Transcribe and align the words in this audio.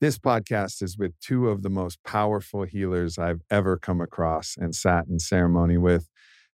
This 0.00 0.16
podcast 0.16 0.80
is 0.80 0.96
with 0.96 1.18
two 1.18 1.48
of 1.48 1.62
the 1.62 1.70
most 1.70 1.98
powerful 2.04 2.62
healers 2.62 3.18
I've 3.18 3.40
ever 3.50 3.76
come 3.76 4.00
across 4.00 4.54
and 4.56 4.72
sat 4.72 5.06
in 5.08 5.18
ceremony 5.18 5.76
with, 5.76 6.08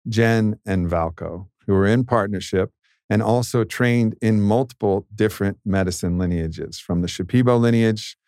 Jen 0.07 0.57
and 0.67 0.87
Valko, 0.87 1.49
who 1.67 1.75
are 1.75 1.87
in 1.87 2.05
partnership 2.05 2.71
and 3.09 3.23
also 3.23 3.65
trained 3.65 4.15
in 4.21 4.43
multiple 4.43 5.07
different 5.15 5.57
medicine 5.65 6.19
lineages, 6.19 6.79
from 6.79 7.01
the 7.01 7.09
Shipibo 7.09 7.59
lineage 7.59 8.19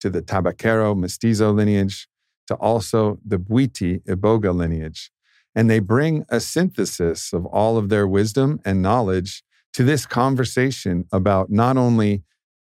to 0.00 0.08
the 0.08 0.22
Tabacero 0.22 0.96
Mestizo 0.96 1.52
lineage 1.52 2.06
to 2.46 2.54
also 2.54 3.18
the 3.26 3.38
Bwiti 3.38 4.04
Iboga 4.04 4.54
lineage. 4.54 5.10
And 5.52 5.68
they 5.68 5.80
bring 5.80 6.24
a 6.28 6.38
synthesis 6.38 7.32
of 7.32 7.44
all 7.46 7.76
of 7.76 7.88
their 7.88 8.06
wisdom 8.06 8.60
and 8.64 8.80
knowledge 8.80 9.42
to 9.72 9.82
this 9.82 10.06
conversation 10.06 11.06
about 11.12 11.50
not 11.50 11.76
only 11.76 12.22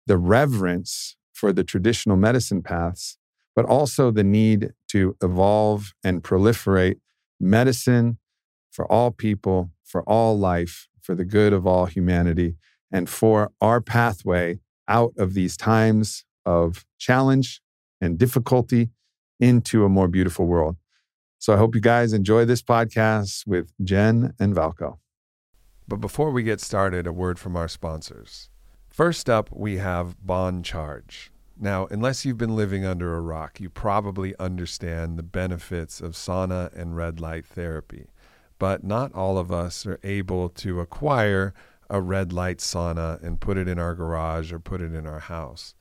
the 0.07 0.17
reverence 0.17 1.15
for 1.41 1.51
the 1.51 1.63
traditional 1.63 2.17
medicine 2.17 2.61
paths, 2.61 3.17
but 3.55 3.65
also 3.65 4.11
the 4.11 4.23
need 4.23 4.73
to 4.87 5.17
evolve 5.23 5.91
and 6.03 6.21
proliferate 6.21 6.99
medicine 7.39 8.19
for 8.69 8.85
all 8.91 9.09
people, 9.09 9.71
for 9.83 10.03
all 10.03 10.37
life, 10.37 10.87
for 11.01 11.15
the 11.15 11.25
good 11.25 11.51
of 11.51 11.65
all 11.65 11.87
humanity, 11.87 12.53
and 12.91 13.09
for 13.09 13.51
our 13.59 13.81
pathway 13.81 14.59
out 14.87 15.13
of 15.17 15.33
these 15.33 15.57
times 15.57 16.25
of 16.45 16.85
challenge 16.99 17.59
and 17.99 18.19
difficulty 18.19 18.91
into 19.39 19.83
a 19.83 19.89
more 19.89 20.07
beautiful 20.07 20.45
world. 20.45 20.75
So 21.39 21.55
I 21.55 21.57
hope 21.57 21.73
you 21.73 21.81
guys 21.81 22.13
enjoy 22.13 22.45
this 22.45 22.61
podcast 22.61 23.47
with 23.47 23.73
Jen 23.83 24.35
and 24.39 24.55
Valko. 24.55 24.99
But 25.87 26.01
before 26.01 26.29
we 26.29 26.43
get 26.43 26.61
started, 26.61 27.07
a 27.07 27.11
word 27.11 27.39
from 27.39 27.55
our 27.55 27.67
sponsors. 27.67 28.51
First 28.89 29.27
up, 29.27 29.49
we 29.51 29.77
have 29.77 30.15
Bon 30.23 30.61
Charge. 30.61 31.30
Now, 31.63 31.85
unless 31.91 32.25
you've 32.25 32.39
been 32.39 32.55
living 32.55 32.85
under 32.85 33.15
a 33.15 33.21
rock, 33.21 33.59
you 33.59 33.69
probably 33.69 34.35
understand 34.39 35.15
the 35.15 35.23
benefits 35.23 36.01
of 36.01 36.13
sauna 36.13 36.73
and 36.75 36.95
red 36.95 37.19
light 37.19 37.45
therapy. 37.45 38.07
But 38.57 38.83
not 38.83 39.13
all 39.13 39.37
of 39.37 39.51
us 39.51 39.85
are 39.85 39.99
able 40.01 40.49
to 40.49 40.79
acquire 40.79 41.53
a 41.87 42.01
red 42.01 42.33
light 42.33 42.57
sauna 42.57 43.21
and 43.21 43.39
put 43.39 43.57
it 43.57 43.67
in 43.67 43.77
our 43.77 43.93
garage 43.93 44.51
or 44.51 44.57
put 44.57 44.81
it 44.81 44.95
in 44.95 45.05
our 45.05 45.19
house. 45.19 45.75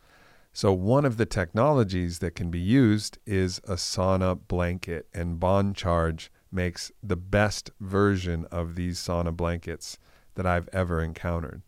So, 0.53 0.71
one 0.71 1.07
of 1.07 1.17
the 1.17 1.25
technologies 1.25 2.19
that 2.19 2.35
can 2.35 2.51
be 2.51 2.61
used 2.61 3.17
is 3.25 3.57
a 3.65 3.77
sauna 3.77 4.39
blanket, 4.49 5.09
and 5.15 5.41
Bon 5.41 5.73
Charge 5.73 6.31
makes 6.53 6.93
the 7.03 7.17
best 7.17 7.71
version 7.81 8.45
of 8.51 8.75
these 8.75 8.99
sauna 8.99 9.35
blankets 9.35 9.97
that 10.35 10.45
I've 10.45 10.69
ever 10.75 11.03
encountered. 11.03 11.63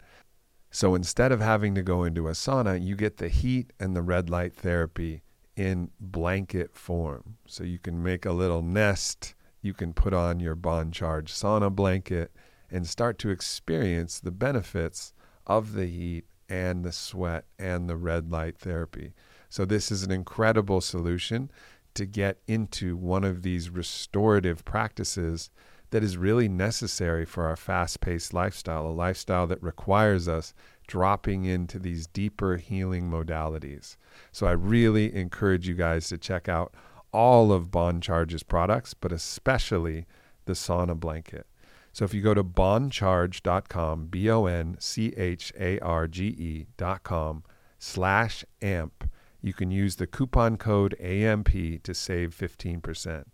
So, 0.74 0.94
instead 0.94 1.32
of 1.32 1.40
having 1.42 1.74
to 1.74 1.82
go 1.82 2.02
into 2.02 2.28
a 2.28 2.32
sauna, 2.32 2.82
you 2.82 2.96
get 2.96 3.18
the 3.18 3.28
heat 3.28 3.74
and 3.78 3.94
the 3.94 4.00
red 4.00 4.30
light 4.30 4.54
therapy 4.54 5.22
in 5.54 5.90
blanket 6.00 6.74
form. 6.74 7.36
So, 7.46 7.62
you 7.62 7.78
can 7.78 8.02
make 8.02 8.24
a 8.24 8.32
little 8.32 8.62
nest, 8.62 9.34
you 9.60 9.74
can 9.74 9.92
put 9.92 10.14
on 10.14 10.40
your 10.40 10.54
Bon 10.54 10.90
Charge 10.90 11.30
sauna 11.30 11.70
blanket 11.70 12.32
and 12.70 12.86
start 12.86 13.18
to 13.18 13.28
experience 13.28 14.18
the 14.18 14.30
benefits 14.30 15.12
of 15.46 15.74
the 15.74 15.84
heat 15.84 16.24
and 16.48 16.86
the 16.86 16.92
sweat 16.92 17.44
and 17.58 17.86
the 17.86 17.96
red 17.96 18.32
light 18.32 18.56
therapy. 18.56 19.12
So, 19.50 19.66
this 19.66 19.92
is 19.92 20.04
an 20.04 20.10
incredible 20.10 20.80
solution 20.80 21.50
to 21.92 22.06
get 22.06 22.38
into 22.46 22.96
one 22.96 23.24
of 23.24 23.42
these 23.42 23.68
restorative 23.68 24.64
practices 24.64 25.50
that 25.92 26.02
is 26.04 26.16
really 26.16 26.48
necessary 26.48 27.24
for 27.24 27.46
our 27.46 27.56
fast 27.56 28.00
paced 28.00 28.34
lifestyle, 28.34 28.86
a 28.86 28.90
lifestyle 28.90 29.46
that 29.46 29.62
requires 29.62 30.26
us 30.26 30.52
dropping 30.86 31.44
into 31.44 31.78
these 31.78 32.06
deeper 32.08 32.56
healing 32.56 33.08
modalities. 33.08 33.96
So, 34.32 34.46
I 34.46 34.52
really 34.52 35.14
encourage 35.14 35.66
you 35.68 35.74
guys 35.74 36.08
to 36.08 36.18
check 36.18 36.48
out 36.48 36.74
all 37.12 37.52
of 37.52 37.70
Bon 37.70 38.00
Charge's 38.00 38.42
products, 38.42 38.94
but 38.94 39.12
especially 39.12 40.06
the 40.44 40.54
sauna 40.54 40.98
blanket. 40.98 41.46
So 41.92 42.06
if 42.06 42.14
you 42.14 42.22
go 42.22 42.34
to 42.34 42.42
boncharge.com, 42.42 44.06
B 44.06 44.30
O 44.30 44.46
N 44.46 44.76
C 44.80 45.12
H 45.16 45.52
A 45.58 45.78
R 45.80 46.08
G 46.08 46.26
E.com 46.26 47.44
slash 47.78 48.44
AMP, 48.62 49.10
you 49.42 49.52
can 49.52 49.70
use 49.70 49.96
the 49.96 50.06
coupon 50.06 50.56
code 50.56 50.98
AMP 51.00 51.50
to 51.82 51.94
save 51.94 52.34
15%. 52.34 53.24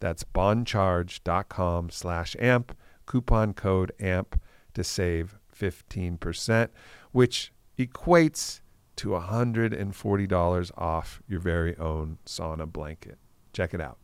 That's 0.00 0.24
boncharge.com 0.24 1.90
slash 1.90 2.36
AMP, 2.38 2.76
coupon 3.06 3.54
code 3.54 3.92
AMP 3.98 4.40
to 4.74 4.84
save 4.84 5.38
15%, 5.54 6.68
which 7.12 7.52
equates 7.78 8.60
to 8.96 9.10
$140 9.10 10.70
off 10.76 11.22
your 11.28 11.40
very 11.40 11.76
own 11.76 12.18
sauna 12.26 12.70
blanket. 12.70 13.18
Check 13.52 13.74
it 13.74 13.80
out. 13.80 13.98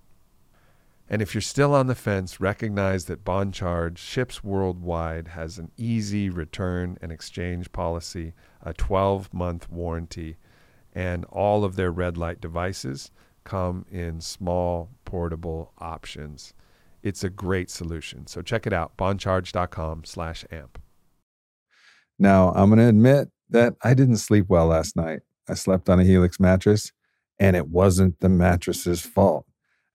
And 1.09 1.21
if 1.21 1.35
you're 1.35 1.43
still 1.43 1.75
on 1.75 1.87
the 1.87 1.95
fence, 1.95 2.41
recognize 2.41 3.05
that 3.07 3.25
Bon 3.25 3.53
Charge 3.53 3.99
ships 3.99 4.43
worldwide, 4.43 5.29
has 5.29 5.59
an 5.59 5.71
easy 5.77 6.31
return 6.31 6.97
and 7.03 7.13
exchange 7.13 7.73
policy, 7.73 8.33
a 8.63 8.73
12 8.73 9.35
month 9.35 9.69
warranty, 9.69 10.37
and 10.95 11.25
all 11.27 11.65
of 11.65 11.77
their 11.77 11.91
red 11.91 12.17
light 12.17 12.41
devices 12.41 13.11
come 13.45 13.87
in 13.91 14.21
small, 14.21 14.91
portable 15.05 15.73
options. 15.79 16.55
It's 17.03 17.23
a 17.23 17.31
great 17.31 17.71
solution. 17.71 18.27
So 18.27 18.43
check 18.43 18.67
it 18.67 18.73
out, 18.73 18.97
boncharge.com 18.97 20.05
slash 20.05 20.45
amp. 20.51 20.81
Now, 22.19 22.53
I'm 22.55 22.69
going 22.71 22.79
to 22.79 22.89
admit 22.89 23.29
that 23.51 23.75
I 23.83 23.95
didn't 23.95 24.17
sleep 24.17 24.47
well 24.49 24.67
last 24.67 24.97
night. 24.97 25.21
I 25.49 25.55
slept 25.55 25.89
on 25.89 26.01
a 26.01 26.05
Helix 26.05 26.41
mattress, 26.41 26.93
and 27.39 27.57
it 27.57 27.69
wasn't 27.69 28.21
the 28.21 28.29
mattress's 28.29 29.03
fault. 29.03 29.47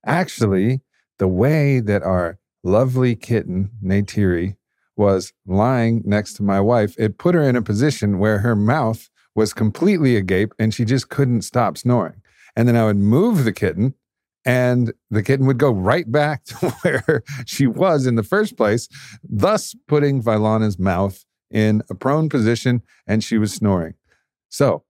Actually, 0.06 0.80
the 1.18 1.28
way 1.28 1.80
that 1.80 2.02
our 2.02 2.38
lovely 2.62 3.16
kitten, 3.16 3.70
Neytiri, 3.82 4.56
was 4.96 5.32
lying 5.46 6.02
next 6.04 6.34
to 6.34 6.42
my 6.42 6.60
wife, 6.60 6.94
it 6.98 7.18
put 7.18 7.34
her 7.34 7.42
in 7.42 7.56
a 7.56 7.62
position 7.62 8.18
where 8.18 8.38
her 8.38 8.54
mouth 8.54 9.08
was 9.34 9.52
completely 9.52 10.16
agape 10.16 10.52
and 10.58 10.74
she 10.74 10.84
just 10.84 11.08
couldn't 11.08 11.42
stop 11.42 11.78
snoring. 11.78 12.20
And 12.56 12.66
then 12.68 12.76
I 12.76 12.84
would 12.84 12.96
move 12.96 13.44
the 13.44 13.52
kitten 13.52 13.94
and 14.44 14.92
the 15.10 15.22
kitten 15.22 15.46
would 15.46 15.58
go 15.58 15.70
right 15.70 16.10
back 16.10 16.44
to 16.46 16.70
where 16.82 17.22
she 17.46 17.66
was 17.66 18.06
in 18.06 18.14
the 18.14 18.22
first 18.22 18.56
place, 18.56 18.88
thus 19.22 19.74
putting 19.86 20.22
Vylana's 20.22 20.78
mouth 20.78 21.24
in 21.50 21.82
a 21.90 21.94
prone 21.94 22.28
position 22.28 22.82
and 23.06 23.22
she 23.24 23.38
was 23.38 23.52
snoring. 23.52 23.94
So, 24.48 24.84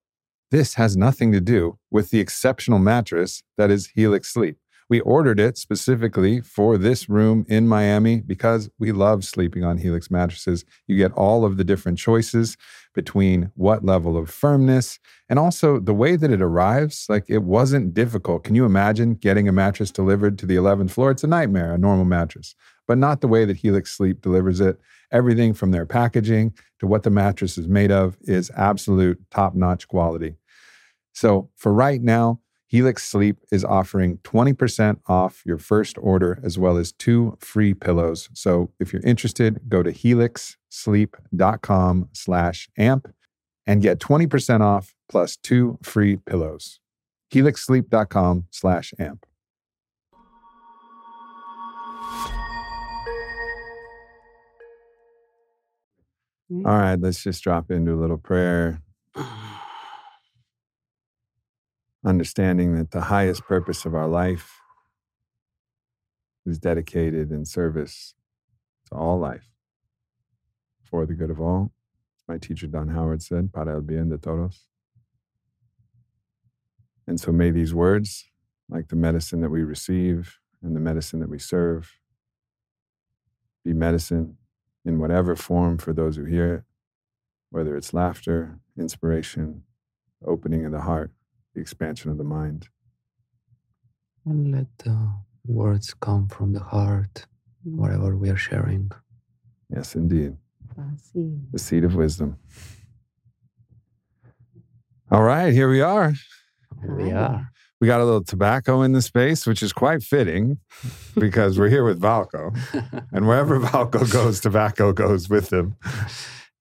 this 0.51 0.75
has 0.75 0.97
nothing 0.97 1.31
to 1.31 1.41
do 1.41 1.79
with 1.93 2.11
the 2.11 2.19
exceptional 2.19 2.81
mattress 2.81 3.45
that 3.57 3.71
is 3.71 3.93
Helix 3.95 4.33
Sleep. 4.33 4.59
We 4.91 4.99
ordered 5.01 5.39
it 5.39 5.57
specifically 5.57 6.41
for 6.41 6.77
this 6.77 7.09
room 7.09 7.47
in 7.49 7.69
Miami 7.69 8.23
because 8.23 8.71
we 8.81 8.91
love 8.91 9.25
sleeping 9.25 9.63
on 9.63 9.79
Helix 9.79 10.11
mattresses. 10.11 10.65
You 10.89 10.97
get 10.97 11.13
all 11.13 11.45
of 11.45 11.57
the 11.57 11.63
different 11.63 11.97
choices 11.97 12.57
between 12.93 13.53
what 13.55 13.85
level 13.85 14.17
of 14.17 14.29
firmness 14.29 14.99
and 15.29 15.39
also 15.39 15.79
the 15.79 15.95
way 15.95 16.17
that 16.17 16.33
it 16.33 16.43
arrives. 16.43 17.07
Like 17.09 17.25
it 17.29 17.45
wasn't 17.45 17.95
difficult. 17.95 18.43
Can 18.43 18.57
you 18.57 18.65
imagine 18.65 19.15
getting 19.15 19.49
a 19.49 19.53
mattress 19.53 19.93
delivered 19.93 20.37
to 20.41 20.47
the 20.47 20.57
11th 20.57 20.91
floor? 20.91 21.13
It's 21.13 21.23
a 21.23 21.29
nightmare, 21.29 21.73
a 21.73 21.79
normal 21.79 22.05
mattress, 22.05 22.57
but 22.89 22.99
not 22.99 23.21
the 23.21 23.29
way 23.29 23.45
that 23.45 23.59
Helix 23.59 23.97
Sleep 23.97 24.21
delivers 24.21 24.59
it. 24.61 24.81
Everything 25.13 25.55
from 25.55 25.71
their 25.71 25.87
packaging 25.87 26.53
to 26.81 26.89
what 26.89 27.05
the 27.05 27.11
mattress 27.11 27.57
is 27.57 27.69
made 27.69 27.93
of 27.93 28.17
is 28.23 28.51
absolute 28.57 29.21
top 29.31 29.55
notch 29.55 29.87
quality. 29.87 30.35
So 31.13 31.49
for 31.55 31.73
right 31.73 32.03
now, 32.03 32.41
Helix 32.71 33.03
Sleep 33.03 33.37
is 33.51 33.65
offering 33.65 34.19
20% 34.19 35.01
off 35.09 35.43
your 35.45 35.59
first 35.59 35.99
order 35.99 36.39
as 36.45 36.57
well 36.57 36.77
as 36.77 36.93
two 36.93 37.37
free 37.41 37.75
pillows. 37.75 38.29
So 38.33 38.71
if 38.79 38.93
you're 38.93 39.03
interested, 39.03 39.69
go 39.69 39.83
to 39.83 39.91
helixsleep.com 39.91 42.09
slash 42.13 42.69
amp 42.79 43.13
and 43.67 43.83
get 43.83 43.99
20% 43.99 44.61
off 44.61 44.95
plus 45.09 45.37
two 45.37 45.81
free 45.83 46.19
pillows. 46.19 46.79
helixsleep.com 47.35 48.47
slash 48.53 48.95
amp. 49.01 49.27
Mm-hmm. 56.53 56.67
All 56.67 56.79
right, 56.79 57.01
let's 57.01 57.25
just 57.25 57.43
drop 57.43 57.73
into 57.73 57.95
a 57.95 57.99
little 57.99 58.19
prayer 58.19 58.81
uh-huh. 59.17 59.50
Understanding 62.05 62.75
that 62.77 62.91
the 62.91 63.03
highest 63.03 63.45
purpose 63.45 63.85
of 63.85 63.95
our 63.95 64.09
life 64.09 64.61
is 66.47 66.59
dedicated 66.59 67.31
in 67.31 67.45
service 67.45 68.15
to 68.89 68.97
all 68.97 69.19
life 69.19 69.51
for 70.83 71.07
the 71.07 71.15
good 71.15 71.31
of 71.31 71.41
all. 71.41 71.73
My 72.27 72.39
teacher 72.39 72.67
Don 72.67 72.89
Howard 72.89 73.23
said, 73.23 73.53
para 73.53 73.75
el 73.75 73.81
bien 73.81 74.09
de 74.09 74.19
todos. 74.19 74.67
And 77.07 77.21
so 77.21 77.33
may 77.33 77.51
these 77.51 77.75
words, 77.75 78.29
like 78.69 78.89
the 78.89 78.97
medicine 78.97 79.41
that 79.41 79.51
we 79.51 79.63
receive 79.63 80.39
and 80.63 80.77
the 80.77 80.81
medicine 80.81 81.21
that 81.21 81.29
we 81.29 81.39
serve, 81.39 81.99
be 83.65 83.73
medicine 83.73 84.37
in 84.85 84.99
whatever 84.99 85.37
form 85.37 85.77
for 85.77 85.93
those 85.93 86.17
who 86.17 86.25
hear 86.25 86.55
it, 86.55 86.63
whether 87.51 87.77
it's 87.77 87.93
laughter, 87.93 88.59
inspiration, 88.79 89.65
opening 90.25 90.65
of 90.65 90.73
the 90.73 90.83
heart, 90.83 91.11
the 91.61 91.63
expansion 91.63 92.11
of 92.11 92.17
the 92.17 92.25
mind. 92.25 92.69
And 94.25 94.51
let 94.51 94.67
the 94.79 95.13
words 95.47 95.95
come 96.01 96.27
from 96.29 96.53
the 96.55 96.61
heart, 96.61 97.27
whatever 97.65 98.17
we 98.17 98.31
are 98.31 98.37
sharing. 98.37 98.91
Yes, 99.69 99.95
indeed. 99.95 100.37
The 101.53 101.59
seed 101.59 101.85
of 101.85 101.95
wisdom. 101.95 102.39
All 105.11 105.23
right, 105.23 105.53
here 105.53 105.69
we 105.69 105.83
are. 105.83 106.15
Here 106.81 106.95
we 106.95 107.13
are. 107.13 107.51
We 107.81 107.87
got 107.87 108.01
a 108.01 108.05
little 108.05 108.25
tobacco 108.25 108.83
in 108.83 108.93
the 108.93 109.03
space, 109.03 109.47
which 109.47 109.63
is 109.63 109.73
quite 109.73 110.03
fitting 110.03 110.59
because 111.15 111.59
we're 111.59 111.69
here 111.69 111.85
with 111.85 112.01
Valko. 112.01 112.57
And 113.13 113.27
wherever 113.27 113.59
Valko 113.61 114.11
goes, 114.11 114.41
tobacco 114.41 114.93
goes 114.93 115.29
with 115.29 115.53
him. 115.53 115.77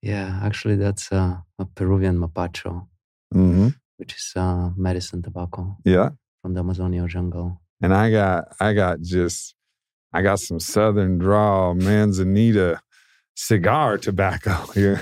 Yeah, 0.01 0.39
actually, 0.43 0.75
that's 0.75 1.11
uh, 1.11 1.37
a 1.57 1.65
Peruvian 1.65 2.17
mapacho, 2.19 2.87
hmm 3.31 3.69
which 3.99 4.15
is 4.15 4.31
uh, 4.35 4.69
medicine 4.77 5.21
tobacco 5.21 5.77
Yeah. 5.83 6.09
from 6.41 6.53
the 6.53 6.61
Amazonia 6.61 7.05
jungle. 7.07 7.61
And 7.81 7.93
I 7.93 8.09
got, 8.11 8.45
I 8.59 8.73
got 8.73 9.01
just, 9.01 9.55
I 10.13 10.21
got 10.21 10.39
some 10.39 10.59
Southern 10.59 11.17
draw 11.17 11.73
Manzanita 11.73 12.81
cigar 13.35 13.97
tobacco 13.97 14.53
here. 14.73 15.01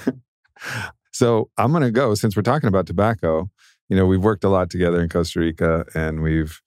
so 1.11 1.49
I'm 1.57 1.71
going 1.71 1.83
to 1.83 1.91
go, 1.91 2.13
since 2.15 2.35
we're 2.35 2.41
talking 2.41 2.67
about 2.67 2.88
tobacco, 2.88 3.49
you 3.89 3.95
know, 3.95 4.05
we've 4.05 4.23
worked 4.23 4.44
a 4.44 4.49
lot 4.49 4.69
together 4.69 5.01
in 5.01 5.09
Costa 5.09 5.39
Rica 5.39 5.85
and 5.95 6.21
we've 6.21 6.59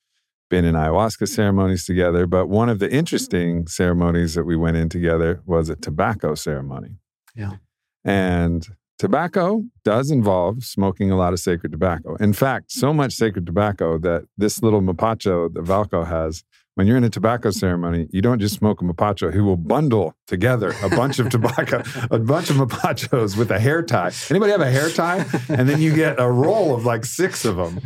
been 0.48 0.64
in 0.64 0.74
ayahuasca 0.74 1.28
ceremonies 1.28 1.84
together. 1.84 2.26
But 2.26 2.46
one 2.46 2.68
of 2.68 2.78
the 2.78 2.90
interesting 2.92 3.66
ceremonies 3.66 4.34
that 4.34 4.44
we 4.44 4.56
went 4.56 4.76
in 4.76 4.88
together 4.88 5.42
was 5.46 5.68
a 5.68 5.76
tobacco 5.76 6.34
ceremony. 6.34 6.96
Yeah. 7.34 7.56
And 8.04 8.66
tobacco 9.00 9.62
does 9.82 10.11
involve 10.11 10.62
smoking 10.62 11.11
a 11.11 11.17
lot 11.17 11.32
of 11.32 11.41
sacred 11.41 11.73
tobacco. 11.73 12.17
In 12.17 12.35
fact, 12.35 12.70
so 12.70 12.93
much 12.93 13.14
sacred 13.14 13.47
tobacco 13.47 13.97
that 13.97 14.26
this 14.37 14.62
little 14.62 14.82
mapacho 14.82 15.50
that 15.55 15.64
Valko 15.64 16.06
has, 16.06 16.44
when 16.75 16.87
you're 16.87 16.99
in 16.99 17.05
a 17.05 17.08
tobacco 17.08 17.50
ceremony, 17.50 18.08
you 18.12 18.20
don't 18.20 18.41
just 18.41 18.56
smoke 18.56 18.82
a 18.82 18.85
mapacho. 18.85 19.32
He 19.32 19.41
will 19.41 19.56
bundle 19.56 20.14
together 20.26 20.75
a 20.82 20.91
bunch 20.91 21.19
of 21.19 21.31
tobacco, 21.31 21.82
a 22.11 22.19
bunch 22.19 22.50
of 22.50 22.56
mapachos 22.56 23.38
with 23.38 23.50
a 23.50 23.58
hair 23.58 23.82
tie. 23.82 24.12
Anybody 24.29 24.52
have 24.52 24.61
a 24.61 24.70
hair 24.70 24.91
tie? 24.91 25.25
And 25.49 25.67
then 25.67 25.81
you 25.81 25.94
get 25.94 26.20
a 26.20 26.31
roll 26.31 26.75
of 26.75 26.85
like 26.85 27.06
six 27.06 27.47
of 27.47 27.56
them. 27.56 27.81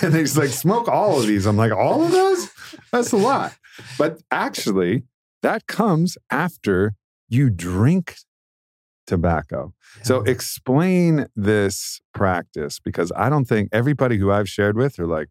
And 0.00 0.14
he's 0.14 0.38
like, 0.38 0.48
smoke 0.48 0.88
all 0.88 1.20
of 1.20 1.26
these. 1.26 1.44
I'm 1.44 1.58
like, 1.58 1.72
all 1.72 2.02
of 2.02 2.12
those? 2.12 2.48
That's 2.92 3.12
a 3.12 3.18
lot. 3.18 3.52
But 3.98 4.22
actually, 4.30 5.02
that 5.42 5.66
comes 5.66 6.16
after 6.30 6.94
you 7.28 7.50
drink 7.50 8.16
tobacco. 9.06 9.72
So 10.02 10.22
explain 10.22 11.26
this 11.36 12.00
practice 12.14 12.78
because 12.80 13.12
I 13.16 13.28
don't 13.28 13.44
think 13.44 13.68
everybody 13.72 14.16
who 14.18 14.30
I've 14.30 14.48
shared 14.48 14.76
with 14.76 14.98
are 14.98 15.06
like, 15.06 15.28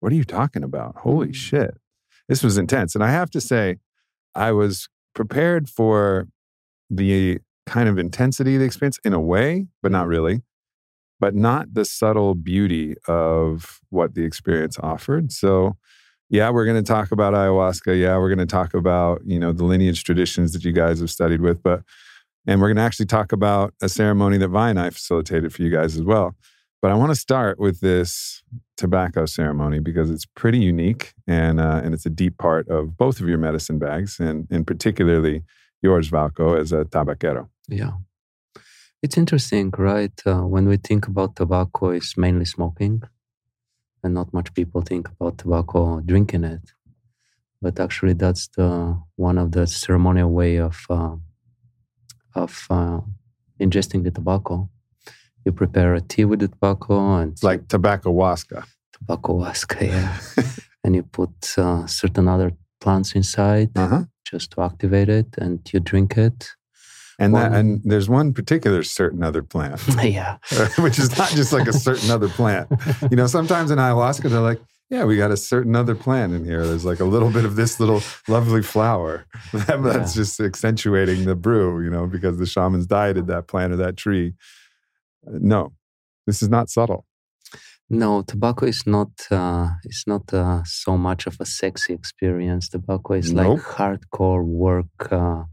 what 0.00 0.12
are 0.12 0.16
you 0.16 0.24
talking 0.24 0.62
about? 0.62 0.96
Holy 0.98 1.28
Mm. 1.28 1.34
shit. 1.34 1.78
This 2.28 2.42
was 2.42 2.58
intense. 2.58 2.94
And 2.94 3.02
I 3.04 3.10
have 3.10 3.30
to 3.30 3.40
say, 3.40 3.76
I 4.34 4.52
was 4.52 4.88
prepared 5.14 5.68
for 5.68 6.28
the 6.90 7.38
kind 7.66 7.88
of 7.88 7.98
intensity 7.98 8.54
of 8.54 8.60
the 8.60 8.66
experience 8.66 8.98
in 9.04 9.12
a 9.12 9.20
way, 9.20 9.66
but 9.82 9.90
not 9.90 10.06
really, 10.06 10.42
but 11.18 11.34
not 11.34 11.74
the 11.74 11.84
subtle 11.84 12.34
beauty 12.34 12.94
of 13.08 13.80
what 13.90 14.14
the 14.14 14.24
experience 14.24 14.78
offered. 14.80 15.32
So, 15.32 15.76
yeah, 16.28 16.50
we're 16.50 16.64
going 16.64 16.82
to 16.82 16.86
talk 16.92 17.12
about 17.12 17.34
ayahuasca. 17.34 17.98
Yeah, 18.00 18.18
we're 18.18 18.28
going 18.28 18.46
to 18.46 18.46
talk 18.46 18.74
about, 18.74 19.22
you 19.24 19.38
know, 19.38 19.52
the 19.52 19.64
lineage 19.64 20.04
traditions 20.04 20.52
that 20.52 20.64
you 20.64 20.72
guys 20.72 21.00
have 21.00 21.10
studied 21.10 21.40
with, 21.40 21.62
but 21.62 21.82
and 22.46 22.60
we're 22.60 22.68
going 22.68 22.76
to 22.76 22.82
actually 22.82 23.06
talk 23.06 23.32
about 23.32 23.74
a 23.82 23.88
ceremony 23.88 24.38
that 24.38 24.48
Vi 24.48 24.70
and 24.70 24.78
I 24.78 24.90
facilitated 24.90 25.52
for 25.52 25.62
you 25.62 25.70
guys 25.70 25.96
as 25.96 26.02
well. 26.02 26.36
But 26.82 26.90
I 26.90 26.94
want 26.94 27.10
to 27.10 27.16
start 27.16 27.58
with 27.58 27.80
this 27.80 28.42
tobacco 28.76 29.26
ceremony 29.26 29.80
because 29.80 30.10
it's 30.10 30.26
pretty 30.26 30.58
unique 30.58 31.14
and 31.26 31.58
uh, 31.58 31.80
and 31.82 31.94
it's 31.94 32.06
a 32.06 32.10
deep 32.10 32.38
part 32.38 32.68
of 32.68 32.96
both 32.96 33.20
of 33.20 33.28
your 33.28 33.38
medicine 33.38 33.78
bags 33.78 34.20
and 34.20 34.46
and 34.50 34.66
particularly 34.66 35.42
yours, 35.82 36.10
Valko, 36.10 36.58
as 36.60 36.72
a 36.72 36.84
tabaquero. 36.84 37.48
Yeah. 37.68 37.92
It's 39.02 39.18
interesting, 39.18 39.72
right? 39.76 40.18
Uh, 40.24 40.42
when 40.42 40.68
we 40.68 40.76
think 40.76 41.06
about 41.06 41.36
tobacco, 41.36 41.90
it's 41.90 42.16
mainly 42.16 42.44
smoking, 42.44 43.02
and 44.02 44.14
not 44.14 44.32
much 44.32 44.54
people 44.54 44.80
think 44.80 45.08
about 45.08 45.38
tobacco 45.38 46.00
drinking 46.00 46.44
it. 46.44 46.72
But 47.60 47.80
actually, 47.80 48.14
that's 48.14 48.48
the 48.56 49.00
one 49.16 49.38
of 49.38 49.52
the 49.52 49.66
ceremonial 49.66 50.30
way 50.30 50.56
of 50.56 50.76
uh, 50.88 51.16
of 52.36 52.66
uh, 52.70 53.00
ingesting 53.60 54.04
the 54.04 54.10
tobacco. 54.10 54.68
You 55.44 55.52
prepare 55.52 55.94
a 55.94 56.00
tea 56.00 56.24
with 56.24 56.40
the 56.40 56.48
tobacco 56.48 56.94
and 57.20 57.36
like 57.42 57.68
tobacco 57.68 58.10
waska. 58.12 58.64
tobacco 58.92 59.40
husk, 59.40 59.76
yeah, 59.80 60.18
and 60.84 60.94
you 60.96 61.02
put 61.02 61.58
uh, 61.58 61.86
certain 61.86 62.28
other 62.28 62.50
plants 62.80 63.14
inside 63.14 63.70
Uh-huh. 63.76 64.04
just 64.32 64.50
to 64.52 64.62
activate 64.62 65.08
it, 65.08 65.28
and 65.38 65.60
you 65.72 65.80
drink 65.80 66.16
it. 66.18 66.50
And 67.18 67.34
that, 67.34 67.52
and 67.52 67.80
there's 67.84 68.08
one 68.10 68.34
particular 68.34 68.82
certain 68.82 69.22
other 69.22 69.42
plant, 69.42 69.80
yeah, 70.02 70.36
which 70.84 70.98
is 70.98 71.16
not 71.16 71.30
just 71.30 71.52
like 71.52 71.68
a 71.68 71.72
certain 71.72 72.10
other 72.10 72.28
plant. 72.28 72.68
You 73.10 73.16
know, 73.16 73.26
sometimes 73.26 73.70
in 73.70 73.78
ayahuasca 73.78 74.28
they're 74.30 74.40
like, 74.50 74.60
yeah, 74.88 75.04
we 75.04 75.16
got 75.16 75.30
a 75.32 75.36
certain 75.36 75.74
other 75.74 75.94
plant 75.94 76.32
in 76.32 76.44
here. 76.44 76.64
There's 76.66 76.84
like 76.84 77.00
a 77.00 77.04
little 77.04 77.30
bit 77.30 77.44
of 77.44 77.56
this 77.56 77.80
little 77.80 78.02
lovely 78.28 78.62
flower 78.62 79.26
that, 79.52 79.82
that's 79.82 80.14
just 80.14 80.38
accentuating 80.40 81.24
the 81.24 81.34
brew, 81.34 81.82
you 81.82 81.90
know, 81.90 82.06
because 82.06 82.38
the 82.38 82.46
shamans 82.46 82.86
dieted 82.86 83.26
that 83.26 83.48
plant 83.48 83.72
or 83.72 83.76
that 83.76 83.96
tree. 83.96 84.34
Uh, 85.26 85.38
No, 85.40 85.72
this 86.26 86.42
is 86.42 86.48
not 86.48 86.70
subtle. 86.70 87.04
No, 87.88 88.22
tobacco 88.22 88.66
is 88.66 88.82
not. 88.86 89.10
Uh, 89.30 89.68
it's 89.84 90.06
not 90.06 90.32
uh, 90.34 90.62
so 90.64 90.96
much 90.96 91.26
of 91.28 91.36
a 91.40 91.46
sexy 91.46 91.92
experience. 91.92 92.68
Tobacco 92.68 93.14
is 93.14 93.32
Nope. 93.32 93.58
like 93.58 93.66
hardcore 93.76 94.44
work, 94.44 95.12
uh, 95.12 95.44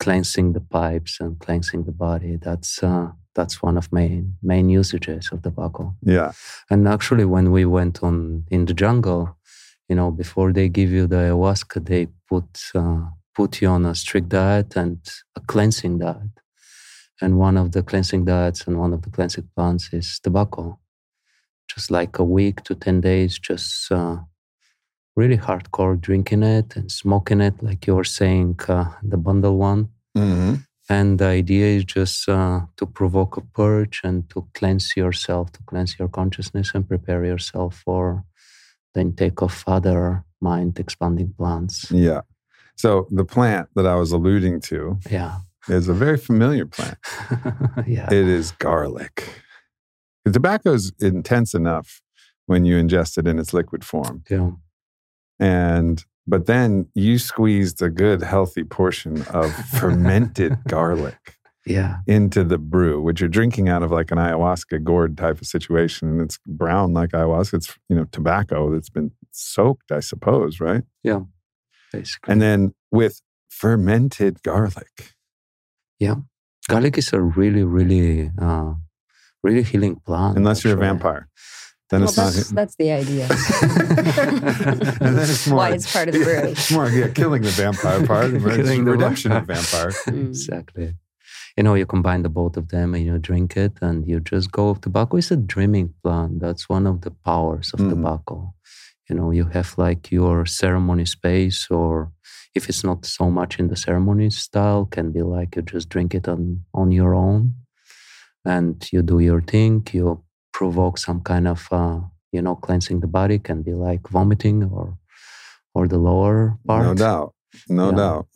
cleansing 0.00 0.52
the 0.52 0.60
pipes 0.60 1.18
and 1.20 1.38
cleansing 1.38 1.84
the 1.84 1.92
body. 1.92 2.38
That's 2.42 2.82
uh, 2.82 3.10
that's 3.36 3.62
one 3.62 3.76
of 3.78 3.92
main 3.92 4.36
main 4.42 4.68
usages 4.80 5.30
of 5.32 5.42
the 5.42 5.50
tobacco. 5.50 5.94
Yeah. 6.02 6.32
And 6.70 6.88
actually, 6.88 7.26
when 7.34 7.52
we 7.56 7.64
went 7.64 8.02
on 8.02 8.44
in 8.50 8.64
the 8.66 8.74
jungle, 8.74 9.36
you 9.88 9.96
know, 9.98 10.10
before 10.10 10.52
they 10.52 10.68
give 10.68 10.90
you 10.90 11.06
the 11.06 11.16
ayahuasca, 11.16 11.78
they 11.84 12.08
put 12.28 12.48
uh, 12.74 13.02
put 13.36 13.60
you 13.62 13.68
on 13.68 13.84
a 13.84 13.94
strict 13.94 14.28
diet 14.30 14.76
and 14.76 14.98
a 15.36 15.40
cleansing 15.40 15.98
diet. 15.98 16.34
And 17.20 17.38
one 17.38 17.56
of 17.56 17.70
the 17.72 17.82
cleansing 17.82 18.24
diets 18.24 18.66
and 18.66 18.78
one 18.78 18.92
of 18.92 19.02
the 19.02 19.10
cleansing 19.10 19.48
plants 19.54 19.92
is 19.92 20.18
tobacco. 20.20 20.78
Just 21.72 21.90
like 21.90 22.18
a 22.18 22.24
week 22.24 22.62
to 22.64 22.74
ten 22.74 23.00
days, 23.00 23.38
just 23.38 23.92
uh, 23.92 24.16
really 25.16 25.38
hardcore 25.38 26.00
drinking 26.00 26.42
it 26.42 26.76
and 26.76 26.90
smoking 26.90 27.40
it, 27.40 27.62
like 27.62 27.86
you 27.86 27.94
were 27.96 28.10
saying, 28.20 28.58
uh, 28.68 28.86
the 29.02 29.16
bundle 29.16 29.56
one. 29.56 29.88
hmm 30.14 30.54
And 30.88 31.18
the 31.18 31.26
idea 31.26 31.66
is 31.78 31.84
just 31.84 32.28
uh, 32.28 32.60
to 32.76 32.86
provoke 32.86 33.36
a 33.36 33.40
purge 33.40 34.00
and 34.04 34.28
to 34.30 34.46
cleanse 34.54 34.96
yourself, 34.96 35.50
to 35.52 35.60
cleanse 35.66 35.98
your 35.98 36.08
consciousness 36.08 36.72
and 36.74 36.86
prepare 36.88 37.24
yourself 37.24 37.82
for 37.84 38.24
the 38.94 39.00
intake 39.00 39.42
of 39.42 39.64
other 39.66 40.24
mind 40.40 40.78
expanding 40.78 41.34
plants. 41.36 41.90
Yeah. 41.90 42.20
So 42.76 43.08
the 43.10 43.24
plant 43.24 43.68
that 43.74 43.86
I 43.86 43.96
was 43.96 44.12
alluding 44.12 44.60
to 44.62 44.98
Yeah. 45.10 45.38
is 45.68 45.88
a 45.88 45.94
very 45.94 46.18
familiar 46.18 46.66
plant. 46.66 46.98
yeah. 47.86 48.06
It 48.06 48.28
is 48.28 48.52
garlic. 48.52 49.28
The 50.24 50.32
tobacco 50.32 50.72
is 50.74 50.92
intense 51.00 51.52
enough 51.54 52.00
when 52.46 52.64
you 52.64 52.76
ingest 52.80 53.18
it 53.18 53.26
in 53.26 53.38
its 53.40 53.52
liquid 53.52 53.84
form. 53.84 54.22
yeah. 54.30 54.50
And 55.40 56.04
but 56.26 56.46
then 56.46 56.88
you 56.94 57.18
squeezed 57.18 57.80
a 57.82 57.90
good 57.90 58.22
healthy 58.22 58.64
portion 58.64 59.22
of 59.28 59.52
fermented 59.80 60.56
garlic 60.68 61.36
Yeah. 61.66 61.98
into 62.06 62.44
the 62.44 62.58
brew, 62.58 63.00
which 63.02 63.20
you're 63.20 63.28
drinking 63.28 63.68
out 63.68 63.82
of 63.82 63.90
like 63.90 64.10
an 64.10 64.18
ayahuasca 64.18 64.82
gourd 64.84 65.16
type 65.16 65.40
of 65.40 65.46
situation. 65.46 66.08
And 66.08 66.20
it's 66.22 66.38
brown 66.46 66.92
like 66.92 67.10
ayahuasca. 67.10 67.54
It's 67.54 67.76
you 67.88 67.96
know, 67.96 68.04
tobacco 68.12 68.70
that's 68.72 68.90
been 68.90 69.10
soaked, 69.32 69.90
I 69.92 70.00
suppose, 70.00 70.60
right? 70.60 70.82
Yeah. 71.02 71.20
Basically. 71.92 72.32
And 72.32 72.42
then 72.42 72.74
with 72.90 73.20
fermented 73.48 74.42
garlic. 74.42 75.14
Yeah. 75.98 76.16
Garlic 76.68 76.98
is 76.98 77.12
a 77.12 77.20
really, 77.20 77.62
really, 77.64 78.30
uh, 78.40 78.74
really 79.42 79.62
healing 79.62 79.96
plant. 80.04 80.36
Unless 80.36 80.64
you're 80.64 80.74
a 80.76 80.80
vampire. 80.80 81.28
Then 81.90 82.00
well, 82.00 82.08
it's 82.08 82.16
not 82.18 82.32
that's, 82.32 82.50
that's 82.50 82.76
the 82.76 82.90
idea. 82.90 83.28
and 85.00 85.16
then 85.16 85.30
it's 85.30 85.46
more 85.46 85.58
Why 85.58 85.70
it's 85.70 85.92
part 85.92 86.08
of 86.08 86.14
the 86.14 86.20
brew. 86.24 86.32
Yeah, 86.34 86.46
it's 86.46 86.70
more 86.76 86.88
yeah, 86.90 87.08
killing 87.08 87.42
the 87.42 87.50
vampire 87.50 88.04
part, 88.06 88.24
and 88.32 88.36
it's 88.44 88.56
Killing 88.56 88.84
the 88.84 88.90
redemption 88.92 89.32
of 89.32 89.44
vampire. 89.46 89.90
vampire. 89.90 90.14
Mm. 90.14 90.28
Exactly. 90.28 90.94
You 91.56 91.62
know, 91.62 91.74
you 91.74 91.86
combine 91.86 92.22
the 92.22 92.28
both 92.28 92.56
of 92.56 92.68
them 92.68 92.94
and 92.94 93.04
you 93.06 93.18
drink 93.18 93.56
it 93.56 93.72
and 93.80 94.06
you 94.06 94.20
just 94.20 94.50
go. 94.52 94.74
Tobacco 94.74 95.16
is 95.16 95.30
a 95.30 95.36
dreaming 95.36 95.94
plant. 96.02 96.40
That's 96.40 96.68
one 96.68 96.86
of 96.86 97.00
the 97.02 97.10
powers 97.12 97.70
of 97.72 97.80
Mhm. 97.80 97.90
tobacco. 97.90 98.52
You 99.08 99.14
know, 99.16 99.30
you 99.30 99.44
have 99.56 99.70
like 99.78 100.10
your 100.10 100.44
ceremony 100.46 101.06
space, 101.06 101.68
or 101.70 102.10
if 102.54 102.68
it's 102.68 102.82
not 102.84 103.06
so 103.06 103.30
much 103.30 103.58
in 103.60 103.68
the 103.68 103.76
ceremony 103.76 104.30
style, 104.30 104.86
can 104.86 105.12
be 105.12 105.22
like 105.22 105.54
you 105.56 105.62
just 105.62 105.88
drink 105.88 106.14
it 106.14 106.26
on, 106.28 106.64
on 106.74 106.90
your 106.92 107.14
own 107.14 107.54
and 108.44 108.74
you 108.92 109.02
do 109.02 109.18
your 109.20 109.40
thing. 109.40 109.86
You 109.92 110.22
provoke 110.58 110.98
some 110.98 111.20
kind 111.20 111.46
of, 111.46 111.68
uh, 111.70 112.00
you 112.32 112.42
know, 112.42 112.56
cleansing 112.64 113.00
the 113.00 113.06
body 113.20 113.38
can 113.38 113.62
be 113.62 113.74
like 113.74 114.08
vomiting 114.08 114.58
or 114.72 114.96
or 115.74 115.88
the 115.88 115.98
lower 115.98 116.56
part. 116.66 116.86
No 116.86 116.94
doubt. 116.94 117.34
No 117.68 117.90
Yeah. 117.90 117.96
doubt. 117.96 118.26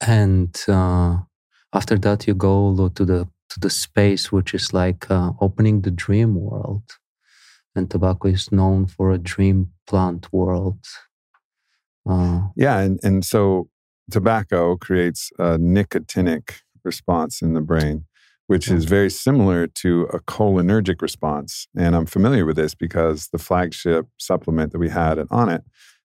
And 0.00 0.54
uh, 0.68 1.12
after 1.72 1.98
that, 1.98 2.26
you 2.26 2.34
go 2.34 2.88
to 2.88 3.04
the 3.04 3.20
to 3.50 3.60
the 3.60 3.70
space 3.70 4.24
which 4.32 4.54
is 4.54 4.72
like 4.72 5.10
uh, 5.10 5.32
opening 5.40 5.82
the 5.82 5.90
dream 6.06 6.34
world. 6.34 6.82
And 7.74 7.90
tobacco 7.90 8.28
is 8.28 8.50
known 8.50 8.86
for 8.86 9.12
a 9.12 9.18
dream 9.18 9.58
plant 9.86 10.26
world. 10.32 10.84
Uh, 12.10 12.40
Yeah, 12.56 12.80
and, 12.84 12.98
and 13.02 13.24
so 13.24 13.68
tobacco 14.10 14.76
creates 14.76 15.30
a 15.38 15.58
nicotinic 15.58 16.62
response 16.84 17.42
in 17.42 17.54
the 17.54 17.60
brain, 17.60 18.04
which 18.48 18.70
is 18.70 18.86
very 18.86 19.10
similar 19.10 19.66
to 19.66 20.04
a 20.04 20.20
cholinergic 20.20 21.02
response. 21.02 21.68
And 21.76 21.94
I'm 21.94 22.06
familiar 22.06 22.46
with 22.46 22.56
this 22.56 22.74
because 22.74 23.28
the 23.28 23.38
flagship 23.38 24.06
supplement 24.16 24.72
that 24.72 24.78
we 24.78 24.88
had 24.88 25.18
at 25.18 25.28
Onnit 25.28 25.64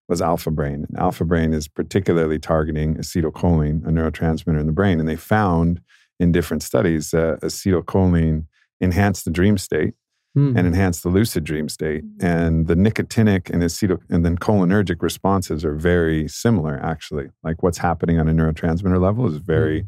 was 0.10 0.22
Alpha 0.22 0.52
Brain. 0.52 0.86
And 0.90 1.00
Alpha 1.00 1.24
Brain 1.24 1.54
is 1.54 1.70
particularly 1.70 2.40
targeting 2.40 2.96
acetylcholine, 2.96 3.88
a 3.88 3.92
neurotransmitter 3.92 4.60
in 4.60 4.68
the 4.68 4.74
brain. 4.74 5.00
And 5.00 5.08
they 5.08 5.16
found 5.16 5.80
in 6.20 6.34
different 6.34 6.64
studies 6.64 7.12
that 7.12 7.40
acetylcholine 7.42 8.46
enhanced 8.82 9.24
the 9.24 9.32
dream 9.32 9.58
state 9.58 9.94
hmm, 10.34 10.58
and 10.58 10.68
enhance 10.68 11.00
the 11.00 11.10
lucid 11.10 11.46
dream 11.46 11.70
state. 11.70 12.04
And 12.20 12.68
the 12.68 12.76
nicotinic 12.76 13.50
and 13.52 13.64
acetyl 13.64 14.02
and 14.10 14.26
then 14.26 14.38
cholinergic 14.38 15.02
responses 15.02 15.64
are 15.64 15.76
very 15.76 16.28
similar, 16.28 16.78
actually. 16.84 17.30
Like 17.42 17.64
what's 17.64 17.78
happening 17.78 18.20
on 18.20 18.28
a 18.28 18.34
neurotransmitter 18.34 19.00
level 19.00 19.28
is 19.28 19.38
very 19.38 19.88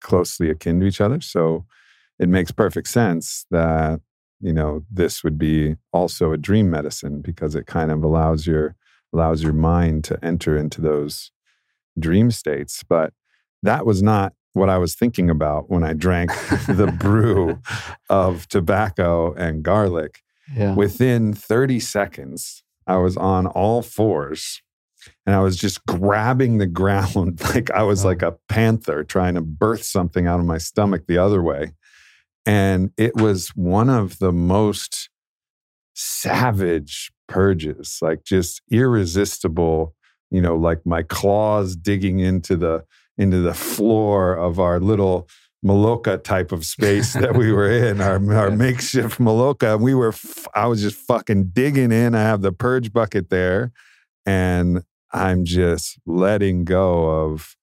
closely 0.00 0.50
akin 0.50 0.80
to 0.80 0.86
each 0.86 1.00
other. 1.00 1.20
So 1.20 1.64
it 2.22 2.28
makes 2.28 2.50
perfect 2.52 2.88
sense 2.88 3.46
that, 3.50 4.00
you 4.40 4.52
know, 4.52 4.82
this 4.90 5.22
would 5.24 5.38
be 5.38 5.76
also 5.92 6.32
a 6.32 6.38
dream 6.38 6.70
medicine 6.70 7.20
because 7.20 7.54
it 7.54 7.66
kind 7.66 7.90
of 7.90 8.02
allows 8.04 8.46
your 8.46 8.76
allows 9.12 9.42
your 9.42 9.52
mind 9.52 10.04
to 10.04 10.18
enter 10.24 10.56
into 10.56 10.80
those 10.80 11.32
dream 11.98 12.30
states. 12.30 12.82
But 12.88 13.12
that 13.62 13.84
was 13.84 14.02
not 14.02 14.32
what 14.54 14.68
I 14.70 14.78
was 14.78 14.94
thinking 14.94 15.28
about 15.30 15.68
when 15.70 15.82
I 15.84 15.92
drank 15.92 16.30
the 16.66 16.94
brew 16.98 17.58
of 18.08 18.48
tobacco 18.48 19.32
and 19.34 19.62
garlic. 19.62 20.20
yeah. 20.56 20.74
Within 20.74 21.32
30 21.34 21.80
seconds, 21.80 22.62
I 22.86 22.96
was 22.98 23.16
on 23.16 23.46
all 23.46 23.82
fours 23.82 24.62
and 25.26 25.34
I 25.34 25.40
was 25.40 25.56
just 25.56 25.84
grabbing 25.86 26.58
the 26.58 26.66
ground 26.80 27.40
like 27.54 27.70
I 27.70 27.82
was 27.82 28.04
Wow. 28.04 28.10
like 28.10 28.22
a 28.22 28.36
panther 28.48 29.04
trying 29.04 29.34
to 29.34 29.40
birth 29.40 29.84
something 29.84 30.26
out 30.26 30.40
of 30.40 30.46
my 30.46 30.58
stomach 30.58 31.04
the 31.06 31.18
other 31.18 31.42
way. 31.42 31.72
And 32.44 32.90
it 32.96 33.14
was 33.16 33.50
one 33.50 33.88
of 33.88 34.18
the 34.18 34.32
most 34.32 35.08
savage 35.94 37.12
purges, 37.28 37.98
like 38.02 38.24
just 38.24 38.62
irresistible, 38.70 39.94
you 40.30 40.40
know, 40.40 40.56
like 40.56 40.84
my 40.84 41.02
claws 41.02 41.76
digging 41.76 42.18
into 42.18 42.56
the 42.56 42.84
into 43.18 43.40
the 43.40 43.54
floor 43.54 44.34
of 44.34 44.58
our 44.58 44.80
little 44.80 45.28
Maloka 45.64 46.22
type 46.22 46.52
of 46.52 46.64
space 46.64 47.12
that 47.14 47.36
we 47.36 47.52
were 47.52 47.70
in, 47.70 48.00
our, 48.00 48.34
our 48.34 48.50
makeshift 48.50 49.18
Maloka. 49.18 49.74
And 49.74 49.82
we 49.82 49.94
were, 49.94 50.08
f- 50.08 50.46
I 50.54 50.66
was 50.66 50.82
just 50.82 50.96
fucking 50.96 51.50
digging 51.52 51.92
in. 51.92 52.14
I 52.14 52.22
have 52.22 52.42
the 52.42 52.52
purge 52.52 52.92
bucket 52.92 53.30
there 53.30 53.72
and 54.26 54.82
I'm 55.12 55.44
just 55.44 55.98
letting 56.06 56.64
go 56.64 57.04
of, 57.04 57.56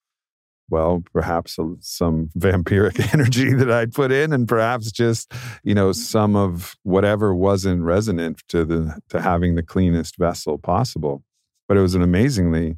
well, 0.70 1.04
perhaps 1.14 1.58
some 1.80 2.30
vampiric 2.38 3.14
energy 3.14 3.54
that 3.54 3.72
I'd 3.72 3.94
put 3.94 4.12
in 4.12 4.34
and 4.34 4.48
perhaps 4.48 4.92
just, 4.92 5.32
you 5.64 5.76
know, 5.76 5.90
mm-hmm. 5.90 6.02
some 6.02 6.36
of 6.36 6.76
whatever 6.84 7.34
wasn't 7.34 7.84
resonant 7.84 8.44
to 8.50 8.66
the, 8.66 9.00
to 9.10 9.22
having 9.22 9.56
the 9.56 9.64
cleanest 9.64 10.18
vessel 10.18 10.58
possible. 10.58 11.24
But 11.68 11.78
it 11.78 11.82
was 11.82 11.96
an 11.96 12.02
amazingly 12.02 12.78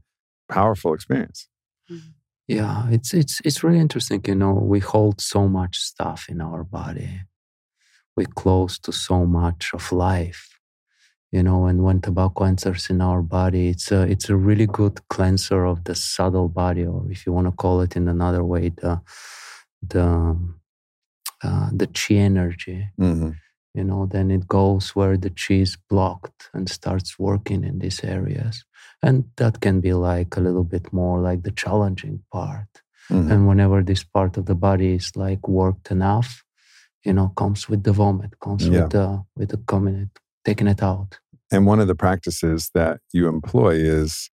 powerful 0.49 0.93
experience. 0.93 1.47
Mm-hmm. 1.89 2.09
Yeah, 2.47 2.89
it's 2.89 3.13
it's 3.13 3.39
it's 3.45 3.63
really 3.63 3.79
interesting. 3.79 4.21
You 4.27 4.35
know, 4.35 4.51
we 4.51 4.79
hold 4.79 5.21
so 5.21 5.47
much 5.47 5.77
stuff 5.77 6.25
in 6.27 6.41
our 6.41 6.65
body. 6.65 7.21
We're 8.17 8.27
close 8.35 8.77
to 8.79 8.91
so 8.91 9.25
much 9.25 9.71
of 9.73 9.89
life. 9.93 10.59
You 11.31 11.43
know, 11.43 11.65
and 11.65 11.81
when 11.83 12.01
tobacco 12.01 12.43
enters 12.43 12.89
in 12.89 13.01
our 13.01 13.21
body, 13.21 13.69
it's 13.69 13.91
a 13.91 14.01
it's 14.01 14.29
a 14.29 14.35
really 14.35 14.67
good 14.67 14.99
cleanser 15.07 15.65
of 15.65 15.83
the 15.85 15.95
subtle 15.95 16.49
body, 16.49 16.85
or 16.85 17.09
if 17.09 17.25
you 17.25 17.31
want 17.33 17.47
to 17.47 17.51
call 17.53 17.81
it 17.81 17.95
in 17.95 18.07
another 18.09 18.43
way, 18.43 18.69
the 18.69 18.99
the 19.81 20.35
uh, 21.43 21.69
the 21.71 21.87
chi 21.87 22.15
energy. 22.15 22.89
Mm-hmm. 22.99 23.31
You 23.73 23.83
know, 23.85 24.05
then 24.05 24.31
it 24.31 24.47
goes 24.47 24.89
where 24.95 25.15
the 25.17 25.29
chi 25.29 25.55
is 25.61 25.77
blocked 25.89 26.49
and 26.53 26.69
starts 26.69 27.17
working 27.17 27.63
in 27.63 27.79
these 27.79 28.03
areas. 28.03 28.65
And 29.01 29.23
that 29.37 29.61
can 29.61 29.79
be 29.79 29.93
like 29.93 30.35
a 30.35 30.41
little 30.41 30.65
bit 30.65 30.91
more 30.91 31.19
like 31.21 31.43
the 31.43 31.51
challenging 31.51 32.19
part. 32.33 32.67
Mm-hmm. 33.09 33.31
And 33.31 33.47
whenever 33.47 33.81
this 33.81 34.03
part 34.03 34.37
of 34.37 34.45
the 34.45 34.55
body 34.55 34.95
is 34.95 35.15
like 35.15 35.47
worked 35.47 35.89
enough, 35.89 36.43
you 37.05 37.13
know, 37.13 37.29
comes 37.29 37.69
with 37.69 37.83
the 37.83 37.93
vomit, 37.93 38.37
comes 38.39 38.67
Yeah. 38.67 38.81
with 38.81 38.91
the 38.91 39.23
with 39.37 39.49
the 39.49 39.57
coming 39.65 40.11
taking 40.45 40.67
it 40.67 40.81
out. 40.83 41.19
And 41.51 41.65
one 41.65 41.79
of 41.79 41.87
the 41.87 41.95
practices 41.95 42.71
that 42.73 42.99
you 43.11 43.27
employ 43.27 43.71
is 43.75 44.29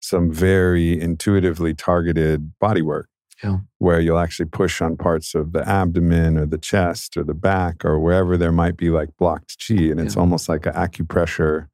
some 0.00 0.32
very 0.32 0.98
intuitively 1.00 1.74
targeted 1.74 2.52
body 2.58 2.82
work. 2.82 3.08
Yeah. 3.42 3.58
Where 3.78 4.00
you'll 4.00 4.18
actually 4.18 4.50
push 4.50 4.82
on 4.82 4.96
parts 4.98 5.34
of 5.34 5.52
the 5.52 5.66
abdomen 5.66 6.36
or 6.36 6.44
the 6.46 6.58
chest 6.58 7.16
or 7.16 7.24
the 7.24 7.34
back 7.34 7.84
or 7.84 7.98
wherever 7.98 8.36
there 8.36 8.52
might 8.52 8.76
be 8.76 8.90
like 8.90 9.08
blocked 9.18 9.56
chi. 9.66 9.74
And 9.74 9.98
it's 9.98 10.14
Yeah. 10.14 10.20
almost 10.20 10.48
like 10.48 10.66
an 10.66 10.74
acupressure 10.74 11.68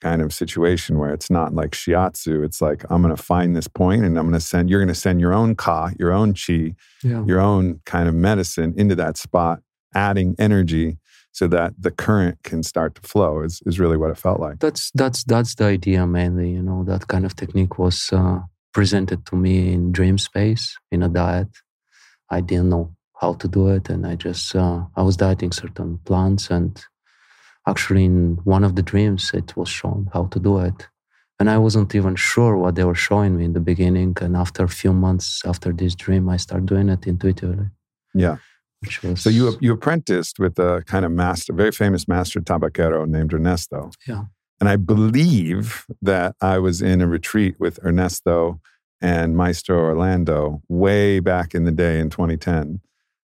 kind 0.00 0.22
of 0.22 0.32
situation 0.32 0.96
where 0.98 1.12
it's 1.12 1.30
not 1.30 1.52
like 1.54 1.72
shiatsu. 1.72 2.42
It's 2.42 2.62
like, 2.62 2.84
I'm 2.88 3.02
going 3.02 3.14
to 3.14 3.22
find 3.22 3.54
this 3.54 3.68
point 3.68 4.02
and 4.02 4.18
I'm 4.18 4.24
going 4.24 4.32
to 4.32 4.40
send, 4.40 4.70
you're 4.70 4.80
going 4.80 4.88
to 4.88 4.94
send 4.94 5.20
your 5.20 5.34
own 5.34 5.54
ka, 5.56 5.90
your 5.98 6.10
own 6.10 6.32
chi, 6.32 6.74
Yeah. 7.02 7.22
your 7.26 7.38
own 7.38 7.80
kind 7.84 8.08
of 8.08 8.14
medicine 8.14 8.72
into 8.78 8.94
that 8.94 9.18
spot, 9.18 9.60
adding 9.94 10.34
energy 10.38 10.96
so 11.32 11.46
that 11.48 11.72
the 11.78 11.90
current 11.90 12.38
can 12.42 12.62
start 12.62 12.94
to 12.96 13.02
flow 13.02 13.42
is, 13.42 13.62
is 13.66 13.78
really 13.78 13.96
what 13.96 14.10
it 14.10 14.18
felt 14.18 14.40
like. 14.40 14.58
That's 14.58 14.90
that's 14.94 15.24
that's 15.24 15.54
the 15.54 15.64
idea 15.64 16.06
mainly. 16.06 16.50
You 16.50 16.62
know, 16.62 16.84
that 16.84 17.08
kind 17.08 17.24
of 17.24 17.36
technique 17.36 17.78
was 17.78 18.10
uh, 18.12 18.40
presented 18.72 19.26
to 19.26 19.36
me 19.36 19.72
in 19.72 19.92
dream 19.92 20.18
space 20.18 20.76
in 20.90 21.02
a 21.02 21.08
diet. 21.08 21.48
I 22.30 22.40
didn't 22.40 22.70
know 22.70 22.94
how 23.20 23.34
to 23.34 23.48
do 23.48 23.68
it, 23.68 23.88
and 23.90 24.06
I 24.06 24.16
just 24.16 24.54
uh, 24.56 24.84
I 24.96 25.02
was 25.02 25.16
dieting 25.16 25.52
certain 25.52 25.98
plants, 26.04 26.50
and 26.50 26.72
actually 27.66 28.04
in 28.06 28.38
one 28.44 28.64
of 28.64 28.74
the 28.74 28.82
dreams 28.82 29.30
it 29.34 29.56
was 29.56 29.68
shown 29.68 30.08
how 30.12 30.24
to 30.26 30.40
do 30.40 30.58
it, 30.58 30.88
and 31.38 31.48
I 31.48 31.58
wasn't 31.58 31.94
even 31.94 32.16
sure 32.16 32.56
what 32.56 32.74
they 32.74 32.84
were 32.84 32.94
showing 32.94 33.36
me 33.36 33.44
in 33.44 33.52
the 33.52 33.60
beginning. 33.60 34.16
And 34.20 34.36
after 34.36 34.64
a 34.64 34.68
few 34.68 34.92
months 34.92 35.42
after 35.44 35.72
this 35.72 35.94
dream, 35.94 36.28
I 36.28 36.38
started 36.38 36.66
doing 36.66 36.88
it 36.88 37.06
intuitively, 37.06 37.68
Yeah. 38.14 38.36
Which 38.80 39.02
was 39.02 39.20
So 39.20 39.30
you 39.30 39.56
you 39.60 39.72
apprenticed 39.72 40.38
with 40.38 40.58
a 40.58 40.82
kind 40.86 41.04
of 41.04 41.12
master, 41.12 41.52
very 41.52 41.72
famous 41.72 42.08
master 42.08 42.40
tabaquero 42.40 43.06
named 43.06 43.32
Ernesto. 43.32 43.90
Yeah. 44.06 44.24
And 44.60 44.68
I 44.68 44.76
believe 44.76 45.86
that 46.02 46.36
I 46.40 46.58
was 46.58 46.82
in 46.82 47.00
a 47.00 47.06
retreat 47.06 47.56
with 47.58 47.78
Ernesto 47.84 48.60
and 49.00 49.36
Maestro 49.36 49.78
Orlando 49.78 50.62
way 50.68 51.20
back 51.20 51.54
in 51.54 51.64
the 51.64 51.72
day 51.72 51.98
in 51.98 52.10
2010. 52.10 52.80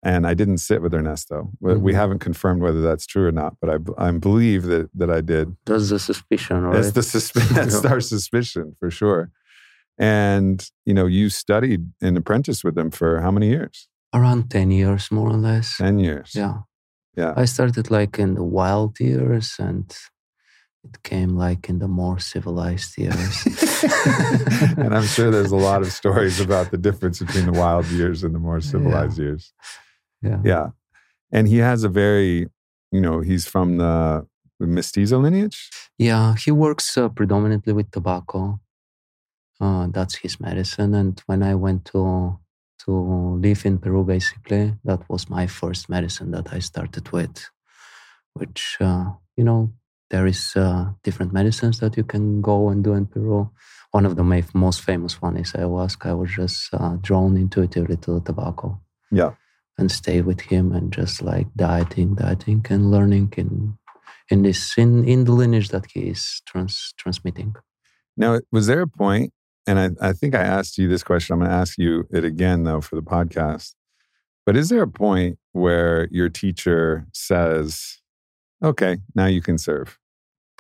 And 0.03 0.25
I 0.25 0.35
didn't 0.35 0.59
sit 0.59 0.83
with 0.83 0.95
Ernesto. 0.95 1.51
We 1.61 1.75
we 1.75 1.91
mm-hmm. 1.91 1.99
haven't 1.99 2.19
confirmed 2.21 2.63
whether 2.63 2.81
that's 2.81 3.07
true 3.07 3.27
or 3.27 3.33
not, 3.33 3.57
but 3.61 3.71
I, 3.71 4.07
I 4.07 4.11
believe 4.13 4.65
that, 4.65 4.89
that 4.95 5.11
I 5.11 5.21
did. 5.21 5.57
that's 5.65 5.91
the 5.91 5.99
suspicion, 5.99 6.63
right? 6.63 6.75
That's 6.75 6.93
the 6.93 7.01
susp- 7.01 7.49
that's 7.55 7.85
our 7.85 8.01
suspicion 8.01 8.77
for 8.79 8.91
sure. 8.91 9.31
And 9.99 10.69
you 10.85 10.95
know, 10.95 11.07
you 11.07 11.29
studied 11.29 11.91
and 12.01 12.17
apprenticed 12.17 12.63
with 12.63 12.77
them 12.77 12.93
for 12.93 13.21
how 13.21 13.33
many 13.33 13.49
years? 13.49 13.89
Around 14.17 14.51
ten 14.51 14.71
years, 14.71 15.11
more 15.11 15.31
or 15.31 15.41
less. 15.51 15.77
Ten 15.77 15.99
years. 15.99 16.33
Yeah. 16.35 16.59
Yeah. 17.17 17.33
I 17.37 17.47
started 17.47 17.91
like 17.91 18.19
in 18.19 18.35
the 18.35 18.45
wild 18.45 19.01
years 19.01 19.57
and 19.59 19.87
it 20.85 21.03
came 21.03 21.37
like 21.37 21.69
in 21.69 21.79
the 21.79 21.89
more 21.89 22.19
civilized 22.19 22.97
years. 22.99 23.47
and 24.77 24.95
I'm 24.95 25.07
sure 25.07 25.31
there's 25.31 25.53
a 25.53 25.57
lot 25.71 25.83
of 25.83 25.91
stories 25.93 26.41
about 26.41 26.71
the 26.71 26.79
difference 26.79 27.19
between 27.19 27.47
the 27.47 27.59
wild 27.59 27.87
years 27.87 28.23
and 28.23 28.35
the 28.35 28.39
more 28.39 28.61
civilized 28.61 29.19
years. 29.19 29.53
yeah. 30.23 30.41
Yeah. 30.45 30.67
And 31.33 31.49
he 31.49 31.59
has 31.59 31.85
a 31.85 31.89
very, 31.89 32.47
you 32.93 33.01
know, 33.01 33.21
he's 33.21 33.47
from 33.47 33.79
the 33.79 34.27
mestizo 34.61 35.19
lineage. 35.19 35.71
Yeah, 35.99 36.35
he 36.37 36.51
works 36.51 36.97
uh, 36.97 37.09
predominantly 37.09 37.73
with 37.73 37.91
tobacco. 37.91 38.61
Uh, 39.61 39.89
that's 39.91 40.17
his 40.17 40.39
medicine. 40.39 40.95
And 40.95 41.21
when 41.27 41.43
I 41.43 41.55
went 41.55 41.87
to 41.87 42.39
to 42.87 43.39
live 43.43 43.67
in 43.67 43.79
Peru, 43.79 44.05
basically, 44.05 44.75
that 44.85 45.01
was 45.09 45.29
my 45.29 45.47
first 45.47 45.89
medicine 45.89 46.31
that 46.33 46.53
I 46.53 46.61
started 46.61 47.11
with. 47.13 47.51
Which 48.35 48.77
uh, 48.81 49.13
you 49.37 49.45
know, 49.45 49.73
there 50.11 50.27
is 50.27 50.55
uh, 50.57 50.93
different 51.03 51.33
medicines 51.33 51.81
that 51.81 51.97
you 51.97 52.05
can 52.05 52.41
go 52.43 52.69
and 52.69 52.85
do 52.85 52.93
in 52.95 53.07
Peru. 53.07 53.51
One 53.91 54.07
of 54.07 54.17
the 54.17 54.23
ma- 54.25 54.53
most 54.55 54.83
famous 54.83 55.21
one 55.23 55.37
is 55.37 55.53
ayahuasca. 55.53 56.07
I 56.11 56.15
was 56.15 56.31
just 56.31 56.69
uh, 56.75 56.97
drawn 57.01 57.37
intuitively 57.37 57.97
to 57.99 58.15
the 58.15 58.21
tobacco. 58.21 58.81
Yeah. 59.11 59.33
and 59.79 59.91
stay 59.93 60.23
with 60.23 60.41
him 60.41 60.73
and 60.73 60.93
just 60.93 61.23
like 61.23 61.47
dieting, 61.55 62.15
dieting, 62.15 62.65
and 62.71 62.91
learning 62.91 63.33
in 63.37 63.77
in 64.31 64.43
this 64.43 64.77
in 64.79 65.05
in 65.05 65.25
the 65.25 65.33
lineage 65.33 65.69
that 65.69 65.87
he 65.93 66.01
is 66.15 66.43
trans, 66.47 66.95
transmitting. 66.97 67.55
Now, 68.17 68.41
was 68.51 68.67
there 68.67 68.81
a 68.83 68.89
point, 68.89 69.33
and 69.67 69.79
I, 69.79 70.09
I 70.09 70.13
think 70.13 70.35
I 70.35 70.43
asked 70.43 70.79
you 70.79 70.89
this 70.89 71.03
question, 71.03 71.35
I'm 71.35 71.41
going 71.41 71.51
to 71.51 71.57
ask 71.57 71.79
you 71.79 72.07
it 72.11 72.25
again, 72.25 72.65
though, 72.65 72.81
for 72.81 72.95
the 72.97 73.03
podcast. 73.03 73.75
But 74.45 74.57
is 74.57 74.69
there 74.69 74.83
a 74.83 74.89
point 74.89 75.39
where 75.53 76.09
your 76.11 76.29
teacher 76.29 77.07
says, 77.13 77.99
okay, 78.63 78.99
now 79.15 79.27
you 79.27 79.43
can 79.43 79.59
serve? 79.59 79.99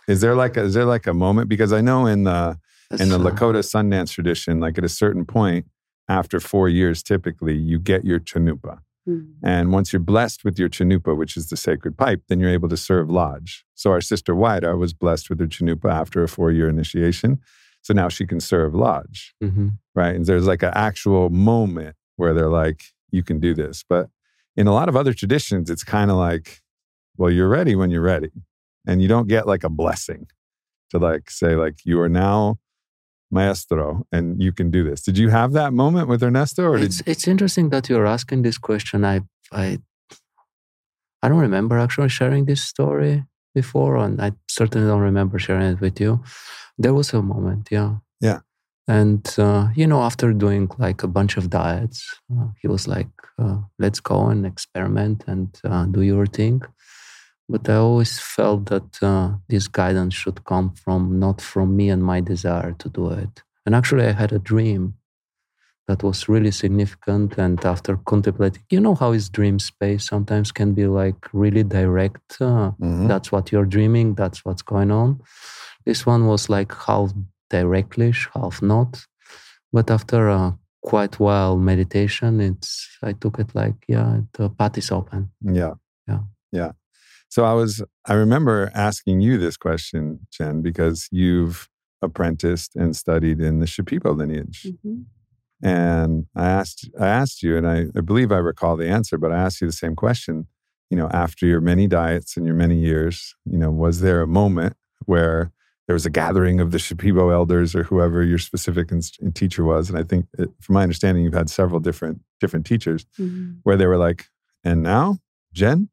Is 0.08 0.20
there 0.20 0.34
like 0.34 0.56
a, 0.56 0.64
is 0.64 0.74
there 0.74 0.84
like 0.84 1.06
a 1.06 1.14
moment? 1.14 1.48
Because 1.48 1.72
I 1.72 1.80
know 1.80 2.06
in 2.06 2.24
the 2.24 2.58
That's 2.90 3.02
in 3.02 3.08
the 3.10 3.18
Lakota 3.18 3.62
Sundance 3.62 4.12
tradition, 4.12 4.60
like 4.60 4.76
at 4.78 4.84
a 4.84 4.88
certain 4.88 5.24
point 5.24 5.66
after 6.08 6.40
four 6.40 6.68
years, 6.68 7.02
typically 7.02 7.56
you 7.56 7.78
get 7.78 8.04
your 8.04 8.20
chanupa. 8.20 8.80
Mm. 9.08 9.34
And 9.42 9.72
once 9.72 9.92
you're 9.92 10.00
blessed 10.00 10.44
with 10.44 10.58
your 10.58 10.68
chanupa, 10.68 11.16
which 11.16 11.36
is 11.36 11.48
the 11.48 11.56
sacred 11.56 11.96
pipe, 11.96 12.22
then 12.28 12.40
you're 12.40 12.50
able 12.50 12.68
to 12.68 12.76
serve 12.76 13.08
lodge. 13.08 13.64
So 13.74 13.90
our 13.90 14.00
sister 14.00 14.34
Waida 14.34 14.76
was 14.76 14.92
blessed 14.92 15.30
with 15.30 15.38
her 15.40 15.46
chanupa 15.46 15.92
after 15.92 16.22
a 16.24 16.28
four 16.28 16.50
year 16.50 16.68
initiation. 16.68 17.40
So 17.86 17.94
now 17.94 18.08
she 18.08 18.26
can 18.26 18.40
serve 18.40 18.74
lodge. 18.74 19.32
Mm-hmm. 19.40 19.68
Right. 19.94 20.16
And 20.16 20.26
there's 20.26 20.48
like 20.48 20.64
an 20.64 20.72
actual 20.74 21.30
moment 21.30 21.94
where 22.16 22.34
they're 22.34 22.50
like, 22.50 22.82
you 23.12 23.22
can 23.22 23.38
do 23.38 23.54
this. 23.54 23.84
But 23.88 24.08
in 24.56 24.66
a 24.66 24.72
lot 24.72 24.88
of 24.88 24.96
other 24.96 25.14
traditions, 25.14 25.70
it's 25.70 25.84
kind 25.84 26.10
of 26.10 26.16
like, 26.16 26.62
well, 27.16 27.30
you're 27.30 27.48
ready 27.48 27.76
when 27.76 27.92
you're 27.92 28.02
ready. 28.02 28.32
And 28.88 29.00
you 29.00 29.06
don't 29.06 29.28
get 29.28 29.46
like 29.46 29.62
a 29.62 29.68
blessing 29.68 30.26
to 30.90 30.98
like 30.98 31.30
say, 31.30 31.54
like, 31.54 31.76
you 31.84 32.00
are 32.00 32.08
now 32.08 32.58
maestro 33.30 34.04
and 34.10 34.42
you 34.42 34.50
can 34.50 34.72
do 34.72 34.82
this. 34.82 35.02
Did 35.02 35.16
you 35.16 35.28
have 35.28 35.52
that 35.52 35.72
moment 35.72 36.08
with 36.08 36.24
Ernesto? 36.24 36.64
Or 36.64 36.78
it's, 36.78 37.04
it's 37.06 37.28
interesting 37.28 37.70
that 37.70 37.88
you're 37.88 38.06
asking 38.06 38.42
this 38.42 38.58
question. 38.58 39.04
I, 39.04 39.20
I, 39.52 39.78
I 41.22 41.28
don't 41.28 41.38
remember 41.38 41.78
actually 41.78 42.08
sharing 42.08 42.46
this 42.46 42.64
story 42.64 43.22
before, 43.60 43.92
and 44.04 44.14
I 44.26 44.28
certainly 44.58 44.86
don't 44.88 45.08
remember 45.10 45.36
sharing 45.38 45.72
it 45.74 45.80
with 45.80 45.96
you. 46.04 46.12
There 46.82 46.94
was 46.98 47.08
a 47.14 47.22
moment, 47.22 47.62
yeah. 47.76 47.92
Yeah. 48.20 48.40
And, 48.98 49.24
uh, 49.46 49.62
you 49.80 49.86
know, 49.90 50.02
after 50.08 50.32
doing 50.44 50.64
like 50.86 51.00
a 51.02 51.12
bunch 51.18 51.32
of 51.38 51.44
diets, 51.60 52.00
uh, 52.32 52.48
he 52.60 52.68
was 52.68 52.86
like, 52.86 53.12
uh, 53.42 53.58
let's 53.84 54.00
go 54.00 54.18
and 54.32 54.46
experiment 54.46 55.18
and 55.26 55.48
uh, 55.70 55.84
do 55.96 56.02
your 56.12 56.26
thing. 56.38 56.62
But 57.48 57.68
I 57.68 57.76
always 57.76 58.14
felt 58.36 58.66
that 58.72 58.90
uh, 59.02 59.28
this 59.48 59.66
guidance 59.68 60.14
should 60.22 60.38
come 60.44 60.68
from 60.82 61.00
not 61.24 61.40
from 61.40 61.68
me 61.78 61.86
and 61.94 62.02
my 62.12 62.20
desire 62.32 62.72
to 62.82 62.88
do 62.98 63.04
it. 63.22 63.34
And 63.64 63.74
actually, 63.74 64.06
I 64.06 64.12
had 64.22 64.32
a 64.32 64.46
dream 64.52 64.94
that 65.88 66.02
was 66.02 66.28
really 66.28 66.50
significant. 66.50 67.38
And 67.38 67.64
after 67.64 67.96
contemplating, 67.96 68.62
you 68.70 68.80
know 68.80 68.94
how 68.94 69.12
is 69.12 69.28
dream 69.28 69.58
space 69.58 70.06
sometimes 70.06 70.52
can 70.52 70.74
be 70.74 70.86
like 70.86 71.28
really 71.32 71.62
direct. 71.62 72.36
Uh, 72.40 72.72
mm-hmm. 72.80 73.06
That's 73.06 73.30
what 73.30 73.52
you're 73.52 73.64
dreaming. 73.64 74.14
That's 74.14 74.44
what's 74.44 74.62
going 74.62 74.90
on. 74.90 75.20
This 75.84 76.04
one 76.04 76.26
was 76.26 76.48
like 76.50 76.74
half 76.74 77.12
directly, 77.50 78.12
half 78.34 78.60
not. 78.62 79.06
But 79.72 79.90
after 79.90 80.28
a 80.28 80.58
quite 80.82 81.18
while 81.20 81.56
meditation, 81.56 82.40
it's 82.40 82.88
I 83.02 83.12
took 83.12 83.38
it 83.38 83.54
like 83.54 83.76
yeah, 83.86 84.20
the 84.34 84.50
path 84.50 84.78
is 84.78 84.90
open. 84.90 85.30
Yeah, 85.40 85.74
yeah, 86.08 86.20
yeah. 86.52 86.72
So 87.28 87.44
I 87.44 87.52
was, 87.52 87.82
I 88.06 88.14
remember 88.14 88.70
asking 88.74 89.20
you 89.20 89.36
this 89.36 89.56
question, 89.56 90.26
Jen, 90.30 90.62
because 90.62 91.08
you've 91.10 91.68
apprenticed 92.02 92.76
and 92.76 92.94
studied 92.94 93.40
in 93.40 93.58
the 93.58 93.66
Shipibo 93.66 94.16
lineage. 94.16 94.66
Mm-hmm. 94.66 95.02
And 95.62 96.26
I 96.34 96.48
asked, 96.48 96.88
I 97.00 97.06
asked 97.06 97.42
you, 97.42 97.56
and 97.56 97.66
I, 97.66 97.86
I 97.96 98.00
believe 98.00 98.30
I 98.30 98.38
recall 98.38 98.76
the 98.76 98.88
answer, 98.88 99.16
but 99.16 99.32
I 99.32 99.38
asked 99.38 99.60
you 99.60 99.66
the 99.66 99.72
same 99.72 99.96
question. 99.96 100.46
You 100.90 100.96
know, 100.96 101.08
after 101.12 101.46
your 101.46 101.60
many 101.60 101.86
diets 101.86 102.36
and 102.36 102.46
your 102.46 102.54
many 102.54 102.76
years, 102.76 103.34
you 103.44 103.58
know, 103.58 103.70
was 103.70 104.00
there 104.00 104.20
a 104.20 104.26
moment 104.26 104.76
where 105.06 105.50
there 105.86 105.94
was 105.94 106.06
a 106.06 106.10
gathering 106.10 106.60
of 106.60 106.70
the 106.70 106.78
Shipibo 106.78 107.32
elders 107.32 107.74
or 107.74 107.84
whoever 107.84 108.22
your 108.22 108.38
specific 108.38 108.92
teacher 109.34 109.64
was? 109.64 109.88
And 109.88 109.98
I 109.98 110.02
think, 110.02 110.26
it, 110.38 110.50
from 110.60 110.74
my 110.74 110.82
understanding, 110.82 111.24
you've 111.24 111.34
had 111.34 111.50
several 111.50 111.80
different 111.80 112.20
different 112.38 112.66
teachers 112.66 113.06
mm-hmm. 113.18 113.54
where 113.62 113.76
they 113.76 113.86
were 113.86 113.96
like, 113.96 114.26
"And 114.62 114.82
now, 114.82 115.18
Jen, 115.52 115.88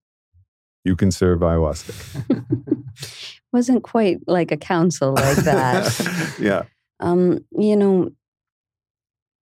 you 0.83 0.95
can 0.95 1.11
serve 1.11 1.39
ayahuasca. 1.39 2.83
Wasn't 3.53 3.83
quite 3.83 4.19
like 4.27 4.51
a 4.51 4.57
council 4.57 5.13
like 5.13 5.37
that. 5.37 6.35
yeah. 6.39 6.63
Um, 6.99 7.45
you 7.57 7.75
know, 7.75 8.11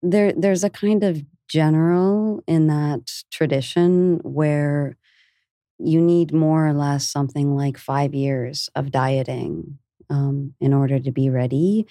there 0.02 0.34
there's 0.34 0.64
a 0.64 0.70
kind 0.70 1.04
of 1.04 1.24
general 1.48 2.44
in 2.48 2.68
that 2.68 3.12
tradition 3.30 4.20
where 4.24 4.98
you 5.78 6.00
need 6.00 6.34
more 6.34 6.68
or 6.68 6.74
less 6.74 7.08
something 7.08 7.56
like 7.56 7.78
five 7.78 8.14
years 8.14 8.70
of 8.76 8.92
dieting 8.92 9.78
um, 10.10 10.54
in 10.60 10.74
order 10.74 11.00
to 11.00 11.12
be 11.12 11.30
ready. 11.30 11.88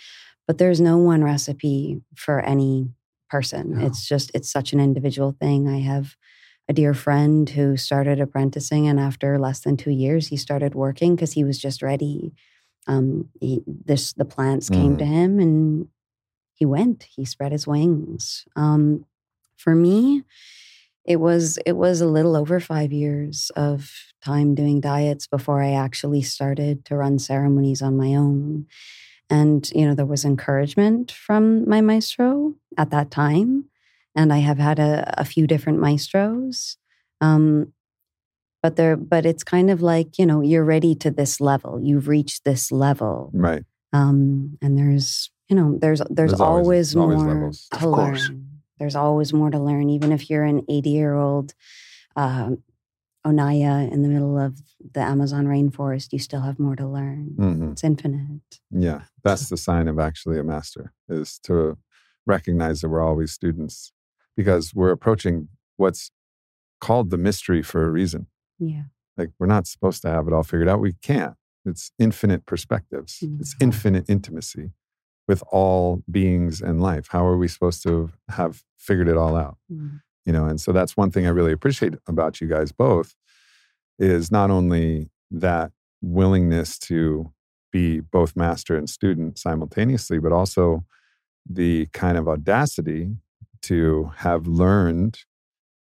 But 0.46 0.58
there's 0.58 0.80
no 0.80 0.98
one 0.98 1.22
recipe 1.22 2.00
for 2.16 2.40
any 2.40 2.90
person. 3.28 3.78
No. 3.78 3.86
It's 3.86 4.06
just, 4.08 4.30
it's 4.34 4.50
such 4.50 4.72
an 4.72 4.80
individual 4.80 5.36
thing. 5.38 5.68
I 5.68 5.80
have 5.80 6.16
a 6.68 6.72
dear 6.72 6.94
friend 6.94 7.48
who 7.50 7.76
started 7.76 8.20
apprenticing, 8.20 8.86
and 8.86 9.00
after 9.00 9.38
less 9.38 9.60
than 9.60 9.76
two 9.76 9.90
years, 9.90 10.28
he 10.28 10.36
started 10.36 10.74
working 10.74 11.16
because 11.16 11.32
he 11.32 11.44
was 11.44 11.58
just 11.58 11.82
ready. 11.82 12.32
Um, 12.86 13.28
he, 13.40 13.60
this 13.66 14.12
the 14.12 14.24
plants 14.24 14.70
came 14.70 14.96
to 14.98 15.04
mm. 15.04 15.08
him, 15.08 15.40
and 15.40 15.88
he 16.60 16.66
went. 16.66 17.08
He 17.16 17.24
spread 17.24 17.50
his 17.50 17.66
wings. 17.66 18.44
Um, 18.54 19.06
for 19.56 19.74
me, 19.74 20.22
it 21.04 21.16
was 21.16 21.58
it 21.66 21.72
was 21.72 22.00
a 22.00 22.06
little 22.06 22.36
over 22.36 22.60
five 22.60 22.92
years 22.92 23.50
of 23.56 23.90
time 24.22 24.54
doing 24.54 24.80
diets 24.80 25.26
before 25.26 25.60
I 25.60 25.72
actually 25.72 26.22
started 26.22 26.84
to 26.84 26.96
run 26.96 27.18
ceremonies 27.18 27.82
on 27.82 27.96
my 27.96 28.14
own. 28.14 28.66
And 29.28 29.68
you 29.74 29.86
know, 29.86 29.94
there 29.96 30.06
was 30.06 30.24
encouragement 30.24 31.10
from 31.10 31.68
my 31.68 31.80
maestro 31.80 32.54
at 32.78 32.90
that 32.90 33.10
time 33.10 33.64
and 34.14 34.32
I 34.32 34.38
have 34.38 34.58
had 34.58 34.78
a, 34.78 35.14
a 35.18 35.24
few 35.24 35.46
different 35.46 35.78
maestros. 35.78 36.76
Um, 37.20 37.72
but 38.62 38.76
there, 38.76 38.96
but 38.96 39.24
it's 39.24 39.42
kind 39.42 39.70
of 39.70 39.80
like 39.80 40.18
you 40.18 40.26
know 40.26 40.42
you're 40.42 40.64
ready 40.64 40.94
to 40.96 41.10
this 41.10 41.40
level. 41.40 41.80
You've 41.82 42.08
reached 42.08 42.44
this 42.44 42.70
level, 42.70 43.30
right? 43.32 43.64
Um, 43.92 44.58
and 44.60 44.76
there's 44.76 45.30
you 45.50 45.56
know 45.56 45.76
there's 45.78 45.98
there's, 46.08 46.30
there's 46.30 46.40
always, 46.40 46.94
always, 46.94 47.18
more 47.18 47.36
always 47.36 47.68
to 47.78 47.88
learn. 47.88 48.46
There's 48.78 48.96
always 48.96 49.32
more 49.34 49.50
to 49.50 49.58
learn, 49.58 49.90
even 49.90 50.12
if 50.12 50.30
you're 50.30 50.44
an 50.44 50.64
80 50.68 50.90
year 50.90 51.14
old 51.14 51.54
uh, 52.16 52.50
Onaya 53.26 53.92
in 53.92 54.02
the 54.02 54.08
middle 54.08 54.38
of 54.38 54.62
the 54.94 55.00
Amazon 55.00 55.46
rainforest. 55.46 56.12
You 56.12 56.20
still 56.20 56.40
have 56.40 56.58
more 56.58 56.76
to 56.76 56.86
learn. 56.86 57.34
Mm-hmm. 57.36 57.72
It's 57.72 57.84
infinite. 57.84 58.60
Yeah, 58.70 59.02
that's 59.24 59.48
the 59.48 59.56
sign 59.56 59.88
of 59.88 59.98
actually 59.98 60.38
a 60.38 60.44
master 60.44 60.92
is 61.08 61.38
to 61.40 61.76
recognize 62.26 62.80
that 62.80 62.88
we're 62.88 63.02
always 63.02 63.32
students 63.32 63.92
because 64.36 64.72
we're 64.72 64.92
approaching 64.92 65.48
what's 65.76 66.12
called 66.80 67.10
the 67.10 67.18
mystery 67.18 67.62
for 67.62 67.84
a 67.84 67.90
reason. 67.90 68.28
Yeah. 68.58 68.84
Like 69.16 69.30
we're 69.38 69.46
not 69.46 69.66
supposed 69.66 70.00
to 70.02 70.08
have 70.10 70.28
it 70.28 70.32
all 70.32 70.44
figured 70.44 70.68
out. 70.68 70.80
We 70.80 70.94
can't. 71.02 71.34
It's 71.66 71.90
infinite 71.98 72.46
perspectives, 72.46 73.18
mm-hmm. 73.22 73.40
it's 73.40 73.54
infinite 73.60 74.08
intimacy 74.08 74.70
with 75.30 75.44
all 75.52 76.02
beings 76.10 76.60
and 76.60 76.82
life. 76.82 77.06
How 77.08 77.24
are 77.24 77.38
we 77.38 77.46
supposed 77.46 77.84
to 77.84 78.10
have 78.30 78.64
figured 78.76 79.06
it 79.06 79.16
all 79.16 79.36
out? 79.36 79.58
Mm-hmm. 79.72 79.98
You 80.26 80.32
know, 80.32 80.46
and 80.46 80.60
so 80.60 80.72
that's 80.72 80.96
one 80.96 81.12
thing 81.12 81.24
I 81.24 81.30
really 81.30 81.52
appreciate 81.52 81.94
about 82.08 82.40
you 82.40 82.48
guys 82.48 82.72
both 82.72 83.14
is 84.00 84.32
not 84.32 84.50
only 84.50 85.08
that 85.30 85.70
willingness 86.02 86.80
to 86.80 87.30
be 87.70 88.00
both 88.00 88.34
master 88.34 88.76
and 88.76 88.90
student 88.90 89.38
simultaneously, 89.38 90.18
but 90.18 90.32
also 90.32 90.84
the 91.48 91.86
kind 91.92 92.18
of 92.18 92.26
audacity 92.26 93.14
to 93.62 94.10
have 94.16 94.48
learned 94.48 95.20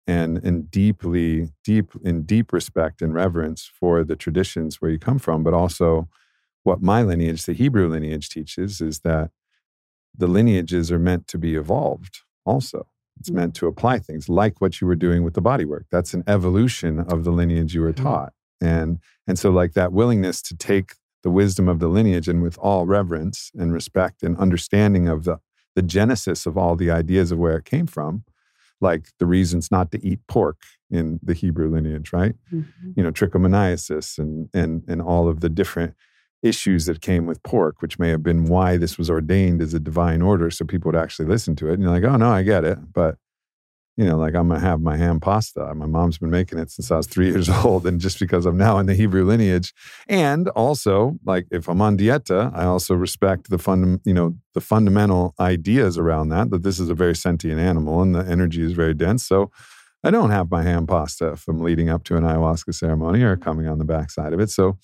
and 0.08 0.40
in 0.40 0.64
deeply 0.64 1.54
deep 1.64 1.92
in 2.04 2.24
deep 2.24 2.52
respect 2.52 3.02
and 3.02 3.14
reverence 3.14 3.72
for 3.80 4.04
the 4.04 4.18
traditions 4.18 4.82
where 4.82 4.92
you 4.92 5.00
come 5.00 5.20
from 5.20 5.44
but 5.44 5.54
also 5.54 6.10
what 6.68 6.82
my 6.82 7.02
lineage 7.02 7.46
the 7.46 7.54
hebrew 7.54 7.88
lineage 7.88 8.30
teaches 8.30 8.82
is 8.82 9.00
that 9.00 9.32
the 10.16 10.28
lineages 10.28 10.92
are 10.92 11.00
meant 11.00 11.28
to 11.28 11.38
be 11.38 11.56
evolved 11.56 12.20
also 12.46 12.88
it's 13.20 13.32
meant 13.32 13.56
to 13.56 13.66
apply 13.66 13.98
things 13.98 14.30
like 14.30 14.62
what 14.62 14.80
you 14.80 14.86
were 14.86 14.96
doing 14.96 15.24
with 15.24 15.34
the 15.34 15.42
body 15.42 15.66
work 15.66 15.86
that's 15.90 16.14
an 16.14 16.24
evolution 16.28 17.00
of 17.00 17.24
the 17.24 17.32
lineage 17.32 17.74
you 17.74 17.82
were 17.82 17.94
mm-hmm. 17.94 18.06
taught 18.06 18.34
and 18.62 19.00
and 19.26 19.40
so 19.40 19.50
like 19.50 19.74
that 19.74 19.92
willingness 19.92 20.42
to 20.42 20.56
take 20.56 20.94
the 21.24 21.32
wisdom 21.32 21.68
of 21.68 21.80
the 21.80 21.88
lineage 21.88 22.28
and 22.28 22.42
with 22.42 22.58
all 22.60 22.86
reverence 22.86 23.52
and 23.58 23.74
respect 23.74 24.24
and 24.24 24.38
understanding 24.38 25.08
of 25.08 25.24
the 25.24 25.40
the 25.78 25.82
genesis 25.84 26.48
of 26.48 26.58
all 26.58 26.76
the 26.76 26.90
ideas 26.90 27.32
of 27.32 27.38
where 27.38 27.56
it 27.56 27.66
came 27.66 27.86
from, 27.86 28.24
like 28.82 29.10
the 29.20 29.28
reasons 29.28 29.70
not 29.70 29.92
to 29.92 30.04
eat 30.04 30.20
pork 30.28 30.58
in 30.90 31.20
the 31.22 31.36
Hebrew 31.36 31.70
lineage, 31.70 32.12
right? 32.12 32.34
Mm-hmm. 32.52 32.94
You 32.96 33.04
know, 33.04 33.12
trichomoniasis 33.12 34.18
and 34.18 34.50
and 34.56 34.84
and 34.88 35.04
all 35.04 35.28
of 35.28 35.42
the 35.42 35.50
different 35.50 35.94
issues 36.43 36.86
that 36.86 37.02
came 37.02 37.26
with 37.26 37.41
pork, 37.43 37.82
which 37.82 38.00
may 38.00 38.10
have 38.10 38.23
been 38.23 38.45
why 38.45 38.78
this 38.78 38.97
was 38.97 39.10
ordained 39.10 39.62
as 39.62 39.73
a 39.73 39.80
divine 39.80 40.21
order, 40.21 40.50
so 40.52 40.65
people 40.65 40.91
would 40.91 41.00
actually 41.00 41.28
listen 41.28 41.56
to 41.58 41.69
it. 41.69 41.73
And 41.73 41.84
you're 41.84 41.91
like, 41.91 42.04
oh 42.04 42.17
no, 42.17 42.30
I 42.30 42.43
get 42.43 42.63
it, 42.63 42.78
but 42.93 43.17
you 43.97 44.06
know, 44.06 44.15
like 44.15 44.36
I'm 44.36 44.47
gonna 44.47 44.60
have 44.60 44.80
my 44.80 44.95
ham 44.95 45.19
pasta. 45.19 45.73
My 45.73 45.88
mom's 45.88 46.19
been 46.19 46.30
making 46.30 46.60
it 46.60 46.69
since 46.69 46.91
I 46.91 46.97
was 46.97 47.08
three 47.08 47.28
years 47.32 47.50
old, 47.50 47.88
and 47.88 48.00
just 48.00 48.19
because 48.19 48.45
I'm 48.45 48.58
now 48.58 48.78
in 48.78 48.86
the 48.86 48.93
Hebrew 48.93 49.26
lineage, 49.26 49.73
and 50.08 50.47
also 50.50 51.17
like 51.26 51.47
if 51.52 51.67
I'm 51.67 51.82
on 51.82 51.97
dieta, 51.97 52.52
I 52.56 52.65
also 52.65 52.93
respect 52.93 53.50
the 53.50 53.58
fund, 53.58 54.00
you 54.06 54.13
know, 54.13 54.36
the 54.54 54.62
fundamental 54.62 55.34
ideas 55.39 55.97
around 55.97 56.30
that. 56.30 56.52
That 56.52 56.62
this 56.62 56.80
is 56.80 56.89
a 56.89 56.93
very 56.93 57.15
sentient 57.15 57.60
animal, 57.60 58.02
and 58.04 58.13
the 58.13 58.19
energy 58.19 58.62
is 58.62 58.73
very 58.73 58.93
dense. 58.93 59.26
So 59.26 59.52
I 60.04 60.12
don't 60.12 60.30
have 60.30 60.52
my 60.52 60.62
ham 60.62 60.86
pasta 60.86 61.30
if 61.30 61.47
I'm 61.47 61.62
leading 61.62 61.89
up 61.89 62.04
to 62.06 62.17
an 62.17 62.23
ayahuasca 62.23 62.76
ceremony 62.76 63.23
or 63.23 63.36
coming 63.36 63.67
on 63.67 63.80
the 63.80 63.84
backside 63.84 64.32
of 64.32 64.39
it. 64.39 64.52
So 64.52 64.78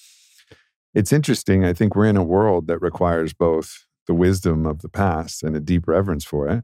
it's 0.94 1.14
interesting. 1.14 1.66
I 1.66 1.74
think 1.74 1.96
we're 1.96 2.06
in 2.06 2.18
a 2.18 2.24
world 2.24 2.68
that 2.68 2.80
requires 2.80 3.34
both 3.34 3.86
the 4.08 4.14
wisdom 4.14 4.66
of 4.66 4.82
the 4.82 4.90
past 4.90 5.44
and 5.44 5.56
a 5.56 5.60
deep 5.60 5.88
reverence 5.88 6.26
for 6.26 6.48
it 6.48 6.64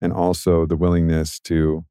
and 0.00 0.12
also 0.12 0.66
the 0.66 0.76
willingness 0.76 1.38
to 1.40 1.84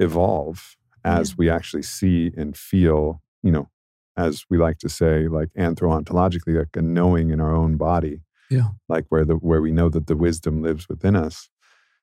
evolve 0.00 0.76
as 1.04 1.30
yeah. 1.30 1.34
we 1.38 1.50
actually 1.50 1.82
see 1.82 2.32
and 2.36 2.56
feel, 2.56 3.22
you 3.42 3.52
know, 3.52 3.68
as 4.16 4.44
we 4.50 4.58
like 4.58 4.78
to 4.78 4.88
say, 4.88 5.28
like 5.28 5.48
anthropologically, 5.56 6.58
like 6.58 6.76
a 6.76 6.82
knowing 6.82 7.30
in 7.30 7.40
our 7.40 7.54
own 7.54 7.76
body. 7.76 8.22
Yeah. 8.50 8.70
Like 8.88 9.06
where 9.08 9.24
the 9.24 9.34
where 9.34 9.62
we 9.62 9.72
know 9.72 9.88
that 9.88 10.06
the 10.06 10.16
wisdom 10.16 10.62
lives 10.62 10.88
within 10.88 11.16
us 11.16 11.48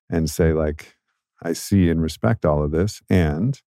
and 0.10 0.30
say, 0.30 0.54
like, 0.54 0.96
I 1.44 1.54
see 1.54 1.90
and 1.90 2.02
respect 2.02 2.46
all 2.46 2.64
of 2.64 2.72
this. 2.72 3.02
And 3.10 3.62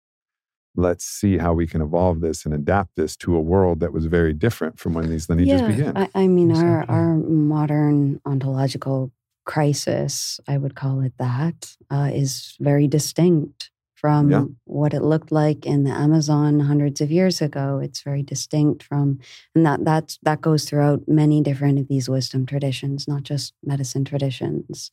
let's 0.77 1.05
see 1.05 1.39
how 1.39 1.53
we 1.53 1.67
can 1.67 1.83
evolve 1.83 2.21
this 2.21 2.45
and 2.45 2.55
adapt 2.55 2.97
this 2.97 3.17
to 3.17 3.35
a 3.35 3.41
world 3.41 3.81
that 3.81 3.93
was 3.93 4.07
very 4.07 4.33
different 4.33 4.79
from 4.79 4.95
when 4.95 5.09
these 5.09 5.29
lineages 5.29 5.61
yeah, 5.61 5.67
began. 5.67 5.97
I, 5.97 6.09
I 6.15 6.27
mean, 6.29 6.51
exactly. 6.51 6.95
our, 6.95 7.01
our 7.01 7.17
modern 7.17 8.21
ontological 8.25 9.13
crisis, 9.45 10.39
I 10.47 10.59
would 10.59 10.75
call 10.75 11.01
it 11.01 11.13
that, 11.19 11.77
uh, 11.91 12.11
is 12.13 12.57
very 12.61 12.87
distinct 12.87 13.71
from 13.95 14.31
yeah. 14.31 14.45
what 14.65 14.95
it 14.95 15.03
looked 15.03 15.31
like 15.31 15.67
in 15.67 15.85
the 15.85 15.91
Amazon 15.91 16.61
hundreds 16.61 17.01
of 17.01 17.11
years 17.11 17.43
ago. 17.43 17.81
It's 17.83 18.01
very 18.03 18.23
distinct 18.23 18.83
from, 18.83 19.19
and 19.55 19.67
that 19.67 19.85
that's, 19.85 20.19
that 20.23 20.41
goes 20.41 20.65
throughout 20.65 21.03
many 21.07 21.43
different 21.43 21.79
of 21.79 21.89
these 21.89 22.09
wisdom 22.09 22.47
traditions, 22.47 23.07
not 23.07 23.25
just 23.25 23.53
medicine 23.63 24.05
traditions. 24.05 24.91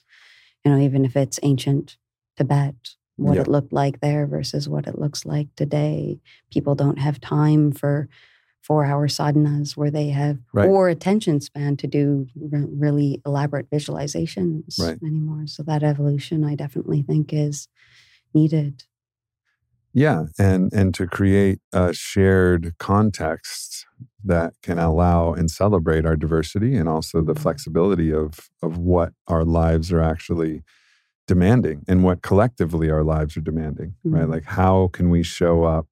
You 0.66 0.72
know, 0.72 0.80
even 0.80 1.06
if 1.06 1.16
it's 1.16 1.40
ancient 1.44 1.98
Tibet, 2.36 2.76
what 3.18 3.36
yeah. 3.36 3.42
it 3.42 3.48
looked 3.48 3.74
like 3.74 4.00
there 4.00 4.26
versus 4.26 4.70
what 4.70 4.88
it 4.88 4.98
looks 4.98 5.26
like 5.26 5.48
today. 5.56 6.20
People 6.52 6.76
don't 6.76 7.00
have 7.00 7.20
time 7.20 7.72
for 7.72 8.08
four 8.62 8.86
hour 8.86 9.08
sadhanas 9.08 9.78
where 9.78 9.92
they 9.92 10.10
have 10.10 10.38
right. 10.54 10.68
or 10.68 10.90
attention 10.90 11.40
span 11.40 11.78
to 11.78 11.88
do 11.88 12.28
re- 12.36 12.66
really 12.70 13.22
elaborate 13.26 13.70
visualizations 13.70 14.80
right. 14.80 14.98
anymore. 15.04 15.48
So 15.48 15.64
that 15.64 15.84
evolution, 15.84 16.44
I 16.44 16.56
definitely 16.56 17.02
think, 17.02 17.34
is 17.34 17.68
needed. 18.34 18.84
Yeah, 19.94 20.26
and 20.38 20.72
and 20.74 20.94
to 20.96 21.08
create 21.08 21.60
a 21.74 21.94
shared 21.94 22.76
context 22.78 23.86
that 24.24 24.54
can 24.62 24.78
allow 24.78 25.34
and 25.34 25.50
celebrate 25.50 26.06
our 26.06 26.16
diversity 26.16 26.76
and 26.76 26.88
also 26.88 27.22
the 27.22 27.34
mm-hmm. 27.34 27.42
flexibility 27.42 28.14
of 28.14 28.50
of 28.62 28.78
what 28.78 29.14
our 29.28 29.44
lives 29.44 29.92
are 29.92 30.02
actually 30.02 30.62
demanding 31.28 31.84
and 31.88 32.04
what 32.04 32.22
collectively 32.22 32.90
our 32.90 33.04
lives 33.04 33.38
are 33.38 33.42
demanding, 33.42 33.96
mm-hmm. 34.06 34.16
right? 34.16 34.30
Like 34.30 34.46
how 34.46 34.90
can 34.94 35.10
we 35.10 35.24
show 35.24 35.64
up 35.64 35.88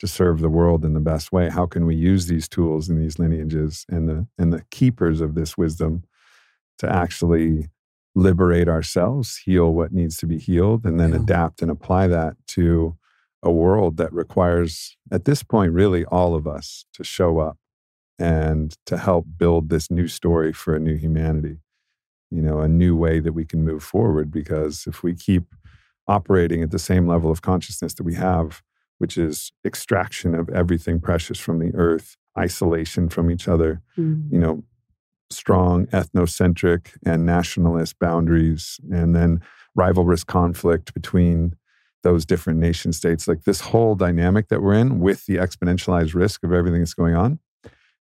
to 0.00 0.08
serve 0.08 0.40
the 0.40 0.48
world 0.48 0.84
in 0.84 0.94
the 0.94 1.00
best 1.00 1.30
way? 1.30 1.48
How 1.48 1.66
can 1.66 1.86
we 1.86 1.94
use 1.94 2.26
these 2.26 2.48
tools 2.48 2.88
and 2.88 3.00
these 3.00 3.18
lineages 3.18 3.84
and 3.88 4.08
the 4.08 4.26
and 4.38 4.52
the 4.52 4.64
keepers 4.70 5.20
of 5.20 5.34
this 5.34 5.56
wisdom 5.56 6.04
to 6.78 6.90
actually 6.90 7.68
liberate 8.14 8.68
ourselves, 8.68 9.38
heal 9.44 9.72
what 9.72 9.92
needs 9.92 10.16
to 10.18 10.26
be 10.26 10.38
healed, 10.38 10.84
and 10.84 10.98
then 10.98 11.10
yeah. 11.10 11.16
adapt 11.16 11.62
and 11.62 11.70
apply 11.70 12.06
that 12.06 12.34
to 12.46 12.96
a 13.42 13.50
world 13.50 13.96
that 13.96 14.12
requires, 14.12 14.96
at 15.10 15.24
this 15.24 15.42
point, 15.42 15.72
really 15.72 16.04
all 16.06 16.34
of 16.34 16.46
us 16.46 16.84
to 16.92 17.02
show 17.02 17.38
up 17.38 17.58
and 18.18 18.76
to 18.86 18.98
help 18.98 19.26
build 19.36 19.68
this 19.68 19.90
new 19.90 20.06
story 20.06 20.52
for 20.52 20.76
a 20.76 20.80
new 20.80 20.96
humanity 20.96 21.58
you 22.32 22.42
know 22.42 22.60
a 22.60 22.68
new 22.68 22.96
way 22.96 23.20
that 23.20 23.32
we 23.32 23.44
can 23.44 23.64
move 23.64 23.82
forward 23.82 24.30
because 24.30 24.86
if 24.86 25.02
we 25.02 25.14
keep 25.14 25.54
operating 26.08 26.62
at 26.62 26.70
the 26.70 26.78
same 26.78 27.06
level 27.06 27.30
of 27.30 27.42
consciousness 27.42 27.94
that 27.94 28.04
we 28.04 28.14
have 28.14 28.62
which 28.98 29.18
is 29.18 29.52
extraction 29.64 30.34
of 30.34 30.48
everything 30.50 31.00
precious 31.00 31.38
from 31.38 31.58
the 31.58 31.72
earth 31.74 32.16
isolation 32.38 33.08
from 33.08 33.30
each 33.30 33.46
other 33.46 33.82
mm-hmm. 33.98 34.32
you 34.32 34.40
know 34.40 34.62
strong 35.30 35.86
ethnocentric 35.86 36.96
and 37.04 37.24
nationalist 37.24 37.98
boundaries 37.98 38.80
and 38.90 39.14
then 39.14 39.40
rivalrous 39.78 40.26
conflict 40.26 40.92
between 40.92 41.54
those 42.02 42.26
different 42.26 42.58
nation 42.58 42.92
states 42.92 43.28
like 43.28 43.44
this 43.44 43.60
whole 43.60 43.94
dynamic 43.94 44.48
that 44.48 44.60
we're 44.60 44.74
in 44.74 44.98
with 44.98 45.24
the 45.26 45.36
exponentialized 45.36 46.14
risk 46.14 46.42
of 46.42 46.52
everything 46.52 46.80
that's 46.80 46.94
going 46.94 47.14
on 47.14 47.38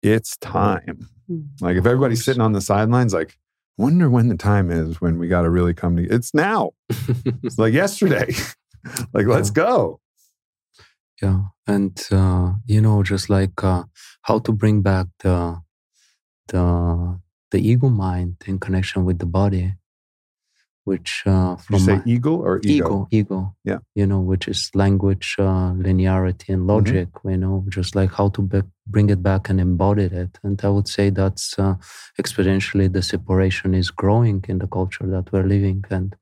it's 0.01 0.37
time 0.37 1.07
mm-hmm. 1.29 1.65
like 1.65 1.75
if 1.75 1.85
everybody's 1.85 2.23
sitting 2.23 2.41
on 2.41 2.53
the 2.53 2.61
sidelines 2.61 3.13
like 3.13 3.37
wonder 3.77 4.09
when 4.09 4.27
the 4.27 4.37
time 4.37 4.71
is 4.71 5.01
when 5.01 5.17
we 5.17 5.27
got 5.27 5.41
to 5.43 5.49
really 5.49 5.73
come 5.73 5.95
to 5.97 6.03
it's 6.03 6.33
now. 6.33 6.71
It's 7.43 7.57
like 7.57 7.73
yesterday. 7.73 8.33
Like 9.13 9.27
let's 9.27 9.47
yeah. 9.47 9.63
go. 9.63 10.01
Yeah 11.21 11.43
and 11.67 12.07
uh, 12.11 12.53
you 12.65 12.81
know 12.81 13.03
just 13.03 13.29
like 13.29 13.63
uh, 13.63 13.83
how 14.23 14.39
to 14.39 14.51
bring 14.51 14.81
back 14.81 15.07
the 15.19 15.61
the 16.47 17.19
the 17.51 17.59
ego 17.59 17.89
mind 17.89 18.35
in 18.45 18.59
connection 18.59 19.05
with 19.05 19.19
the 19.19 19.25
body 19.25 19.73
which 20.85 21.23
uh, 21.25 21.55
from 21.55 21.75
you 21.75 21.85
say 21.85 22.01
eagle 22.05 22.39
or 22.41 22.59
ego? 22.63 22.71
ego 22.73 23.07
ego 23.11 23.55
yeah 23.63 23.79
you 23.95 24.05
know 24.05 24.19
which 24.19 24.47
is 24.47 24.69
language 24.75 25.35
uh, 25.39 25.71
linearity 25.85 26.49
and 26.49 26.59
mm-hmm. 26.59 26.69
logic 26.69 27.09
mm-hmm. 27.13 27.29
you 27.29 27.37
know 27.37 27.65
just 27.69 27.95
like 27.95 28.11
how 28.11 28.29
to 28.29 28.41
be- 28.41 28.61
bring 28.87 29.09
it 29.09 29.23
back 29.23 29.49
and 29.49 29.59
embody 29.59 30.03
it 30.03 30.39
and 30.43 30.63
i 30.63 30.69
would 30.69 30.87
say 30.87 31.09
that's 31.09 31.57
uh, 31.57 31.75
exponentially 32.21 32.91
the 32.91 33.01
separation 33.01 33.73
is 33.73 33.91
growing 33.91 34.43
in 34.47 34.59
the 34.59 34.67
culture 34.67 35.07
that 35.07 35.31
we're 35.31 35.47
living 35.55 35.83
and 35.89 36.15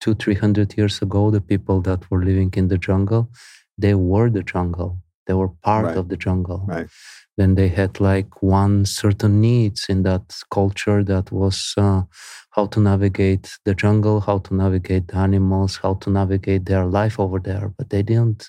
two 0.00 0.14
three 0.14 0.34
hundred 0.34 0.76
years 0.76 1.00
ago 1.02 1.30
the 1.30 1.40
people 1.40 1.80
that 1.80 2.10
were 2.10 2.24
living 2.24 2.50
in 2.56 2.68
the 2.68 2.78
jungle 2.78 3.30
they 3.78 3.94
were 3.94 4.28
the 4.30 4.42
jungle 4.42 4.98
they 5.26 5.34
were 5.34 5.48
part 5.62 5.84
right. 5.84 5.96
of 5.96 6.08
the 6.08 6.16
jungle 6.16 6.64
right 6.66 6.88
then 7.40 7.54
they 7.54 7.68
had 7.68 8.00
like 8.00 8.42
one 8.42 8.84
certain 8.84 9.40
needs 9.40 9.86
in 9.88 10.02
that 10.02 10.24
culture 10.50 11.02
that 11.02 11.32
was 11.32 11.72
uh, 11.78 12.02
how 12.50 12.66
to 12.66 12.80
navigate 12.80 13.58
the 13.64 13.74
jungle, 13.74 14.20
how 14.20 14.38
to 14.38 14.54
navigate 14.54 15.08
the 15.08 15.16
animals, 15.16 15.76
how 15.76 15.94
to 15.94 16.10
navigate 16.10 16.66
their 16.66 16.84
life 16.84 17.18
over 17.18 17.38
there. 17.38 17.72
But 17.76 17.90
they 17.90 18.02
didn't 18.02 18.48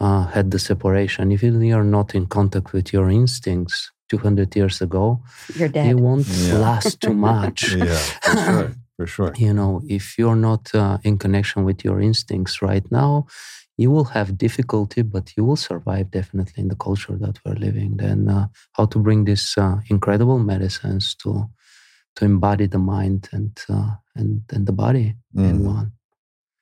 uh, 0.00 0.26
had 0.26 0.50
the 0.50 0.58
separation. 0.58 1.32
If 1.32 1.42
you're 1.42 1.84
not 1.84 2.14
in 2.14 2.26
contact 2.26 2.72
with 2.72 2.92
your 2.92 3.10
instincts 3.10 3.90
200 4.08 4.54
years 4.56 4.80
ago, 4.80 5.22
you're 5.54 5.68
dead. 5.68 5.88
You 5.88 5.98
won't 5.98 6.26
yeah. 6.26 6.58
last 6.58 7.00
too 7.00 7.14
much. 7.30 7.74
yeah, 7.74 7.96
for 7.96 8.36
sure. 8.36 8.72
For 8.98 9.06
sure. 9.06 9.32
You 9.36 9.54
know, 9.54 9.80
if 9.88 10.18
you're 10.18 10.34
not 10.34 10.74
uh, 10.74 10.98
in 11.04 11.18
connection 11.18 11.62
with 11.62 11.84
your 11.84 12.00
instincts 12.00 12.60
right 12.60 12.84
now, 12.90 13.28
you 13.76 13.92
will 13.92 14.06
have 14.06 14.36
difficulty, 14.36 15.02
but 15.02 15.36
you 15.36 15.44
will 15.44 15.54
survive 15.54 16.10
definitely 16.10 16.62
in 16.62 16.66
the 16.66 16.74
culture 16.74 17.16
that 17.16 17.38
we're 17.44 17.54
living. 17.54 17.98
Then, 17.98 18.28
uh, 18.28 18.48
how 18.72 18.86
to 18.86 18.98
bring 18.98 19.24
these 19.24 19.54
uh, 19.56 19.76
incredible 19.88 20.40
medicines 20.40 21.14
to 21.22 21.48
to 22.18 22.24
embody 22.24 22.66
the 22.66 22.78
mind 22.78 23.28
and 23.32 23.56
uh, 23.68 23.92
and 24.16 24.42
and 24.50 24.66
the 24.66 24.72
body 24.72 25.14
mm. 25.36 25.48
in 25.48 25.64
one. 25.64 25.92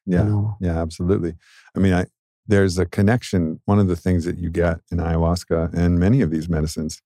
Yeah, 0.04 0.22
you 0.22 0.28
know? 0.28 0.56
yeah, 0.60 0.80
absolutely. 0.80 1.34
I 1.74 1.78
mean, 1.78 1.94
I 1.94 2.04
there's 2.46 2.78
a 2.78 2.84
connection. 2.84 3.60
One 3.64 3.78
of 3.78 3.88
the 3.88 3.96
things 3.96 4.26
that 4.26 4.36
you 4.36 4.50
get 4.50 4.80
in 4.92 4.98
ayahuasca 4.98 5.72
and 5.72 5.98
many 5.98 6.20
of 6.20 6.30
these 6.30 6.48
medicines 6.48 7.00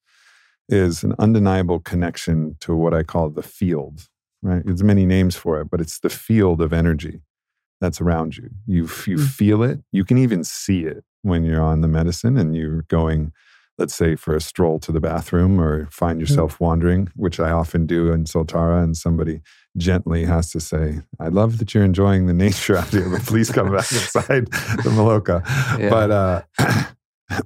is 0.69 1.05
an 1.05 1.15
undeniable 1.19 1.79
connection 1.79 2.57
to 2.61 2.75
what 2.75 2.93
I 2.93 3.05
call 3.05 3.31
the 3.31 3.43
field. 3.43 4.09
Right, 4.43 4.65
there's 4.65 4.83
many 4.83 5.07
names 5.07 5.37
for 5.37 5.61
it, 5.61 5.71
but 5.71 5.81
it's 5.81 6.01
the 6.01 6.09
field 6.09 6.61
of 6.61 6.73
energy 6.73 7.21
that's 7.81 8.01
around 8.01 8.37
you. 8.37 8.51
You 8.67 8.83
you 9.07 9.19
mm. 9.19 9.29
feel 9.29 9.63
it. 9.63 9.79
You 9.93 10.05
can 10.05 10.19
even 10.19 10.43
see 10.43 10.87
it 10.87 11.05
when 11.23 11.45
you're 11.45 11.63
on 11.63 11.83
the 11.83 11.89
medicine 11.89 12.37
and 12.37 12.57
you're 12.57 12.83
going, 12.89 13.33
let's 13.81 13.95
say, 13.95 14.15
for 14.15 14.37
a 14.37 14.41
stroll 14.41 14.79
to 14.79 14.93
the 14.93 15.01
bathroom 15.01 15.59
or 15.59 15.87
find 15.87 16.19
mm. 16.19 16.21
yourself 16.21 16.59
mm. 16.59 16.61
wandering, 16.61 17.09
which 17.17 17.41
I 17.41 17.51
often 17.51 17.87
do 17.87 18.13
in 18.13 18.25
Soltara, 18.25 18.85
and 18.85 18.97
somebody 18.97 19.41
gently 19.77 20.27
has 20.27 20.51
to 20.53 20.61
say, 20.61 21.01
"I 21.19 21.29
love 21.29 21.59
that 21.59 21.75
you're 21.75 21.83
enjoying 21.83 22.27
the 22.27 22.35
nature 22.47 22.77
out 22.77 22.89
here, 22.89 23.09
but 23.09 23.23
please 23.23 23.51
come 23.51 23.73
back 23.73 23.91
inside 23.93 24.47
the 24.47 24.91
Maloka." 24.91 25.43
Yeah. 25.79 25.91
But 25.91 26.11
uh, 26.11 26.43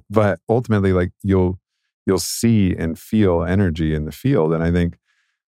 but 0.09 0.39
ultimately, 0.49 0.91
like 0.93 1.11
you'll 1.23 1.57
you'll 2.05 2.19
see 2.19 2.75
and 2.75 2.99
feel 2.99 3.43
energy 3.43 3.95
in 3.95 4.05
the 4.05 4.11
field, 4.11 4.53
and 4.53 4.61
I 4.61 4.71
think 4.71 4.97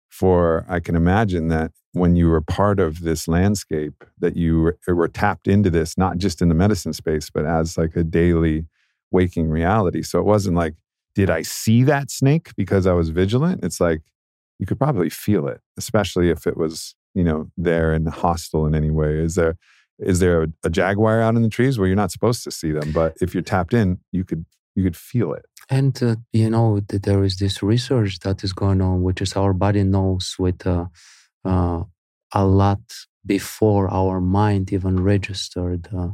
for 0.09 0.65
I 0.69 0.79
can 0.79 0.95
imagine 0.95 1.49
that 1.49 1.71
when 1.91 2.15
you 2.15 2.29
were 2.29 2.41
part 2.41 2.79
of 2.79 3.01
this 3.01 3.27
landscape 3.27 4.03
that 4.19 4.37
you 4.37 4.61
were, 4.61 4.77
were, 4.87 5.07
tapped 5.07 5.47
into 5.47 5.69
this 5.69 5.97
not 5.97 6.17
just 6.17 6.41
in 6.41 6.47
the 6.47 6.55
medicine 6.55 6.93
space 6.93 7.29
but 7.29 7.45
as 7.45 7.77
like 7.77 7.95
a 7.95 8.03
daily 8.03 8.65
waking 9.11 9.49
reality. 9.49 10.01
So 10.01 10.19
it 10.19 10.25
wasn't 10.25 10.55
like 10.55 10.75
did 11.15 11.29
i 11.31 11.41
see 11.41 11.81
that 11.83 12.11
snake 12.11 12.51
because 12.55 12.85
i 12.85 12.93
was 12.93 13.09
vigilant? 13.09 13.63
It's 13.63 13.79
like 13.79 14.01
you 14.59 14.65
could 14.65 14.79
probably 14.79 15.09
feel 15.09 15.47
it 15.47 15.61
especially 15.77 16.29
if 16.29 16.47
it 16.47 16.57
was 16.57 16.95
you 17.13 17.23
know 17.23 17.49
there 17.57 17.93
and 17.93 18.07
hostile 18.09 18.65
in 18.65 18.75
any 18.75 18.91
way. 18.91 19.19
Is 19.19 19.35
there 19.35 19.57
is 19.99 20.19
there 20.19 20.43
a, 20.43 20.47
a 20.63 20.69
jaguar 20.69 21.21
out 21.21 21.35
in 21.35 21.41
the 21.41 21.49
trees? 21.49 21.79
Where 21.79 21.87
you're 21.87 21.95
not 21.95 22.11
supposed 22.11 22.43
to 22.43 22.51
see 22.51 22.71
them 22.71 22.91
but 22.91 23.17
if 23.21 23.33
you're 23.33 23.43
tapped 23.43 23.73
in 23.73 23.99
you 24.11 24.23
could 24.23 24.45
you 24.77 24.83
could 24.83 24.95
feel 24.95 25.33
it. 25.33 25.45
And 25.69 26.01
uh, 26.01 26.15
you 26.31 26.49
know, 26.49 26.79
that 26.87 27.03
there 27.03 27.23
is 27.23 27.37
this 27.37 27.61
research 27.61 28.19
that 28.19 28.43
is 28.43 28.53
going 28.53 28.81
on, 28.81 29.01
which 29.01 29.21
is 29.21 29.33
our 29.33 29.53
body 29.53 29.83
knows 29.83 30.35
with 30.39 30.65
uh, 30.65 30.85
uh, 31.43 31.83
a 32.33 32.45
lot 32.45 32.81
before 33.25 33.89
our 33.89 34.21
mind 34.21 34.71
even 34.71 35.03
registered 35.03 35.89
uh, 35.93 36.09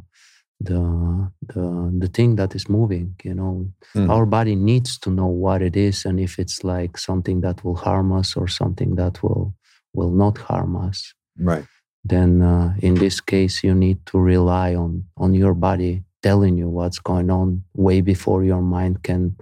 the 0.59 1.31
the 1.47 1.91
the 1.99 2.07
thing 2.07 2.35
that 2.37 2.55
is 2.55 2.69
moving. 2.69 3.15
You 3.23 3.33
know, 3.35 3.71
Mm. 3.95 4.09
our 4.09 4.25
body 4.25 4.55
needs 4.55 4.97
to 4.99 5.09
know 5.09 5.27
what 5.27 5.61
it 5.61 5.75
is 5.75 6.05
and 6.05 6.19
if 6.19 6.39
it's 6.39 6.63
like 6.63 6.97
something 6.97 7.41
that 7.41 7.63
will 7.63 7.75
harm 7.75 8.11
us 8.11 8.35
or 8.37 8.47
something 8.47 8.95
that 8.95 9.21
will 9.23 9.53
will 9.93 10.11
not 10.11 10.37
harm 10.37 10.75
us. 10.75 11.13
right 11.39 11.65
Then 12.05 12.41
uh, 12.41 12.73
in 12.81 12.95
this 12.95 13.21
case, 13.21 13.63
you 13.67 13.73
need 13.75 13.97
to 14.11 14.19
rely 14.19 14.75
on 14.75 15.05
on 15.17 15.33
your 15.33 15.53
body 15.53 16.03
telling 16.21 16.57
you 16.57 16.69
what's 16.69 16.99
going 16.99 17.29
on 17.31 17.63
way 17.75 18.01
before 18.01 18.43
your 18.43 18.61
mind 18.61 19.03
can 19.03 19.35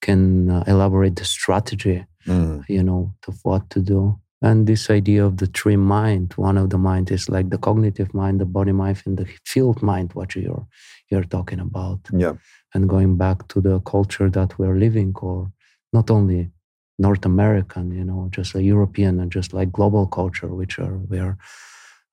can 0.00 0.50
uh, 0.50 0.64
elaborate 0.66 1.16
the 1.16 1.24
strategy 1.24 2.04
Mm. 2.26 2.64
you 2.68 2.82
know 2.82 3.12
of 3.28 3.36
what 3.42 3.68
to 3.70 3.80
do 3.80 4.18
and 4.44 4.66
this 4.66 4.90
idea 4.90 5.24
of 5.24 5.38
the 5.38 5.46
three 5.58 5.76
mind 5.76 6.34
one 6.36 6.58
of 6.58 6.68
the 6.68 6.78
mind 6.78 7.10
is 7.10 7.28
like 7.28 7.48
the 7.50 7.62
cognitive 7.66 8.12
mind 8.12 8.40
the 8.40 8.44
body 8.44 8.72
mind 8.72 9.02
and 9.06 9.16
the 9.18 9.26
field 9.52 9.82
mind 9.82 10.12
what 10.12 10.34
you're 10.36 10.66
you're 11.10 11.30
talking 11.36 11.60
about. 11.60 12.00
Yeah. 12.12 12.34
And 12.74 12.88
going 12.88 13.16
back 13.16 13.48
to 13.48 13.60
the 13.60 13.80
culture 13.80 14.28
that 14.30 14.58
we're 14.58 14.78
living 14.86 15.12
or 15.20 15.50
not 15.92 16.10
only 16.10 16.50
north 16.98 17.24
american 17.26 17.90
you 17.90 18.04
know 18.04 18.28
just 18.30 18.54
a 18.54 18.62
european 18.62 19.18
and 19.20 19.32
just 19.32 19.52
like 19.52 19.72
global 19.72 20.06
culture 20.06 20.50
which 20.60 20.78
are 20.78 20.98
we're 21.10 21.36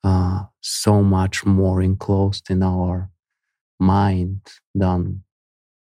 uh, 0.03 0.41
so 0.61 1.03
much 1.03 1.45
more 1.45 1.83
enclosed 1.83 2.49
in 2.49 2.63
our 2.63 3.11
mind 3.79 4.41
than 4.73 5.23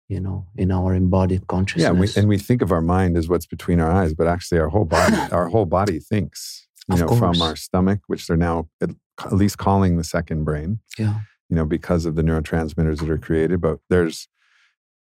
you 0.10 0.20
know 0.20 0.46
in 0.58 0.72
our 0.72 0.94
embodied 0.94 1.48
consciousness 1.48 1.84
yeah 1.84 1.92
and 1.92 2.00
we, 2.00 2.08
and 2.18 2.28
we 2.28 2.38
think 2.38 2.62
of 2.62 2.72
our 2.72 2.82
mind 2.82 3.16
as 3.16 3.30
what's 3.30 3.46
between 3.46 3.80
our 3.80 3.90
eyes 3.90 4.14
but 4.14 4.28
actually 4.28 4.60
our 4.60 4.68
whole 4.68 4.86
body 4.86 5.16
our 5.32 5.48
whole 5.48 5.66
body 5.66 6.00
thinks 6.00 6.68
you 6.90 6.96
Of 6.96 7.02
know 7.02 7.16
from 7.16 7.42
our 7.42 7.56
stomach 7.56 8.02
which 8.08 8.28
they're 8.28 8.36
now 8.36 8.68
at, 8.82 8.90
at 9.24 9.34
least 9.34 9.58
calling 9.58 9.96
the 9.96 10.04
second 10.04 10.44
brain 10.44 10.80
yeah. 10.98 11.22
you 11.50 11.56
know 11.56 11.66
because 11.66 12.06
of 12.06 12.16
the 12.16 12.24
neurotransmitters 12.24 13.00
that 13.00 13.10
are 13.10 13.18
created 13.18 13.62
but 13.62 13.80
there's 13.90 14.28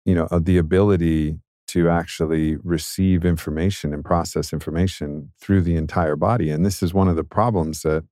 you 0.05 0.15
know 0.15 0.29
uh, 0.31 0.39
the 0.41 0.59
ability 0.59 1.39
to 1.69 1.91
actually 1.91 2.57
receive 2.57 3.27
information 3.27 3.93
and 3.93 4.05
process 4.05 4.53
information 4.53 5.31
through 5.41 5.63
the 5.63 5.77
entire 5.77 6.17
body 6.17 6.51
and 6.51 6.65
this 6.65 6.83
is 6.83 6.95
one 6.95 7.09
of 7.09 7.17
the 7.17 7.25
problems 7.25 7.83
that 7.83 8.05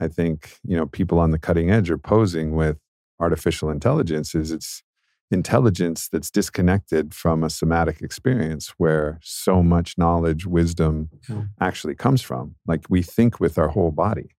i 0.00 0.06
think 0.06 0.58
you 0.62 0.76
know 0.76 0.86
people 0.86 1.18
on 1.18 1.32
the 1.32 1.38
cutting 1.38 1.70
edge 1.70 1.90
are 1.90 1.98
posing 1.98 2.54
with 2.54 2.78
artificial 3.20 3.70
intelligence 3.70 4.34
is 4.34 4.50
it's 4.52 4.82
intelligence 5.30 6.08
that's 6.08 6.30
disconnected 6.30 7.14
from 7.14 7.42
a 7.42 7.50
somatic 7.50 8.00
experience 8.02 8.74
where 8.78 9.18
so 9.22 9.62
much 9.62 9.96
knowledge 9.98 10.46
wisdom 10.46 11.10
Yeah. 11.28 11.42
actually 11.60 11.94
comes 11.94 12.22
from. 12.22 12.54
Like 12.66 12.84
we 12.88 13.02
think 13.02 13.40
with 13.40 13.58
our 13.58 13.68
whole 13.68 13.90
body. 13.90 14.30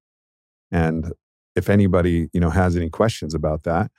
And 0.71 1.12
if 1.56 1.69
anybody 1.69 2.30
you 2.34 2.39
know 2.39 2.50
has 2.50 2.76
any 2.76 2.89
questions 2.89 3.34
about 3.34 3.63
that 3.63 3.89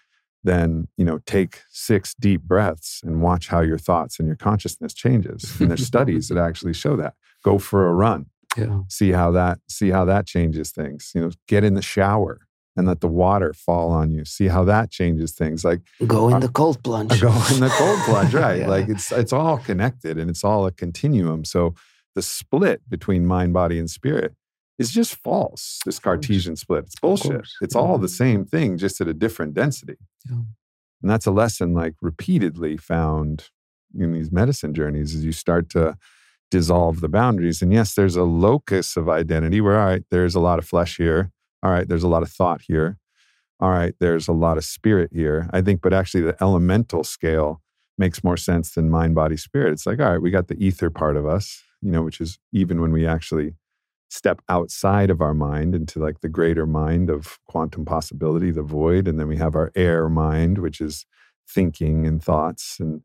then 0.44 0.86
you 0.96 1.04
know 1.04 1.18
take 1.26 1.62
six 1.70 2.14
deep 2.20 2.42
breaths 2.42 3.00
and 3.04 3.20
watch 3.20 3.48
how 3.48 3.60
your 3.60 3.78
thoughts 3.78 4.18
and 4.20 4.28
your 4.28 4.36
consciousness 4.36 4.94
changes. 4.94 5.58
And 5.60 5.70
there's 5.70 5.84
studies 5.94 6.28
that 6.28 6.38
actually 6.38 6.72
show 6.74 6.94
that. 6.96 7.14
Go 7.42 7.58
for 7.58 7.88
a 7.88 7.92
run. 7.92 8.26
Yeah. 8.56 8.80
See 8.88 9.10
how 9.10 9.32
that 9.32 9.58
see 9.68 9.90
how 9.90 10.04
that 10.04 10.26
changes 10.26 10.70
things. 10.70 11.10
You 11.14 11.20
know 11.22 11.30
get 11.48 11.64
in 11.64 11.74
the 11.74 11.82
shower 11.82 12.45
and 12.76 12.86
let 12.86 13.00
the 13.00 13.08
water 13.08 13.52
fall 13.54 13.90
on 13.90 14.10
you. 14.10 14.24
See 14.24 14.48
how 14.48 14.64
that 14.64 14.90
changes 14.90 15.32
things 15.32 15.64
like 15.64 15.80
go 16.06 16.28
in 16.28 16.34
Uh, 16.34 16.38
the 16.40 16.48
cold 16.48 16.82
plunge. 16.82 17.20
go 17.28 17.28
in 17.52 17.60
the 17.60 17.68
cold 17.78 17.98
plunge 18.00 18.34
right. 18.44 18.60
Yeah. 18.60 18.68
like 18.68 18.88
it's 18.88 19.10
it's 19.12 19.32
all 19.32 19.58
connected 19.58 20.18
and 20.18 20.28
it's 20.30 20.44
all 20.44 20.66
a 20.66 20.72
continuum. 20.72 21.44
So 21.44 21.74
the 22.14 22.22
split 22.22 22.80
between 22.88 23.26
mind 23.26 23.52
body 23.52 23.78
and 23.78 23.88
spirit 23.90 24.34
is 24.78 24.90
just 24.90 25.14
false 25.16 25.80
this 25.86 25.98
cartesian 25.98 26.56
split. 26.56 26.84
It's 26.84 27.00
bullshit. 27.00 27.46
It's 27.62 27.74
all 27.74 27.96
the 27.98 28.08
same 28.08 28.44
thing 28.44 28.76
just 28.78 29.00
at 29.00 29.08
a 29.08 29.14
different 29.14 29.54
density. 29.54 29.96
Yeah. 30.28 30.42
and 31.02 31.10
that's 31.10 31.26
a 31.26 31.30
lesson 31.30 31.72
like 31.74 31.94
repeatedly 32.02 32.76
found 32.76 33.48
in 33.98 34.12
these 34.12 34.30
medicine 34.30 34.74
journeys 34.74 35.14
as 35.14 35.24
you 35.24 35.32
start 35.32 35.70
to 35.70 35.96
dissolve 36.50 37.00
the 37.00 37.08
boundaries. 37.08 37.62
And 37.62 37.72
yes 37.72 37.94
there's 37.94 38.16
a 38.16 38.24
locus 38.24 38.96
of 38.96 39.08
identity 39.08 39.60
where 39.60 39.78
all 39.80 39.86
right 39.86 40.04
there's 40.10 40.34
a 40.34 40.40
lot 40.40 40.58
of 40.58 40.66
flesh 40.66 40.96
here 40.98 41.30
all 41.66 41.72
right 41.72 41.88
there's 41.88 42.04
a 42.04 42.08
lot 42.08 42.22
of 42.22 42.30
thought 42.30 42.62
here. 42.66 42.96
All 43.58 43.70
right 43.70 43.94
there's 43.98 44.28
a 44.28 44.32
lot 44.32 44.58
of 44.58 44.64
spirit 44.64 45.10
here 45.12 45.48
i 45.52 45.60
think 45.62 45.80
but 45.80 45.92
actually 45.92 46.20
the 46.20 46.36
elemental 46.40 47.02
scale 47.02 47.60
makes 47.98 48.22
more 48.22 48.36
sense 48.36 48.72
than 48.72 48.90
mind 48.90 49.14
body 49.14 49.36
spirit. 49.36 49.72
It's 49.72 49.86
like 49.86 49.98
all 49.98 50.10
right 50.12 50.22
we 50.22 50.30
got 50.30 50.48
the 50.48 50.62
ether 50.64 50.90
part 50.90 51.16
of 51.16 51.26
us 51.26 51.62
you 51.82 51.90
know 51.90 52.02
which 52.02 52.20
is 52.20 52.38
even 52.52 52.80
when 52.80 52.92
we 52.92 53.06
actually 53.06 53.54
step 54.08 54.40
outside 54.48 55.10
of 55.10 55.20
our 55.20 55.34
mind 55.34 55.74
into 55.74 55.98
like 55.98 56.20
the 56.20 56.28
greater 56.28 56.66
mind 56.66 57.10
of 57.10 57.38
quantum 57.48 57.84
possibility 57.84 58.52
the 58.52 58.62
void 58.62 59.08
and 59.08 59.18
then 59.18 59.26
we 59.26 59.36
have 59.36 59.56
our 59.56 59.72
air 59.74 60.08
mind 60.08 60.58
which 60.58 60.80
is 60.80 61.04
thinking 61.48 62.06
and 62.06 62.22
thoughts 62.22 62.76
and 62.78 63.02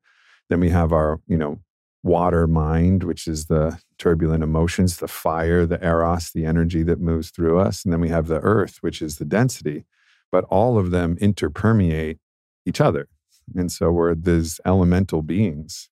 then 0.50 0.60
we 0.60 0.70
have 0.70 0.92
our 0.92 1.20
you 1.28 1.38
know 1.38 1.60
water 2.04 2.48
mind 2.48 3.04
which 3.04 3.28
is 3.28 3.46
the 3.46 3.80
turbulent 4.00 4.44
emotions 4.44 4.98
the 4.98 5.08
fire 5.08 5.68
the 5.68 5.84
eros 5.86 6.32
the 6.32 6.46
energy 6.46 6.82
that 6.84 7.00
moves 7.00 7.30
through 7.30 7.60
us. 7.60 7.84
And 7.84 7.94
then 7.94 8.02
we 8.02 8.10
have 8.10 8.28
the 8.28 8.40
earth 8.40 8.78
which 8.82 9.02
is 9.02 9.18
the 9.18 9.26
density. 9.26 9.86
But 10.32 10.46
all 10.46 10.78
of 10.78 10.92
them 10.92 11.18
interpermeate 11.18 12.18
each 12.66 12.80
other. 12.80 13.10
And 13.56 13.72
so 13.72 13.92
we're 13.92 14.16
these 14.16 14.62
elemental 14.66 15.22
beings 15.22 15.90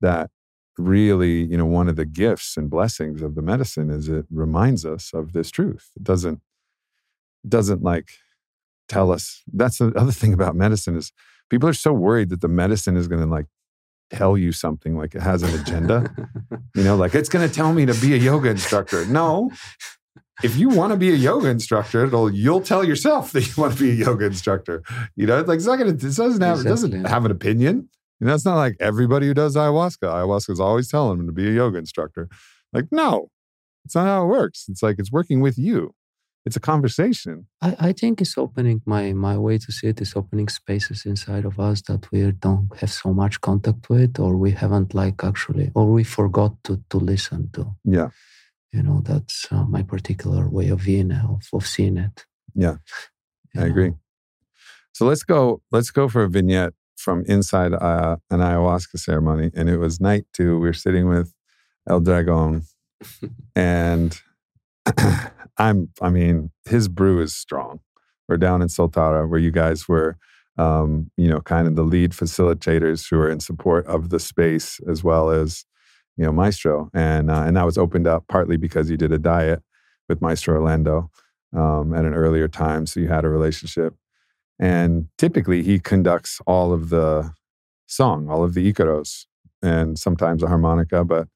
that 0.00 0.30
really 0.78 1.44
you 1.44 1.58
know 1.58 1.66
one 1.66 1.88
of 1.88 1.96
the 1.96 2.06
gifts 2.06 2.56
and 2.56 2.70
blessings 2.70 3.20
of 3.20 3.34
the 3.34 3.42
medicine 3.42 3.90
is 3.90 4.08
it 4.08 4.24
reminds 4.30 4.84
us 4.84 5.12
of 5.12 5.32
this 5.32 5.50
truth. 5.50 5.90
It 5.96 6.04
doesn't 6.04 6.40
doesn't 7.48 7.82
like 7.82 8.10
tell 8.88 9.12
us. 9.12 9.42
That's 9.52 9.78
the 9.78 9.92
other 9.96 10.12
thing 10.20 10.32
about 10.32 10.56
medicine 10.56 10.96
is 10.96 11.12
people 11.48 11.68
are 11.68 11.74
so 11.74 11.92
worried 11.92 12.30
that 12.30 12.40
the 12.40 12.48
medicine 12.48 12.96
is 12.96 13.08
going 13.08 13.20
to 13.20 13.26
like 13.26 13.46
tell 14.10 14.36
you 14.36 14.52
something 14.52 14.96
like 14.96 15.14
it 15.14 15.22
has 15.22 15.42
an 15.42 15.58
agenda? 15.58 16.14
You 16.74 16.84
know 16.84 16.96
like 16.96 17.14
it's 17.14 17.28
going 17.28 17.46
to 17.46 17.54
tell 17.54 17.72
me 17.72 17.86
to 17.86 17.94
be 17.94 18.14
a 18.14 18.16
yoga 18.16 18.50
instructor. 18.50 19.04
No. 19.06 19.50
If 20.42 20.56
you 20.56 20.70
want 20.70 20.92
to 20.92 20.96
be 20.96 21.10
a 21.10 21.16
yoga 21.16 21.48
instructor 21.48 22.04
it'll 22.04 22.32
you'll 22.32 22.60
tell 22.60 22.84
yourself 22.84 23.32
that 23.32 23.46
you 23.46 23.62
want 23.62 23.76
to 23.76 23.82
be 23.82 23.90
a 23.90 24.06
yoga 24.06 24.26
instructor. 24.26 24.82
You 25.16 25.26
know 25.26 25.38
it's 25.38 25.48
like 25.48 25.56
it's 25.56 25.66
not 25.66 25.76
going 25.76 25.96
to 25.96 26.06
it 26.06 26.16
doesn't 26.16 26.42
have 26.42 26.60
it 26.60 26.64
doesn't 26.64 27.04
have 27.04 27.24
an 27.24 27.30
opinion. 27.30 27.88
You 28.20 28.26
know 28.26 28.34
it's 28.34 28.44
not 28.44 28.56
like 28.56 28.76
everybody 28.80 29.26
who 29.26 29.34
does 29.34 29.56
ayahuasca 29.56 30.02
ayahuasca 30.02 30.50
is 30.50 30.60
always 30.60 30.88
telling 30.88 31.18
them 31.18 31.26
to 31.26 31.32
be 31.32 31.48
a 31.48 31.52
yoga 31.52 31.78
instructor. 31.78 32.28
Like 32.72 32.86
no. 32.90 33.28
It's 33.86 33.94
not 33.94 34.04
how 34.04 34.24
it 34.24 34.26
works. 34.26 34.66
It's 34.68 34.82
like 34.82 34.96
it's 34.98 35.10
working 35.10 35.40
with 35.40 35.56
you 35.56 35.94
it's 36.46 36.56
a 36.56 36.60
conversation 36.60 37.46
I, 37.62 37.76
I 37.88 37.92
think 37.92 38.20
it's 38.20 38.36
opening 38.38 38.80
my 38.86 39.12
my 39.12 39.36
way 39.38 39.58
to 39.58 39.72
see 39.72 39.88
it 39.88 40.00
is 40.00 40.14
opening 40.16 40.48
spaces 40.48 41.04
inside 41.06 41.44
of 41.44 41.58
us 41.60 41.82
that 41.82 42.10
we 42.12 42.32
don't 42.32 42.68
have 42.80 42.92
so 42.92 43.12
much 43.12 43.40
contact 43.40 43.88
with 43.90 44.18
or 44.18 44.36
we 44.36 44.52
haven't 44.52 44.94
like 44.94 45.22
actually 45.24 45.70
or 45.74 45.84
we 45.92 46.04
forgot 46.04 46.52
to 46.64 46.72
to 46.90 46.98
listen 46.98 47.50
to 47.52 47.62
yeah 47.84 48.10
you 48.72 48.82
know 48.82 49.00
that's 49.04 49.46
uh, 49.52 49.64
my 49.64 49.82
particular 49.82 50.48
way 50.48 50.68
of 50.68 50.84
being 50.84 51.12
of, 51.12 51.42
of 51.52 51.66
seeing 51.66 51.96
it 51.98 52.26
Yeah, 52.54 52.76
You 53.54 53.60
I 53.62 53.64
know? 53.64 53.70
agree. 53.72 53.92
So 54.92 55.06
let's 55.06 55.22
go. 55.24 55.62
Let's 55.72 55.90
go 55.90 56.08
for 56.08 56.22
a 56.24 56.28
vignette 56.28 56.74
from 56.96 57.24
inside 57.26 57.72
uh, 57.72 58.16
an 58.30 58.40
ayahuasca 58.40 58.98
ceremony, 58.98 59.50
and 59.54 59.68
it 59.68 59.78
was 59.78 60.00
night 60.00 60.26
two. 60.32 60.54
We 60.58 60.68
were 60.68 60.72
sitting 60.84 61.08
with 61.08 61.32
El 61.88 62.00
Dragon, 62.00 62.62
and 63.56 64.20
I'm. 65.58 65.90
I 66.00 66.10
mean, 66.10 66.50
his 66.64 66.88
brew 66.88 67.20
is 67.20 67.34
strong. 67.34 67.80
We're 68.28 68.36
down 68.36 68.62
in 68.62 68.68
Soltara, 68.68 69.28
where 69.28 69.40
you 69.40 69.50
guys 69.50 69.88
were. 69.88 70.16
Um, 70.58 71.10
you 71.16 71.28
know, 71.28 71.40
kind 71.40 71.66
of 71.66 71.74
the 71.74 71.84
lead 71.84 72.10
facilitators 72.10 73.08
who 73.08 73.18
are 73.18 73.30
in 73.30 73.40
support 73.40 73.86
of 73.86 74.10
the 74.10 74.18
space 74.18 74.78
as 74.86 75.02
well 75.02 75.30
as, 75.30 75.64
you 76.18 76.24
know, 76.24 76.32
Maestro, 76.32 76.90
and 76.92 77.30
uh, 77.30 77.44
and 77.46 77.56
that 77.56 77.64
was 77.64 77.78
opened 77.78 78.06
up 78.06 78.24
partly 78.28 78.58
because 78.58 78.90
you 78.90 78.98
did 78.98 79.12
a 79.12 79.18
diet 79.18 79.62
with 80.08 80.20
Maestro 80.20 80.56
Orlando 80.56 81.10
um, 81.56 81.94
at 81.94 82.04
an 82.04 82.14
earlier 82.14 82.48
time. 82.48 82.86
So 82.86 83.00
you 83.00 83.08
had 83.08 83.24
a 83.24 83.28
relationship. 83.28 83.94
And 84.58 85.08
typically 85.16 85.62
he 85.62 85.78
conducts 85.78 86.40
all 86.46 86.72
of 86.72 86.90
the 86.90 87.32
song, 87.86 88.28
all 88.28 88.44
of 88.44 88.54
the 88.54 88.70
Icaros, 88.70 89.24
and 89.62 89.98
sometimes 89.98 90.42
a 90.42 90.48
harmonica, 90.48 91.04
but 91.04 91.28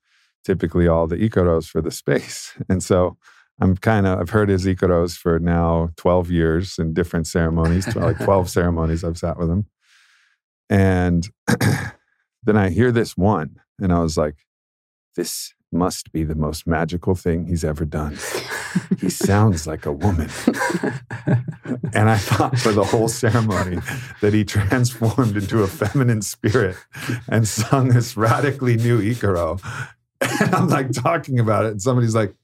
typically 0.45 0.87
all 0.87 1.07
the 1.07 1.17
Icaros 1.17 1.67
for 1.67 1.81
the 1.81 1.91
space. 2.03 2.53
And 2.69 2.83
so 2.83 3.17
I'm 3.61 3.77
kind 3.77 4.07
of, 4.07 4.19
I've 4.19 4.31
heard 4.31 4.49
his 4.49 4.67
Icaros 4.67 5.17
for 5.17 5.39
now 5.39 5.91
12 5.97 6.31
years 6.31 6.79
in 6.79 6.93
different 6.93 7.27
ceremonies, 7.27 7.95
like 7.95 8.19
12 8.19 8.51
ceremonies 8.51 9.05
I've 9.05 9.19
sat 9.19 9.39
with 9.39 9.49
him. 9.49 9.67
And 10.69 11.29
then 12.43 12.57
I 12.57 12.71
hear 12.71 12.91
this 12.91 13.17
one, 13.17 13.61
and 13.81 13.93
I 13.93 14.01
was 14.01 14.17
like, 14.17 14.37
this 15.15 15.55
must 15.71 16.13
be 16.13 16.25
the 16.25 16.35
most 16.35 16.67
magical 16.67 17.15
thing 17.15 17.47
he's 17.47 17.65
ever 17.65 17.85
done. 17.85 18.17
he 18.99 19.09
sounds 19.11 19.67
like 19.67 19.87
a 19.87 19.93
woman. 19.93 20.31
and 21.93 22.09
I 22.09 22.17
thought 22.17 22.59
for 22.59 22.73
the 22.73 22.85
whole 22.85 23.09
ceremony 23.09 23.79
that 24.21 24.33
he 24.33 24.45
transformed 24.45 25.37
into 25.37 25.63
a 25.63 25.67
feminine 25.67 26.23
spirit 26.23 26.77
and 27.29 27.47
sung 27.47 27.89
this 27.89 28.17
radically 28.17 28.77
new 28.77 29.01
Icaro. 29.01 29.61
And 30.41 30.55
I'm 30.55 30.69
like 30.69 30.91
talking 30.91 31.39
about 31.39 31.67
it, 31.67 31.73
and 31.73 31.83
somebody's 31.83 32.15
like, 32.15 32.35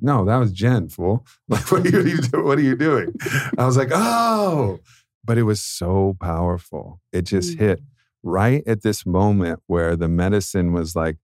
no, 0.00 0.24
that 0.24 0.36
was 0.36 0.52
Jen, 0.52 0.88
fool. 0.88 1.26
Like, 1.48 1.70
what 1.70 1.86
are 1.86 2.06
you, 2.06 2.18
what 2.42 2.58
are 2.58 2.62
you 2.62 2.76
doing? 2.76 3.14
I 3.56 3.66
was 3.66 3.76
like, 3.76 3.90
oh, 3.92 4.78
but 5.24 5.38
it 5.38 5.42
was 5.44 5.62
so 5.62 6.16
powerful. 6.20 7.00
It 7.12 7.22
just 7.22 7.56
mm. 7.56 7.60
hit 7.60 7.80
right 8.22 8.62
at 8.66 8.82
this 8.82 9.06
moment 9.06 9.60
where 9.66 9.96
the 9.96 10.08
medicine 10.08 10.72
was 10.72 10.96
like 10.96 11.16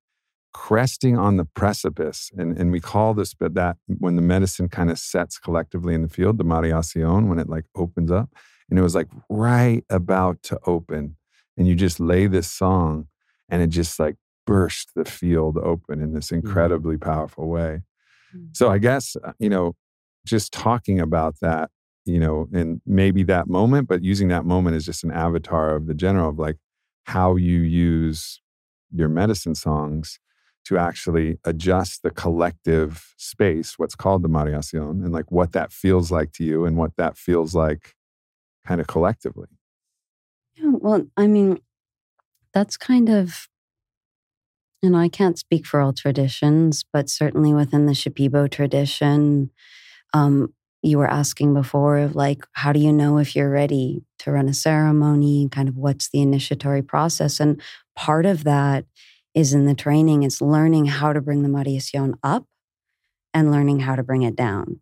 cresting 0.52 1.18
on 1.18 1.36
the 1.36 1.44
precipice. 1.44 2.30
And, 2.36 2.56
and 2.56 2.70
we 2.70 2.80
call 2.80 3.14
this 3.14 3.34
but 3.34 3.54
that 3.54 3.76
when 3.86 4.16
the 4.16 4.22
medicine 4.22 4.68
kind 4.68 4.90
of 4.90 4.98
sets 4.98 5.38
collectively 5.38 5.94
in 5.94 6.02
the 6.02 6.08
field, 6.08 6.38
the 6.38 6.44
Mareación, 6.44 7.28
when 7.28 7.38
it 7.38 7.48
like 7.48 7.64
opens 7.74 8.10
up. 8.10 8.30
And 8.70 8.78
it 8.78 8.82
was 8.82 8.94
like 8.94 9.08
right 9.28 9.84
about 9.90 10.42
to 10.44 10.58
open. 10.66 11.16
And 11.56 11.68
you 11.68 11.74
just 11.74 12.00
lay 12.00 12.26
this 12.26 12.50
song 12.50 13.08
and 13.48 13.62
it 13.62 13.68
just 13.68 13.98
like 13.98 14.16
burst 14.46 14.90
the 14.94 15.04
field 15.04 15.58
open 15.58 16.00
in 16.00 16.14
this 16.14 16.26
mm-hmm. 16.26 16.46
incredibly 16.46 16.96
mm-hmm. 16.96 17.10
powerful 17.10 17.48
way. 17.48 17.82
Mm-hmm. 18.34 18.46
So 18.52 18.70
I 18.70 18.78
guess, 18.78 19.16
uh, 19.22 19.32
you 19.38 19.48
know, 19.48 19.74
just 20.26 20.52
talking 20.52 21.00
about 21.00 21.36
that, 21.40 21.70
you 22.04 22.18
know, 22.18 22.48
and 22.52 22.80
maybe 22.86 23.22
that 23.24 23.48
moment, 23.48 23.88
but 23.88 24.02
using 24.02 24.28
that 24.28 24.44
moment 24.44 24.76
as 24.76 24.84
just 24.84 25.04
an 25.04 25.10
avatar 25.10 25.74
of 25.76 25.86
the 25.86 25.94
general 25.94 26.30
of 26.30 26.38
like 26.38 26.56
how 27.04 27.36
you 27.36 27.60
use 27.60 28.40
your 28.94 29.08
medicine 29.08 29.54
songs 29.54 30.18
to 30.64 30.78
actually 30.78 31.38
adjust 31.44 32.02
the 32.02 32.10
collective 32.10 33.14
space, 33.18 33.78
what's 33.78 33.94
called 33.94 34.22
the 34.22 34.28
Mareación, 34.28 35.04
and 35.04 35.12
like 35.12 35.30
what 35.30 35.52
that 35.52 35.72
feels 35.72 36.10
like 36.10 36.32
to 36.32 36.44
you 36.44 36.64
and 36.64 36.76
what 36.76 36.96
that 36.96 37.18
feels 37.18 37.54
like 37.54 37.94
kind 38.66 38.80
of 38.80 38.86
collectively. 38.86 39.48
Yeah, 40.54 40.70
well, 40.72 41.06
I 41.16 41.26
mean, 41.26 41.58
that's 42.54 42.76
kind 42.78 43.10
of, 43.10 43.48
know, 44.90 44.98
I 44.98 45.08
can't 45.08 45.38
speak 45.38 45.66
for 45.66 45.80
all 45.80 45.92
traditions, 45.92 46.84
but 46.92 47.08
certainly 47.08 47.52
within 47.52 47.86
the 47.86 47.92
Shipibo 47.92 48.50
tradition, 48.50 49.50
um, 50.12 50.52
you 50.82 50.98
were 50.98 51.10
asking 51.10 51.54
before 51.54 51.98
of 51.98 52.14
like, 52.14 52.44
how 52.52 52.72
do 52.72 52.78
you 52.78 52.92
know 52.92 53.18
if 53.18 53.34
you're 53.34 53.50
ready 53.50 54.02
to 54.18 54.30
run 54.30 54.48
a 54.48 54.54
ceremony? 54.54 55.48
Kind 55.50 55.68
of 55.68 55.76
what's 55.76 56.10
the 56.10 56.20
initiatory 56.20 56.82
process? 56.82 57.40
And 57.40 57.60
part 57.96 58.26
of 58.26 58.44
that 58.44 58.84
is 59.34 59.52
in 59.52 59.66
the 59.66 59.74
training 59.74 60.22
it's 60.22 60.40
learning 60.40 60.86
how 60.86 61.12
to 61.12 61.20
bring 61.20 61.42
the 61.42 61.48
Mareación 61.48 62.14
up 62.22 62.46
and 63.32 63.50
learning 63.50 63.80
how 63.80 63.96
to 63.96 64.02
bring 64.02 64.22
it 64.22 64.36
down. 64.36 64.80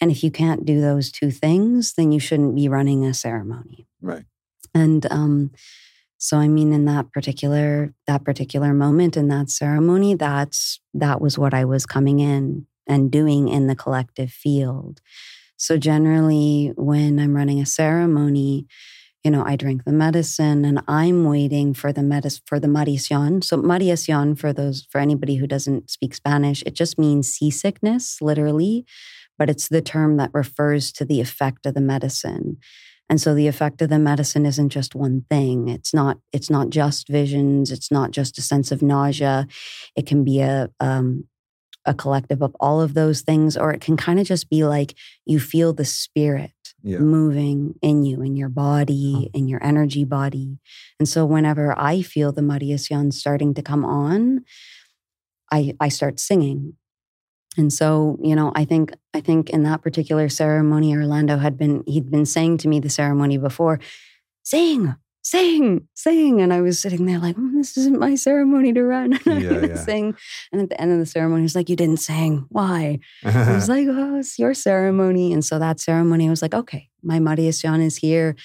And 0.00 0.10
if 0.10 0.24
you 0.24 0.30
can't 0.30 0.64
do 0.64 0.80
those 0.80 1.12
two 1.12 1.30
things, 1.30 1.94
then 1.94 2.10
you 2.10 2.18
shouldn't 2.18 2.54
be 2.54 2.68
running 2.68 3.04
a 3.04 3.12
ceremony. 3.12 3.86
Right. 4.00 4.24
And 4.74 5.04
um, 5.10 5.50
so 6.22 6.36
I 6.36 6.48
mean 6.48 6.74
in 6.74 6.84
that 6.84 7.12
particular 7.12 7.94
that 8.06 8.24
particular 8.24 8.74
moment 8.74 9.16
in 9.16 9.28
that 9.28 9.48
ceremony, 9.48 10.14
that's 10.14 10.78
that 10.92 11.18
was 11.18 11.38
what 11.38 11.54
I 11.54 11.64
was 11.64 11.86
coming 11.86 12.20
in 12.20 12.66
and 12.86 13.10
doing 13.10 13.48
in 13.48 13.68
the 13.68 13.74
collective 13.74 14.30
field. 14.30 15.00
So 15.56 15.78
generally 15.78 16.74
when 16.76 17.18
I'm 17.18 17.34
running 17.34 17.58
a 17.58 17.64
ceremony, 17.64 18.66
you 19.24 19.30
know, 19.30 19.42
I 19.42 19.56
drink 19.56 19.84
the 19.84 19.92
medicine 19.92 20.66
and 20.66 20.82
I'm 20.86 21.24
waiting 21.24 21.72
for 21.72 21.90
the 21.90 22.02
medis 22.02 22.42
for 22.44 22.60
the 22.60 22.68
mareación. 22.68 23.42
So 23.42 23.56
mareación 23.56 24.38
for 24.38 24.52
those 24.52 24.86
for 24.90 25.00
anybody 25.00 25.36
who 25.36 25.46
doesn't 25.46 25.88
speak 25.88 26.14
Spanish, 26.14 26.62
it 26.66 26.74
just 26.74 26.98
means 26.98 27.32
seasickness, 27.32 28.20
literally, 28.20 28.84
but 29.38 29.48
it's 29.48 29.68
the 29.68 29.80
term 29.80 30.18
that 30.18 30.32
refers 30.34 30.92
to 30.92 31.06
the 31.06 31.22
effect 31.22 31.64
of 31.64 31.72
the 31.72 31.80
medicine. 31.80 32.58
And 33.10 33.20
so 33.20 33.34
the 33.34 33.48
effect 33.48 33.82
of 33.82 33.90
the 33.90 33.98
medicine 33.98 34.46
isn't 34.46 34.68
just 34.68 34.94
one 34.94 35.26
thing. 35.28 35.68
It's 35.68 35.92
not 35.92 36.18
it's 36.32 36.48
not 36.48 36.70
just 36.70 37.08
visions, 37.08 37.72
it's 37.72 37.90
not 37.90 38.12
just 38.12 38.38
a 38.38 38.42
sense 38.42 38.70
of 38.70 38.82
nausea. 38.82 39.48
It 39.96 40.06
can 40.06 40.22
be 40.24 40.40
a 40.40 40.70
um, 40.78 41.24
a 41.84 41.92
collective 41.92 42.40
of 42.40 42.54
all 42.60 42.80
of 42.80 42.94
those 42.94 43.22
things, 43.22 43.56
or 43.56 43.72
it 43.72 43.80
can 43.80 43.96
kind 43.96 44.20
of 44.20 44.26
just 44.26 44.48
be 44.48 44.64
like 44.64 44.94
you 45.26 45.40
feel 45.40 45.72
the 45.72 45.84
spirit 45.84 46.52
yeah. 46.82 46.98
moving 46.98 47.74
in 47.82 48.04
you, 48.04 48.22
in 48.22 48.36
your 48.36 48.48
body, 48.48 49.30
in 49.34 49.48
your 49.48 49.62
energy 49.62 50.04
body. 50.04 50.58
And 50.98 51.08
so 51.08 51.26
whenever 51.26 51.76
I 51.78 52.02
feel 52.02 52.32
the 52.32 52.42
Mareación 52.42 53.12
starting 53.12 53.54
to 53.54 53.62
come 53.62 53.84
on, 53.84 54.44
I, 55.50 55.74
I 55.80 55.88
start 55.88 56.20
singing. 56.20 56.74
And 57.56 57.72
so, 57.72 58.18
you 58.22 58.36
know, 58.36 58.52
I 58.54 58.64
think 58.64 58.92
I 59.12 59.20
think 59.20 59.50
in 59.50 59.64
that 59.64 59.82
particular 59.82 60.28
ceremony, 60.28 60.94
Orlando 60.94 61.36
had 61.38 61.58
been 61.58 61.82
he'd 61.86 62.10
been 62.10 62.26
saying 62.26 62.58
to 62.58 62.68
me 62.68 62.78
the 62.78 62.90
ceremony 62.90 63.38
before, 63.38 63.80
sing, 64.44 64.94
sing, 65.22 65.88
sing. 65.94 66.40
And 66.40 66.52
I 66.52 66.60
was 66.60 66.78
sitting 66.78 67.06
there 67.06 67.18
like, 67.18 67.36
mm, 67.36 67.54
this 67.54 67.76
isn't 67.76 67.98
my 67.98 68.14
ceremony 68.14 68.72
to 68.72 68.82
run. 68.82 69.18
And 69.26 69.42
yeah, 69.42 69.50
I 69.50 69.60
would 69.60 69.70
yeah. 69.70 69.84
sing. 69.84 70.16
And 70.52 70.60
at 70.62 70.68
the 70.68 70.80
end 70.80 70.92
of 70.92 70.98
the 70.98 71.06
ceremony, 71.06 71.42
was 71.42 71.56
like, 71.56 71.68
you 71.68 71.76
didn't 71.76 71.98
sing. 71.98 72.46
Why? 72.50 73.00
I 73.24 73.52
was 73.52 73.68
like, 73.74 73.86
oh, 73.88 74.18
it's 74.18 74.38
your 74.38 74.54
ceremony. 74.54 75.32
And 75.32 75.44
so 75.44 75.58
that 75.58 75.80
ceremony, 75.80 76.26
I 76.26 76.30
was 76.30 76.42
like, 76.42 76.54
okay, 76.54 76.88
my 77.02 77.18
Mareación 77.18 77.84
is 77.84 77.96
here. 77.96 78.36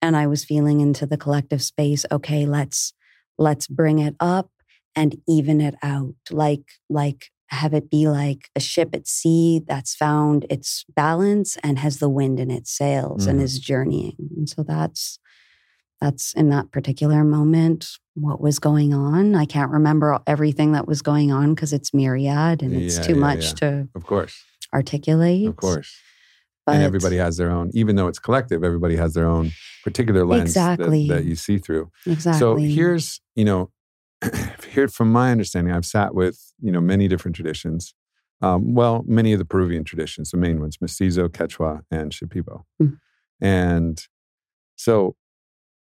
And 0.00 0.16
I 0.16 0.26
was 0.26 0.44
feeling 0.44 0.80
into 0.80 1.06
the 1.06 1.16
collective 1.16 1.62
space. 1.62 2.06
Okay, 2.10 2.46
let's 2.46 2.92
let's 3.36 3.66
bring 3.66 3.98
it 3.98 4.16
up 4.20 4.50
and 4.94 5.20
even 5.26 5.60
it 5.60 5.74
out. 5.82 6.14
Like, 6.30 6.64
like 6.88 7.30
have 7.50 7.72
it 7.72 7.90
be 7.90 8.08
like 8.08 8.50
a 8.54 8.60
ship 8.60 8.90
at 8.94 9.06
sea 9.06 9.62
that's 9.66 9.94
found 9.94 10.46
its 10.50 10.84
balance 10.94 11.56
and 11.62 11.78
has 11.78 11.98
the 11.98 12.08
wind 12.08 12.38
in 12.38 12.50
its 12.50 12.70
sails 12.70 13.26
mm. 13.26 13.30
and 13.30 13.42
is 13.42 13.58
journeying. 13.58 14.16
And 14.36 14.48
so 14.48 14.62
that's 14.62 15.18
that's 16.00 16.32
in 16.34 16.50
that 16.50 16.70
particular 16.70 17.24
moment 17.24 17.88
what 18.14 18.40
was 18.40 18.58
going 18.58 18.94
on. 18.94 19.34
I 19.34 19.46
can't 19.46 19.72
remember 19.72 20.20
everything 20.26 20.72
that 20.72 20.86
was 20.86 21.02
going 21.02 21.32
on 21.32 21.54
because 21.54 21.72
it's 21.72 21.92
myriad 21.92 22.62
and 22.62 22.74
it's 22.74 22.98
yeah, 22.98 23.02
too 23.02 23.14
yeah, 23.14 23.20
much 23.20 23.44
yeah. 23.44 23.52
to 23.52 23.88
of 23.94 24.04
course 24.04 24.44
articulate. 24.72 25.46
Of 25.46 25.56
course. 25.56 25.96
But 26.66 26.76
and 26.76 26.84
everybody 26.84 27.16
has 27.16 27.38
their 27.38 27.50
own, 27.50 27.70
even 27.72 27.96
though 27.96 28.08
it's 28.08 28.18
collective, 28.18 28.62
everybody 28.62 28.96
has 28.96 29.14
their 29.14 29.26
own 29.26 29.52
particular 29.84 30.26
lens 30.26 30.50
exactly. 30.50 31.08
that, 31.08 31.14
that 31.14 31.24
you 31.24 31.34
see 31.34 31.56
through. 31.56 31.90
Exactly. 32.04 32.38
So 32.38 32.56
here's, 32.56 33.20
you 33.34 33.46
know, 33.46 33.70
here 34.70 34.88
from 34.88 35.12
my 35.12 35.30
understanding, 35.30 35.72
I've 35.72 35.86
sat 35.86 36.14
with, 36.14 36.52
you 36.60 36.72
know, 36.72 36.80
many 36.80 37.08
different 37.08 37.34
traditions. 37.34 37.94
Um, 38.40 38.74
well, 38.74 39.04
many 39.06 39.32
of 39.32 39.38
the 39.38 39.44
Peruvian 39.44 39.84
traditions, 39.84 40.30
the 40.30 40.36
main 40.36 40.60
ones, 40.60 40.78
Mestizo, 40.80 41.28
Quechua, 41.28 41.82
and 41.90 42.12
Shipibo. 42.12 42.62
Mm. 42.80 42.98
And 43.40 44.06
so 44.76 45.16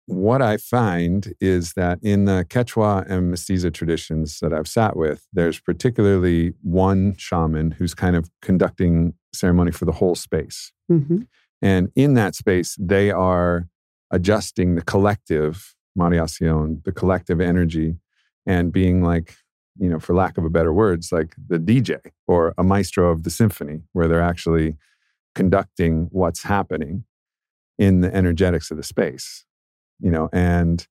what 0.08 0.41
I 0.41 0.58
find 0.58 1.34
is 1.41 1.74
that 1.74 2.00
in 2.02 2.26
the 2.26 2.45
Quechua 2.48 3.10
and 3.10 3.34
Mestiza 3.34 3.74
traditions 3.74 4.39
that 4.41 4.54
I've 4.54 4.67
sat 4.67 4.95
with, 4.95 5.28
there's 5.34 5.60
particularly 5.60 6.54
one 6.62 7.15
shaman 7.17 7.71
who's 7.71 7.95
kind 7.95 8.15
of 8.15 8.30
conducting 8.41 9.15
ceremony 9.34 9.71
for 9.71 9.86
the 9.86 9.91
whole 9.91 10.15
space. 10.15 10.71
Mm-hmm. 10.91 11.21
And 11.62 11.91
in 11.95 12.13
that 12.13 12.36
space, 12.36 12.78
they 12.80 13.10
are 13.12 13.67
adjusting 14.12 14.76
the 14.76 14.84
collective 14.84 15.76
Mareación, 15.98 16.84
the 16.84 16.91
collective 16.91 17.41
energy, 17.41 17.95
and 18.45 18.71
being 18.71 19.03
like, 19.03 19.36
you 19.77 19.89
know, 19.89 19.99
for 19.99 20.15
lack 20.15 20.38
of 20.38 20.45
a 20.45 20.49
better 20.49 20.73
words, 20.73 21.12
like 21.12 21.36
the 21.47 21.60
DJ 21.60 21.99
or 22.27 22.53
a 22.58 22.63
maestro 22.63 23.12
of 23.12 23.23
the 23.23 23.29
symphony, 23.29 23.81
where 23.93 24.08
they're 24.08 24.21
actually 24.21 24.77
conducting 25.34 26.08
what's 26.12 26.43
happening 26.43 27.03
in 27.77 27.99
the 27.99 28.13
energetics 28.15 28.71
of 28.71 28.77
the 28.77 28.84
space 28.84 29.45
you 29.99 30.12
know, 30.12 30.29
and 30.34 30.88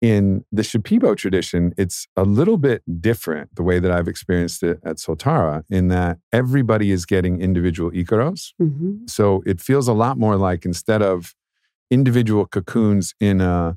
in 0.00 0.44
the 0.52 0.62
Shipibo 0.62 1.16
tradition, 1.16 1.74
it's 1.76 2.06
a 2.16 2.22
little 2.22 2.56
bit 2.56 2.82
different 3.00 3.54
the 3.56 3.64
way 3.64 3.80
that 3.80 3.90
I've 3.90 4.06
experienced 4.06 4.62
it 4.62 4.78
at 4.84 4.96
Soltara, 4.96 5.64
in 5.68 5.88
that 5.88 6.18
everybody 6.32 6.92
is 6.92 7.04
getting 7.04 7.40
individual 7.40 7.90
Icaros. 7.90 8.52
Mm-hmm. 8.60 9.06
So 9.06 9.42
it 9.44 9.60
feels 9.60 9.88
a 9.88 9.92
lot 9.92 10.16
more 10.16 10.36
like 10.36 10.64
instead 10.64 11.02
of 11.02 11.34
individual 11.90 12.46
cocoons 12.46 13.14
in 13.18 13.40
a 13.40 13.76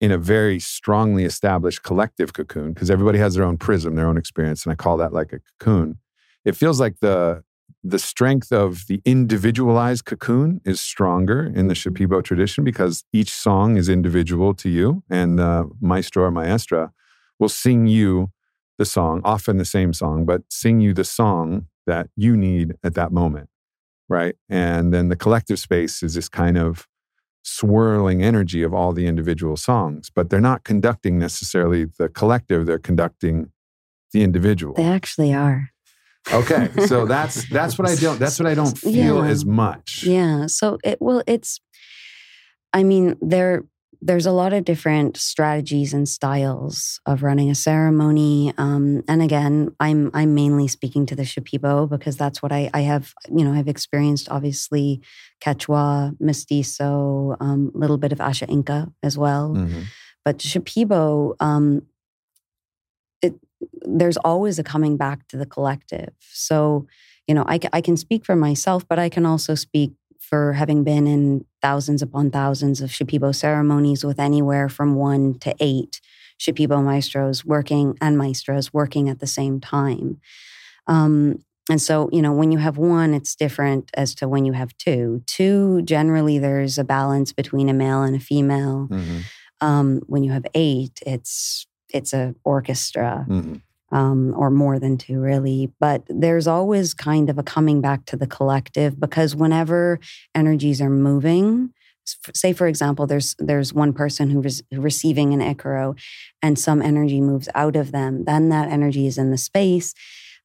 in 0.00 0.10
a 0.10 0.18
very 0.18 0.58
strongly 0.58 1.24
established 1.24 1.82
collective 1.82 2.32
cocoon, 2.32 2.72
because 2.72 2.90
everybody 2.90 3.18
has 3.18 3.34
their 3.34 3.44
own 3.44 3.58
prism, 3.58 3.96
their 3.96 4.08
own 4.08 4.16
experience, 4.16 4.64
and 4.64 4.72
I 4.72 4.76
call 4.76 4.96
that 4.98 5.12
like 5.12 5.32
a 5.32 5.40
cocoon. 5.58 5.98
It 6.44 6.56
feels 6.56 6.80
like 6.80 7.00
the 7.00 7.42
the 7.82 7.98
strength 7.98 8.52
of 8.52 8.86
the 8.88 9.00
individualized 9.06 10.04
cocoon 10.04 10.60
is 10.66 10.80
stronger 10.80 11.50
in 11.54 11.68
the 11.68 11.74
Shipibo 11.74 12.22
tradition 12.22 12.62
because 12.62 13.04
each 13.12 13.30
song 13.30 13.76
is 13.78 13.88
individual 13.88 14.52
to 14.54 14.68
you, 14.68 15.02
and 15.08 15.38
the 15.38 15.70
maestro 15.80 16.24
or 16.24 16.30
maestra 16.30 16.92
will 17.38 17.48
sing 17.48 17.86
you 17.86 18.30
the 18.78 18.84
song, 18.84 19.20
often 19.24 19.56
the 19.56 19.64
same 19.64 19.92
song, 19.92 20.24
but 20.26 20.42
sing 20.50 20.80
you 20.80 20.92
the 20.92 21.04
song 21.04 21.66
that 21.86 22.08
you 22.16 22.36
need 22.36 22.74
at 22.84 22.94
that 22.94 23.12
moment, 23.12 23.48
right? 24.08 24.36
And 24.48 24.92
then 24.92 25.08
the 25.08 25.16
collective 25.16 25.58
space 25.58 26.02
is 26.02 26.14
this 26.14 26.28
kind 26.28 26.58
of 26.58 26.86
swirling 27.56 28.22
energy 28.22 28.62
of 28.62 28.72
all 28.72 28.92
the 28.92 29.06
individual 29.06 29.56
songs, 29.56 30.10
but 30.14 30.30
they're 30.30 30.40
not 30.40 30.64
conducting 30.64 31.18
necessarily 31.18 31.86
the 31.98 32.08
collective, 32.08 32.66
they're 32.66 32.78
conducting 32.78 33.50
the 34.12 34.22
individual. 34.22 34.74
They 34.74 34.84
actually 34.84 35.32
are. 35.34 35.70
Okay, 36.32 36.68
so 36.86 37.06
that's 37.14 37.48
that's 37.48 37.78
what 37.78 37.88
I 37.88 37.94
don't 37.96 38.18
that's 38.18 38.38
what 38.38 38.46
I 38.46 38.54
don't 38.54 38.76
feel 38.78 39.24
Yeah. 39.24 39.30
as 39.30 39.44
much. 39.44 40.04
Yeah. 40.04 40.46
So 40.46 40.78
it 40.84 40.98
well, 41.00 41.22
it's. 41.26 41.60
I 42.72 42.84
mean, 42.84 43.16
there 43.20 43.64
there's 44.02 44.26
a 44.26 44.32
lot 44.32 44.52
of 44.52 44.64
different 44.64 45.16
strategies 45.16 45.92
and 45.92 46.08
styles 46.08 47.00
of 47.04 47.22
running 47.22 47.50
a 47.50 47.54
ceremony. 47.54 48.52
Um, 48.56 49.02
and 49.06 49.22
again, 49.22 49.74
I'm 49.78 50.10
I'm 50.14 50.34
mainly 50.34 50.68
speaking 50.68 51.06
to 51.06 51.16
the 51.16 51.22
Shipibo 51.22 51.88
because 51.88 52.16
that's 52.16 52.42
what 52.42 52.52
I 52.52 52.70
I 52.72 52.80
have. 52.80 53.12
You 53.30 53.44
know, 53.44 53.52
I've 53.52 53.68
experienced 53.68 54.28
obviously 54.30 55.02
Quechua, 55.42 56.16
Mestizo, 56.20 57.36
a 57.40 57.44
um, 57.44 57.70
little 57.74 57.98
bit 57.98 58.12
of 58.12 58.18
Asháninka 58.18 58.92
as 59.02 59.18
well. 59.18 59.54
Mhm. 59.54 59.84
But 60.24 60.38
Shipibo, 60.38 61.34
um, 61.40 61.82
it, 63.22 63.34
there's 63.82 64.16
always 64.18 64.58
a 64.58 64.62
coming 64.62 64.96
back 64.96 65.26
to 65.28 65.36
the 65.36 65.46
collective. 65.46 66.12
So, 66.20 66.86
you 67.26 67.34
know, 67.34 67.44
I, 67.46 67.58
I 67.72 67.80
can 67.80 67.96
speak 67.96 68.24
for 68.24 68.36
myself, 68.36 68.86
but 68.88 68.98
I 68.98 69.08
can 69.08 69.24
also 69.26 69.54
speak 69.54 69.92
for 70.30 70.52
having 70.52 70.84
been 70.84 71.06
in 71.08 71.44
thousands 71.60 72.00
upon 72.00 72.30
thousands 72.30 72.80
of 72.80 72.90
Shipibo 72.90 73.34
ceremonies 73.34 74.04
with 74.04 74.20
anywhere 74.20 74.68
from 74.68 74.94
one 74.94 75.34
to 75.40 75.54
eight 75.60 76.00
Shipibo 76.38 76.82
maestros 76.82 77.44
working 77.44 77.98
and 78.00 78.16
maestros 78.16 78.72
working 78.72 79.08
at 79.10 79.18
the 79.18 79.26
same 79.26 79.60
time. 79.60 80.20
Um, 80.86 81.44
and 81.68 81.82
so, 81.82 82.08
you 82.12 82.22
know, 82.22 82.32
when 82.32 82.52
you 82.52 82.58
have 82.58 82.78
one, 82.78 83.12
it's 83.12 83.34
different 83.34 83.90
as 83.94 84.14
to 84.16 84.28
when 84.28 84.44
you 84.44 84.52
have 84.52 84.76
two. 84.78 85.22
Two, 85.26 85.82
generally, 85.82 86.38
there's 86.38 86.78
a 86.78 86.84
balance 86.84 87.32
between 87.32 87.68
a 87.68 87.74
male 87.74 88.02
and 88.02 88.16
a 88.16 88.20
female. 88.20 88.88
Mhm. 88.90 89.22
Um, 89.60 90.00
when 90.06 90.22
you 90.24 90.30
have 90.32 90.46
eight, 90.54 91.00
it's 91.04 91.66
it's 91.92 92.12
a 92.12 92.34
orchestra 92.44 93.26
Mhm. 93.28 93.60
Um, 93.92 94.34
or 94.36 94.50
more 94.50 94.78
than 94.78 94.96
two, 94.96 95.20
really. 95.20 95.72
But 95.80 96.02
there's 96.08 96.46
always 96.46 96.94
kind 96.94 97.28
of 97.30 97.38
a 97.38 97.42
coming 97.42 97.80
back 97.80 98.06
to 98.06 98.16
the 98.16 98.26
collective 98.26 98.98
because 98.98 99.34
whenever 99.34 99.98
energies 100.34 100.80
are 100.80 100.90
moving, 100.90 101.72
say 102.34 102.52
for 102.52 102.66
example, 102.66 103.06
there's 103.06 103.34
there's 103.38 103.72
one 103.72 103.92
person 103.92 104.30
who 104.30 104.42
is 104.42 104.62
receiving 104.72 105.32
an 105.32 105.40
icaro, 105.40 105.98
and 106.42 106.58
some 106.58 106.82
energy 106.82 107.20
moves 107.20 107.48
out 107.54 107.76
of 107.76 107.92
them. 107.92 108.24
Then 108.24 108.48
that 108.50 108.68
energy 108.70 109.06
is 109.06 109.18
in 109.18 109.30
the 109.30 109.38
space. 109.38 109.94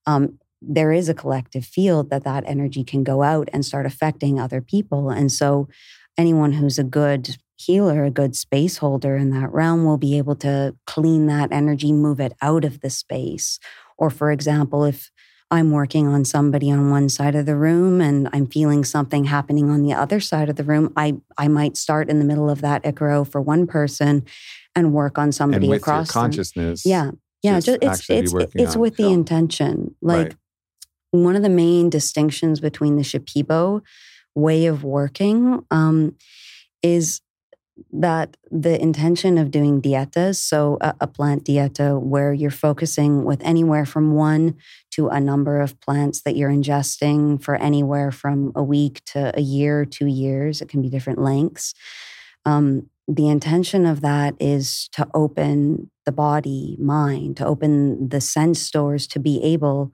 Um, 0.06 0.40
there 0.62 0.92
is 0.92 1.10
a 1.10 1.14
collective 1.14 1.66
field 1.66 2.10
that 2.10 2.24
that 2.24 2.44
energy 2.48 2.84
can 2.84 3.04
go 3.04 3.24
out 3.24 3.50
and 3.54 3.66
start 3.66 3.86
affecting 3.86 4.40
other 4.40 4.62
people, 4.62 5.10
and 5.10 5.32
so 5.32 5.68
anyone 6.18 6.54
who's 6.54 6.80
a 6.80 6.84
good 6.84 7.38
healer, 7.56 8.04
a 8.04 8.12
good 8.12 8.36
space 8.36 8.78
holder 8.78 9.16
in 9.16 9.30
that 9.32 9.52
realm 9.52 9.86
will 9.86 9.98
be 9.98 10.18
able 10.18 10.36
to 10.38 10.76
clean 10.86 11.28
that 11.28 11.52
energy, 11.52 11.92
move 11.92 12.20
it 12.20 12.34
out 12.42 12.66
of 12.66 12.82
the 12.82 12.90
space. 12.90 13.60
Or, 13.98 14.10
for 14.10 14.32
example, 14.32 14.84
if 14.84 15.12
I'm 15.52 15.72
working 15.72 16.08
on 16.08 16.26
somebody 16.26 16.72
on 16.72 16.90
one 16.90 17.08
side 17.08 17.36
of 17.36 17.46
the 17.46 17.56
room 17.56 18.02
and 18.02 18.28
I'm 18.34 18.48
feeling 18.48 18.84
something 18.84 19.26
happening 19.26 19.70
on 19.70 19.84
the 19.84 19.94
other 19.94 20.20
side 20.20 20.50
of 20.50 20.56
the 20.56 20.64
room, 20.64 20.92
I, 20.98 21.16
I 21.38 21.48
might 21.48 21.78
start 21.78 22.10
in 22.10 22.20
the 22.20 22.26
middle 22.26 22.50
of 22.50 22.62
that 22.62 22.84
Icaro 22.84 23.30
for 23.30 23.40
one 23.40 23.68
person 23.68 24.26
and 24.76 24.92
work 24.94 25.18
on 25.18 25.32
somebody 25.32 25.66
And 25.66 25.70
with 25.70 25.82
your 25.82 25.96
across 25.96 26.14
them. 26.14 26.24
consciousness, 26.24 26.86
Yeah. 26.86 27.12
Yeah, 27.44 27.60
just 27.60 27.80
just, 27.80 28.10
it's 28.10 28.10
it's 28.10 28.34
it's 28.56 28.76
with 28.76 28.96
the 28.96 29.12
intention. 29.12 29.94
Like 30.02 30.18
Right. 30.30 30.36
one 31.12 31.36
of 31.36 31.44
the 31.44 31.50
main 31.50 31.92
distinctions 31.92 32.60
between 32.60 32.96
the 32.96 33.04
Shipibo 33.04 33.82
way 34.34 34.66
of 34.66 34.84
working 34.84 35.64
um, 35.70 36.16
is 36.82 37.22
that 37.92 38.38
the 38.50 38.82
intention 38.82 39.38
of 39.38 39.52
doing 39.52 39.82
dietas, 39.82 40.38
so 40.38 40.78
a, 40.82 40.96
a 41.02 41.08
plant 41.08 41.44
dieta 41.44 42.02
where 42.02 42.34
you're 42.34 42.52
focusing 42.52 43.26
with 43.26 43.42
anywhere 43.44 43.86
from 43.86 44.14
one 44.14 44.56
to 44.92 45.10
a 45.10 45.20
number 45.20 45.60
of 45.60 45.80
plants 45.82 46.22
that 46.22 46.36
you're 46.36 46.52
ingesting 46.52 47.42
for 47.42 47.56
anywhere 47.56 48.12
from 48.12 48.52
a 48.56 48.64
week 48.64 49.04
to 49.06 49.38
a 49.38 49.42
year, 49.42 49.84
two 49.84 50.06
years, 50.06 50.62
it 50.62 50.70
can 50.70 50.82
be 50.82 50.90
different 50.90 51.20
lengths. 51.20 51.74
Um, 52.46 52.90
the 53.08 53.28
intention 53.28 53.86
of 53.86 54.02
that 54.02 54.36
is 54.40 54.90
to 54.94 55.08
open 55.14 55.92
the 56.06 56.12
body, 56.12 56.78
mind, 56.80 57.38
to 57.38 57.46
open 57.46 58.10
the 58.10 58.22
sense 58.22 58.62
stores 58.62 59.06
to 59.08 59.20
be 59.20 59.42
able 59.44 59.92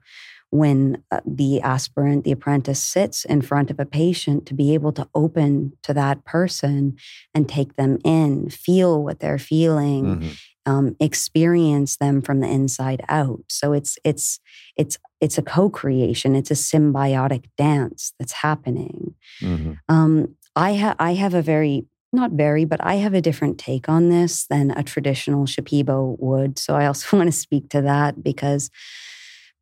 when 0.52 1.02
uh, 1.10 1.20
the 1.26 1.62
aspirant, 1.62 2.24
the 2.24 2.30
apprentice 2.32 2.82
sits 2.82 3.24
in 3.24 3.40
front 3.40 3.70
of 3.70 3.80
a 3.80 3.86
patient 3.86 4.44
to 4.46 4.52
be 4.54 4.74
able 4.74 4.92
to 4.92 5.08
open 5.14 5.72
to 5.82 5.94
that 5.94 6.26
person 6.26 6.94
and 7.34 7.48
take 7.48 7.76
them 7.76 7.96
in, 8.04 8.50
feel 8.50 9.02
what 9.02 9.20
they're 9.20 9.38
feeling, 9.38 10.04
Mhm. 10.04 10.36
um, 10.66 10.96
experience 11.00 11.96
them 11.96 12.20
from 12.20 12.40
the 12.40 12.48
inside 12.48 13.00
out. 13.08 13.40
So 13.48 13.72
it's 13.72 13.96
it's 14.04 14.40
it's 14.76 14.98
it's 15.22 15.38
a 15.38 15.42
co-creation. 15.42 16.36
It's 16.36 16.50
a 16.50 16.54
symbiotic 16.54 17.44
dance 17.56 18.12
that's 18.18 18.32
happening. 18.34 19.14
Mhm. 19.40 19.78
Um, 19.88 20.36
I 20.54 20.72
have 20.72 20.96
I 20.98 21.14
have 21.14 21.32
a 21.32 21.40
very 21.42 21.86
not 22.12 22.32
very, 22.32 22.66
but 22.66 22.84
I 22.84 22.96
have 22.96 23.14
a 23.14 23.22
different 23.22 23.56
take 23.56 23.88
on 23.88 24.10
this 24.10 24.44
than 24.50 24.70
a 24.72 24.82
traditional 24.82 25.46
Shipibo 25.46 26.14
would. 26.20 26.58
So 26.58 26.76
I 26.76 26.84
also 26.84 27.16
want 27.16 27.28
to 27.28 27.32
speak 27.32 27.70
to 27.70 27.80
that 27.80 28.22
because 28.22 28.68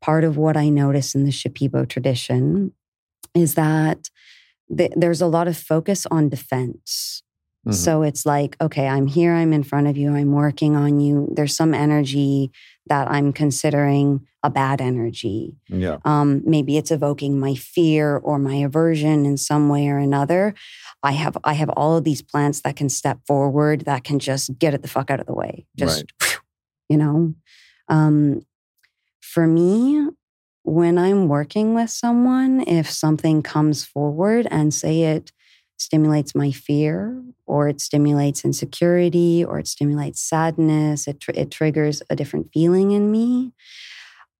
part 0.01 0.23
of 0.23 0.37
what 0.37 0.57
I 0.57 0.69
notice 0.69 1.15
in 1.15 1.23
the 1.23 1.31
Shipibo 1.31 1.87
tradition 1.87 2.73
is 3.35 3.55
that 3.55 4.09
th- 4.75 4.91
there's 4.95 5.21
a 5.21 5.27
lot 5.27 5.47
of 5.47 5.57
focus 5.57 6.05
on 6.09 6.29
defense. 6.29 7.23
Mhm. 7.67 7.73
So 7.75 8.01
it's 8.01 8.25
like, 8.25 8.57
okay, 8.59 8.87
I'm 8.87 9.05
here, 9.05 9.33
I'm 9.33 9.53
in 9.53 9.61
front 9.63 9.87
of 9.87 9.95
you, 9.95 10.15
I'm 10.15 10.31
working 10.31 10.75
on 10.75 10.99
you. 10.99 11.31
There's 11.35 11.55
some 11.55 11.73
energy 11.75 12.51
that 12.87 13.09
I'm 13.09 13.31
considering 13.31 14.21
a 14.43 14.49
bad 14.49 14.81
energy. 14.81 15.55
Yeah. 15.69 15.97
Um, 16.03 16.41
maybe 16.43 16.77
it's 16.77 16.89
evoking 16.89 17.39
my 17.39 17.53
fear 17.53 18.17
or 18.17 18.39
my 18.39 18.55
aversion 18.55 19.25
in 19.27 19.37
some 19.37 19.69
way 19.69 19.87
or 19.87 19.99
another. 19.99 20.55
I 21.03 21.11
have 21.11 21.37
I 21.43 21.53
have 21.53 21.69
all 21.69 21.95
of 21.97 22.03
these 22.03 22.23
plants 22.23 22.61
that 22.61 22.75
can 22.75 22.89
step 22.89 23.19
forward, 23.27 23.81
that 23.81 24.03
can 24.03 24.17
just 24.17 24.57
get 24.57 24.73
it 24.73 24.81
the 24.81 24.87
fuck 24.87 25.11
out 25.11 25.19
of 25.19 25.27
the 25.27 25.33
way. 25.35 25.67
Just 25.77 26.05
you 26.89 26.97
know. 26.97 27.35
Um, 27.87 28.41
for 29.31 29.47
me, 29.47 30.07
when 30.63 30.97
I'm 30.97 31.27
working 31.27 31.73
with 31.73 31.89
someone, 31.89 32.61
if 32.67 32.89
something 32.89 33.41
comes 33.41 33.85
forward 33.85 34.47
and 34.51 34.73
say 34.73 35.03
it 35.03 35.31
stimulates 35.77 36.35
my 36.35 36.51
fear 36.51 37.23
or 37.45 37.67
it 37.69 37.81
stimulates 37.81 38.43
insecurity 38.45 39.43
or 39.43 39.57
it 39.57 39.67
stimulates 39.67 40.21
sadness, 40.21 41.07
it, 41.07 41.19
tr- 41.21 41.31
it 41.33 41.49
triggers 41.49 42.03
a 42.09 42.15
different 42.15 42.49
feeling 42.53 42.91
in 42.91 43.09
me. 43.09 43.53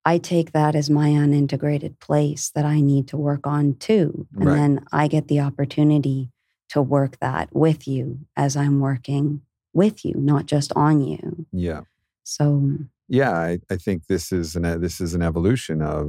I 0.04 0.18
take 0.18 0.52
that 0.52 0.74
as 0.74 0.90
my 0.90 1.08
unintegrated 1.08 1.98
place 1.98 2.50
that 2.54 2.64
I 2.64 2.80
need 2.80 3.08
to 3.08 3.16
work 3.16 3.46
on 3.46 3.74
too. 3.76 4.26
And 4.36 4.46
Right. 4.46 4.54
then 4.56 4.84
I 4.92 5.08
get 5.08 5.28
the 5.28 5.40
opportunity 5.40 6.30
to 6.70 6.82
work 6.82 7.18
that 7.20 7.48
with 7.54 7.88
you 7.88 8.20
as 8.36 8.56
I'm 8.56 8.80
working 8.80 9.42
with 9.72 10.04
you, 10.04 10.14
not 10.16 10.46
just 10.46 10.72
on 10.76 11.00
you. 11.00 11.46
Yeah. 11.50 11.82
So, 12.24 12.78
Yeah, 13.12 13.32
I, 13.32 13.58
I 13.70 13.76
think 13.76 14.06
this 14.06 14.32
is 14.32 14.56
an 14.56 14.64
this 14.80 14.98
is 15.00 15.12
an 15.14 15.20
evolution 15.22 15.82
of 15.82 16.06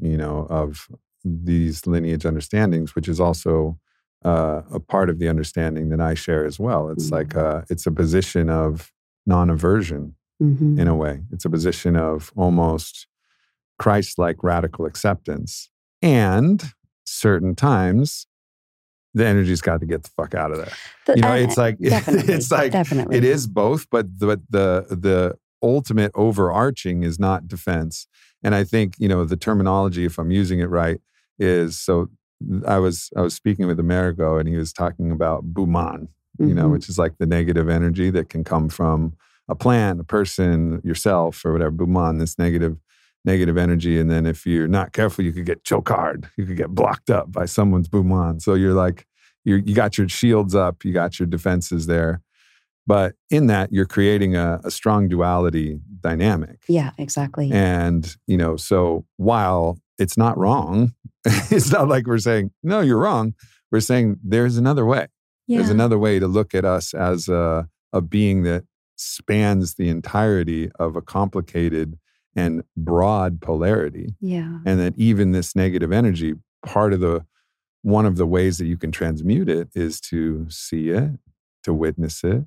you 0.00 0.16
know 0.16 0.46
of 0.48 0.88
these 1.22 1.86
lineage 1.86 2.24
understandings, 2.24 2.94
which 2.94 3.08
is 3.08 3.20
also 3.20 3.78
uh, 4.24 4.62
a 4.72 4.80
part 4.80 5.10
of 5.10 5.18
the 5.18 5.28
understanding 5.28 5.90
that 5.90 6.00
I 6.00 6.14
share 6.14 6.44
as 6.46 6.58
well. 6.58 6.88
It's 6.88 7.08
Mhm. 7.10 7.12
like 7.18 7.34
a, 7.34 7.64
it's 7.68 7.86
a 7.86 7.90
position 7.92 8.48
of 8.48 8.90
non-aversion 9.26 10.14
mhm. 10.42 10.78
in 10.80 10.88
a 10.88 10.96
way. 10.96 11.14
It's 11.30 11.44
a 11.44 11.50
position 11.50 11.94
of 11.96 12.32
almost 12.36 13.06
Christ-like 13.78 14.42
radical 14.42 14.86
acceptance, 14.86 15.68
and 16.00 16.62
certain 17.04 17.54
times 17.54 18.26
the 19.14 19.26
energy's 19.26 19.60
got 19.60 19.80
to 19.80 19.86
get 19.86 20.02
the 20.04 20.10
fuck 20.16 20.34
out 20.34 20.50
of 20.52 20.58
there. 20.58 20.72
The- 21.06 21.16
You 21.16 21.22
know, 21.22 21.32
uh, 21.32 21.44
it's 21.44 21.56
like 21.58 21.76
it's 21.80 22.50
like 22.50 22.72
definitely. 22.72 23.16
it 23.18 23.24
is 23.24 23.46
both, 23.46 23.86
but 23.90 24.06
the 24.18 24.40
the 24.48 24.86
the 25.06 25.36
ultimate 25.66 26.12
overarching 26.14 27.02
is 27.02 27.18
not 27.18 27.48
defense. 27.48 28.06
And 28.42 28.54
I 28.54 28.64
think 28.64 28.94
you 28.98 29.08
know 29.08 29.24
the 29.24 29.36
terminology, 29.36 30.04
if 30.04 30.18
I'm 30.18 30.30
using 30.30 30.60
it 30.60 30.70
right, 30.70 31.00
is 31.38 31.78
so. 31.78 32.08
I 32.66 32.78
was 32.78 33.10
I 33.16 33.22
was 33.22 33.34
speaking 33.34 33.66
with 33.66 33.80
Amerigo, 33.80 34.36
and 34.38 34.46
he 34.48 34.56
was 34.58 34.70
talking 34.72 35.10
about 35.10 35.54
buman, 35.54 36.08
you 36.38 36.54
know, 36.54 36.68
Mhm. 36.68 36.72
which 36.72 36.88
is 36.90 36.98
like 36.98 37.16
the 37.18 37.24
negative 37.26 37.68
energy 37.70 38.10
that 38.10 38.28
can 38.28 38.44
come 38.44 38.68
from 38.68 39.14
a 39.48 39.54
plant, 39.54 40.00
a 40.00 40.04
person, 40.04 40.82
yourself, 40.84 41.42
or 41.46 41.52
whatever. 41.54 41.72
Buman, 41.74 42.18
this 42.18 42.38
negative 42.38 42.76
negative 43.24 43.56
energy, 43.56 43.98
and 43.98 44.10
then 44.10 44.26
if 44.26 44.46
you're 44.46 44.68
not 44.68 44.92
careful, 44.92 45.24
you 45.24 45.32
could 45.32 45.46
get 45.46 45.64
choke 45.64 45.88
hard. 45.88 46.28
You 46.36 46.44
could 46.46 46.58
get 46.58 46.74
blocked 46.74 47.08
up 47.10 47.32
by 47.32 47.46
someone's 47.46 47.88
buman. 47.88 48.40
So 48.42 48.52
you're 48.54 48.74
like 48.74 49.06
you 49.46 49.56
you 49.64 49.74
got 49.74 49.96
your 49.96 50.08
shields 50.08 50.54
up, 50.54 50.84
you 50.84 50.92
got 50.92 51.18
your 51.18 51.26
defenses 51.26 51.86
there. 51.86 52.20
But 52.86 53.14
in 53.30 53.48
that, 53.48 53.72
you're 53.72 53.86
creating 53.86 54.36
a, 54.36 54.60
a 54.64 54.70
strong 54.70 55.08
duality 55.08 55.80
dynamic. 56.00 56.62
Yeah, 56.68 56.92
exactly. 56.98 57.50
And, 57.52 58.16
you 58.26 58.36
know, 58.36 58.56
so 58.56 59.04
while 59.16 59.78
it's 59.98 60.16
not 60.16 60.38
wrong, 60.38 60.94
it's 61.24 61.72
not 61.72 61.88
like 61.88 62.06
we're 62.06 62.18
saying, 62.18 62.52
no, 62.62 62.80
you're 62.80 62.98
wrong. 62.98 63.34
We're 63.72 63.80
saying 63.80 64.18
there's 64.22 64.56
another 64.56 64.86
way. 64.86 65.08
yeah. 65.46 65.58
There's 65.58 65.70
another 65.70 65.98
way 65.98 66.18
to 66.20 66.28
look 66.28 66.54
at 66.54 66.64
us 66.64 66.94
as 66.94 67.28
a, 67.28 67.68
a 67.92 68.00
being 68.00 68.44
that 68.44 68.64
spans 68.94 69.74
the 69.74 69.88
entirety 69.88 70.70
of 70.78 70.96
a 70.96 71.02
complicated 71.02 71.98
and 72.36 72.62
broad 72.76 73.40
polarity. 73.40 74.14
Yeah. 74.20 74.58
And 74.64 74.78
that 74.78 74.94
even 74.96 75.32
this 75.32 75.56
negative 75.56 75.90
energy, 75.90 76.34
part 76.64 76.92
of 76.92 77.00
the 77.00 77.24
one 77.82 78.06
of 78.06 78.16
the 78.16 78.26
ways 78.26 78.58
that 78.58 78.66
you 78.66 78.76
can 78.76 78.90
transmute 78.90 79.48
it 79.48 79.68
is 79.74 80.00
to 80.00 80.46
see 80.50 80.90
it, 80.90 81.10
to 81.62 81.72
witness 81.72 82.24
it, 82.24 82.44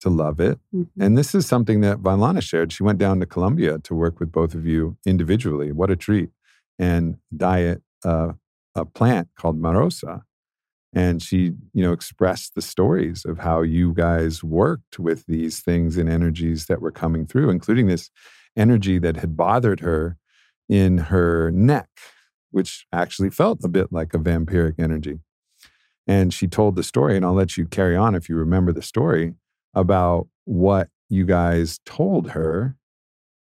to 0.00 0.10
love 0.10 0.40
it. 0.40 0.58
Mhm. 0.74 0.88
And 0.98 1.16
this 1.16 1.34
is 1.34 1.46
something 1.46 1.80
that 1.80 1.98
Vylana 1.98 2.42
shared. 2.42 2.72
She 2.72 2.82
went 2.82 2.98
down 2.98 3.20
to 3.20 3.26
Colombia 3.26 3.78
to 3.80 3.94
work 3.94 4.20
with 4.20 4.30
both 4.30 4.54
of 4.54 4.66
you 4.66 4.96
individually. 5.06 5.72
What 5.72 5.90
a 5.90 5.96
treat. 5.96 6.30
And 6.78 7.16
diet 7.34 7.82
uh, 8.04 8.32
a 8.74 8.84
plant 8.84 9.28
called 9.36 9.60
Marosa. 9.60 10.22
And 10.94 11.22
she, 11.22 11.52
you 11.72 11.82
know, 11.82 11.92
expressed 11.92 12.54
the 12.54 12.62
stories 12.62 13.24
of 13.24 13.38
how 13.38 13.62
you 13.62 13.92
guys 13.92 14.42
worked 14.44 14.98
with 14.98 15.26
these 15.26 15.60
things 15.60 15.96
and 15.96 16.08
energies 16.08 16.66
that 16.66 16.80
were 16.80 16.92
coming 16.92 17.26
through, 17.26 17.50
including 17.50 17.86
this 17.86 18.10
energy 18.56 18.98
that 18.98 19.16
had 19.16 19.36
bothered 19.36 19.80
her 19.80 20.16
in 20.68 20.98
her 20.98 21.50
neck, 21.50 21.88
which 22.50 22.86
actually 22.92 23.30
felt 23.30 23.62
a 23.64 23.68
bit 23.68 23.92
like 23.92 24.14
a 24.14 24.18
vampiric 24.18 24.78
energy. 24.78 25.20
And 26.06 26.32
she 26.32 26.46
told 26.46 26.76
the 26.76 26.82
story, 26.82 27.16
and 27.16 27.24
I'll 27.24 27.34
let 27.34 27.56
you 27.56 27.66
carry 27.66 27.96
on 27.96 28.14
if 28.14 28.28
you 28.28 28.36
remember 28.36 28.72
the 28.72 28.82
story 28.82 29.34
about 29.76 30.26
what 30.46 30.88
you 31.08 31.24
guys 31.24 31.78
told 31.86 32.30
her 32.30 32.74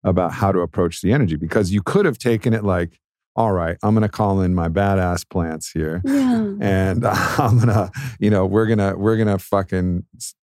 about 0.04 0.32
how 0.32 0.52
to 0.52 0.60
approach 0.60 1.00
the 1.00 1.12
energy, 1.12 1.36
because 1.36 1.72
you 1.72 1.82
could 1.82 2.04
have 2.04 2.18
taken 2.18 2.52
it 2.52 2.62
like, 2.64 3.00
all 3.34 3.52
right, 3.52 3.76
I'm 3.82 3.94
going 3.94 4.02
to 4.02 4.08
call 4.08 4.40
in 4.42 4.54
my 4.54 4.68
badass 4.68 5.28
plants 5.28 5.70
here 5.70 6.00
Yeah. 6.04 6.52
and 6.60 7.04
I'm 7.38 7.58
gonna, 7.58 7.90
you 8.20 8.30
know, 8.30 8.44
we're 8.46 8.66
gonna 8.66 8.96
we're 8.96 9.16
gonna 9.16 9.38
fucking 9.38 10.04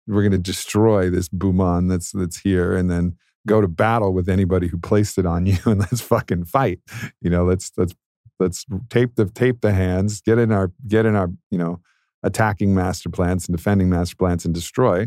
we're 0.07 0.23
gonna 0.23 0.39
destroy 0.39 1.11
this 1.11 1.29
Buman 1.29 1.89
that's 1.89 2.13
that's 2.13 2.39
here, 2.41 2.77
and 2.77 2.91
then 2.91 3.17
go 3.47 3.61
to 3.61 3.69
battle 3.69 4.13
with 4.13 4.29
anybody 4.29 4.67
who 4.69 4.79
placed 4.79 5.19
it 5.19 5.27
on 5.27 5.47
you, 5.47 5.57
and 5.67 5.81
let's 5.81 6.01
fucking 6.01 6.45
fight. 6.45 6.81
You 7.21 7.31
know, 7.31 7.45
let's 7.45 7.73
let's 7.77 7.95
let's 8.39 8.65
tape 8.91 9.17
the 9.17 9.25
tape 9.27 9.63
the 9.63 9.73
hands, 9.73 10.21
get 10.21 10.39
in 10.39 10.53
our 10.53 10.71
get 10.87 11.07
in 11.07 11.17
our 11.17 11.31
you 11.51 11.59
know 11.59 11.81
attacking 12.23 12.75
master 12.75 13.09
plants 13.09 13.47
and 13.49 13.57
defending 13.57 13.89
master 13.91 14.17
plants 14.17 14.45
and 14.45 14.55
destroy. 14.55 15.07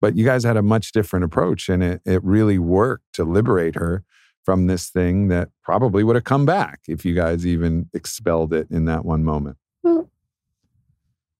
But 0.00 0.16
you 0.16 0.24
guys 0.24 0.44
had 0.44 0.56
a 0.56 0.62
much 0.62 0.92
different 0.92 1.24
approach, 1.24 1.68
and 1.68 1.82
it 1.82 2.00
it 2.04 2.22
really 2.24 2.58
worked 2.58 3.12
to 3.14 3.24
liberate 3.24 3.74
her 3.74 4.04
from 4.44 4.66
this 4.66 4.88
thing 4.88 5.28
that 5.28 5.50
probably 5.62 6.02
would 6.02 6.16
have 6.16 6.24
come 6.24 6.46
back 6.46 6.80
if 6.88 7.04
you 7.04 7.14
guys 7.14 7.46
even 7.46 7.88
expelled 7.92 8.52
it 8.54 8.66
in 8.70 8.86
that 8.86 9.04
one 9.04 9.22
moment. 9.24 9.56
Well, 9.82 10.10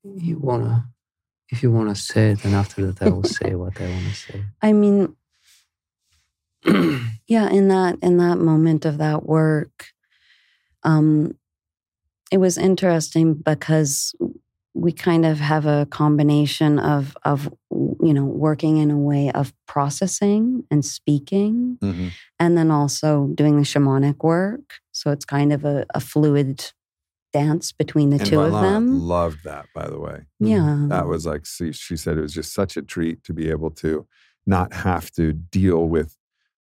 You 0.04 0.38
wanna, 0.38 0.88
if 1.48 1.62
you 1.62 1.70
wanna 1.72 1.94
say 1.94 2.30
it, 2.32 2.44
and 2.44 2.54
after 2.54 2.92
that 2.92 3.02
I 3.02 3.11
will 3.11 3.24
say 3.24 3.54
what 3.62 3.80
I 3.80 3.84
wanna 3.88 4.14
say. 4.14 4.44
I 4.61 4.72
mean, 4.72 5.16
yeah, 7.26 7.48
in 7.48 7.68
that 7.68 7.98
in 8.02 8.18
that 8.18 8.38
moment 8.38 8.84
of 8.84 8.98
that 8.98 9.24
work, 9.24 9.86
um, 10.82 11.36
it 12.30 12.38
was 12.38 12.58
interesting 12.58 13.34
because 13.34 14.14
we 14.74 14.92
kind 14.92 15.26
of 15.26 15.40
have 15.40 15.66
a 15.66 15.86
combination 15.90 16.78
of 16.78 17.16
of 17.24 17.52
you 17.70 18.14
know 18.14 18.24
working 18.24 18.76
in 18.76 18.90
a 18.90 18.98
way 18.98 19.30
of 19.32 19.52
processing 19.66 20.64
and 20.70 20.84
speaking, 20.84 21.78
mm-hmm. 21.82 22.08
and 22.38 22.56
then 22.56 22.70
also 22.70 23.28
doing 23.34 23.56
the 23.56 23.64
shamanic 23.64 24.22
work. 24.22 24.74
So 24.92 25.10
it's 25.10 25.24
kind 25.24 25.52
of 25.52 25.64
a, 25.64 25.86
a 25.94 26.00
fluid 26.00 26.72
dance 27.32 27.72
between 27.72 28.10
the 28.10 28.16
And 28.16 28.26
two 28.26 28.40
of 28.40 28.52
them. 28.52 29.00
Loved 29.00 29.44
that, 29.44 29.66
by 29.74 29.88
the 29.88 29.98
way. 29.98 30.26
Mm-hmm. 30.42 30.46
Yeah, 30.46 30.86
That 30.88 31.06
was 31.06 31.26
like, 31.26 31.46
see, 31.46 31.72
she 31.72 31.96
said 31.96 32.18
it 32.18 32.22
was 32.22 32.34
just 32.34 32.52
such 32.52 32.76
a 32.76 32.82
treat 32.82 33.22
to 33.24 33.32
be 33.32 33.50
able 33.50 33.70
to 33.72 34.06
not 34.46 34.72
have 34.72 35.10
to 35.12 35.32
deal 35.32 35.88
with 35.88 36.16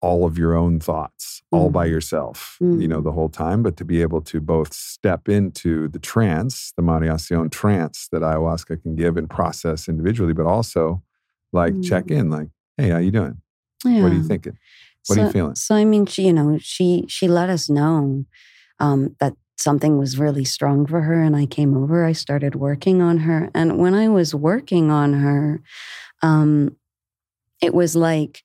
all 0.06 0.20
of 0.28 0.34
your 0.42 0.52
own 0.62 0.74
thoughts 0.88 1.24
all 1.50 1.70
by 1.70 1.86
Mm. 1.86 1.90
yourself, 1.94 2.56
you 2.82 2.88
know, 2.92 3.00
Mm. 3.00 3.04
the 3.08 3.12
whole 3.18 3.28
time, 3.44 3.62
but 3.66 3.74
to 3.80 3.84
be 3.92 3.98
able 4.06 4.20
to 4.32 4.40
both 4.54 4.72
step 4.74 5.22
into 5.38 5.88
the 5.94 5.98
trance, 6.12 6.72
the 6.76 6.82
Mareación 6.90 7.50
trance 7.60 7.98
that 8.12 8.22
ayahuasca 8.22 8.74
can 8.82 8.94
give 9.02 9.14
and 9.20 9.28
process 9.38 9.88
individually, 9.88 10.34
but 10.40 10.46
also 10.56 10.82
like 11.52 11.74
check 11.90 12.06
Mm. 12.06 12.16
in, 12.18 12.24
like, 12.36 12.48
hey, 12.76 12.88
how 12.94 12.98
you 13.06 13.12
doing? 13.20 13.36
yeah. 13.86 14.02
What 14.02 14.12
are 14.12 14.16
you 14.20 14.26
thinking? 14.32 14.56
What 15.06 15.18
are 15.18 15.22
you 15.24 15.30
feeling? 15.36 15.54
So 15.54 15.74
I 15.82 15.84
mean, 15.92 16.04
she, 16.06 16.22
you 16.28 16.32
know, 16.38 16.58
she 16.72 17.04
she 17.08 17.26
let 17.28 17.48
us 17.56 17.64
know 17.78 18.24
um, 18.80 19.00
that 19.20 19.34
something 19.66 19.98
was 20.02 20.18
really 20.24 20.44
strong 20.56 20.86
for 20.90 21.00
her, 21.08 21.18
and 21.26 21.34
I 21.42 21.46
came 21.46 21.72
over. 21.82 21.96
I 22.10 22.14
started 22.24 22.54
working 22.68 22.98
on 23.08 23.16
her, 23.28 23.40
and 23.54 23.68
when 23.82 23.94
I 24.04 24.08
was 24.18 24.34
working 24.34 24.90
on 24.90 25.10
her, 25.24 25.62
um, 26.22 26.76
it 27.66 27.72
was 27.80 27.94
like, 28.10 28.42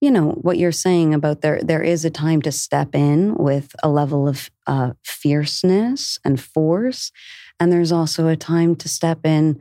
you 0.00 0.10
know, 0.10 0.30
what 0.30 0.58
you're 0.58 0.72
saying 0.72 1.14
about 1.14 1.40
there. 1.40 1.60
There 1.62 1.82
is 1.82 2.04
a 2.04 2.10
time 2.10 2.42
to 2.42 2.52
step 2.52 2.94
in 2.94 3.34
with 3.34 3.74
a 3.82 3.88
level 3.88 4.28
of 4.28 4.50
uh, 4.66 4.92
fierceness 5.04 6.18
and 6.24 6.40
force, 6.40 7.10
and 7.58 7.72
there's 7.72 7.92
also 7.92 8.28
a 8.28 8.36
time 8.36 8.76
to 8.76 8.88
step 8.88 9.20
in 9.24 9.60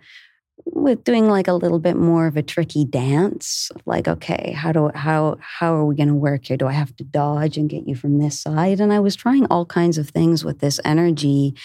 with 0.65 1.03
doing 1.03 1.29
like 1.29 1.47
a 1.47 1.53
little 1.53 1.79
bit 1.79 1.95
more 1.95 2.27
of 2.27 2.35
a 2.35 2.41
tricky 2.41 2.83
dance 2.83 3.71
like 3.85 4.05
okay 4.05 4.51
how 4.51 4.73
do 4.73 4.91
how 4.93 5.37
how 5.39 5.73
are 5.73 5.85
we 5.85 5.95
going 5.95 6.09
to 6.09 6.13
work 6.13 6.45
here? 6.45 6.57
Do 6.57 6.67
i 6.67 6.73
have 6.73 6.93
to 6.97 7.05
dodge 7.05 7.57
and 7.57 7.69
get 7.69 7.87
you 7.87 7.95
from 7.95 8.19
this 8.19 8.39
side? 8.39 8.81
And 8.81 8.91
i 8.91 8.99
was 8.99 9.15
trying 9.15 9.45
all 9.45 9.65
kinds 9.65 9.97
of 9.97 10.09
things 10.09 10.43
with 10.43 10.59
this 10.59 10.79
energy 10.83 11.55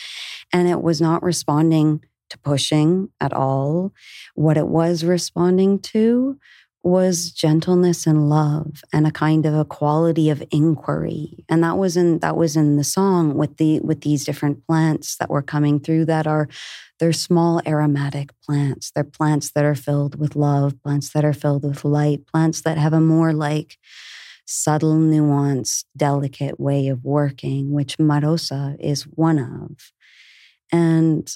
and 0.53 0.69
it 0.69 0.83
was 0.83 1.01
not 1.01 1.23
responding 1.23 2.01
to 2.33 2.39
pushing 2.39 3.11
at 3.21 3.33
all. 3.33 3.93
What 4.35 4.57
it 4.57 4.67
was 4.67 5.05
responding 5.05 5.79
to 5.81 6.39
was 6.83 7.31
gentleness 7.31 8.07
and 8.07 8.29
love 8.29 8.83
and 8.93 9.07
a 9.07 9.11
kind 9.13 9.47
of 9.47 9.55
a 9.55 9.65
quality 9.65 10.31
of 10.31 10.43
inquiry. 10.51 11.45
And 11.49 11.63
that 11.63 11.79
was 11.79 11.97
in 11.97 12.19
that 12.19 12.37
was 12.37 12.57
in 12.57 12.77
the 12.77 12.85
song 12.85 13.37
with 13.37 13.57
the 13.59 13.81
with 13.81 14.01
these 14.01 14.25
different 14.25 14.67
plants 14.67 15.17
that 15.17 15.31
were 15.31 15.43
coming 15.43 15.79
through 15.79 16.07
that 16.07 16.27
are 16.27 16.49
they're 16.99 17.13
small 17.13 17.61
aromatic 17.67 18.31
plants. 18.45 18.91
They're 18.95 19.05
plants 19.05 19.53
that 19.53 19.65
are 19.65 19.77
filled 19.77 20.19
with 20.19 20.35
love 20.35 20.81
plants 20.83 21.13
that 21.13 21.25
are 21.25 21.33
filled 21.33 21.65
with 21.65 21.85
light 21.85 22.27
plants 22.27 22.63
that 22.63 22.79
have 22.79 22.93
a 22.93 23.01
more 23.01 23.33
like 23.33 23.79
subtle 24.45 24.97
nuanced 24.97 25.85
delicate 25.97 26.59
way 26.59 26.89
of 26.89 27.05
working 27.05 27.73
which 27.73 27.97
marosa 27.99 28.77
is 28.81 29.03
one 29.03 29.39
of. 29.39 29.93
And 30.73 31.33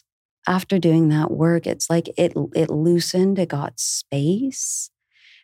after 0.48 0.78
doing 0.78 1.08
that 1.08 1.30
work 1.30 1.66
it's 1.66 1.88
like 1.88 2.08
it 2.16 2.32
it 2.54 2.70
loosened 2.70 3.38
it 3.38 3.48
got 3.48 3.78
space 3.78 4.90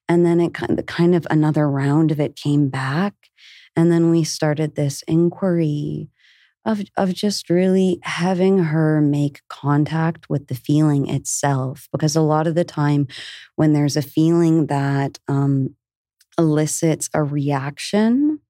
and 0.09 0.25
then 0.27 0.41
it 0.41 0.55
kind 0.55 0.79
of, 0.79 0.87
kind 0.87 1.15
of 1.15 1.27
another 1.31 1.69
round 1.71 2.11
of 2.11 2.21
it 2.21 2.37
came 2.37 2.69
back. 2.69 3.15
And 3.75 3.91
then 3.91 4.11
we 4.11 4.25
started 4.25 4.75
this 4.75 5.03
inquiry 5.09 6.11
of, 6.65 6.83
of 6.97 7.13
just 7.15 7.51
really 7.51 7.99
having 8.03 8.59
her 8.59 9.01
make 9.01 9.41
contact 9.49 10.29
with 10.29 10.49
the 10.49 10.55
feeling 10.55 11.09
itself. 11.09 11.89
Because 11.91 12.15
a 12.15 12.21
lot 12.21 12.47
of 12.47 12.55
the 12.55 12.65
time, 12.65 13.09
when 13.57 13.73
there's 13.73 13.97
a 13.97 14.03
feeling 14.03 14.67
that 14.67 15.19
um, 15.27 15.75
elicits 16.39 17.09
a 17.15 17.23
reaction, 17.23 18.41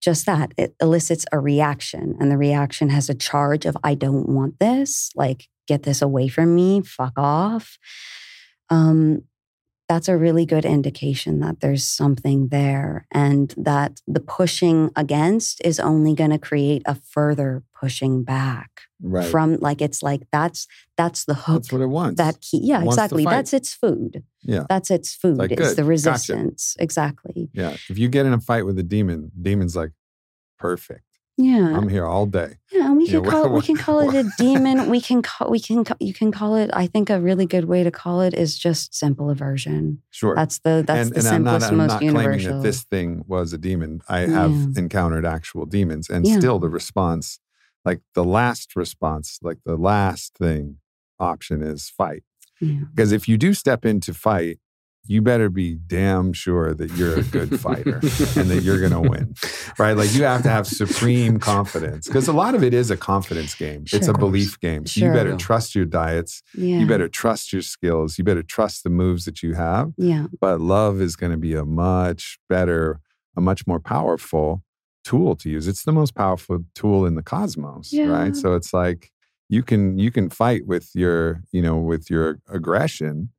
just 0.00 0.24
that 0.26 0.52
it 0.56 0.74
elicits 0.80 1.26
a 1.30 1.38
reaction, 1.38 2.16
and 2.18 2.30
the 2.30 2.38
reaction 2.38 2.88
has 2.88 3.10
a 3.10 3.14
charge 3.14 3.66
of, 3.66 3.76
I 3.84 3.94
don't 3.94 4.28
want 4.28 4.58
this, 4.58 5.10
like, 5.14 5.48
get 5.68 5.82
this 5.82 6.00
away 6.00 6.26
from 6.28 6.54
me, 6.54 6.80
fuck 6.80 7.12
off. 7.16 7.78
Um, 8.70 9.24
that's 9.90 10.08
a 10.08 10.16
really 10.16 10.46
good 10.46 10.64
indication 10.64 11.40
that 11.40 11.58
there's 11.60 11.82
something 11.84 12.48
there 12.48 13.06
and 13.10 13.52
that 13.56 14.00
the 14.06 14.20
pushing 14.20 14.88
against 14.94 15.60
is 15.64 15.80
only 15.80 16.14
going 16.14 16.30
to 16.30 16.38
create 16.38 16.82
a 16.86 16.94
further 16.94 17.64
pushing 17.80 18.22
back 18.22 18.70
Right. 19.02 19.26
from 19.30 19.56
like 19.56 19.80
it's 19.82 20.02
like 20.02 20.22
that's 20.30 20.68
that's 20.96 21.24
the 21.24 21.34
hook 21.34 21.62
That's 21.62 21.72
what 21.72 21.80
it 21.80 21.86
wants. 21.86 22.18
that 22.18 22.40
key 22.40 22.60
yeah 22.62 22.82
It 22.82 22.86
exactly 22.86 23.24
that's 23.24 23.52
its 23.54 23.72
food 23.74 24.22
Yeah. 24.42 24.64
that's 24.68 24.90
its 24.92 25.14
food 25.14 25.38
like, 25.38 25.50
it's 25.52 25.70
the 25.70 25.82
gotcha. 25.82 25.84
resistance 25.84 26.76
exactly 26.78 27.48
yeah. 27.52 27.72
If 27.88 27.98
you 27.98 28.08
get 28.08 28.26
in 28.26 28.32
a 28.34 28.40
fight 28.40 28.64
with 28.66 28.78
a 28.78 28.82
demon, 28.84 29.32
demon's 29.40 29.74
like, 29.74 29.92
perfect. 30.58 31.04
Yeah 31.42 31.76
I'm 31.76 31.88
here 31.88 32.06
all 32.06 32.26
day. 32.26 32.50
yeah 32.72 32.86
and 32.86 32.96
we 32.96 33.06
Yeah, 33.06 33.20
can 33.20 33.30
call 33.30 33.42
what- 33.50 33.52
we 33.62 33.66
can 33.66 33.76
call 33.76 34.00
it 34.00 34.14
a 34.14 34.24
demon 34.38 34.90
we 34.94 35.00
can 35.00 35.22
call 35.22 35.50
we 35.50 35.60
can 35.60 35.84
you 35.98 36.12
can 36.14 36.30
call 36.32 36.54
it 36.56 36.70
i 36.72 36.86
think 36.86 37.10
a 37.10 37.18
really 37.20 37.46
good 37.46 37.64
way 37.64 37.82
to 37.82 37.90
call 37.90 38.20
it 38.20 38.34
is 38.34 38.58
just 38.58 38.94
simple 38.94 39.30
aversion 39.30 40.02
Sure. 40.10 40.34
that's 40.34 40.58
the 40.60 40.84
that's 40.86 41.08
and, 41.08 41.14
the 41.14 41.18
and 41.20 41.28
I'm 41.28 41.42
not, 41.44 41.62
simplest 41.62 41.70
I'm 41.72 41.76
most 41.78 41.88
not 41.94 42.02
universal 42.02 42.30
claiming 42.40 42.56
that 42.56 42.62
this 42.68 42.82
thing 42.84 43.24
was 43.26 43.52
a 43.52 43.58
demon. 43.58 44.02
I 44.08 44.20
have 44.40 44.52
Yeah. 44.52 44.66
encountered 44.82 45.24
actual 45.26 45.64
demons, 45.66 46.08
and 46.10 46.26
Yeah. 46.26 46.38
still 46.38 46.58
the 46.58 46.68
response, 46.68 47.38
like 47.84 48.00
the 48.14 48.24
last 48.24 48.76
response, 48.76 49.38
like 49.42 49.58
the 49.64 49.76
last 49.76 50.34
thing 50.36 50.76
option 51.18 51.62
is 51.62 51.88
fight. 51.88 52.22
yeah. 52.60 52.80
Because 52.94 53.12
if 53.12 53.28
you 53.28 53.36
do 53.38 53.54
step 53.54 53.84
into 53.86 54.12
fight, 54.14 54.58
you 55.06 55.22
better 55.22 55.48
be 55.48 55.74
damn 55.74 56.32
sure 56.32 56.72
that 56.74 56.92
you're 56.92 57.18
a 57.18 57.22
good 57.24 57.58
fighter 57.60 57.94
and 58.36 58.48
that 58.50 58.60
you're 58.62 58.78
going 58.78 58.92
to 58.92 59.00
win, 59.10 59.34
right? 59.78 59.96
Like 59.96 60.12
you 60.14 60.22
have 60.24 60.42
to 60.44 60.48
have 60.50 60.66
supreme 60.66 61.38
confidence 61.38 62.06
because 62.06 62.28
a 62.28 62.32
lot 62.32 62.54
of 62.54 62.62
it 62.62 62.72
is 62.74 62.90
a 62.90 62.96
confidence 62.96 63.54
game. 63.54 63.84
it's 63.92 64.06
a 64.08 64.12
belief 64.12 64.60
game. 64.60 64.86
So 64.86 65.00
you 65.00 65.12
better 65.12 65.36
trust 65.36 65.74
your 65.74 65.86
diets. 65.86 66.42
yeah 66.54 66.78
You 66.78 66.86
better 66.86 67.08
trust 67.08 67.52
your 67.52 67.62
skills. 67.62 68.18
You 68.18 68.24
better 68.24 68.42
trust 68.44 68.84
the 68.84 68.90
moves 68.90 69.24
that 69.24 69.42
you 69.42 69.54
have 69.54 69.92
yeah 69.96 70.26
but 70.40 70.60
love 70.60 71.00
is 71.00 71.16
going 71.16 71.32
to 71.32 71.38
be 71.38 71.54
a 71.54 71.64
much 71.64 72.38
better 72.48 73.00
a 73.36 73.40
much 73.40 73.66
more 73.66 73.80
powerful 73.80 74.62
tool 75.02 75.34
to 75.36 75.48
use. 75.48 75.66
It's 75.66 75.84
the 75.84 75.92
most 75.92 76.14
powerful 76.14 76.58
tool 76.74 77.06
in 77.06 77.14
the 77.14 77.22
cosmos, 77.22 77.92
Yeah. 77.92 78.08
right? 78.08 78.36
So 78.36 78.54
it's 78.54 78.72
like 78.74 79.10
you 79.48 79.62
can 79.62 79.98
you 79.98 80.10
can 80.12 80.28
fight 80.30 80.66
with 80.66 80.90
your 80.94 81.42
you 81.52 81.62
know 81.62 81.78
with 81.78 82.10
your 82.10 82.38
aggression, 82.48 83.30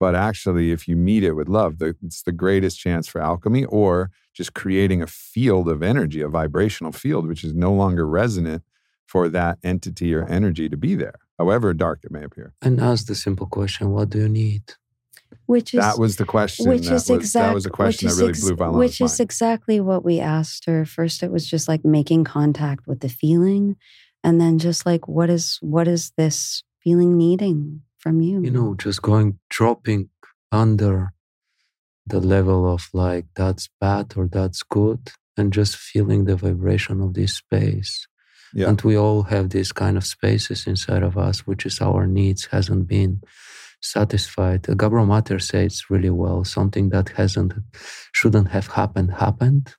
but 0.00 0.14
actually 0.14 0.72
if 0.72 0.88
you 0.88 0.96
meet 0.96 1.22
it 1.22 1.34
with 1.34 1.48
love, 1.48 1.78
the, 1.78 1.94
it's 2.02 2.22
the 2.22 2.32
greatest 2.32 2.80
chance 2.80 3.06
for 3.06 3.20
alchemy 3.20 3.64
or 3.66 4.10
just 4.34 4.54
creating 4.54 5.02
a 5.02 5.06
field 5.06 5.68
of 5.68 5.82
energy, 5.82 6.20
a 6.22 6.28
vibrational 6.28 6.90
field, 6.90 7.28
which 7.28 7.44
is 7.44 7.54
no 7.54 7.72
longer 7.72 8.06
resonant 8.08 8.64
for 9.06 9.28
that 9.28 9.58
entity 9.62 10.14
or 10.14 10.24
energy 10.26 10.68
to 10.68 10.76
be 10.76 10.94
there, 10.94 11.14
however 11.38 11.74
dark 11.74 12.00
it 12.02 12.10
may 12.10 12.24
appear. 12.24 12.54
And 12.62 12.80
ask 12.80 13.06
the 13.06 13.14
simple 13.14 13.46
question: 13.46 13.90
What 13.90 14.10
do 14.10 14.18
you 14.18 14.28
need? 14.28 14.62
which 15.46 15.74
is 15.74 15.80
that 15.80 15.98
was 15.98 16.16
the 16.16 16.24
question. 16.24 16.68
which 16.68 16.86
that 16.86 16.94
is 16.94 17.08
was, 17.08 17.10
exactly 17.10 17.48
that 17.48 17.54
was 17.54 17.66
a 17.66 17.70
question 17.70 18.08
that 18.08 18.16
really 18.16 18.32
blew 18.32 18.56
Vylana's 18.56 18.76
which 18.76 19.00
is 19.00 19.18
mind. 19.18 19.20
exactly 19.20 19.80
what 19.80 20.04
we 20.04 20.20
asked 20.20 20.64
her 20.66 20.84
first 20.84 21.22
it 21.22 21.30
was 21.30 21.48
just 21.48 21.68
like 21.68 21.84
making 21.84 22.24
contact 22.24 22.86
with 22.86 23.00
the 23.00 23.08
feeling 23.08 23.76
and 24.22 24.40
then 24.40 24.58
just 24.58 24.86
like 24.86 25.08
what 25.08 25.30
is 25.30 25.58
what 25.60 25.88
is 25.88 26.12
this 26.16 26.62
feeling 26.82 27.16
needing 27.16 27.82
from 28.00 28.20
you 28.20 28.42
You 28.42 28.50
know, 28.50 28.74
just 28.74 29.00
going 29.02 29.38
dropping 29.50 30.08
under 30.52 31.12
the 32.06 32.20
level 32.20 32.72
of 32.74 32.88
like 32.92 33.26
that's 33.36 33.68
bad 33.80 34.14
or 34.16 34.26
that's 34.26 34.62
good, 34.64 35.12
and 35.36 35.52
just 35.52 35.76
feeling 35.76 36.24
the 36.24 36.36
vibration 36.36 37.00
of 37.00 37.14
this 37.14 37.34
space. 37.34 38.06
Yeah. 38.52 38.68
And 38.68 38.80
we 38.82 38.96
all 38.98 39.22
have 39.24 39.50
these 39.50 39.72
kind 39.72 39.96
of 39.96 40.04
spaces 40.04 40.66
inside 40.66 41.04
of 41.04 41.16
us, 41.16 41.46
which 41.46 41.64
is 41.66 41.80
our 41.80 42.06
needs 42.06 42.46
hasn't 42.46 42.88
been 42.88 43.22
satisfied. 43.80 44.62
Gabor 44.76 45.06
Maté 45.06 45.40
says 45.40 45.84
really 45.88 46.10
well 46.10 46.44
something 46.44 46.90
that 46.90 47.10
hasn't, 47.10 47.52
shouldn't 48.12 48.48
have 48.48 48.66
happened, 48.68 49.12
happened, 49.14 49.74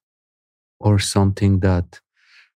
or 0.79 0.99
something 0.99 1.59
that 1.59 1.99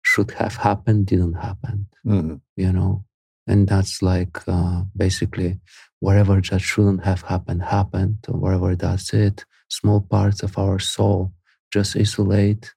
should 0.02 0.30
have 0.32 0.56
happened, 0.56 1.06
didn't 1.06 1.34
happen, 1.34 1.88
Mhm. 2.04 2.40
you 2.56 2.72
know? 2.72 3.04
And 3.46 3.68
that's 3.68 4.02
like 4.02 4.38
uh, 4.48 4.82
basically 4.96 5.60
wherever 6.00 6.40
that 6.40 6.60
shouldn't 6.60 7.04
have 7.04 7.22
happened, 7.22 7.62
happened, 7.62 8.18
or 8.28 8.38
wherever 8.38 8.74
that's 8.76 9.12
it. 9.14 9.44
Small 9.68 10.00
parts 10.00 10.42
of 10.42 10.58
our 10.58 10.78
soul 10.78 11.32
just 11.72 11.96
isolate 11.96 12.74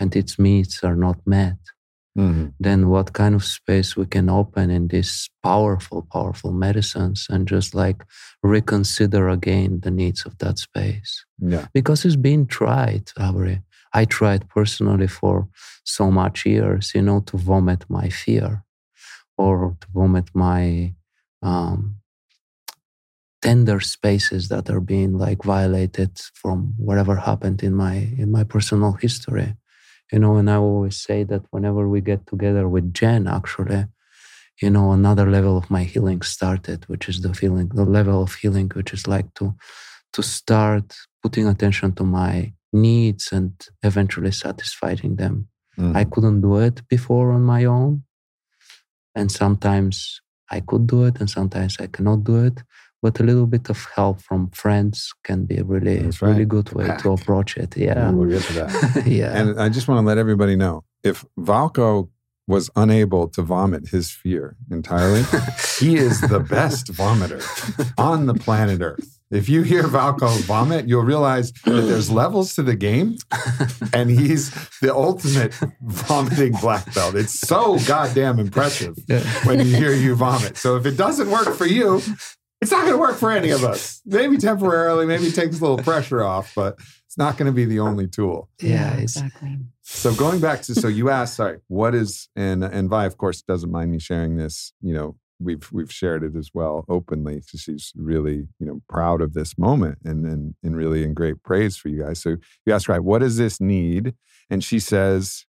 and 0.00 0.14
its 0.16 0.38
needs 0.38 0.82
are 0.82 0.96
not 0.96 1.18
met 1.26 1.56
Mhm. 2.18 2.52
then 2.60 2.88
what 2.90 3.14
kind 3.14 3.34
of 3.34 3.42
space 3.42 3.96
we 3.96 4.04
can 4.04 4.28
open 4.28 4.70
in 4.70 4.88
these 4.88 5.30
powerful, 5.42 6.02
powerful 6.12 6.52
medicines 6.52 7.26
and 7.30 7.48
just 7.48 7.74
like 7.74 8.04
reconsider 8.42 9.28
again 9.30 9.80
the 9.80 9.90
needs 9.90 10.26
of 10.26 10.36
that 10.38 10.58
space. 10.58 11.24
Yeah. 11.38 11.66
Because 11.72 12.04
it's 12.04 12.16
been 12.16 12.46
tried, 12.46 13.10
Aubrey. 13.18 13.62
I 13.94 14.04
tried 14.04 14.46
personally 14.50 15.06
for 15.08 15.48
so 15.84 16.10
much 16.10 16.44
years, 16.44 16.92
you 16.94 17.00
know, 17.02 17.20
to 17.20 17.38
vomit 17.38 17.84
my 17.88 18.10
fear 18.10 18.62
or 19.44 19.56
to 19.80 19.86
vomit 19.96 20.28
my 20.48 20.94
um, 21.48 21.78
tender 23.40 23.80
spaces 23.80 24.42
that 24.48 24.70
are 24.70 24.80
being 24.94 25.12
like 25.24 25.42
violated 25.54 26.12
from 26.40 26.56
whatever 26.88 27.14
happened 27.16 27.60
in 27.68 27.74
my 27.84 27.96
in 28.22 28.28
my 28.36 28.44
personal 28.54 28.92
history 29.04 29.48
you 30.12 30.18
know 30.22 30.34
and 30.40 30.48
i 30.54 30.56
always 30.56 30.96
say 31.08 31.18
that 31.30 31.42
whenever 31.54 31.82
we 31.92 32.00
get 32.10 32.20
together 32.32 32.64
with 32.74 32.86
jen 32.98 33.26
actually 33.38 33.82
you 34.62 34.70
know 34.74 34.86
another 34.92 35.26
level 35.36 35.54
of 35.60 35.66
my 35.76 35.82
healing 35.92 36.20
started 36.22 36.80
which 36.90 37.04
is 37.10 37.16
the 37.24 37.34
feeling 37.40 37.68
the 37.80 37.88
level 37.98 38.18
of 38.26 38.30
healing 38.42 38.68
which 38.76 38.92
is 38.96 39.04
like 39.14 39.28
to 39.38 39.46
to 40.14 40.22
start 40.22 40.86
putting 41.22 41.46
attention 41.48 41.90
to 41.98 42.04
my 42.04 42.34
needs 42.72 43.24
and 43.36 43.52
eventually 43.90 44.32
satisfying 44.46 45.12
them 45.22 45.34
Mhm. 45.78 45.94
i 46.00 46.04
couldn't 46.12 46.40
do 46.48 46.54
it 46.68 46.76
before 46.94 47.26
on 47.36 47.42
my 47.54 47.62
own 47.76 47.92
and 49.14 49.30
sometimes 49.30 50.20
i 50.50 50.60
could 50.60 50.86
do 50.86 51.04
it 51.04 51.18
and 51.20 51.28
sometimes 51.28 51.76
i 51.80 51.86
cannot 51.86 52.24
do 52.24 52.44
it 52.44 52.62
but 53.02 53.18
a 53.18 53.22
little 53.24 53.46
bit 53.46 53.68
of 53.68 53.84
help 53.96 54.20
from 54.20 54.48
friends 54.50 55.12
can 55.24 55.44
be 55.44 55.58
a 55.58 55.64
really 55.64 55.98
right. 56.00 56.22
really 56.22 56.44
good 56.44 56.70
way 56.72 56.88
to 56.98 57.12
approach 57.12 57.56
it 57.56 57.76
yeah 57.76 58.10
we'll 58.10 58.28
get 58.28 58.42
to 58.42 58.52
that. 58.52 59.02
yeah 59.06 59.36
And 59.36 59.60
I 59.60 59.68
just 59.68 59.88
want 59.88 59.98
to 60.02 60.06
let 60.06 60.18
everybody 60.18 60.56
know 60.56 60.84
if 61.02 61.24
Valko 61.38 62.08
was 62.46 62.70
unable 62.76 63.28
to 63.28 63.42
vomit 63.42 63.88
his 63.88 64.10
fear 64.10 64.56
entirely, 64.70 65.22
he 65.78 65.96
is 65.96 66.20
the 66.20 66.40
best 66.40 66.86
vomiter 66.88 67.42
on 67.98 68.26
the 68.26 68.34
planet 68.34 68.80
Earth. 68.80 69.18
If 69.32 69.48
you 69.48 69.62
hear 69.62 69.84
Valko 69.84 70.38
vomit, 70.44 70.86
you'll 70.86 71.02
realize 71.04 71.52
that 71.64 71.80
there's 71.82 72.10
levels 72.10 72.54
to 72.56 72.62
the 72.62 72.76
game, 72.76 73.16
and 73.94 74.10
he's 74.10 74.50
the 74.80 74.94
ultimate 74.94 75.54
vomiting 75.80 76.52
black 76.60 76.92
belt. 76.94 77.14
It's 77.14 77.40
so 77.40 77.78
goddamn 77.86 78.38
impressive 78.38 78.96
when 79.44 79.58
you 79.60 79.74
hear 79.74 79.92
you 79.92 80.14
vomit. 80.14 80.56
So 80.58 80.76
if 80.76 80.84
it 80.84 80.98
doesn't 80.98 81.30
work 81.30 81.54
for 81.54 81.66
you, 81.66 82.02
it's 82.60 82.70
not 82.70 82.82
going 82.82 82.92
to 82.92 82.98
work 82.98 83.16
for 83.16 83.32
any 83.32 83.50
of 83.50 83.64
us. 83.64 84.02
Maybe 84.04 84.36
temporarily, 84.36 85.06
maybe 85.06 85.24
it 85.24 85.34
takes 85.34 85.58
a 85.58 85.62
little 85.62 85.78
pressure 85.78 86.22
off, 86.22 86.52
but 86.54 86.78
it's 87.06 87.18
not 87.18 87.36
going 87.36 87.46
to 87.46 87.52
be 87.52 87.64
the 87.64 87.80
only 87.80 88.06
tool. 88.06 88.48
yeah 88.60 88.94
exactly 88.94 89.58
So 89.82 90.14
going 90.14 90.40
back 90.40 90.62
to 90.62 90.74
so 90.74 90.88
you 90.88 91.10
asked, 91.10 91.34
sorry, 91.36 91.58
what 91.68 91.94
is 91.94 92.28
and 92.36 92.62
and 92.62 92.88
Vi 92.88 93.04
of 93.06 93.16
course 93.16 93.42
doesn't 93.42 93.70
mind 93.70 93.90
me 93.90 93.98
sharing 93.98 94.36
this. 94.36 94.72
You 94.80 94.94
know, 94.94 95.16
we've 95.42 95.70
we've 95.72 95.92
shared 95.92 96.22
it 96.22 96.36
as 96.36 96.50
well 96.54 96.84
openly 96.88 97.36
because 97.36 97.60
she's 97.60 97.92
really 97.96 98.48
you 98.58 98.66
know 98.66 98.80
proud 98.88 99.20
of 99.20 99.34
this 99.34 99.58
moment 99.58 99.98
and 100.04 100.24
and 100.26 100.54
and 100.62 100.76
really 100.76 101.02
in 101.02 101.14
great 101.14 101.42
praise 101.42 101.76
for 101.76 101.88
you 101.88 102.02
guys. 102.02 102.20
So 102.20 102.36
you 102.66 102.72
ask 102.72 102.88
right, 102.88 103.02
what 103.02 103.20
does 103.20 103.36
this 103.36 103.60
need? 103.60 104.14
And 104.50 104.62
she 104.62 104.78
says, 104.78 105.46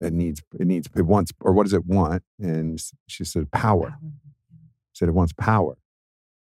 it 0.00 0.12
needs 0.12 0.42
it 0.58 0.66
needs 0.66 0.88
it 0.96 1.02
wants 1.02 1.32
or 1.40 1.52
what 1.52 1.64
does 1.64 1.72
it 1.74 1.86
want? 1.86 2.22
And 2.38 2.80
she 3.06 3.24
said 3.24 3.50
power. 3.50 3.96
Said 4.92 5.08
it 5.08 5.12
wants 5.12 5.32
power. 5.32 5.76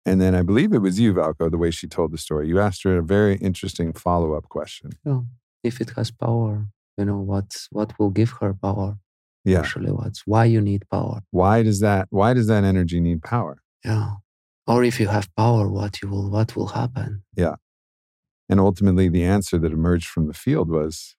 And 0.07 0.21
then 0.21 0.35
I 0.35 0.43
believe 0.43 0.73
it 0.73 0.81
was 0.81 1.01
you, 1.01 1.15
Valko, 1.15 1.51
the 1.51 1.57
way 1.57 1.71
she 1.71 1.87
told 1.87 2.13
the 2.13 2.19
story. 2.19 2.47
You 2.49 2.61
asked 2.61 2.83
her 2.83 2.99
a 2.99 3.03
very 3.03 3.37
interesting 3.37 3.93
follow 3.93 4.35
up 4.35 4.49
question. 4.49 4.91
Yeah. 5.05 5.21
if 5.63 5.81
it 5.81 5.91
has 5.97 6.11
power 6.11 6.67
you 6.97 7.05
know 7.05 7.19
what's 7.19 7.69
what 7.71 7.99
will 7.99 8.11
give 8.11 8.31
her 8.41 8.55
power 8.55 8.99
Yeah. 9.45 9.61
actually 9.61 9.93
what's 9.93 10.23
why 10.27 10.45
you 10.47 10.61
need 10.61 10.83
power 10.91 11.21
Why 11.31 11.63
does 11.63 11.81
that? 11.81 12.09
Why 12.11 12.33
does 12.35 12.47
that 12.47 12.65
energy 12.65 13.01
need 13.01 13.23
power? 13.23 13.57
yeah 13.85 14.11
or 14.67 14.83
if 14.91 14.99
you 15.01 15.09
have 15.09 15.29
power 15.37 15.69
what 15.69 16.01
you 16.01 16.09
will 16.13 16.29
what 16.31 16.57
will 16.57 16.69
happen 16.81 17.23
Yeah. 17.37 17.57
And 18.51 18.61
ultimately, 18.61 19.09
the 19.09 19.25
answer 19.25 19.57
that 19.59 19.73
emerged 19.73 20.07
from 20.15 20.27
the 20.27 20.35
field 20.45 20.69
was 20.79 21.17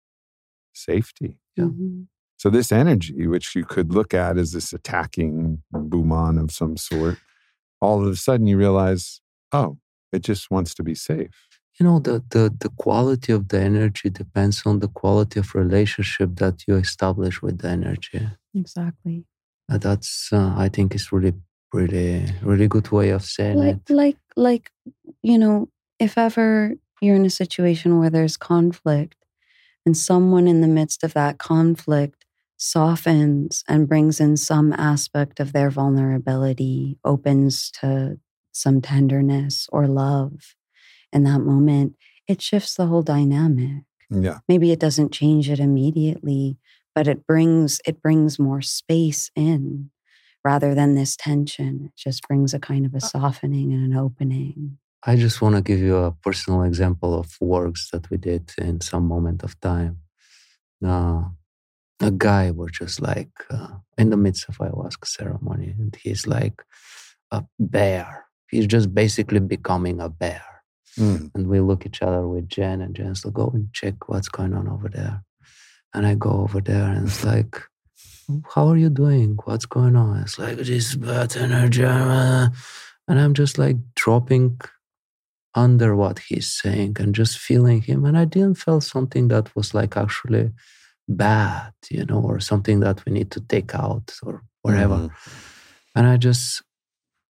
safety. 0.74 1.40
Yeah. 1.58 1.66
Mhm. 1.66 2.06
So, 2.38 2.50
this 2.52 2.72
energy, 2.72 3.26
which 3.34 3.56
you 3.56 3.66
could 3.66 3.90
look 3.98 4.14
at 4.14 4.38
as 4.38 4.52
this 4.52 4.74
attacking 4.74 5.64
boomon 5.74 6.40
of 6.44 6.52
some 6.52 6.78
sort, 6.78 7.18
all 7.82 7.98
of 8.06 8.08
a 8.14 8.16
sudden 8.16 8.46
you 8.46 8.58
realize, 8.58 9.22
oh, 9.52 9.80
it 10.12 10.22
just 10.22 10.52
wants 10.52 10.74
to 10.76 10.84
be 10.84 10.94
safe. 10.96 11.38
You 11.80 11.86
know 11.86 12.00
the, 12.00 12.24
the 12.30 12.54
the 12.60 12.70
quality 12.70 13.34
of 13.34 13.50
the 13.50 13.60
energy 13.60 14.10
depends 14.10 14.64
on 14.66 14.80
the 14.80 14.88
quality 14.88 15.40
of 15.40 15.56
relationship 15.56 16.36
that 16.36 16.64
you 16.68 16.76
establish 16.76 17.42
with 17.42 17.60
the 17.60 17.70
energy. 17.70 18.28
Exactly. 18.54 19.26
Uh, 19.72 19.80
that's 19.80 20.30
uh, 20.32 20.54
i 20.56 20.70
think 20.70 20.94
is 20.94 21.12
really 21.12 21.34
really 21.74 22.26
really 22.44 22.68
good 22.68 22.92
way 22.92 23.10
of 23.10 23.24
saying 23.24 23.58
like 23.58 23.80
it. 23.90 23.94
like 23.94 24.18
like 24.36 24.72
you 25.24 25.38
know 25.38 25.68
if 26.00 26.18
ever 26.18 26.76
you're 27.02 27.16
in 27.16 27.26
a 27.26 27.30
situation 27.30 28.00
where 28.00 28.12
there's 28.12 28.38
conflict 28.38 29.16
and 29.86 29.98
someone 29.98 30.48
in 30.48 30.62
the 30.62 30.68
midst 30.68 31.04
of 31.04 31.14
that 31.14 31.40
conflict 31.40 32.26
softens 32.58 33.64
and 33.68 33.90
brings 33.90 34.20
in 34.20 34.38
some 34.38 34.72
aspect 34.74 35.40
of 35.40 35.52
their 35.52 35.70
vulnerability 35.70 36.98
opens 37.04 37.72
to 37.72 38.18
some 38.52 38.82
tenderness 38.82 39.68
or 39.72 39.88
love 39.88 40.56
in 41.16 41.24
that 41.24 41.40
moment 41.40 41.96
it 42.28 42.42
shifts 42.42 42.76
the 42.76 42.86
whole 42.90 43.02
dynamic 43.16 43.84
Yeah. 44.26 44.40
maybe 44.50 44.72
it 44.72 44.80
doesn't 44.86 45.12
change 45.20 45.50
it 45.50 45.60
immediately 45.60 46.58
but 46.96 47.08
it 47.08 47.26
brings 47.26 47.70
it 47.90 48.02
brings 48.06 48.38
more 48.48 48.62
space 48.62 49.32
in 49.36 49.90
rather 50.44 50.72
than 50.76 50.94
this 50.96 51.16
tension 51.16 51.72
it 51.88 51.96
just 52.06 52.28
brings 52.28 52.54
a 52.54 52.60
kind 52.60 52.86
of 52.86 52.94
a 52.94 53.02
softening 53.02 53.74
and 53.74 53.84
an 53.92 53.98
opening 53.98 54.78
I 55.08 55.16
just 55.26 55.40
want 55.40 55.56
to 55.56 55.62
give 55.62 55.80
you 55.90 55.98
a 55.98 56.12
personal 56.12 56.64
example 56.64 57.12
of 57.22 57.28
works 57.40 57.90
that 57.92 58.10
we 58.10 58.18
did 58.18 58.52
in 58.58 58.82
some 58.82 59.06
moment 59.08 59.44
of 59.44 59.54
time. 59.60 60.00
Uh, 60.84 61.22
a 62.02 62.10
guy 62.10 62.50
was 62.50 62.72
just 62.72 63.00
like 63.02 63.30
uh, 63.52 63.76
in 64.00 64.10
the 64.10 64.18
midst 64.18 64.50
of 64.50 64.58
ayahuasca 64.58 65.06
ceremony, 65.06 65.76
and 65.78 65.96
he's 66.02 66.26
like 66.26 66.58
a 67.30 67.44
bear. 67.60 68.26
He's 68.50 68.66
just 68.66 68.96
basically 68.96 69.40
becoming 69.40 70.02
a 70.02 70.10
bear. 70.10 70.44
Mm. 70.98 71.32
And 71.36 71.48
we 71.48 71.60
look 71.60 71.86
each 71.86 72.02
other 72.02 72.28
with 72.28 72.48
Jen, 72.48 72.82
and 72.82 72.96
Jen's 72.96 73.26
like, 73.26 73.34
go 73.34 73.52
and 73.54 73.72
check 73.74 74.08
what's 74.08 74.30
going 74.30 74.54
on 74.54 74.68
over 74.68 74.90
there. 74.90 75.24
And 75.94 76.06
I 76.06 76.16
go 76.16 76.32
over 76.32 76.62
there, 76.62 76.84
and 76.86 77.08
it's 77.08 77.24
like, 77.24 77.62
how 78.54 78.68
are 78.70 78.78
you 78.78 78.90
doing? 78.90 79.38
What's 79.46 79.66
going 79.66 79.96
on? 79.96 80.22
It's 80.22 80.40
like 80.40 80.58
this 80.58 80.96
bad 80.96 81.36
energy. 81.38 81.86
uh," 81.86 82.50
And 83.08 83.20
I'm 83.20 83.34
just 83.34 83.58
like 83.58 83.78
dropping 83.96 84.60
under 85.54 85.96
what 85.96 86.20
he's 86.20 86.52
saying 86.52 86.98
and 87.00 87.16
just 87.16 87.38
feeling 87.38 87.82
him. 87.82 88.04
And 88.04 88.18
I 88.18 88.26
didn't 88.26 88.56
feel 88.56 88.82
something 88.82 89.30
that 89.30 89.56
was 89.56 89.74
like 89.74 89.96
actually 89.96 90.52
bad, 91.08 91.72
you 91.90 92.06
know, 92.06 92.20
or 92.20 92.40
something 92.40 92.80
that 92.82 93.06
we 93.06 93.12
need 93.14 93.32
to 93.32 93.40
take 93.42 93.74
out 93.76 94.14
or 94.24 94.44
whatever. 94.64 94.96
Mhm. 94.96 95.12
And 95.96 96.08
I 96.08 96.18
just, 96.18 96.62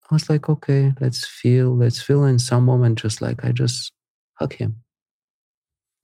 I 0.10 0.16
was 0.16 0.30
like, 0.30 0.48
okay, 0.50 0.94
let's 1.02 1.26
feel, 1.26 1.76
let's 1.76 2.02
feel 2.02 2.24
in 2.24 2.40
some 2.40 2.66
moment, 2.66 2.98
just 3.00 3.22
like 3.22 3.44
I 3.44 3.52
just 3.52 3.92
hug 4.36 4.54
him. 4.54 4.78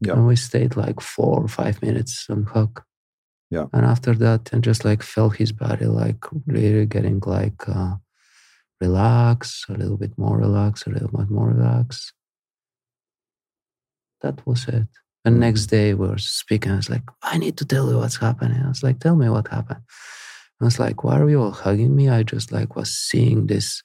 Yeah. 0.02 0.14
And 0.14 0.28
we 0.28 0.36
stayed 0.36 0.76
like 0.76 1.00
four 1.00 1.40
or 1.42 1.48
five 1.48 1.82
minutes 1.82 2.26
on 2.30 2.44
hug. 2.44 2.82
Yeah. 3.50 3.68
And 3.72 3.86
after 3.86 4.14
that, 4.16 4.50
I 4.54 4.58
just 4.58 4.84
like 4.84 5.04
felt 5.04 5.38
his 5.38 5.52
body 5.54 5.86
like 5.86 6.26
really 6.46 6.86
getting 6.86 7.22
like 7.26 7.68
uh, 7.70 7.96
relaxed, 8.82 9.70
a 9.70 9.74
little 9.74 9.96
bit 9.98 10.18
more 10.18 10.38
relaxed, 10.38 10.88
a 10.88 10.90
little 10.90 11.08
bit 11.18 11.30
more 11.30 11.48
relaxed. 11.50 12.12
That 14.22 14.46
was 14.46 14.68
it. 14.68 14.88
And 15.26 15.36
Mhm. 15.38 15.40
next 15.40 15.68
day 15.68 15.94
we 15.94 16.08
were 16.08 16.18
speaking. 16.18 16.72
I 16.74 16.76
was 16.78 16.90
like, 16.90 17.04
I 17.22 17.38
need 17.38 17.56
to 17.58 17.66
tell 17.66 17.90
you 17.90 17.98
what's 17.98 18.18
happening. 18.18 18.62
I 18.62 18.68
was 18.68 18.84
like, 18.84 19.00
tell 19.00 19.16
me 19.16 19.30
what 19.30 19.48
happened. 19.48 19.82
I 20.62 20.66
was 20.66 20.80
like, 20.80 21.04
why 21.04 21.20
are 21.20 21.30
you 21.30 21.42
all 21.42 21.52
hugging 21.52 21.96
me? 21.96 22.10
I 22.10 22.24
just 22.24 22.52
like 22.52 22.76
was 22.76 22.90
seeing 22.92 23.48
this. 23.48 23.84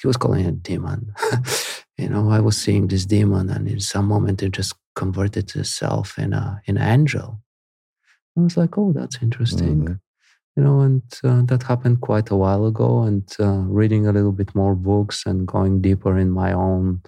He 0.00 0.06
was 0.06 0.16
calling 0.16 0.44
it 0.44 0.48
a 0.48 0.52
demon. 0.52 1.14
you 1.98 2.08
know, 2.08 2.30
I 2.30 2.40
was 2.40 2.56
seeing 2.56 2.88
this 2.88 3.06
demon, 3.06 3.50
and 3.50 3.68
in 3.68 3.80
some 3.80 4.06
moment 4.06 4.42
it 4.42 4.52
just 4.52 4.74
converted 4.94 5.54
itself 5.56 6.18
in 6.18 6.32
a 6.32 6.60
in 6.66 6.76
an 6.76 6.88
angel. 7.00 7.40
I 8.36 8.42
was 8.42 8.56
like, 8.56 8.76
oh, 8.78 8.92
that's 8.92 9.22
interesting. 9.22 9.84
Mhm. 9.84 10.00
You 10.56 10.62
know, 10.64 10.80
and 10.80 11.02
uh, 11.22 11.42
that 11.46 11.62
happened 11.64 12.00
quite 12.00 12.30
a 12.30 12.36
while 12.36 12.64
ago. 12.66 13.02
And 13.02 13.24
uh, 13.38 13.64
reading 13.68 14.06
a 14.06 14.12
little 14.12 14.32
bit 14.32 14.54
more 14.54 14.74
books 14.74 15.26
and 15.26 15.46
going 15.46 15.82
deeper 15.82 16.16
in 16.18 16.30
my 16.30 16.52
own 16.52 17.02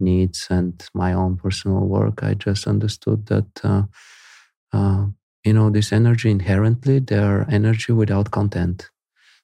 needs 0.00 0.46
and 0.50 0.82
my 0.94 1.12
own 1.12 1.36
personal 1.36 1.86
work, 1.86 2.22
I 2.22 2.32
just 2.34 2.66
understood 2.66 3.26
that, 3.26 3.50
uh, 3.62 3.82
uh, 4.72 5.06
you 5.44 5.52
know, 5.52 5.68
this 5.70 5.92
energy 5.92 6.30
inherently, 6.30 6.98
they're 6.98 7.46
energy 7.50 7.92
without 7.92 8.30
content. 8.30 8.90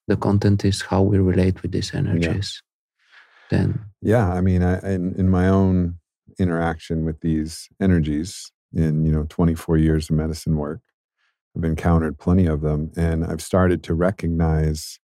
The 0.09 0.17
content 0.17 0.65
is 0.65 0.83
how 0.83 1.03
we 1.03 1.19
relate 1.19 1.61
with 1.63 1.73
these 1.73 1.93
energies. 1.95 2.63
Then, 3.51 3.81
Yeah, 4.01 4.33
I 4.33 4.41
mean, 4.41 4.63
I, 4.63 4.79
in 4.81 5.15
in 5.19 5.29
my 5.29 5.49
own 5.49 5.99
interaction 6.39 7.05
with 7.05 7.21
these 7.21 7.69
energies 7.81 8.51
in 8.73 9.05
you 9.05 9.13
know 9.13 9.27
24 9.29 9.77
years 9.77 10.11
of 10.11 10.17
medicine 10.17 10.57
work, 10.57 10.81
I've 11.57 11.65
encountered 11.65 12.19
plenty 12.19 12.47
of 12.47 12.61
them, 12.63 12.93
and 12.97 13.25
I've 13.25 13.43
started 13.43 13.83
to 13.85 13.95
recognize 13.95 14.99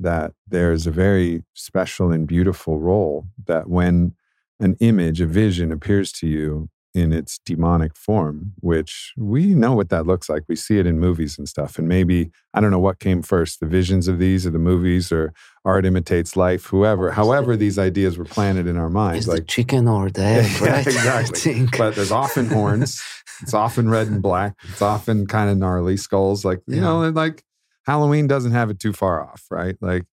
that 0.00 0.32
there's 0.46 0.86
a 0.86 0.90
very 0.92 1.44
special 1.54 2.12
and 2.12 2.26
beautiful 2.26 2.78
role 2.78 3.26
that 3.46 3.68
when 3.68 4.14
an 4.60 4.76
image, 4.80 5.20
a 5.20 5.26
vision 5.26 5.72
appears 5.72 6.12
to 6.12 6.26
you 6.26 6.68
in 6.94 7.12
its 7.12 7.38
demonic 7.44 7.94
form, 7.94 8.54
which 8.60 9.12
we 9.16 9.54
know 9.54 9.72
what 9.74 9.90
that 9.90 10.06
looks 10.06 10.28
like. 10.28 10.44
We 10.48 10.56
see 10.56 10.78
it 10.78 10.86
in 10.86 10.98
movies 10.98 11.38
and 11.38 11.48
stuff. 11.48 11.78
And 11.78 11.86
maybe, 11.86 12.30
I 12.54 12.60
don't 12.60 12.70
know 12.70 12.78
what 12.78 12.98
came 12.98 13.22
first, 13.22 13.60
the 13.60 13.66
visions 13.66 14.08
of 14.08 14.18
these 14.18 14.46
or 14.46 14.50
the 14.50 14.58
movies 14.58 15.12
or 15.12 15.32
art 15.64 15.84
imitates 15.84 16.34
life, 16.36 16.64
whoever, 16.66 17.10
however 17.12 17.56
these 17.56 17.78
ideas 17.78 18.16
were 18.16 18.24
planted 18.24 18.66
in 18.66 18.76
our 18.78 18.88
minds. 18.88 19.20
is 19.20 19.26
the 19.26 19.32
Like, 19.34 19.46
chicken 19.46 19.86
or 19.86 20.10
the 20.10 20.22
egg, 20.24 20.50
Yeah, 20.60 20.66
right? 20.70 20.86
I 21.06 21.20
exactly. 21.20 21.66
but 21.76 21.94
there's 21.94 22.10
often 22.10 22.46
horns. 22.48 23.02
It's 23.42 23.54
often 23.54 23.88
red 23.88 24.08
and 24.08 24.20
black. 24.22 24.54
It's 24.68 24.82
often 24.82 25.26
kind 25.26 25.50
of 25.50 25.58
gnarly 25.58 25.96
skulls. 25.96 26.44
Like, 26.44 26.60
you 26.66 26.80
know, 26.80 27.08
like 27.10 27.44
Halloween 27.86 28.26
doesn't 28.26 28.52
have 28.52 28.70
it 28.70 28.80
too 28.80 28.92
far 28.92 29.22
off, 29.22 29.44
right? 29.50 29.76
Like 29.80 30.04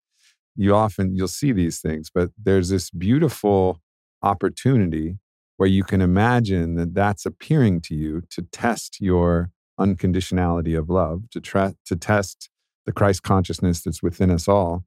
you 0.56 0.74
often 0.74 1.14
you'll 1.16 1.28
see 1.28 1.52
these 1.52 1.80
things, 1.80 2.10
but 2.14 2.30
there's 2.42 2.68
this 2.68 2.90
beautiful 2.90 3.80
opportunity 4.22 5.18
where 5.56 5.68
you 5.68 5.84
can 5.84 6.00
imagine 6.00 6.74
that 6.76 6.94
that's 6.94 7.26
appearing 7.26 7.80
to 7.82 7.94
you 7.94 8.22
to 8.30 8.42
test 8.42 9.00
your 9.00 9.50
unconditionality 9.78 10.78
of 10.78 10.88
love, 10.88 11.28
to 11.30 11.40
try 11.40 11.74
to 11.86 11.96
test 11.96 12.48
the 12.86 12.92
Christ 12.92 13.22
consciousness 13.22 13.82
that's 13.82 14.02
within 14.02 14.30
us 14.30 14.48
all. 14.48 14.84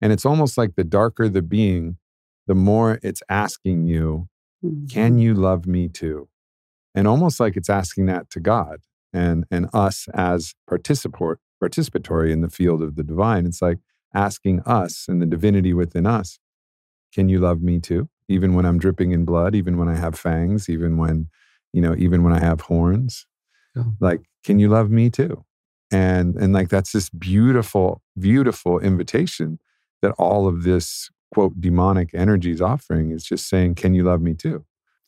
And 0.00 0.12
it's 0.12 0.26
almost 0.26 0.56
like 0.56 0.76
the 0.76 0.84
darker 0.84 1.28
the 1.28 1.42
being, 1.42 1.96
the 2.46 2.54
more 2.54 2.98
it's 3.02 3.22
asking 3.28 3.84
you, 3.84 4.28
can 4.62 5.12
mm-hmm. 5.12 5.18
you 5.18 5.34
love 5.34 5.66
me 5.66 5.88
too? 5.88 6.28
And 6.94 7.06
almost 7.06 7.38
like 7.38 7.56
it's 7.56 7.70
asking 7.70 8.06
that 8.06 8.30
to 8.30 8.40
God 8.40 8.78
and 9.12 9.44
and 9.50 9.68
us 9.72 10.08
as 10.14 10.54
participatory 10.68 12.30
in 12.30 12.40
the 12.40 12.50
field 12.50 12.82
of 12.82 12.96
the 12.96 13.04
divine. 13.04 13.46
It's 13.46 13.62
like 13.62 13.78
asking 14.14 14.60
us 14.60 15.06
and 15.08 15.22
the 15.22 15.26
divinity 15.26 15.72
within 15.72 16.06
us, 16.06 16.38
can 17.12 17.28
you 17.28 17.38
love 17.38 17.62
me 17.62 17.78
too? 17.78 18.08
Even 18.28 18.54
when 18.54 18.66
I'm 18.66 18.78
dripping 18.78 19.12
in 19.12 19.24
blood, 19.24 19.54
even 19.54 19.78
when 19.78 19.88
I 19.88 19.96
have 19.96 20.18
fangs, 20.18 20.68
even 20.68 20.96
when, 20.98 21.28
you 21.72 21.80
know, 21.80 21.94
even 21.96 22.22
when 22.22 22.32
I 22.32 22.40
have 22.40 22.62
horns. 22.62 23.26
Yeah. 23.74 23.84
Like, 24.00 24.20
can 24.44 24.58
you 24.58 24.68
love 24.68 24.90
me 24.90 25.10
too? 25.10 25.44
And 25.90 26.34
and 26.36 26.52
like 26.52 26.68
that's 26.68 26.92
this 26.92 27.08
beautiful, 27.08 28.02
beautiful 28.18 28.78
invitation 28.78 29.58
that 30.02 30.12
all 30.18 30.46
of 30.46 30.62
this 30.64 31.08
quote 31.32 31.60
demonic 31.60 32.10
energy 32.14 32.50
is 32.50 32.60
offering 32.60 33.10
is 33.10 33.24
just 33.24 33.48
saying, 33.48 33.76
Can 33.76 33.94
you 33.94 34.02
love 34.04 34.20
me 34.20 34.34
too? 34.34 34.64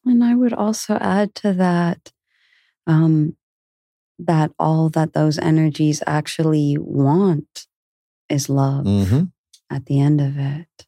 And 0.07 0.25
I 0.25 0.35
would 0.35 0.55
also 0.55 0.95
add 0.95 1.35
to 1.37 1.53
that 1.53 2.13
um, 2.87 3.37
that 4.19 4.53
all 4.59 4.89
that 4.91 5.13
those 5.13 5.39
energies 5.39 6.03
actually 6.07 6.77
want 6.79 7.67
is 8.29 8.49
love 8.49 8.87
Mm-hmm. 8.87 9.25
at 9.69 9.87
the 9.87 10.01
end 10.01 10.21
of 10.21 10.39
it. 10.39 10.87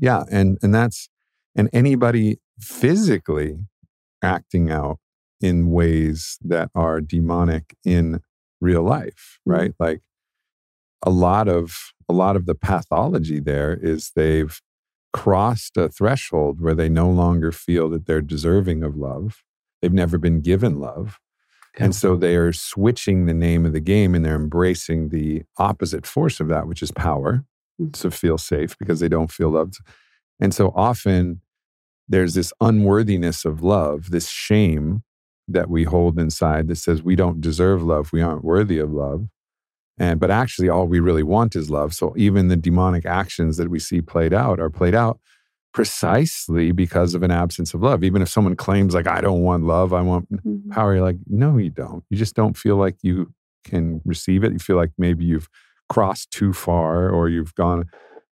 Yeah. 0.00 0.24
And 0.30 0.58
and 0.62 0.74
that's 0.74 1.08
and 1.54 1.68
anybody 1.72 2.38
physically 2.60 3.58
acting 4.22 4.70
out 4.70 4.98
in 5.40 5.70
ways 5.70 6.38
that 6.42 6.70
are 6.74 7.00
demonic 7.00 7.74
in 7.84 8.20
real 8.60 8.82
life, 8.82 9.38
Mhm. 9.48 9.52
right? 9.52 9.74
Like 9.78 10.00
a 11.04 11.10
lot 11.10 11.48
of 11.48 11.92
a 12.08 12.12
lot 12.12 12.36
of 12.36 12.46
the 12.46 12.54
pathology 12.54 13.40
there 13.40 13.74
is 13.82 14.12
they've 14.14 14.60
crossed 15.12 15.76
a 15.76 15.88
threshold 15.88 16.60
where 16.60 16.74
they 16.74 16.88
no 16.88 17.10
longer 17.10 17.52
feel 17.52 17.88
that 17.90 18.06
they're 18.06 18.20
deserving 18.22 18.82
of 18.82 18.96
love. 18.96 19.42
They've 19.80 19.92
never 19.92 20.18
been 20.18 20.40
given 20.40 20.78
love. 20.80 21.18
Yeah. 21.78 21.86
And 21.86 21.94
so 21.94 22.16
they 22.16 22.36
are 22.36 22.52
switching 22.52 23.26
the 23.26 23.34
name 23.34 23.66
of 23.66 23.72
the 23.72 23.80
game 23.80 24.14
and 24.14 24.24
they're 24.24 24.36
embracing 24.36 25.08
the 25.08 25.42
opposite 25.58 26.06
force 26.06 26.40
of 26.40 26.48
that, 26.48 26.66
which 26.66 26.82
is 26.82 26.90
power. 26.92 27.44
To 27.92 28.10
feel 28.10 28.38
safe 28.38 28.76
because 28.78 29.00
they 29.00 29.08
don't 29.08 29.30
feel 29.30 29.50
loved. 29.50 29.78
And 30.40 30.54
so 30.54 30.72
often 30.74 31.40
there's 32.08 32.34
this 32.34 32.52
unworthiness 32.60 33.44
of 33.44 33.62
love, 33.62 34.10
this 34.10 34.28
shame 34.28 35.02
that 35.48 35.68
we 35.68 35.84
hold 35.84 36.18
inside 36.18 36.68
that 36.68 36.76
says 36.76 37.02
we 37.02 37.16
don't 37.16 37.40
deserve 37.40 37.82
love, 37.82 38.12
we 38.12 38.22
aren't 38.22 38.44
worthy 38.44 38.78
of 38.78 38.92
love. 38.92 39.26
And 39.98 40.18
but 40.18 40.30
actually 40.30 40.68
all 40.68 40.86
we 40.86 41.00
really 41.00 41.22
want 41.22 41.54
is 41.54 41.70
love. 41.70 41.94
So 41.94 42.14
even 42.16 42.48
the 42.48 42.56
demonic 42.56 43.04
actions 43.04 43.56
that 43.56 43.68
we 43.68 43.78
see 43.78 44.00
played 44.00 44.32
out 44.32 44.58
are 44.60 44.70
played 44.70 44.94
out 44.94 45.20
precisely 45.72 46.70
because 46.72 47.14
of 47.14 47.22
an 47.22 47.30
absence 47.30 47.74
of 47.74 47.82
love. 47.82 48.04
Even 48.04 48.22
if 48.22 48.28
someone 48.28 48.56
claims 48.56 48.94
like 48.94 49.06
I 49.06 49.20
don't 49.20 49.42
want 49.42 49.64
love, 49.64 49.92
I 49.92 50.02
want 50.02 50.28
power, 50.70 50.90
mm-hmm. 50.90 50.96
you're 50.96 51.04
like, 51.04 51.16
no, 51.26 51.56
you 51.56 51.70
don't. 51.70 52.04
You 52.10 52.16
just 52.16 52.34
don't 52.34 52.56
feel 52.56 52.76
like 52.76 52.96
you 53.02 53.32
can 53.64 54.00
receive 54.04 54.44
it. 54.44 54.52
You 54.52 54.58
feel 54.58 54.76
like 54.76 54.90
maybe 54.98 55.24
you've 55.24 55.48
crossed 55.94 56.28
too 56.38 56.52
far 56.52 57.10
or 57.16 57.28
you've 57.34 57.54
gone. 57.64 57.82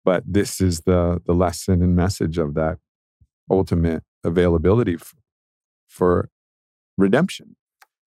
But 0.04 0.22
this 0.38 0.60
is 0.68 0.74
the 0.90 1.00
the 1.28 1.34
lesson 1.44 1.76
and 1.84 1.94
message 2.04 2.36
of 2.44 2.54
that 2.60 2.76
ultimate 3.58 4.02
availability 4.30 4.94
f- 4.94 5.14
for 5.96 6.12
redemption 7.04 7.48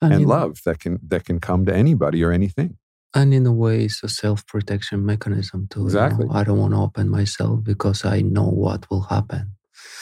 and 0.02 0.14
in- 0.14 0.28
love 0.38 0.54
that 0.66 0.78
can 0.84 0.94
that 1.12 1.24
can 1.28 1.40
come 1.40 1.62
to 1.70 1.74
anybody 1.84 2.20
or 2.26 2.32
anything. 2.32 2.72
And 3.14 3.34
in 3.34 3.46
a 3.46 3.52
way, 3.64 3.78
it's 3.88 4.02
a 4.04 4.08
self 4.24 4.40
protection 4.54 5.06
mechanism 5.06 5.60
too. 5.70 5.80
you 5.82 5.84
know. 5.84 5.88
Exactly. 6.06 6.28
I 6.40 6.42
don't 6.48 6.60
want 6.64 6.74
to 6.74 6.82
open 6.88 7.06
myself 7.20 7.56
because 7.72 8.00
I 8.16 8.18
know 8.36 8.50
what 8.66 8.82
will 8.90 9.06
happen. 9.16 9.44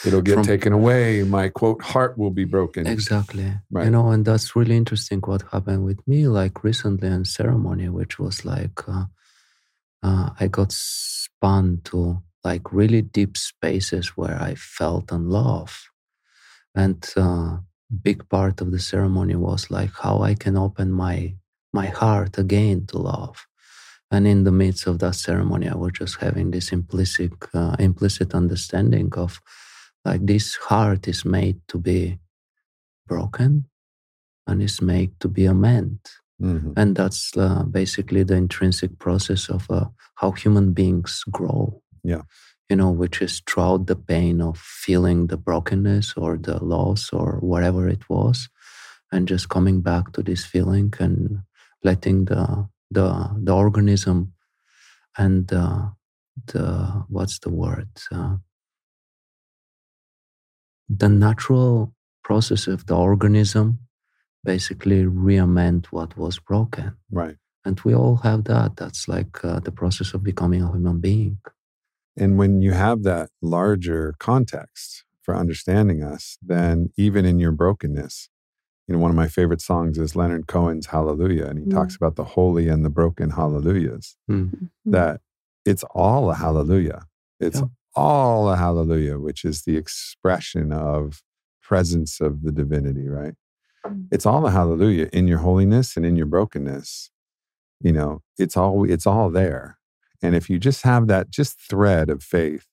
It'll 0.06 0.22
get 0.28 0.34
From- 0.36 0.44
taken 0.52 0.72
away. 0.80 1.04
My 1.38 1.46
quote 1.58 1.82
heart 1.92 2.12
will 2.20 2.34
be 2.42 2.46
broken. 2.56 2.82
Exactly. 2.86 3.48
You 3.84 3.90
know, 3.94 4.06
and 4.12 4.24
that's 4.28 4.48
really 4.58 4.76
interesting 4.82 5.20
what 5.30 5.42
happened 5.54 5.82
with 5.90 6.00
me, 6.10 6.18
like 6.40 6.54
recently 6.70 7.08
in 7.16 7.24
ceremony, 7.38 7.88
which 7.98 8.14
was 8.24 8.36
like 8.54 8.78
uh, 8.96 9.04
uh, 10.02 10.30
I 10.40 10.48
got 10.48 10.72
spun 10.72 11.82
to 11.86 12.22
like 12.44 12.72
really 12.72 13.02
deep 13.02 13.36
spaces 13.36 14.10
where 14.10 14.40
I 14.40 14.54
felt 14.56 15.12
unloved. 15.12 15.76
And 16.74 17.06
uh, 17.16 17.58
big 18.02 18.28
part 18.28 18.60
of 18.60 18.72
the 18.72 18.78
ceremony 18.78 19.36
was 19.36 19.70
like 19.70 19.92
how 20.00 20.20
I 20.22 20.34
can 20.34 20.56
open 20.56 20.92
my 20.92 21.34
my 21.72 21.86
heart 21.86 22.38
again 22.38 22.86
to 22.88 22.98
love. 22.98 23.46
And 24.10 24.26
in 24.26 24.44
the 24.44 24.52
midst 24.52 24.86
of 24.86 24.98
that 25.00 25.14
ceremony, 25.16 25.68
I 25.68 25.76
was 25.76 25.92
just 25.92 26.18
having 26.20 26.50
this 26.50 26.72
implicit 26.72 27.32
uh, 27.54 27.76
implicit 27.78 28.34
understanding 28.34 29.12
of 29.14 29.40
like 30.04 30.26
this 30.26 30.56
heart 30.56 31.08
is 31.08 31.24
made 31.24 31.60
to 31.68 31.78
be 31.78 32.18
broken 33.06 33.66
and 34.46 34.62
is 34.62 34.82
made 34.82 35.18
to 35.20 35.28
be 35.28 35.46
amended. 35.46 36.00
Mhm. 36.40 36.72
And 36.76 36.96
that's 36.96 37.36
uh, 37.36 37.64
basically 37.64 38.22
the 38.24 38.34
intrinsic 38.36 38.98
process 38.98 39.48
of 39.50 39.70
uh, 39.70 39.86
how 40.16 40.32
human 40.32 40.72
beings 40.72 41.22
grow. 41.30 41.82
Yeah. 42.02 42.22
You 42.70 42.76
know, 42.76 42.90
which 42.90 43.20
is 43.20 43.42
throughout 43.46 43.86
the 43.86 43.96
pain 43.96 44.40
of 44.40 44.58
feeling 44.58 45.26
the 45.26 45.36
brokenness 45.36 46.14
or 46.16 46.38
the 46.38 46.64
loss 46.64 47.12
or 47.12 47.38
whatever 47.40 47.88
it 47.88 48.08
was. 48.08 48.48
and 49.12 49.28
just 49.28 49.48
coming 49.48 49.82
back 49.82 50.12
to 50.12 50.22
this 50.22 50.44
feeling 50.44 50.92
and 51.00 51.40
letting 51.82 52.26
the 52.26 52.68
the 52.90 53.06
the 53.44 53.54
organism 53.54 54.32
and 55.18 55.52
uh, 55.52 55.90
the 56.52 57.04
what's 57.08 57.38
the 57.40 57.50
word 57.50 57.88
uh, 58.12 58.36
the 60.88 61.08
natural 61.08 61.94
process 62.24 62.66
of 62.66 62.86
the 62.86 62.94
organism 62.94 63.78
basically 64.44 65.04
reamend 65.04 65.86
what 65.86 66.16
was 66.16 66.38
broken 66.38 66.96
Right. 67.10 67.36
and 67.64 67.78
we 67.84 67.94
all 67.94 68.16
have 68.16 68.44
that 68.44 68.76
that's 68.76 69.08
like 69.08 69.44
uh, 69.44 69.60
the 69.60 69.72
process 69.72 70.14
of 70.14 70.22
becoming 70.22 70.62
a 70.62 70.70
human 70.72 71.00
being 71.00 71.38
And 72.16 72.36
when 72.38 72.60
you 72.60 72.72
have 72.72 73.02
that 73.04 73.30
larger 73.40 74.14
context 74.18 75.04
for 75.22 75.34
understanding 75.36 76.02
us, 76.02 76.36
then 76.42 76.90
even 76.96 77.24
in 77.24 77.38
your 77.38 77.52
brokenness, 77.52 78.28
you 78.86 78.92
know, 78.94 79.00
one 79.00 79.10
of 79.14 79.16
my 79.24 79.28
favorite 79.28 79.62
songs 79.62 79.96
is 79.98 80.16
Leonard 80.16 80.46
Cohen's 80.46 80.86
Hallelujah. 80.86 81.46
And 81.48 81.58
he 81.60 81.64
Mm. 81.66 81.74
talks 81.78 81.94
about 81.96 82.16
the 82.16 82.24
holy 82.36 82.68
and 82.68 82.84
the 82.84 82.90
broken 83.00 83.30
hallelujahs, 83.30 84.16
Mm. 84.28 84.70
That 84.84 85.20
it's 85.64 85.84
all 86.04 86.30
a 86.30 86.34
hallelujah. 86.34 87.00
It's 87.46 87.60
Yeah. 87.60 87.68
all 87.94 88.50
a 88.50 88.56
hallelujah, 88.56 89.18
which 89.18 89.44
is 89.50 89.62
the 89.62 89.76
expression 89.76 90.72
of 90.72 91.22
presence 91.62 92.20
of 92.20 92.42
the 92.44 92.52
divinity, 92.52 93.08
right? 93.08 93.34
It's 94.10 94.26
all 94.26 94.40
the 94.42 94.50
hallelujah 94.50 95.08
in 95.12 95.26
your 95.26 95.38
holiness 95.38 95.96
and 95.96 96.04
in 96.04 96.16
your 96.16 96.26
brokenness. 96.26 97.10
You 97.80 97.92
know, 97.92 98.22
it's 98.38 98.56
all 98.56 98.88
it's 98.88 99.06
all 99.06 99.30
there. 99.30 99.78
And 100.22 100.34
if 100.34 100.50
you 100.50 100.58
just 100.58 100.82
have 100.82 101.06
that 101.06 101.30
just 101.30 101.58
thread 101.58 102.10
of 102.10 102.22
faith 102.22 102.66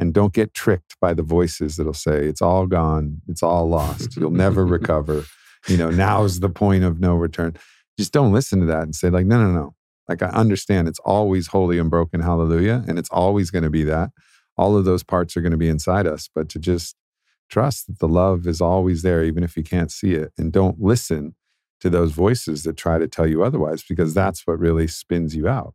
and 0.00 0.14
don't 0.14 0.32
get 0.32 0.54
tricked 0.54 0.96
by 1.00 1.12
the 1.12 1.22
voices 1.22 1.76
that'll 1.76 1.92
say 1.92 2.26
it's 2.26 2.40
all 2.40 2.66
gone, 2.66 3.20
it's 3.28 3.42
all 3.42 3.68
lost, 3.68 4.16
you'll 4.16 4.30
never 4.30 4.64
recover. 4.78 5.24
You 5.68 5.76
know, 5.76 5.90
now's 5.90 6.40
the 6.40 6.48
point 6.48 6.84
of 6.84 7.00
no 7.00 7.14
return. 7.14 7.56
Just 7.98 8.12
don't 8.12 8.32
listen 8.32 8.60
to 8.60 8.66
that 8.66 8.82
and 8.82 8.94
say 8.94 9.10
like 9.10 9.26
no 9.26 9.38
no 9.42 9.52
no. 9.52 9.74
Like 10.08 10.22
I 10.22 10.28
understand 10.28 10.88
it's 10.88 10.98
always 11.00 11.48
holy 11.48 11.78
and 11.78 11.90
broken 11.90 12.20
hallelujah 12.20 12.84
and 12.88 12.98
it's 12.98 13.10
always 13.10 13.50
going 13.50 13.64
to 13.64 13.70
be 13.70 13.84
that. 13.84 14.10
All 14.56 14.76
of 14.76 14.84
those 14.84 15.02
parts 15.02 15.36
are 15.36 15.40
going 15.40 15.52
to 15.52 15.58
be 15.58 15.68
inside 15.68 16.06
us, 16.06 16.28
but 16.32 16.48
to 16.50 16.58
just 16.58 16.94
trust 17.50 17.86
that 17.86 17.98
the 17.98 18.08
love 18.08 18.46
is 18.46 18.60
always 18.60 19.02
there 19.02 19.24
even 19.24 19.42
if 19.42 19.56
you 19.56 19.62
can't 19.62 19.90
see 19.90 20.14
it 20.14 20.32
and 20.38 20.52
don't 20.52 20.80
listen 20.80 21.34
to 21.80 21.90
those 21.90 22.12
voices 22.12 22.62
that 22.62 22.76
try 22.76 22.98
to 22.98 23.06
tell 23.06 23.26
you 23.26 23.42
otherwise 23.42 23.84
because 23.86 24.14
that's 24.14 24.46
what 24.46 24.58
really 24.58 24.86
spins 24.86 25.36
you 25.36 25.46
out. 25.48 25.74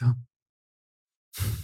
Yeah. 0.00 0.12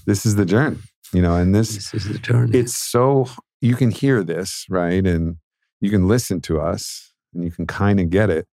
This 0.06 0.24
is 0.24 0.36
the 0.36 0.46
journey, 0.46 0.78
you 1.12 1.20
know, 1.20 1.36
and 1.36 1.54
this 1.54 1.74
this 1.74 1.94
is 1.94 2.08
the 2.08 2.18
journey 2.18 2.58
it's 2.58 2.76
so 2.76 3.26
you 3.60 3.76
can 3.76 3.90
hear 3.90 4.22
this, 4.22 4.64
right? 4.70 5.06
And 5.06 5.36
you 5.80 5.90
can 5.90 6.08
listen 6.08 6.40
to 6.42 6.60
us 6.60 7.12
and 7.34 7.44
you 7.44 7.50
can 7.50 7.66
kind 7.66 8.00
of 8.00 8.10
get 8.10 8.30
it. 8.30 8.46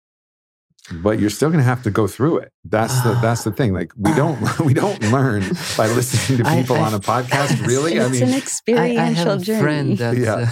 But 0.92 1.18
you're 1.18 1.30
still 1.30 1.48
going 1.48 1.60
to 1.60 1.64
have 1.64 1.82
to 1.84 1.90
go 1.90 2.06
through 2.06 2.38
it. 2.38 2.52
That's 2.64 3.00
the 3.02 3.14
that's 3.22 3.42
the 3.44 3.52
thing. 3.52 3.72
Like 3.72 3.92
we 3.96 4.12
don't 4.14 4.38
we 4.68 4.74
don't 4.74 5.00
learn 5.10 5.42
by 5.78 5.86
listening 5.88 6.44
to 6.44 6.50
people 6.56 6.76
I- 6.76 6.80
on 6.88 6.94
a 6.94 7.00
podcast. 7.00 7.66
Really, 7.66 7.98
I 7.98 8.04
it's 8.04 8.12
mean, 8.12 8.22
an 8.24 8.34
I, 8.34 8.36
experiential 8.38 9.00
I 9.00 9.10
have 9.32 9.40
a 9.40 9.44
journey. 9.44 9.62
friend 9.62 9.98
that 9.98 10.16
Yeah. 10.18 10.34
uh, 10.34 10.46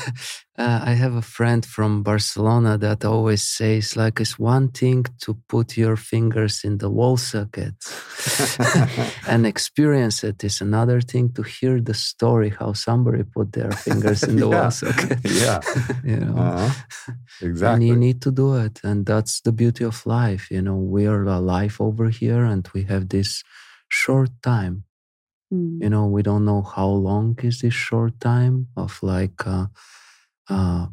uh, 0.59 0.80
I 0.84 0.92
have 0.94 1.14
a 1.14 1.22
friend 1.22 1.64
from 1.64 2.03
Barcelona 2.03 2.76
that 2.78 3.05
always 3.05 3.42
says 3.42 3.96
like 3.96 4.20
it's 4.20 4.38
one 4.38 4.68
thing 4.68 5.05
to 5.22 5.34
put 5.48 5.76
your 5.76 5.96
fingers 5.96 6.62
in 6.64 6.78
the 6.78 6.90
wall 6.90 7.16
socket 7.16 7.74
and 9.28 9.46
experience 9.46 10.22
it 10.24 10.44
is 10.44 10.61
another 10.61 11.00
thing 11.00 11.32
to 11.32 11.42
hear 11.42 11.80
the 11.80 11.94
story 11.94 12.50
how 12.50 12.72
somebody 12.74 13.22
put 13.22 13.53
their 13.53 13.72
fingers 13.72 14.22
in 14.22 14.36
the 14.36 14.46
Yeah. 14.50 14.61
wall 14.62 14.70
socket. 14.70 15.18
Yeah. 15.24 15.61
you 16.05 16.16
know. 16.16 16.36
uh-huh. 16.42 16.70
And 17.40 17.82
you 17.82 17.96
need 17.96 18.20
to 18.22 18.30
do 18.30 18.55
it. 18.57 18.80
And 18.84 19.07
that's 19.07 19.40
the 19.40 19.53
beauty 19.53 19.84
of 19.84 20.05
life. 20.07 20.50
You 20.50 20.62
know, 20.62 20.76
we 20.76 21.07
are 21.07 21.24
alive 21.24 21.76
over 21.80 22.09
here 22.11 22.44
and 22.44 22.68
we 22.74 22.84
have 22.84 23.09
this 23.09 23.42
short 23.88 24.30
time. 24.42 24.84
Mm. 25.53 25.82
You 25.82 25.90
know, 25.90 26.07
we 26.07 26.22
don't 26.22 26.44
know 26.44 26.62
how 26.62 26.88
long 26.88 27.38
is 27.42 27.61
this 27.61 27.74
short 27.74 28.20
time 28.20 28.68
of 28.76 28.98
like 29.03 29.46
uh, 29.46 29.66
uh, 30.51 30.86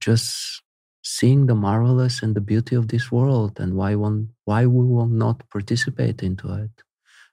just 0.00 0.62
seeing 1.04 1.46
the 1.46 1.54
marvelous 1.54 2.22
and 2.22 2.34
the 2.34 2.40
beauty 2.40 2.76
of 2.76 2.88
this 2.88 3.10
world 3.12 3.58
and 3.60 3.74
why 3.74 3.94
one 3.94 4.30
why 4.44 4.66
we 4.66 4.84
will 4.86 5.06
not 5.08 5.48
participate 5.50 6.22
into 6.22 6.52
it. 6.54 6.70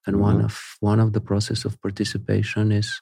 And 0.07 0.19
one 0.21 0.39
Mhm. 0.39 0.45
of 0.45 0.55
one 0.81 0.99
of 0.99 1.13
the 1.13 1.21
process 1.21 1.65
of 1.65 1.81
participation 1.81 2.71
is 2.71 3.01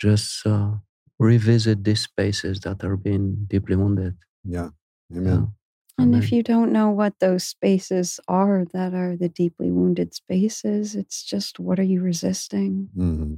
just 0.00 0.46
uh, 0.46 0.76
revisit 1.18 1.84
these 1.84 2.02
spaces 2.02 2.60
that 2.60 2.84
are 2.84 2.96
being 2.96 3.46
deeply 3.48 3.76
wounded. 3.76 4.16
yeah. 4.44 4.70
Yeah. 5.10 5.18
Amen. 5.18 5.52
And 5.98 6.14
Amen. 6.14 6.22
if 6.22 6.32
you 6.32 6.42
don't 6.42 6.72
know 6.72 6.90
what 6.90 7.18
those 7.20 7.44
spaces 7.46 8.20
are 8.28 8.64
that 8.72 8.94
are 8.94 9.16
the 9.16 9.28
deeply 9.28 9.70
wounded 9.70 10.14
spaces, 10.14 10.94
it's 10.96 11.22
just 11.22 11.60
what 11.60 11.78
are 11.78 11.84
you 11.94 12.00
resisting? 12.02 12.88
hmm 12.94 13.34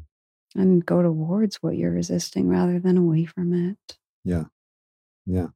And 0.57 0.85
go 0.87 1.03
towards 1.03 1.57
what 1.63 1.77
you're 1.77 1.93
resisting 1.93 2.49
rather 2.49 2.79
than 2.81 2.97
away 2.97 3.25
from 3.27 3.53
it. 3.53 3.99
Yeah. 4.25 4.45
Yeah, 5.27 5.49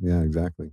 Yeah, 0.00 0.22
exactly. 0.22 0.70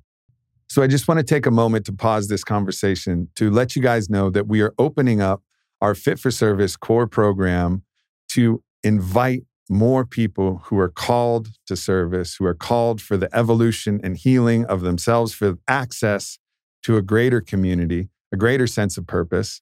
So 0.69 0.83
I 0.83 0.87
just 0.87 1.07
want 1.07 1.19
to 1.19 1.23
take 1.23 1.45
a 1.45 1.51
moment 1.51 1.85
to 1.85 1.93
pause 1.93 2.27
this 2.27 2.43
conversation 2.43 3.29
to 3.35 3.49
let 3.49 3.75
you 3.75 3.81
guys 3.81 4.09
know 4.09 4.29
that 4.29 4.47
we 4.47 4.61
are 4.61 4.73
opening 4.77 5.21
up 5.21 5.41
our 5.81 5.95
Fit 5.95 6.19
for 6.19 6.31
Service 6.31 6.75
core 6.75 7.07
program 7.07 7.83
to 8.29 8.61
invite 8.83 9.43
more 9.69 10.05
people 10.05 10.61
who 10.65 10.77
are 10.79 10.89
called 10.89 11.49
to 11.65 11.75
service, 11.75 12.35
who 12.35 12.45
are 12.45 12.53
called 12.53 13.01
for 13.01 13.17
the 13.17 13.33
evolution 13.35 13.99
and 14.03 14.17
healing 14.17 14.65
of 14.65 14.81
themselves, 14.81 15.33
for 15.33 15.57
access 15.67 16.37
to 16.83 16.97
a 16.97 17.01
greater 17.01 17.41
community, 17.41 18.09
a 18.31 18.37
greater 18.37 18.67
sense 18.67 18.97
of 18.97 19.07
purpose, 19.07 19.61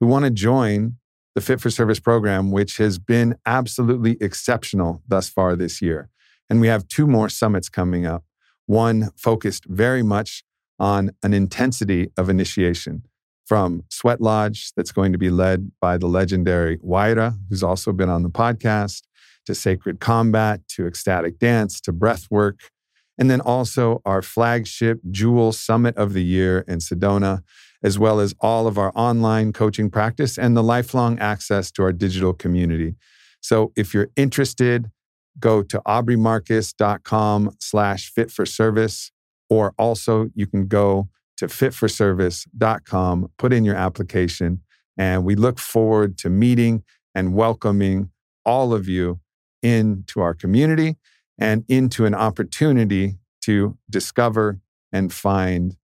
who 0.00 0.06
want 0.06 0.24
to 0.24 0.30
join 0.30 0.96
the 1.34 1.40
Fit 1.40 1.60
for 1.60 1.70
Service 1.70 2.00
program, 2.00 2.50
which 2.50 2.76
has 2.78 2.98
been 2.98 3.36
absolutely 3.46 4.16
exceptional 4.20 5.02
thus 5.06 5.28
far 5.28 5.56
this 5.56 5.82
year. 5.82 6.10
And 6.48 6.60
we 6.60 6.68
have 6.68 6.88
two 6.88 7.06
more 7.06 7.28
summits 7.28 7.68
coming 7.68 8.06
up. 8.06 8.24
One 8.66 9.10
focused 9.16 9.64
very 9.66 10.02
much 10.02 10.44
on 10.78 11.10
an 11.22 11.32
intensity 11.32 12.10
of 12.16 12.28
initiation 12.28 13.04
from 13.44 13.82
Sweat 13.90 14.20
Lodge, 14.20 14.72
that's 14.76 14.92
going 14.92 15.12
to 15.12 15.18
be 15.18 15.30
led 15.30 15.70
by 15.80 15.98
the 15.98 16.06
legendary 16.06 16.78
Waira, 16.78 17.36
who's 17.48 17.62
also 17.62 17.92
been 17.92 18.08
on 18.08 18.22
the 18.22 18.30
podcast, 18.30 19.02
to 19.46 19.54
Sacred 19.54 20.00
Combat, 20.00 20.60
to 20.68 20.86
Ecstatic 20.86 21.38
Dance, 21.38 21.80
to 21.82 21.92
Breath 21.92 22.26
Work, 22.30 22.70
and 23.18 23.30
then 23.30 23.40
also 23.42 24.00
our 24.04 24.22
flagship 24.22 25.00
Jewel 25.10 25.52
Summit 25.52 25.96
of 25.96 26.14
the 26.14 26.24
Year 26.24 26.64
in 26.66 26.78
Sedona, 26.78 27.42
as 27.82 27.98
well 27.98 28.18
as 28.18 28.34
all 28.40 28.66
of 28.66 28.78
our 28.78 28.90
online 28.94 29.52
coaching 29.52 29.90
practice 29.90 30.38
and 30.38 30.56
the 30.56 30.62
lifelong 30.62 31.18
access 31.18 31.70
to 31.72 31.82
our 31.82 31.92
digital 31.92 32.32
community. 32.32 32.94
So 33.40 33.72
if 33.76 33.92
you're 33.92 34.08
interested, 34.16 34.90
go 35.38 35.62
to 35.62 35.80
aubreymarcus.com 35.86 37.56
slash 37.60 38.10
fit 38.12 38.30
for 38.30 38.46
service, 38.46 39.10
or 39.48 39.74
also 39.78 40.30
you 40.34 40.46
can 40.46 40.66
go 40.66 41.08
to 41.36 41.46
fitforservice.com, 41.46 43.30
put 43.38 43.52
in 43.52 43.64
your 43.64 43.74
application, 43.74 44.60
and 44.96 45.24
we 45.24 45.34
look 45.34 45.58
forward 45.58 46.16
to 46.18 46.30
meeting 46.30 46.84
and 47.14 47.34
welcoming 47.34 48.10
all 48.44 48.72
of 48.72 48.88
you 48.88 49.20
into 49.62 50.20
our 50.20 50.34
community 50.34 50.96
and 51.38 51.64
into 51.68 52.04
an 52.04 52.14
opportunity 52.14 53.16
to 53.42 53.76
discover 53.90 54.60
and 54.92 55.12
find 55.12 55.76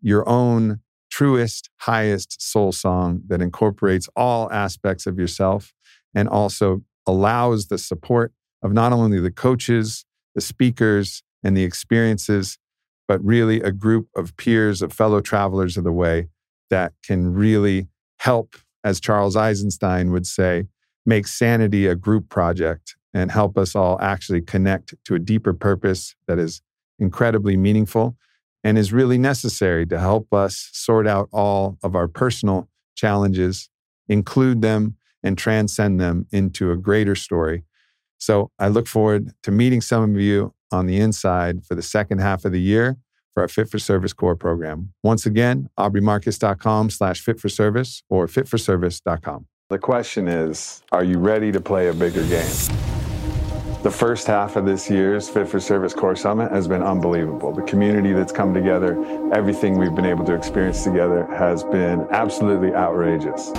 your 0.00 0.28
own 0.28 0.80
truest, 1.10 1.70
highest 1.78 2.42
soul 2.42 2.72
song 2.72 3.22
that 3.28 3.40
incorporates 3.40 4.08
all 4.16 4.50
aspects 4.52 5.06
of 5.06 5.18
yourself 5.18 5.72
and 6.14 6.28
also 6.28 6.82
allows 7.06 7.68
the 7.68 7.78
support 7.78 8.32
of 8.62 8.72
not 8.72 8.92
only 8.92 9.20
the 9.20 9.30
coaches, 9.30 10.04
the 10.34 10.40
speakers, 10.40 11.22
and 11.42 11.56
the 11.56 11.64
experiences, 11.64 12.58
but 13.08 13.24
really 13.24 13.60
a 13.60 13.70
group 13.70 14.08
of 14.16 14.36
peers, 14.36 14.82
of 14.82 14.92
fellow 14.92 15.20
travelers 15.20 15.76
of 15.76 15.84
the 15.84 15.92
way 15.92 16.28
that 16.70 16.92
can 17.04 17.32
really 17.32 17.88
help, 18.18 18.56
as 18.82 19.00
Charles 19.00 19.36
Eisenstein 19.36 20.10
would 20.10 20.26
say, 20.26 20.66
make 21.04 21.26
sanity 21.26 21.86
a 21.86 21.94
group 21.94 22.28
project 22.28 22.96
and 23.14 23.30
help 23.30 23.56
us 23.56 23.74
all 23.74 23.98
actually 24.00 24.42
connect 24.42 24.94
to 25.04 25.14
a 25.14 25.18
deeper 25.18 25.54
purpose 25.54 26.14
that 26.26 26.38
is 26.38 26.60
incredibly 26.98 27.56
meaningful 27.56 28.16
and 28.64 28.76
is 28.76 28.92
really 28.92 29.16
necessary 29.16 29.86
to 29.86 29.98
help 29.98 30.34
us 30.34 30.68
sort 30.72 31.06
out 31.06 31.28
all 31.32 31.78
of 31.82 31.94
our 31.94 32.08
personal 32.08 32.68
challenges, 32.96 33.70
include 34.08 34.60
them, 34.60 34.96
and 35.22 35.38
transcend 35.38 36.00
them 36.00 36.26
into 36.32 36.72
a 36.72 36.76
greater 36.76 37.14
story. 37.14 37.64
So 38.18 38.50
I 38.58 38.68
look 38.68 38.86
forward 38.86 39.32
to 39.42 39.50
meeting 39.50 39.80
some 39.80 40.14
of 40.14 40.20
you 40.20 40.54
on 40.72 40.86
the 40.86 40.98
inside 40.98 41.64
for 41.64 41.74
the 41.74 41.82
second 41.82 42.18
half 42.18 42.44
of 42.44 42.52
the 42.52 42.60
year 42.60 42.96
for 43.34 43.42
our 43.42 43.48
Fit 43.48 43.68
for 43.68 43.78
Service 43.78 44.12
core 44.12 44.36
program. 44.36 44.92
Once 45.02 45.26
again, 45.26 45.68
aubreymarcus.com 45.78 46.90
slash 46.90 47.20
fit 47.20 47.38
for 47.38 47.48
service 47.48 48.02
or 48.08 48.26
fitforservice.com. 48.26 49.46
The 49.68 49.78
question 49.78 50.28
is, 50.28 50.82
are 50.92 51.04
you 51.04 51.18
ready 51.18 51.52
to 51.52 51.60
play 51.60 51.88
a 51.88 51.92
bigger 51.92 52.22
game? 52.28 52.50
The 53.82 53.90
first 53.90 54.26
half 54.26 54.56
of 54.56 54.64
this 54.64 54.90
year's 54.90 55.28
Fit 55.28 55.48
for 55.48 55.60
Service 55.60 55.92
Core 55.92 56.16
Summit 56.16 56.50
has 56.50 56.66
been 56.66 56.82
unbelievable. 56.82 57.52
The 57.52 57.62
community 57.62 58.12
that's 58.12 58.32
come 58.32 58.54
together, 58.54 58.92
everything 59.32 59.78
we've 59.78 59.94
been 59.94 60.06
able 60.06 60.24
to 60.24 60.34
experience 60.34 60.82
together 60.82 61.26
has 61.26 61.62
been 61.62 62.06
absolutely 62.10 62.74
outrageous. 62.74 63.52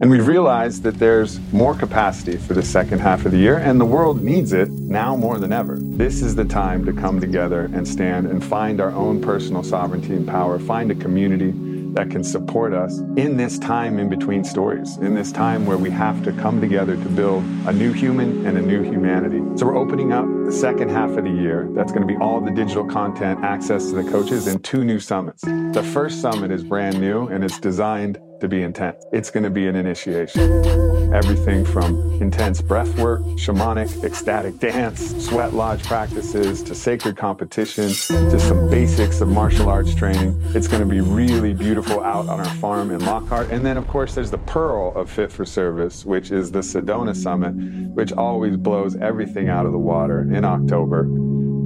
And 0.00 0.10
we've 0.10 0.26
realized 0.26 0.82
that 0.84 0.98
there's 0.98 1.38
more 1.52 1.74
capacity 1.74 2.38
for 2.38 2.54
the 2.54 2.62
second 2.62 3.00
half 3.00 3.26
of 3.26 3.32
the 3.32 3.38
year, 3.38 3.58
and 3.58 3.78
the 3.78 3.84
world 3.84 4.22
needs 4.22 4.54
it 4.54 4.70
now 4.70 5.14
more 5.14 5.36
than 5.36 5.52
ever. 5.52 5.76
This 5.78 6.22
is 6.22 6.34
the 6.34 6.44
time 6.46 6.86
to 6.86 6.92
come 6.94 7.20
together 7.20 7.70
and 7.74 7.86
stand 7.86 8.26
and 8.26 8.42
find 8.42 8.80
our 8.80 8.92
own 8.92 9.20
personal 9.20 9.62
sovereignty 9.62 10.14
and 10.14 10.26
power, 10.26 10.58
find 10.58 10.90
a 10.90 10.94
community 10.94 11.52
that 11.92 12.08
can 12.08 12.24
support 12.24 12.72
us 12.72 13.00
in 13.16 13.36
this 13.36 13.58
time 13.58 13.98
in 13.98 14.08
between 14.08 14.42
stories, 14.42 14.96
in 14.98 15.14
this 15.14 15.30
time 15.32 15.66
where 15.66 15.76
we 15.76 15.90
have 15.90 16.24
to 16.24 16.32
come 16.32 16.62
together 16.62 16.96
to 16.96 17.08
build 17.10 17.42
a 17.66 17.72
new 17.72 17.92
human 17.92 18.46
and 18.46 18.56
a 18.56 18.62
new 18.62 18.82
humanity. 18.82 19.42
So 19.58 19.66
we're 19.66 19.76
opening 19.76 20.14
up 20.14 20.24
the 20.46 20.52
second 20.52 20.90
half 20.90 21.10
of 21.10 21.24
the 21.24 21.30
year. 21.30 21.68
That's 21.72 21.92
going 21.92 22.08
to 22.08 22.10
be 22.10 22.16
all 22.16 22.40
the 22.40 22.52
digital 22.52 22.86
content, 22.86 23.40
access 23.44 23.90
to 23.90 24.02
the 24.02 24.10
coaches, 24.10 24.46
and 24.46 24.64
two 24.64 24.82
new 24.82 24.98
summits. 24.98 25.42
The 25.42 25.86
first 25.92 26.22
summit 26.22 26.50
is 26.50 26.64
brand 26.64 26.98
new 26.98 27.26
and 27.26 27.44
it's 27.44 27.58
designed 27.58 28.18
to 28.40 28.48
be 28.48 28.62
intense. 28.62 29.04
It's 29.12 29.30
going 29.30 29.44
to 29.44 29.50
be 29.50 29.66
an 29.66 29.76
initiation. 29.76 31.14
Everything 31.14 31.64
from 31.64 32.20
intense 32.20 32.60
breath 32.60 32.98
work, 32.98 33.22
shamanic, 33.36 34.04
ecstatic 34.04 34.58
dance, 34.58 35.24
sweat 35.24 35.54
lodge 35.54 35.82
practices, 35.84 36.62
to 36.64 36.74
sacred 36.74 37.16
competitions, 37.16 38.06
to 38.06 38.38
some 38.38 38.70
basics 38.70 39.20
of 39.20 39.28
martial 39.28 39.68
arts 39.68 39.94
training. 39.94 40.40
It's 40.54 40.68
going 40.68 40.82
to 40.82 40.88
be 40.88 41.00
really 41.00 41.54
beautiful 41.54 42.00
out 42.00 42.28
on 42.28 42.40
our 42.40 42.54
farm 42.56 42.90
in 42.90 43.04
Lockhart. 43.04 43.50
And 43.50 43.64
then, 43.64 43.76
of 43.76 43.86
course, 43.88 44.14
there's 44.14 44.30
the 44.30 44.38
pearl 44.38 44.92
of 44.96 45.10
Fit 45.10 45.32
for 45.32 45.44
Service, 45.44 46.04
which 46.04 46.30
is 46.30 46.50
the 46.50 46.60
Sedona 46.60 47.14
Summit, 47.14 47.52
which 47.94 48.12
always 48.12 48.56
blows 48.56 48.96
everything 48.96 49.48
out 49.48 49.66
of 49.66 49.72
the 49.72 49.78
water 49.78 50.22
in 50.22 50.44
October. 50.44 51.08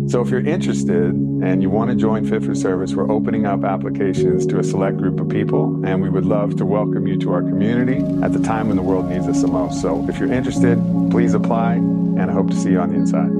So 0.06 0.20
if 0.20 0.28
you're 0.30 0.46
interested 0.46 1.12
and 1.12 1.62
you 1.62 1.70
want 1.70 1.90
to 1.90 1.96
join 1.96 2.24
Fit 2.28 2.44
for 2.44 2.54
Service, 2.54 2.94
we're 2.94 3.10
opening 3.10 3.46
up 3.46 3.64
applications 3.64 4.46
to 4.46 4.58
a 4.58 4.64
select 4.64 4.98
group 4.98 5.18
of 5.18 5.28
people, 5.28 5.84
and 5.84 6.00
we 6.02 6.08
would 6.08 6.24
love 6.26 6.56
to 6.58 6.66
welcome 6.66 7.06
you 7.06 7.18
to 7.20 7.32
our 7.32 7.42
community 7.42 7.96
at 8.22 8.32
the 8.32 8.38
time 8.40 8.68
when 8.68 8.76
the 8.76 8.82
world 8.82 9.08
needs 9.08 9.26
us 9.26 9.40
the 9.40 9.48
most. 9.48 9.80
So 9.80 10.06
if 10.08 10.18
you're 10.18 10.32
interested, 10.32 10.76
please 11.10 11.34
apply, 11.34 11.74
and 11.74 12.22
I 12.30 12.32
hope 12.32 12.50
to 12.50 12.56
see 12.56 12.70
you 12.70 12.80
on 12.80 12.90
the 12.90 12.96
inside. 12.96 13.30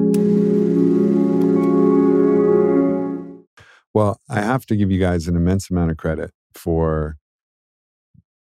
Well, 3.92 4.20
I 4.28 4.40
have 4.40 4.66
to 4.66 4.74
give 4.76 4.90
you 4.90 4.98
guys 4.98 5.28
an 5.28 5.36
immense 5.36 5.70
amount 5.70 5.92
of 5.92 5.96
credit 5.98 6.32
for 6.54 7.18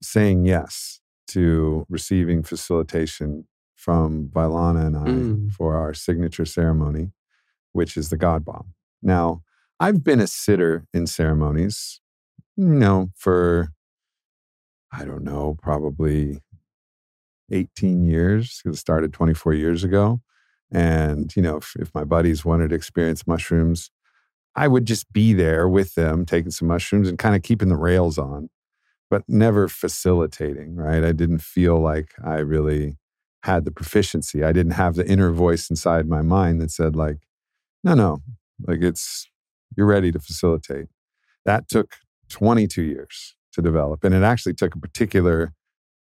saying 0.01 0.45
yes 0.45 1.01
to 1.30 1.86
receiving 1.89 2.43
facilitation 2.43 3.47
from 3.76 4.30
Vylana 4.30 4.86
and 4.88 4.95
I 4.97 5.06
Mm. 5.06 5.51
for 5.51 5.76
our 5.76 5.93
signature 5.93 6.45
ceremony 6.45 7.12
which 7.76 7.97
is 7.97 8.09
the 8.09 8.17
God 8.17 8.45
Bomb. 8.45 8.73
Now, 9.03 9.41
I've 9.82 10.01
been 10.01 10.21
a 10.21 10.28
sitter 10.28 10.86
in 10.93 11.07
ceremonies, 11.07 11.99
you 12.55 12.63
know, 12.63 13.09
for, 13.15 13.73
I 14.93 15.03
don't 15.03 15.26
know, 15.26 15.57
probably 15.61 16.39
18 17.51 18.01
years, 18.01 18.61
it 18.65 18.76
started 18.78 19.11
24 19.11 19.53
years 19.55 19.84
ago. 19.84 20.21
And, 20.71 21.36
you 21.36 21.41
know, 21.41 21.57
if, 21.57 21.76
if 21.78 21.93
my 21.93 22.05
buddies 22.05 22.45
wanted 22.45 22.69
to 22.69 22.76
experience 22.76 23.28
mushrooms, 23.28 23.91
I 24.55 24.69
would 24.69 24.86
just 24.86 25.11
be 25.11 25.34
there 25.34 25.67
with 25.67 25.95
them, 25.95 26.26
taking 26.26 26.51
some 26.51 26.69
mushrooms 26.69 27.09
and 27.09 27.19
kind 27.19 27.36
of 27.36 27.43
keeping 27.43 27.67
the 27.67 27.76
rails 27.76 28.17
on, 28.17 28.49
but 29.09 29.23
never 29.28 29.67
facilitating, 29.67 30.78
right? 30.78 31.03
I 31.03 31.11
didn't 31.11 31.39
feel 31.39 31.78
like 31.80 32.13
I 32.23 32.36
really 32.36 32.95
had 33.43 33.65
the 33.65 33.71
proficiency. 33.71 34.45
I 34.45 34.53
didn't 34.53 34.71
have 34.71 34.95
the 34.95 35.05
inner 35.05 35.32
voice 35.32 35.69
inside 35.69 36.07
my 36.07 36.21
mind 36.21 36.61
that 36.61 36.71
said, 36.71 36.95
like, 36.95 37.17
no, 37.86 37.94
no, 37.94 38.18
like 38.68 38.82
it's, 38.82 39.30
you're 39.78 39.86
ready 39.86 40.12
to 40.12 40.20
facilitate. 40.20 40.88
That 41.46 41.70
took 41.70 41.96
22 42.30 42.82
years 42.82 43.36
to 43.54 43.62
develop. 43.62 44.04
And 44.04 44.14
it 44.14 44.24
actually 44.24 44.56
took 44.56 44.76
a 44.76 44.80
particular, 44.80 45.54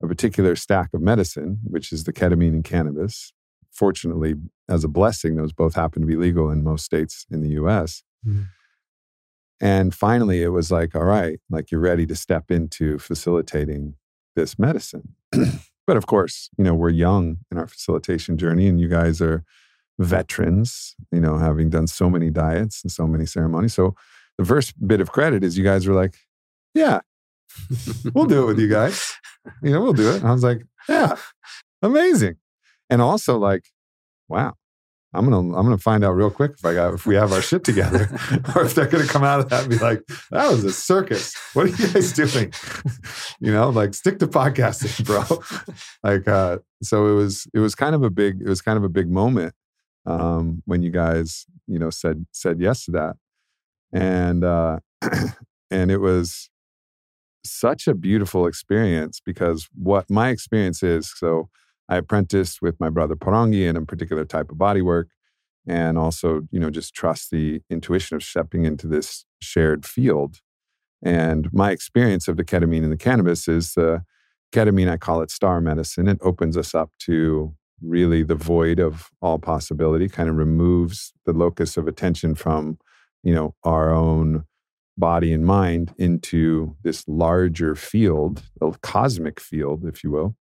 a 0.03 0.07
particular 0.07 0.55
stack 0.55 0.89
of 0.93 1.01
medicine, 1.01 1.59
which 1.63 1.91
is 1.91 2.03
the 2.03 2.11
ketamine 2.11 2.53
and 2.53 2.63
cannabis. 2.63 3.31
Fortunately, 3.71 4.33
as 4.67 4.83
a 4.83 4.87
blessing, 4.87 5.35
those 5.35 5.53
both 5.53 5.75
happen 5.75 6.01
to 6.01 6.07
be 6.07 6.15
legal 6.15 6.49
in 6.49 6.63
most 6.63 6.83
states 6.83 7.25
in 7.29 7.41
the 7.41 7.51
US. 7.51 8.03
Mhm. 8.27 8.47
And 9.61 9.93
finally, 9.93 10.41
it 10.41 10.49
was 10.49 10.71
like, 10.71 10.95
all 10.95 11.03
right, 11.03 11.39
like 11.49 11.69
you're 11.69 11.81
ready 11.81 12.05
to 12.07 12.15
step 12.15 12.49
into 12.49 12.97
facilitating 12.97 13.95
this 14.35 14.57
medicine. 14.57 15.15
but 15.85 15.97
of 15.97 16.07
course, 16.07 16.49
you 16.57 16.63
know, 16.63 16.73
we're 16.73 16.89
young 16.89 17.37
in 17.51 17.57
our 17.57 17.67
facilitation 17.67 18.37
journey, 18.37 18.67
and 18.67 18.79
you 18.79 18.87
guys 18.87 19.21
are 19.21 19.43
veterans, 19.99 20.95
you 21.11 21.19
know, 21.19 21.37
having 21.37 21.69
done 21.69 21.85
so 21.85 22.09
many 22.09 22.29
diets 22.29 22.81
and 22.83 22.91
so 22.91 23.05
many 23.05 23.25
ceremonies. 23.25 23.73
So 23.73 23.95
the 24.37 24.45
first 24.45 24.73
bit 24.87 25.01
of 25.01 25.11
credit 25.11 25.43
is 25.43 25.57
you 25.57 25.63
guys 25.63 25.85
were 25.85 25.93
like, 25.93 26.15
yeah, 26.73 27.01
we'll 28.13 28.25
do 28.25 28.43
it 28.43 28.45
with 28.47 28.59
you 28.59 28.69
guys. 28.69 29.13
You 29.61 29.71
know, 29.71 29.81
we'll 29.81 29.93
do 29.93 30.09
it. 30.09 30.17
And 30.17 30.27
I 30.27 30.31
was 30.31 30.43
like, 30.43 30.61
yeah, 30.87 31.15
amazing. 31.81 32.37
And 32.89 33.01
also 33.01 33.37
like, 33.37 33.65
wow, 34.29 34.53
I'm 35.13 35.27
gonna 35.27 35.57
I'm 35.57 35.65
gonna 35.65 35.77
find 35.77 36.03
out 36.03 36.11
real 36.11 36.29
quick 36.29 36.51
if 36.57 36.63
I 36.63 36.75
got 36.75 36.93
if 36.93 37.05
we 37.05 37.15
have 37.15 37.33
our 37.33 37.41
shit 37.41 37.63
together, 37.63 38.09
or 38.55 38.63
if 38.63 38.75
they're 38.75 38.87
gonna 38.87 39.07
come 39.07 39.23
out 39.23 39.39
of 39.39 39.49
that 39.49 39.63
and 39.63 39.71
be 39.71 39.77
like, 39.77 40.03
that 40.31 40.49
was 40.49 40.63
a 40.63 40.71
circus. 40.71 41.35
What 41.53 41.65
are 41.65 41.69
you 41.69 41.87
guys 41.89 42.13
doing? 42.13 42.53
you 43.39 43.51
know, 43.51 43.69
like 43.69 43.93
stick 43.95 44.19
to 44.19 44.27
podcasting, 44.27 45.03
bro. 45.05 45.73
like 46.03 46.27
uh 46.27 46.59
so 46.83 47.07
it 47.07 47.13
was 47.13 47.47
it 47.53 47.59
was 47.59 47.75
kind 47.75 47.95
of 47.95 48.03
a 48.03 48.09
big 48.09 48.41
it 48.41 48.47
was 48.47 48.61
kind 48.61 48.77
of 48.77 48.83
a 48.83 48.89
big 48.89 49.09
moment 49.09 49.53
um 50.05 50.61
when 50.65 50.81
you 50.81 50.91
guys, 50.91 51.45
you 51.67 51.79
know, 51.79 51.89
said 51.89 52.25
said 52.31 52.59
yes 52.59 52.85
to 52.85 52.91
that. 52.91 53.15
And 53.91 54.43
uh 54.43 54.79
and 55.71 55.91
it 55.91 55.99
was 55.99 56.49
such 57.45 57.87
a 57.87 57.93
beautiful 57.93 58.47
experience 58.47 59.21
because 59.25 59.67
what 59.73 60.09
my 60.09 60.29
experience 60.29 60.83
is 60.83 61.11
so 61.15 61.49
I 61.87 61.97
apprenticed 61.97 62.61
with 62.61 62.79
my 62.79 62.89
brother 62.89 63.15
Parangi 63.15 63.67
in 63.67 63.75
a 63.75 63.85
particular 63.85 64.25
type 64.25 64.51
of 64.51 64.57
body 64.57 64.81
work 64.81 65.07
and 65.67 65.97
also, 65.97 66.41
you 66.51 66.59
know, 66.59 66.69
just 66.69 66.93
trust 66.93 67.31
the 67.31 67.61
intuition 67.69 68.15
of 68.15 68.23
stepping 68.23 68.65
into 68.65 68.87
this 68.87 69.25
shared 69.41 69.85
field. 69.85 70.39
And 71.03 71.51
my 71.53 71.71
experience 71.71 72.27
of 72.27 72.37
the 72.37 72.43
ketamine 72.43 72.83
and 72.83 72.91
the 72.91 72.97
cannabis 72.97 73.47
is 73.47 73.73
the 73.73 74.03
ketamine, 74.51 74.89
I 74.89 74.97
call 74.97 75.21
it 75.21 75.31
star 75.31 75.61
medicine. 75.61 76.07
It 76.07 76.17
opens 76.21 76.57
us 76.57 76.73
up 76.73 76.91
to 77.01 77.53
really 77.81 78.23
the 78.23 78.35
void 78.35 78.79
of 78.79 79.09
all 79.21 79.39
possibility, 79.39 80.07
kind 80.09 80.29
of 80.29 80.35
removes 80.35 81.13
the 81.25 81.33
locus 81.33 81.77
of 81.77 81.87
attention 81.87 82.35
from, 82.35 82.77
you 83.23 83.33
know, 83.33 83.55
our 83.63 83.93
own 83.93 84.45
body 84.97 85.31
and 85.31 85.45
mind 85.45 85.93
into 85.97 86.75
this 86.83 87.07
larger 87.07 87.75
field, 87.75 88.43
a 88.61 88.71
cosmic 88.81 89.39
field, 89.39 89.85
if 89.85 90.03
you 90.03 90.11
will. 90.11 90.35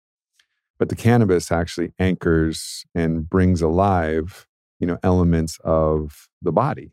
But 0.78 0.88
the 0.88 0.96
cannabis 0.96 1.50
actually 1.50 1.92
anchors 1.98 2.84
and 2.94 3.28
brings 3.28 3.62
alive, 3.62 4.46
you 4.80 4.86
know, 4.86 4.98
elements 5.02 5.58
of 5.64 6.28
the 6.42 6.52
body. 6.52 6.92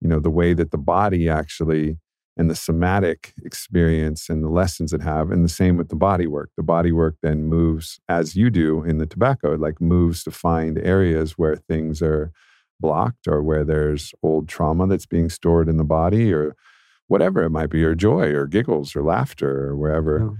You 0.00 0.08
know, 0.08 0.20
the 0.20 0.30
way 0.30 0.52
that 0.52 0.70
the 0.70 0.78
body 0.78 1.28
actually 1.28 1.98
and 2.36 2.50
the 2.50 2.54
somatic 2.56 3.32
experience 3.44 4.28
and 4.28 4.42
the 4.42 4.48
lessons 4.48 4.92
it 4.92 5.02
have, 5.02 5.30
and 5.30 5.44
the 5.44 5.48
same 5.48 5.76
with 5.76 5.88
the 5.88 5.96
body 5.96 6.26
work. 6.26 6.50
The 6.56 6.62
body 6.64 6.92
work 6.92 7.16
then 7.22 7.44
moves, 7.44 8.00
as 8.08 8.34
you 8.36 8.50
do 8.50 8.82
in 8.84 8.98
the 8.98 9.06
tobacco, 9.06 9.54
it 9.54 9.60
like 9.60 9.80
moves 9.80 10.24
to 10.24 10.30
find 10.30 10.78
areas 10.78 11.32
where 11.38 11.56
things 11.56 12.02
are 12.02 12.32
blocked 12.80 13.28
or 13.28 13.42
where 13.42 13.64
there's 13.64 14.12
old 14.22 14.48
trauma 14.48 14.86
that's 14.86 15.06
being 15.06 15.28
stored 15.28 15.68
in 15.68 15.76
the 15.76 15.84
body 15.84 16.32
or 16.32 16.56
whatever 17.08 17.42
it 17.44 17.50
might 17.50 17.70
be, 17.70 17.84
or 17.84 17.94
joy 17.94 18.28
or 18.32 18.46
giggles 18.46 18.96
or 18.96 19.02
laughter 19.02 19.68
or 19.68 19.76
wherever 19.76 20.18
Yeah. 20.20 20.30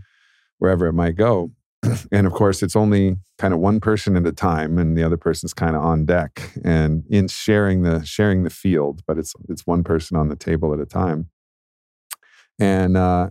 wherever 0.59 0.87
it 0.87 0.93
might 0.93 1.17
go. 1.17 1.51
and 2.13 2.27
of 2.27 2.33
course, 2.33 2.63
it's 2.63 2.77
only 2.77 3.17
kind 3.39 3.53
of 3.55 3.61
one 3.61 3.81
person 3.81 4.17
at 4.17 4.27
a 4.27 4.33
time, 4.33 4.79
and 4.79 4.97
the 4.97 5.03
other 5.05 5.17
person's 5.19 5.55
kind 5.55 5.77
of 5.77 5.83
on 5.85 6.07
deck 6.07 6.53
and 6.65 7.05
in 7.11 7.29
sharing 7.29 7.83
the 7.83 8.05
sharing 8.05 8.43
the 8.45 8.51
field, 8.51 9.03
but 9.07 9.19
it's 9.19 9.35
it's 9.49 9.67
one 9.67 9.85
person 9.85 10.17
on 10.17 10.29
the 10.29 10.37
table 10.37 10.73
at 10.73 10.81
a 10.81 10.87
time. 10.87 11.29
And 12.59 12.97
uh, 12.97 13.31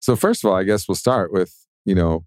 so, 0.00 0.16
first 0.16 0.44
of 0.44 0.50
all, 0.50 0.56
I 0.56 0.64
guess 0.64 0.88
we'll 0.88 0.94
start 0.94 1.32
with 1.32 1.54
you 1.84 1.94
know, 1.94 2.24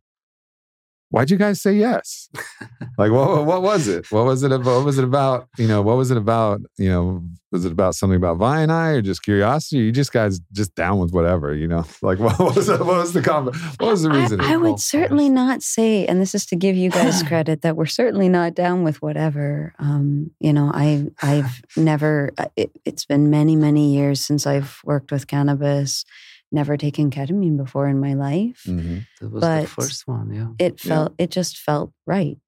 why'd 1.09 1.29
you 1.29 1.37
guys 1.37 1.61
say 1.61 1.73
yes? 1.73 2.27
like, 2.97 3.11
what 3.11 3.45
what 3.45 3.61
was 3.61 3.87
it? 3.87 4.11
What 4.11 4.25
was 4.25 4.43
it 4.43 4.51
about? 4.51 4.77
What 4.77 4.85
was 4.85 4.97
it 4.97 5.03
about? 5.03 5.47
You 5.57 5.67
know, 5.67 5.81
what 5.81 5.95
was 5.97 6.11
it 6.11 6.17
about? 6.17 6.61
You 6.77 6.89
know, 6.89 7.23
was 7.51 7.65
it 7.65 7.71
about 7.71 7.93
something 7.95 8.17
about 8.17 8.37
Vi 8.37 8.61
and 8.61 8.71
I, 8.71 8.89
or 8.89 9.01
just 9.01 9.21
curiosity? 9.23 9.79
Or 9.81 9.83
you 9.83 9.91
just 9.91 10.11
guys 10.11 10.39
just 10.51 10.73
down 10.75 10.97
with 10.99 11.11
whatever? 11.11 11.53
You 11.53 11.67
know, 11.67 11.85
like 12.01 12.19
what 12.19 12.39
was 12.39 12.67
it? 12.67 12.79
What 12.79 12.97
was 12.97 13.13
the 13.13 13.21
comment? 13.21 13.55
What 13.79 13.91
was 13.91 14.01
the 14.01 14.09
reason? 14.09 14.41
I, 14.41 14.57
Well, 14.57 14.71
would 14.71 14.79
certainly 14.79 15.29
not 15.29 15.61
say, 15.61 16.05
and 16.07 16.19
this 16.19 16.33
is 16.33 16.45
to 16.47 16.55
give 16.55 16.75
you 16.75 16.89
guys 16.89 17.21
credit, 17.27 17.61
that 17.61 17.75
we're 17.75 17.85
certainly 17.85 18.27
not 18.27 18.55
down 18.55 18.83
with 18.83 19.01
whatever. 19.01 19.73
Um, 19.77 20.31
you 20.39 20.51
know, 20.51 20.71
I 20.73 21.05
I've 21.21 21.61
never. 21.77 22.31
uh, 22.37 22.45
It, 22.55 22.71
it's 22.85 23.05
been 23.05 23.29
many 23.29 23.55
many 23.55 23.93
years 23.93 24.19
since 24.19 24.47
I've 24.47 24.81
worked 24.83 25.11
with 25.11 25.27
cannabis. 25.27 26.05
Never 26.53 26.77
taken 26.77 27.09
ketamine 27.09 27.57
before 27.57 27.87
in 27.87 27.99
my 27.99 28.13
life. 28.13 28.63
hmm 28.65 28.99
That 29.19 29.31
was 29.31 29.41
the 29.41 29.47
But- 29.47 29.69
first 29.69 30.07
one. 30.07 30.31
Yeah. 30.33 30.49
It 30.59 30.83
Yeah. 30.85 30.89
felt, 30.89 31.13
it 31.17 31.31
just 31.31 31.57
felt 31.57 31.91
right. 32.05 32.39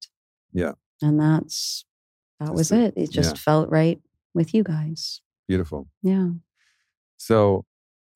Yeah. 0.54 0.74
And 1.02 1.20
that's, 1.20 1.86
that 2.40 2.46
Just 2.48 2.56
was 2.58 2.70
the- 2.70 2.84
it. 2.86 2.94
It 2.96 3.10
just 3.12 3.36
yeah. 3.36 3.40
felt 3.42 3.70
right 3.70 4.00
with 4.34 4.54
you 4.54 4.64
guys. 4.64 5.22
Beautiful. 5.48 5.88
Yeah. 6.02 6.30
So 7.18 7.66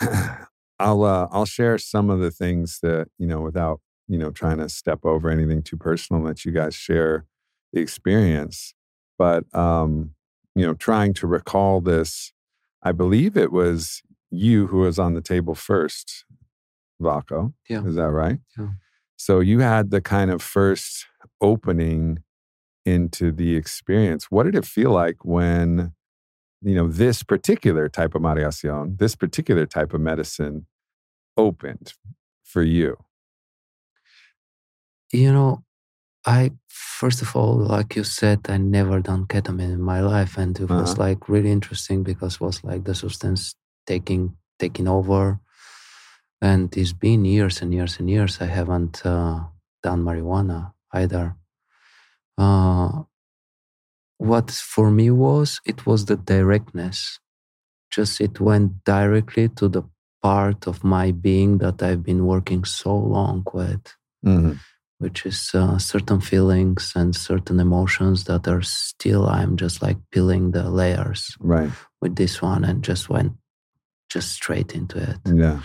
I'll 0.80 1.04
uh, 1.04 1.28
I'll 1.32 1.46
share 1.46 1.78
some 1.78 2.10
of 2.10 2.20
the 2.20 2.32
things 2.32 2.80
that 2.82 3.10
you 3.18 3.28
know 3.28 3.42
without 3.42 3.82
you 4.08 4.18
know 4.18 4.32
trying 4.32 4.58
to 4.60 4.70
step 4.70 5.06
over 5.06 5.30
anything 5.30 5.62
too 5.62 5.78
personal. 5.78 6.22
Let 6.22 6.46
you 6.46 6.52
guys 6.52 6.74
share 6.74 7.26
the 7.74 7.82
experience, 7.82 8.74
but 9.18 9.44
um, 9.54 10.12
you 10.56 10.66
know, 10.66 10.74
trying 10.74 11.14
to 11.16 11.28
recall 11.28 11.82
this. 11.82 12.32
I 12.82 12.94
believe 12.94 13.36
it 13.36 13.52
was 13.52 14.02
you 14.32 14.68
who 14.68 14.80
was 14.80 15.00
on 15.00 15.14
the 15.14 15.22
table 15.22 15.56
first, 15.56 16.26
Valko. 17.02 17.54
Yeah. 17.70 17.84
is 17.86 17.96
that 17.96 18.10
right? 18.10 18.40
Yeah. 18.58 18.70
So 19.18 19.40
you 19.40 19.60
had 19.60 19.92
the 19.92 20.02
kind 20.02 20.32
of 20.32 20.42
first 20.42 21.06
opening 21.42 22.20
into 22.86 23.32
the 23.32 23.56
experience. 23.56 24.26
What 24.32 24.44
did 24.44 24.56
it 24.56 24.66
feel 24.66 24.92
like 24.92 25.24
when? 25.24 25.94
you 26.62 26.76
know, 26.76 26.90
this 26.90 27.24
particular 27.24 27.88
type 27.88 28.16
of 28.16 28.22
mareación, 28.22 28.98
this 28.98 29.16
particular 29.16 29.66
type 29.66 29.94
of 29.94 30.02
medicine 30.02 30.66
opened 31.38 31.94
for 32.44 32.62
you? 32.62 32.98
You 35.14 35.32
know, 35.32 35.64
I 36.26 36.52
first 36.68 37.22
of 37.22 37.36
all, 37.36 37.56
like 37.56 37.96
you 37.96 38.04
said, 38.04 38.40
I 38.50 38.58
never 38.58 39.00
done 39.00 39.26
ketamine 39.26 39.74
in 39.74 39.82
my 39.82 40.02
life, 40.02 40.38
and 40.38 40.60
it 40.60 40.70
was 40.70 40.92
Uh-huh. 40.92 41.04
like 41.08 41.30
really 41.30 41.52
interesting 41.52 42.04
because 42.04 42.36
it 42.36 42.42
was 42.42 42.64
like 42.64 42.84
the 42.84 42.94
substance 42.94 43.56
taking 43.90 44.24
taking 44.64 44.88
over, 44.98 45.24
and 46.50 46.66
it's 46.82 46.94
been 47.06 47.22
years 47.36 47.56
and 47.62 47.74
years 47.78 47.94
and 48.00 48.08
years 48.16 48.34
I 48.46 48.48
haven't 48.60 48.96
uh, 49.06 49.38
done 49.86 50.02
marijuana 50.08 50.60
either. 51.02 51.26
Uh, 52.38 52.90
what 54.18 54.52
for 54.52 54.88
me 55.00 55.08
was 55.12 55.60
it 55.66 55.80
was 55.88 56.06
the 56.06 56.16
directness, 56.34 57.20
just 57.96 58.22
it 58.22 58.40
went 58.40 58.70
directly 58.84 59.50
to 59.58 59.66
the 59.76 59.84
part 60.22 60.68
of 60.68 60.84
my 60.84 61.12
being 61.12 61.60
that 61.60 61.82
I've 61.82 62.04
been 62.04 62.24
working 62.26 62.66
so 62.66 62.94
long 62.96 63.44
with 63.54 63.86
Mm-hmm. 64.26 64.56
which 65.04 65.26
is 65.26 65.40
uh, 65.54 65.78
certain 65.78 66.20
feelings 66.20 66.92
and 66.94 67.16
certain 67.16 67.58
emotions 67.68 68.26
that 68.26 68.44
are 68.54 68.62
still 68.62 69.24
i'm 69.38 69.56
just 69.64 69.78
like 69.86 69.98
peeling 70.12 70.52
the 70.52 70.66
layers 70.82 71.22
Right. 71.40 71.72
with 72.02 72.14
this 72.18 72.42
one 72.42 72.66
and 72.70 72.84
just 72.84 73.08
went 73.10 73.32
just 74.14 74.32
straight 74.32 74.72
into 74.76 74.98
it 75.12 75.20
Yeah. 75.44 75.60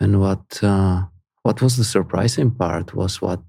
and 0.00 0.20
what 0.20 0.44
uh, 0.62 1.02
what 1.42 1.60
was 1.62 1.76
the 1.76 1.84
surprising 1.84 2.50
part 2.50 2.94
was 2.94 3.20
what 3.22 3.40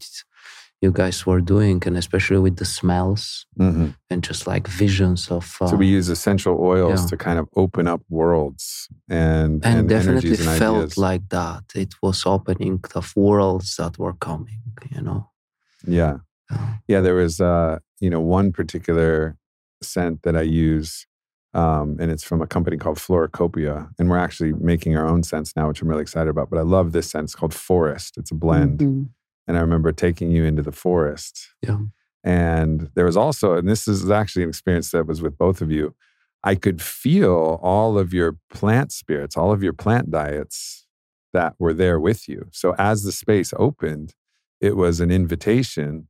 you 0.81 0.91
guys 0.93 1.25
were 1.25 1.41
doing 1.41 1.83
and 1.87 1.97
especially 1.97 2.39
with 2.39 2.55
the 2.55 2.65
smells 2.65 3.45
hmm 3.57 3.87
and 4.11 4.23
just 4.23 4.47
like 4.47 4.67
visions 4.67 5.29
of 5.31 5.45
uh, 5.61 5.67
So 5.67 5.75
we 5.75 5.87
use 5.97 6.07
essential 6.09 6.55
oils 6.73 7.01
yeah. 7.01 7.07
to 7.09 7.17
kind 7.17 7.39
of 7.39 7.47
open 7.55 7.85
up 7.87 8.01
worlds 8.09 8.87
and 9.09 9.65
and, 9.65 9.79
and, 9.79 9.89
definitely 9.89 10.29
and 10.47 10.57
felt 10.57 10.77
ideas. 10.77 10.97
like 10.97 11.25
that 11.29 11.63
it 11.75 11.93
was 12.01 12.25
opening 12.25 12.79
the 12.93 13.03
worlds 13.15 13.75
that 13.75 13.97
were 13.99 14.15
coming 14.29 14.61
you 14.95 15.01
know 15.01 15.21
yeah. 15.87 16.15
Uh, 16.51 16.73
Yeah. 16.87 17.01
There 17.05 17.15
was, 17.23 17.39
uh, 17.39 17.77
you 18.03 18.09
know, 18.09 18.19
one 18.39 18.51
particular 18.51 19.37
scent 19.81 20.23
that 20.23 20.35
I 20.35 20.41
use, 20.41 21.05
um, 21.53 21.97
and 21.99 22.11
it's 22.11 22.23
from 22.23 22.41
a 22.41 22.47
company 22.47 22.77
called 22.77 22.97
Floracopeia. 22.97 23.89
And 23.97 24.09
we're 24.09 24.17
actually 24.17 24.53
making 24.53 24.95
our 24.95 25.07
own 25.07 25.23
scents 25.23 25.55
now, 25.55 25.67
which 25.67 25.81
I'm 25.81 25.87
really 25.87 26.01
excited 26.01 26.29
about. 26.29 26.49
But 26.49 26.59
I 26.59 26.63
love 26.63 26.91
this 26.91 27.09
scent. 27.09 27.25
It's 27.25 27.35
called 27.35 27.53
Forest. 27.53 28.17
It's 28.17 28.31
a 28.31 28.35
blend. 28.35 28.79
Mhm. 28.79 29.09
And 29.47 29.57
I 29.57 29.61
remember 29.61 29.91
taking 29.91 30.29
you 30.31 30.43
into 30.45 30.61
the 30.61 30.71
forest. 30.71 31.49
Yeah. 31.61 31.79
And 32.23 32.91
there 32.95 33.05
was 33.05 33.17
also, 33.17 33.55
and 33.55 33.67
this 33.67 33.87
is 33.87 34.09
actually 34.11 34.43
an 34.43 34.49
experience 34.49 34.91
that 34.91 35.07
was 35.07 35.21
with 35.21 35.37
both 35.37 35.61
of 35.61 35.71
you. 35.71 35.95
I 36.43 36.55
could 36.55 36.81
feel 36.81 37.59
all 37.61 37.97
of 37.97 38.13
your 38.13 38.37
plant 38.51 38.91
spirits, 38.91 39.35
all 39.35 39.51
of 39.51 39.63
your 39.63 39.73
plant 39.73 40.11
diets 40.11 40.85
that 41.33 41.55
were 41.59 41.73
there 41.73 41.99
with 41.99 42.27
you. 42.29 42.47
So 42.51 42.75
as 42.77 43.03
the 43.03 43.11
space 43.11 43.53
opened, 43.57 44.13
it 44.61 44.75
was 44.75 44.99
an 44.99 45.11
invitation 45.11 46.07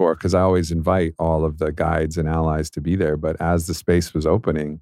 for, 0.00 0.14
because 0.14 0.32
I 0.32 0.40
always 0.40 0.70
invite 0.70 1.12
all 1.18 1.44
of 1.44 1.58
the 1.58 1.72
guides 1.72 2.16
and 2.16 2.26
allies 2.26 2.70
to 2.70 2.80
be 2.80 2.96
there. 2.96 3.18
But 3.18 3.38
as 3.38 3.66
the 3.66 3.74
space 3.74 4.14
was 4.14 4.26
opening, 4.26 4.80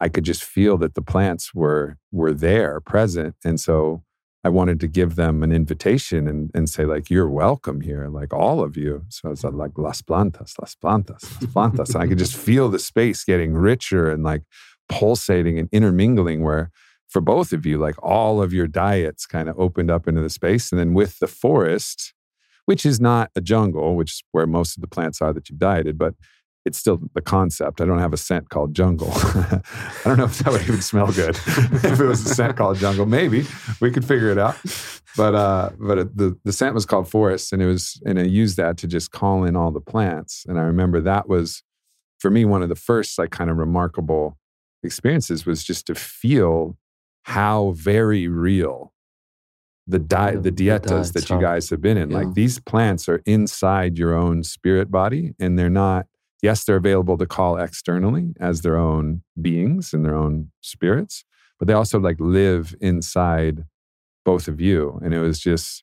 I 0.00 0.08
could 0.08 0.24
just 0.24 0.42
feel 0.42 0.78
that 0.78 0.94
the 0.94 1.02
plants 1.02 1.52
were 1.54 1.98
were 2.10 2.32
there, 2.32 2.80
present. 2.80 3.34
And 3.44 3.60
so 3.60 4.04
I 4.42 4.48
wanted 4.48 4.80
to 4.80 4.86
give 4.86 5.16
them 5.16 5.42
an 5.42 5.52
invitation 5.52 6.26
and, 6.26 6.50
and 6.54 6.66
say, 6.66 6.86
like, 6.86 7.10
you're 7.10 7.28
welcome 7.28 7.82
here, 7.82 8.08
like 8.08 8.32
all 8.32 8.62
of 8.62 8.74
you. 8.74 9.04
So 9.10 9.28
I 9.28 9.32
it's 9.32 9.44
like 9.44 9.72
las 9.76 10.00
plantas, 10.00 10.54
las 10.58 10.74
plantas, 10.82 11.22
las 11.42 11.52
plantas. 11.52 11.94
and 11.94 12.02
I 12.02 12.06
could 12.06 12.16
just 12.16 12.36
feel 12.48 12.70
the 12.70 12.78
space 12.78 13.24
getting 13.24 13.52
richer 13.52 14.10
and 14.10 14.24
like 14.24 14.44
pulsating 14.88 15.58
and 15.58 15.68
intermingling 15.72 16.42
where 16.42 16.70
for 17.10 17.20
both 17.20 17.52
of 17.52 17.66
you, 17.66 17.76
like 17.76 18.02
all 18.02 18.40
of 18.40 18.54
your 18.54 18.66
diets 18.66 19.26
kind 19.26 19.50
of 19.50 19.60
opened 19.60 19.90
up 19.90 20.08
into 20.08 20.22
the 20.22 20.30
space. 20.30 20.72
And 20.72 20.78
then 20.78 20.94
with 20.94 21.18
the 21.18 21.26
forest, 21.26 22.14
which 22.68 22.84
is 22.84 23.00
not 23.00 23.30
a 23.34 23.40
jungle, 23.40 23.96
which 23.96 24.12
is 24.12 24.22
where 24.32 24.46
most 24.46 24.76
of 24.76 24.82
the 24.82 24.86
plants 24.86 25.22
are 25.22 25.32
that 25.32 25.48
you've 25.48 25.58
dieted, 25.58 25.96
but 25.96 26.12
it's 26.66 26.76
still 26.76 27.00
the 27.14 27.22
concept. 27.22 27.80
I 27.80 27.86
don't 27.86 27.98
have 27.98 28.12
a 28.12 28.18
scent 28.18 28.50
called 28.50 28.74
jungle. 28.74 29.10
I 29.14 29.62
don't 30.04 30.18
know 30.18 30.26
if 30.26 30.36
that 30.40 30.52
would 30.52 30.60
even 30.60 30.82
smell 30.82 31.10
good 31.10 31.30
if 31.46 31.98
it 31.98 32.04
was 32.04 32.26
a 32.26 32.34
scent 32.34 32.58
called 32.58 32.76
jungle. 32.76 33.06
Maybe 33.06 33.46
we 33.80 33.90
could 33.90 34.04
figure 34.04 34.28
it 34.28 34.36
out. 34.36 34.54
But 35.16 35.34
uh, 35.34 35.70
but 35.80 36.14
the 36.14 36.38
the 36.44 36.52
scent 36.52 36.74
was 36.74 36.84
called 36.84 37.08
forest, 37.08 37.54
and 37.54 37.62
it 37.62 37.66
was 37.66 38.02
and 38.04 38.18
I 38.18 38.24
used 38.24 38.58
that 38.58 38.76
to 38.78 38.86
just 38.86 39.12
call 39.12 39.44
in 39.44 39.56
all 39.56 39.70
the 39.70 39.80
plants. 39.80 40.44
And 40.46 40.58
I 40.58 40.62
remember 40.64 41.00
that 41.00 41.26
was 41.26 41.62
for 42.18 42.30
me 42.30 42.44
one 42.44 42.62
of 42.62 42.68
the 42.68 42.76
first 42.76 43.18
like 43.18 43.30
kind 43.30 43.48
of 43.48 43.56
remarkable 43.56 44.36
experiences 44.82 45.46
was 45.46 45.64
just 45.64 45.86
to 45.86 45.94
feel 45.94 46.76
how 47.22 47.70
very 47.70 48.28
real 48.28 48.92
the 49.88 49.98
di- 49.98 50.32
The- 50.32 50.40
the 50.42 50.50
the 50.50 50.68
dietas 50.68 51.12
that 51.14 51.28
you 51.30 51.40
guys 51.40 51.70
have 51.70 51.80
been 51.80 51.96
in. 51.96 52.10
Yeah. 52.10 52.18
Like 52.18 52.34
these 52.34 52.58
plants 52.60 53.08
are 53.08 53.22
inside 53.24 53.98
your 53.98 54.14
own 54.14 54.44
spirit 54.44 54.90
body, 54.90 55.34
and 55.40 55.58
they're 55.58 55.70
not. 55.70 56.06
Yes, 56.42 56.62
they're 56.64 56.76
available 56.76 57.18
to 57.18 57.26
call 57.26 57.56
externally 57.56 58.32
as 58.38 58.60
their 58.60 58.76
own 58.76 59.22
beings 59.40 59.92
and 59.92 60.04
their 60.04 60.14
own 60.14 60.52
spirits, 60.60 61.24
but 61.58 61.66
they 61.66 61.74
also 61.74 61.98
like 61.98 62.20
live 62.20 62.76
inside 62.80 63.64
both 64.24 64.46
of 64.46 64.60
you, 64.60 65.00
and 65.02 65.12
it 65.14 65.20
was 65.20 65.40
just 65.40 65.82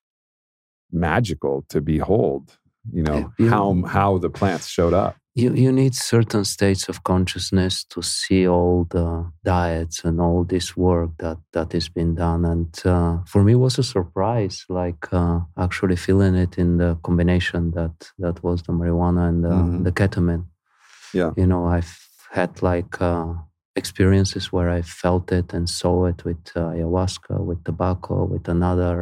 magical 0.91 1.65
to 1.69 1.81
behold. 1.81 2.57
You 2.93 3.01
know 3.03 3.31
Yeah. 3.39 3.49
how 3.49 3.81
how 3.87 4.17
the 4.19 4.29
plants 4.29 4.67
showed 4.67 4.93
up. 4.93 5.15
You, 5.37 5.53
you 5.53 5.71
need 5.71 5.93
certain 5.93 6.45
states 6.45 6.87
of 6.89 7.03
consciousness 7.03 7.83
to 7.89 8.01
see 8.01 8.47
all 8.47 8.85
the 8.89 9.29
diets 9.43 10.05
and 10.05 10.21
all 10.21 10.45
this 10.45 10.77
work 10.77 11.09
that 11.19 11.37
that 11.51 11.73
has 11.73 11.89
been 11.89 12.15
done 12.15 12.45
and 12.45 12.71
uh, 12.85 13.17
for 13.27 13.43
me 13.43 13.51
it 13.53 13.59
was 13.59 13.77
a 13.79 13.83
surprise 13.83 14.65
like 14.69 15.07
uh, 15.13 15.39
actually 15.57 15.95
feeling 15.97 16.35
it 16.35 16.57
in 16.57 16.77
the 16.77 16.95
combination 17.03 17.71
that 17.71 18.11
that 18.17 18.41
was 18.43 18.63
the 18.63 18.71
marijuana 18.73 19.27
and 19.29 19.43
the, 19.43 19.49
Mhm. 19.49 19.83
the 19.83 19.91
ketamine 19.91 20.45
Yeah. 21.13 21.31
you 21.37 21.45
know 21.47 21.65
i've 21.77 21.93
had 22.31 22.61
like 22.61 23.01
uh, 23.01 23.33
experiences 23.75 24.51
where 24.53 24.69
i 24.69 24.81
felt 24.81 25.31
it 25.31 25.53
and 25.53 25.67
saw 25.69 26.05
it 26.11 26.23
with 26.25 26.43
uh, 26.55 26.71
ayahuasca 26.73 27.35
with 27.47 27.63
tobacco 27.63 28.23
with 28.33 28.47
another 28.49 28.97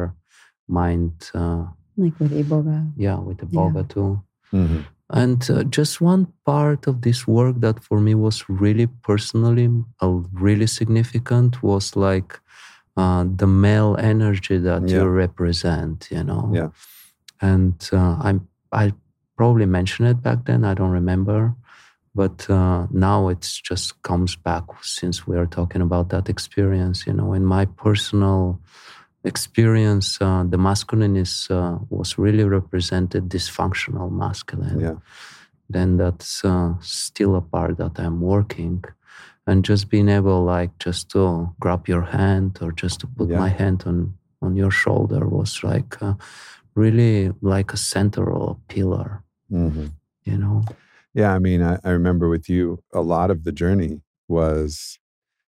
mind 0.68 1.12
uh, 1.34 1.64
Like 1.96 2.18
with 2.20 2.32
Iboga. 2.32 2.78
yeah 2.96 3.18
with 3.28 3.38
iboga 3.46 3.82
Yeah. 3.82 3.94
too 3.94 4.10
Mm-hmm. 4.52 4.82
And 5.10 5.50
uh, 5.50 5.64
just 5.64 6.00
one 6.00 6.26
part 6.46 6.86
of 6.86 7.02
this 7.02 7.26
work 7.26 7.60
that 7.60 7.82
for 7.84 8.00
me 8.00 8.14
was 8.14 8.44
really 8.48 8.86
personally 8.86 9.68
uh, 10.00 10.08
really 10.32 10.66
significant 10.66 11.62
was 11.62 11.94
like 11.96 12.40
uh, 12.96 13.24
the 13.36 13.46
male 13.46 13.96
energy 13.98 14.58
that 14.58 14.88
Yeah. 14.88 14.96
you 14.98 15.06
represent, 15.06 16.08
you 16.10 16.24
know. 16.24 16.50
Yeah. 16.54 16.68
And 17.40 17.74
uh, 17.92 18.16
I'm 18.22 18.48
I 18.72 18.92
probably 19.36 19.66
mentioned 19.66 20.08
it 20.08 20.22
back 20.22 20.44
then. 20.46 20.64
I 20.64 20.74
don't 20.74 20.90
remember, 20.90 21.54
but 22.14 22.48
uh, 22.48 22.86
now 22.90 23.28
it 23.28 23.42
just 23.62 24.00
comes 24.02 24.36
back 24.36 24.64
since 24.82 25.26
we 25.26 25.36
are 25.36 25.46
talking 25.46 25.82
about 25.82 26.08
that 26.10 26.28
experience. 26.28 27.06
You 27.06 27.12
know, 27.12 27.34
in 27.34 27.44
my 27.44 27.66
personal 27.66 28.60
experience, 29.24 30.18
uh, 30.20 30.44
the 30.48 30.58
masculine 30.58 31.16
is 31.16 31.48
uh, 31.50 31.78
was 31.90 32.18
really 32.18 32.44
represented 32.44 33.28
dysfunctional 33.28 34.10
masculine. 34.10 34.80
Yeah. 34.80 34.96
Then 35.68 35.96
that's 35.96 36.44
uh, 36.44 36.74
still 36.80 37.34
a 37.36 37.40
part 37.40 37.78
that 37.78 37.98
I'm 37.98 38.20
working, 38.20 38.84
and 39.46 39.64
just 39.64 39.88
being 39.88 40.08
able, 40.08 40.44
like, 40.44 40.78
just 40.78 41.10
to 41.10 41.48
grab 41.58 41.88
your 41.88 42.02
hand 42.02 42.58
or 42.60 42.70
just 42.72 43.00
to 43.00 43.06
put 43.06 43.28
Yeah. 43.30 43.38
my 43.38 43.48
hand 43.48 43.82
on 43.86 44.14
on 44.42 44.56
your 44.56 44.70
shoulder 44.70 45.26
was 45.26 45.64
like 45.64 46.02
uh, 46.02 46.14
really 46.74 47.32
like 47.40 47.72
a 47.72 47.78
central 47.78 48.60
pillar. 48.68 49.22
Mm-hmm. 49.50 49.86
You 50.24 50.38
know. 50.38 50.64
Yeah, 51.14 51.32
I 51.32 51.38
mean, 51.38 51.62
I, 51.62 51.78
I 51.84 51.90
remember 51.90 52.28
with 52.28 52.48
you, 52.48 52.82
a 52.92 53.00
lot 53.00 53.30
of 53.30 53.44
the 53.44 53.52
journey 53.52 54.02
was, 54.28 54.98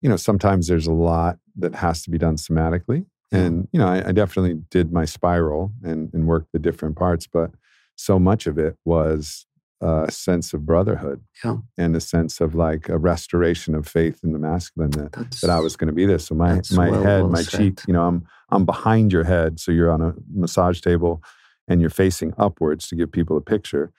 you 0.02 0.10
know, 0.10 0.16
sometimes 0.18 0.68
there's 0.68 0.88
a 0.88 0.94
lot 0.94 1.38
that 1.58 1.76
has 1.76 2.02
to 2.04 2.10
be 2.10 2.18
done 2.18 2.38
somatically, 2.38 3.06
And, 3.32 3.68
you 3.72 3.80
know, 3.80 3.88
I, 3.88 4.10
I 4.10 4.12
definitely 4.12 4.62
did 4.72 4.92
my 4.92 5.06
spiral 5.06 5.72
and, 5.84 6.12
and 6.14 6.28
worked 6.28 6.52
the 6.52 6.60
different 6.60 6.96
parts, 6.96 7.28
but 7.28 7.52
so 7.96 8.18
much 8.18 8.48
of 8.48 8.58
it 8.58 8.76
was 8.86 9.46
a 9.82 10.12
sense 10.12 10.54
of 10.54 10.66
brotherhood 10.66 11.22
Yeah. 11.44 11.58
and 11.78 11.96
a 11.96 12.02
sense 12.02 12.42
of 12.42 12.54
like 12.56 12.90
a 12.90 12.98
restoration 12.98 13.76
of 13.76 13.88
faith 13.88 14.20
in 14.24 14.34
the 14.34 14.40
masculine 14.40 14.92
that, 14.92 15.12
That's, 15.14 15.42
that 15.42 15.50
I 15.50 15.60
was 15.60 15.76
going 15.78 15.88
to 15.88 15.94
be 15.94 16.06
there. 16.06 16.20
So 16.20 16.36
my 16.36 16.60
my 16.72 16.90
well- 16.90 17.04
head, 17.04 17.22
well 17.22 17.32
my 17.32 17.44
said. 17.44 17.58
cheek, 17.60 17.82
you 17.88 17.94
know, 17.94 18.06
I'm 18.06 18.26
I'm 18.50 18.66
behind 18.66 19.14
your 19.14 19.24
head, 19.26 19.60
so 19.60 19.72
you're 19.72 19.92
on 19.92 20.02
a 20.02 20.16
massage 20.34 20.82
table 20.82 21.22
and 21.68 21.80
you're 21.82 21.90
facing 21.92 22.34
upwards 22.38 22.88
to 22.90 22.96
give 22.96 23.12
people 23.12 23.38
a 23.38 23.42
picture. 23.42 23.92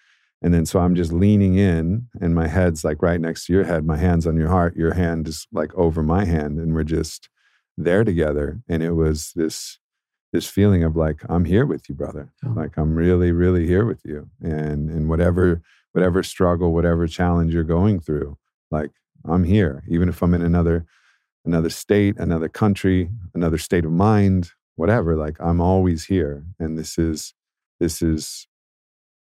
And 0.42 0.52
then 0.52 0.66
so 0.66 0.80
I'm 0.80 0.94
just 0.96 1.12
leaning 1.12 1.54
in 1.56 2.08
and 2.20 2.34
my 2.34 2.48
head's 2.48 2.84
like 2.84 3.00
right 3.00 3.20
next 3.20 3.46
to 3.46 3.52
your 3.54 3.64
head, 3.64 3.86
my 3.86 3.96
hand's 3.96 4.26
on 4.26 4.36
your 4.36 4.48
heart, 4.48 4.76
your 4.76 4.92
hand 4.94 5.28
is 5.28 5.46
like 5.52 5.72
over 5.76 6.02
my 6.02 6.24
hand 6.26 6.58
and 6.58 6.74
we're 6.74 6.82
just 6.84 7.28
there 7.76 8.04
together 8.04 8.60
and 8.68 8.82
it 8.82 8.92
was 8.92 9.32
this 9.34 9.78
this 10.32 10.46
feeling 10.46 10.84
of 10.84 10.96
like 10.96 11.22
I'm 11.28 11.44
here 11.44 11.66
with 11.66 11.88
you, 11.88 11.94
brother. 11.94 12.32
Yeah. 12.42 12.52
Like 12.52 12.76
I'm 12.76 12.94
really 12.94 13.32
really 13.32 13.66
here 13.66 13.84
with 13.84 14.00
you. 14.04 14.28
And 14.40 14.90
and 14.90 15.08
whatever 15.08 15.62
whatever 15.92 16.22
struggle, 16.22 16.72
whatever 16.72 17.06
challenge 17.06 17.52
you're 17.52 17.64
going 17.64 18.00
through, 18.00 18.36
like 18.70 18.90
I'm 19.24 19.44
here 19.44 19.82
even 19.88 20.08
if 20.08 20.22
I'm 20.22 20.34
in 20.34 20.42
another 20.42 20.86
another 21.44 21.70
state, 21.70 22.16
another 22.18 22.48
country, 22.48 23.10
another 23.34 23.58
state 23.58 23.84
of 23.84 23.92
mind, 23.92 24.52
whatever, 24.76 25.16
like 25.16 25.36
I'm 25.40 25.60
always 25.60 26.04
here 26.04 26.44
and 26.58 26.78
this 26.78 26.98
is 26.98 27.34
this 27.80 28.02
is 28.02 28.46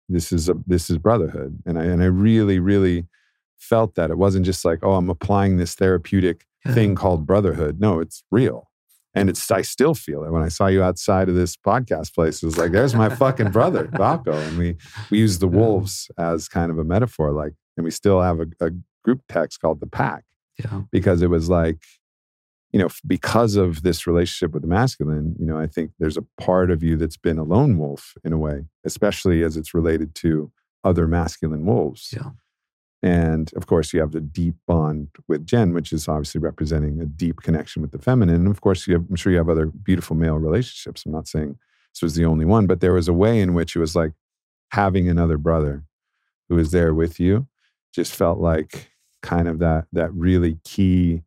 this 0.09 0.33
is 0.33 0.49
a 0.49 0.55
this 0.67 0.91
is 0.91 0.99
brotherhood. 0.99 1.59
And 1.65 1.79
I 1.79 1.85
and 1.85 2.03
I 2.03 2.07
really 2.07 2.59
really 2.59 3.07
felt 3.57 3.95
that 3.97 4.11
it 4.11 4.19
wasn't 4.19 4.47
just 4.47 4.65
like, 4.65 4.81
oh, 4.83 4.95
I'm 4.95 5.11
applying 5.11 5.57
this 5.57 5.75
therapeutic 5.75 6.47
Yeah. 6.65 6.75
thing 6.75 6.95
called 6.95 7.27
brotherhood. 7.27 7.81
No, 7.81 8.01
it's 8.01 8.25
real. 8.31 8.69
And 9.15 9.31
it's 9.31 9.51
I 9.51 9.63
still 9.63 9.95
feel 9.95 10.25
it. 10.25 10.31
When 10.31 10.43
I 10.43 10.49
saw 10.49 10.67
you 10.67 10.83
outside 10.83 11.29
of 11.29 11.35
this 11.35 11.57
podcast 11.57 12.15
place, 12.15 12.43
it 12.43 12.47
was 12.47 12.59
like, 12.59 12.73
there's 12.73 12.95
my 12.95 13.09
fucking 13.09 13.51
brother, 13.51 13.87
Valko. 13.93 14.35
And 14.35 14.59
we 14.59 14.77
we 15.11 15.19
use 15.19 15.39
the 15.39 15.49
wolves 15.49 16.11
as 16.19 16.49
kind 16.49 16.71
of 16.71 16.79
a 16.79 16.85
metaphor, 16.85 17.33
like, 17.33 17.55
and 17.77 17.85
we 17.85 17.91
still 17.91 18.21
have 18.21 18.41
a, 18.41 18.47
a 18.61 18.71
group 19.05 19.23
text 19.29 19.61
called 19.61 19.81
the 19.81 19.87
pack 19.87 20.25
yeah. 20.59 20.83
because 20.91 21.23
it 21.23 21.31
was 21.31 21.49
like, 21.49 21.83
you 22.73 22.79
know, 22.79 22.89
because 23.07 23.57
of 23.57 23.83
this 23.83 24.07
relationship 24.07 24.53
with 24.53 24.63
the 24.63 24.69
masculine, 24.69 25.35
you 25.39 25.47
know, 25.47 25.59
I 25.59 25.67
think 25.67 25.93
there's 25.99 26.19
a 26.19 26.25
part 26.41 26.71
of 26.71 26.83
you 26.83 26.97
that's 26.97 27.17
been 27.17 27.39
a 27.39 27.45
lone 27.45 27.79
wolf 27.79 28.15
in 28.25 28.33
a 28.33 28.39
way, 28.39 28.67
especially 28.85 29.43
as 29.43 29.57
it's 29.57 29.73
related 29.73 30.15
to 30.17 30.53
other 30.85 31.07
masculine 31.07 31.65
wolves. 31.65 32.11
Yeah. 32.15 32.31
And 33.03 33.53
of 33.55 33.67
course, 33.67 33.93
you 33.93 34.01
have 34.01 34.13
the 34.13 34.21
deep 34.21 34.57
bond 34.67 35.09
with 35.29 35.47
Jen, 35.47 35.73
which 35.73 35.93
is 35.93 36.09
obviously 36.09 36.41
representing 36.41 37.01
a 37.01 37.07
deep 37.07 37.43
connection 37.43 37.81
with 37.81 37.93
the 37.93 37.99
feminine. 37.99 38.37
And 38.37 38.49
of 38.49 38.61
course, 38.61 38.87
you 38.87 38.95
have, 38.95 39.05
I'm 39.09 39.17
sure 39.17 39.31
you 39.31 39.39
have 39.39 39.49
other 39.49 39.67
beautiful 39.67 40.17
male 40.17 40.37
relationships. 40.37 41.07
I'm 41.07 41.13
not 41.13 41.29
saying 41.29 41.57
this 41.95 42.03
was 42.03 42.17
the 42.17 42.25
only 42.25 42.45
one, 42.45 42.67
but 42.67 42.81
there 42.81 42.93
was 42.93 43.07
a 43.09 43.13
way 43.13 43.41
in 43.41 43.55
which 43.55 43.77
it 43.77 43.79
was 43.79 43.95
like 43.95 44.13
having 44.73 45.09
another 45.09 45.39
brother 45.39 45.85
who 46.49 46.57
was 46.57 46.71
there 46.73 46.93
with 46.93 47.21
you 47.21 47.47
just 47.95 48.15
felt 48.15 48.39
like 48.39 48.91
kind 49.23 49.49
of 49.49 49.59
that 49.59 49.87
that 49.93 50.13
really 50.15 50.59
key 50.65 51.23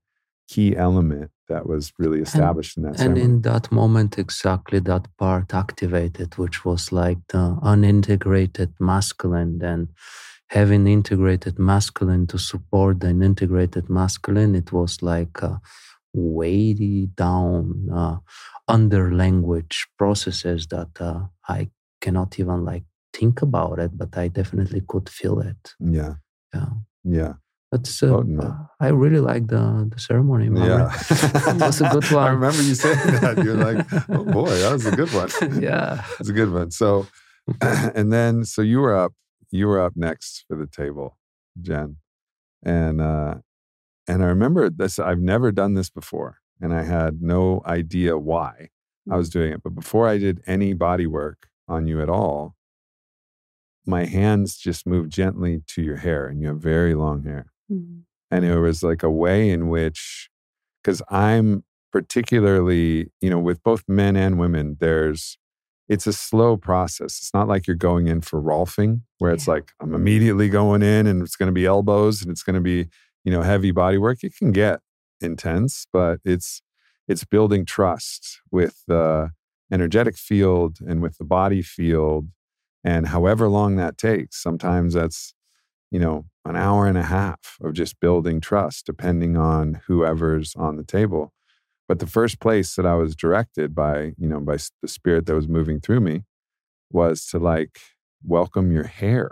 key 0.48 0.76
element 0.76 1.32
that 1.48 1.66
was 1.66 1.92
really 1.98 2.22
established 2.22 2.78
in 2.78 2.84
that 2.84 2.90
And 2.90 2.98
ceremony. 3.00 3.22
in 3.24 3.42
that 3.42 3.72
moment, 3.72 4.18
exactly 4.18 4.80
that 4.80 5.08
part 5.18 5.54
activated, 5.54 6.38
which 6.38 6.64
was 6.64 6.92
like 6.92 7.18
the 7.30 7.58
unintegrated 7.62 8.72
masculine. 8.80 9.60
Then 9.60 9.90
having 10.52 10.86
integrated 10.88 11.56
masculine 11.58 12.26
to 12.28 12.38
support 12.38 13.04
an 13.04 13.22
integrated 13.24 13.90
masculine, 13.90 14.54
it 14.62 14.70
was 14.72 15.02
like 15.02 15.42
uh, 15.44 15.58
weighty 16.14 17.08
down 17.16 17.88
uh, 17.94 18.18
under 18.68 19.12
language 19.14 19.88
processes 19.98 20.68
that 20.68 20.90
uh, 21.00 21.22
I 21.48 21.70
cannot 22.02 22.40
even 22.40 22.66
like 22.66 22.84
think 23.14 23.42
about 23.42 23.80
it, 23.80 23.92
but 23.98 24.18
I 24.18 24.28
definitely 24.28 24.82
could 24.88 25.08
feel 25.10 25.40
it. 25.40 25.62
yeah, 25.80 26.16
Yeah. 26.54 26.70
yeah, 27.20 27.34
That's 27.72 28.04
uh, 28.04 28.20
uh, 28.20 28.56
I 28.80 28.90
really 29.04 29.20
like 29.32 29.48
the 29.48 29.64
the 29.94 30.00
ceremony. 30.00 30.46
yeah. 30.46 30.52
Maverick. 30.92 31.58
That's 31.62 31.80
a 31.82 31.90
good 31.96 32.08
one. 32.18 32.28
I 32.28 32.32
remember 32.40 32.62
you 32.70 32.76
saying 32.76 33.00
that. 33.24 33.36
You're 33.46 33.64
like, 33.68 33.80
oh 34.10 34.26
boy, 34.40 34.52
that 34.64 34.72
was 34.74 34.86
a 34.86 34.96
good 35.00 35.12
one. 35.22 35.30
yeah. 35.70 36.04
It's 36.20 36.30
a 36.30 36.34
good 36.34 36.52
one. 36.60 36.72
So, 36.72 37.08
and 37.98 38.12
then 38.12 38.44
so 38.46 38.62
you 38.62 38.80
were 38.84 38.96
up, 39.04 39.14
you 39.52 39.68
were 39.68 39.80
up 39.82 39.94
next 39.96 40.46
for 40.48 40.56
the 40.58 40.68
table, 40.68 41.18
Jen, 41.62 41.98
and 42.64 43.02
uh, 43.02 43.36
and 44.08 44.24
I 44.24 44.28
remember 44.28 44.70
this. 44.70 45.00
I've 45.00 45.20
never 45.20 45.52
done 45.52 45.74
this 45.76 45.90
before, 45.90 46.38
and 46.62 46.74
I 46.74 46.84
had 46.84 47.22
no 47.22 47.62
idea 47.66 48.18
why 48.18 48.70
I 49.10 49.18
was 49.18 49.30
doing 49.30 49.52
it. 49.54 49.64
But 49.64 49.76
before 49.76 50.08
I 50.08 50.18
did 50.18 50.42
any 50.48 50.74
body 50.74 51.08
work 51.08 51.48
on 51.68 51.88
you 51.88 52.02
at 52.02 52.10
all, 52.10 52.56
my 53.86 54.06
hands 54.06 54.58
just 54.58 54.86
moved 54.86 55.12
gently 55.12 55.62
to 55.68 55.82
your 55.82 55.98
hair, 55.98 56.28
and 56.28 56.42
you 56.42 56.48
have 56.50 56.60
very 56.60 56.94
long 56.96 57.24
hair 57.24 57.48
Mm. 57.72 58.02
and 58.30 58.44
it 58.44 58.60
was 58.60 58.84
like 58.84 59.02
a 59.02 59.10
way 59.10 59.50
in 59.50 59.70
which 59.70 60.30
because 60.84 61.02
i'm 61.10 61.64
particularly 61.94 63.10
you 63.22 63.30
know 63.30 63.40
with 63.40 63.64
both 63.64 63.84
men 63.88 64.18
and 64.18 64.38
women 64.38 64.76
there's 64.82 65.38
it's 65.92 66.08
a 66.08 66.14
slow 66.14 66.56
process 66.58 67.18
it's 67.20 67.34
not 67.34 67.48
like 67.48 67.68
you're 67.68 67.76
going 67.90 68.08
in 68.08 68.22
for 68.22 68.42
rolfing 68.42 69.02
where 69.20 69.32
it's 69.32 69.48
Yeah. 69.48 69.56
like 69.56 69.72
i'm 69.82 69.94
immediately 69.94 70.50
going 70.50 70.82
in 70.82 71.06
and 71.08 71.22
it's 71.22 71.36
going 71.36 71.48
to 71.48 71.54
be 71.62 71.66
elbows 71.66 72.22
and 72.22 72.32
it's 72.32 72.44
going 72.44 72.56
to 72.56 72.62
be 72.62 72.88
you 73.26 73.32
know 73.34 73.42
heavy 73.42 73.72
body 73.72 73.98
work 73.98 74.24
it 74.24 74.34
can 74.36 74.52
get 74.52 74.80
intense 75.20 75.86
but 75.92 76.20
it's 76.24 76.62
it's 77.08 77.24
building 77.26 77.66
trust 77.66 78.40
with 78.52 78.76
the 78.88 79.32
energetic 79.72 80.18
field 80.18 80.78
and 80.88 81.02
with 81.02 81.18
the 81.18 81.26
body 81.26 81.62
field 81.62 82.28
and 82.84 83.08
however 83.10 83.48
long 83.48 83.76
that 83.76 83.98
takes 83.98 84.42
sometimes 84.42 84.94
that's 84.94 85.34
you 85.94 86.00
know, 86.00 86.24
an 86.46 86.56
hour 86.56 86.88
and 86.88 86.98
a 86.98 87.04
half 87.04 87.58
of 87.62 87.74
just 87.74 88.00
building 88.00 88.40
trust, 88.40 88.86
depending 88.86 89.36
on 89.36 89.82
whoever's 89.88 90.56
on 90.56 90.78
the 90.78 90.86
table. 90.86 91.34
But 91.92 92.00
the 92.00 92.08
first 92.08 92.40
place 92.40 92.76
that 92.76 92.86
I 92.86 92.96
was 92.96 93.18
directed 93.18 93.76
by, 93.76 94.14
you 94.18 94.26
know, 94.30 94.40
by 94.40 94.56
the 94.82 94.88
spirit 94.88 95.26
that 95.26 95.36
was 95.36 95.50
moving 95.50 95.82
through 95.82 96.00
me 96.00 96.24
was 96.90 97.26
to 97.32 97.38
like 97.38 97.80
welcome 98.24 98.72
your 98.72 98.86
hair 98.86 99.32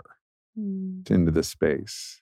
Mm. 0.58 1.10
into 1.10 1.30
the 1.30 1.42
space. 1.42 2.20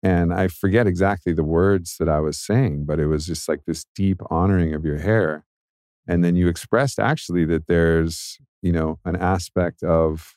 And 0.00 0.32
I 0.32 0.46
forget 0.46 0.86
exactly 0.86 1.32
the 1.32 1.42
words 1.42 1.96
that 1.98 2.08
I 2.08 2.20
was 2.20 2.38
saying, 2.38 2.84
but 2.84 3.00
it 3.00 3.08
was 3.08 3.26
just 3.26 3.48
like 3.48 3.64
this 3.66 3.84
deep 3.96 4.22
honoring 4.30 4.74
of 4.74 4.84
your 4.84 4.98
hair. 4.98 5.44
And 6.06 6.22
then 6.22 6.36
you 6.36 6.46
expressed 6.46 7.00
actually 7.00 7.44
that 7.46 7.66
there's, 7.66 8.38
you 8.62 8.70
know, 8.70 9.00
an 9.04 9.16
aspect 9.16 9.82
of 9.82 10.36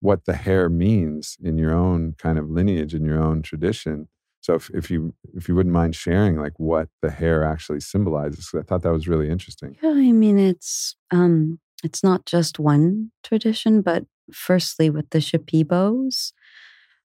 what 0.00 0.26
the 0.26 0.34
hair 0.34 0.68
means 0.68 1.38
in 1.42 1.56
your 1.56 1.72
own 1.72 2.14
kind 2.18 2.38
of 2.38 2.50
lineage, 2.50 2.94
in 2.94 3.06
your 3.06 3.22
own 3.22 3.40
tradition. 3.40 4.08
So 4.40 4.54
if, 4.54 4.70
if 4.70 4.90
you 4.90 5.14
if 5.34 5.48
you 5.48 5.54
wouldn't 5.54 5.72
mind 5.74 5.94
sharing 5.94 6.36
like 6.36 6.58
what 6.58 6.88
the 7.02 7.10
hair 7.10 7.44
actually 7.44 7.80
symbolizes, 7.80 8.50
I 8.56 8.62
thought 8.62 8.82
that 8.82 8.92
was 8.92 9.08
really 9.08 9.28
interesting. 9.28 9.76
Yeah, 9.82 9.90
I 9.90 10.12
mean 10.12 10.38
it's 10.38 10.96
um 11.10 11.58
it's 11.84 12.02
not 12.02 12.26
just 12.26 12.58
one 12.58 13.10
tradition, 13.22 13.82
but 13.82 14.04
firstly 14.32 14.90
with 14.90 15.10
the 15.10 15.18
Shipibos, 15.18 16.32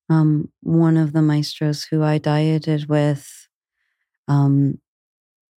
um, 0.09 0.51
one 0.61 0.97
of 0.97 1.13
the 1.13 1.21
maestros 1.21 1.85
who 1.85 2.03
I 2.03 2.17
dieted 2.17 2.87
with, 2.89 3.47
um, 4.27 4.79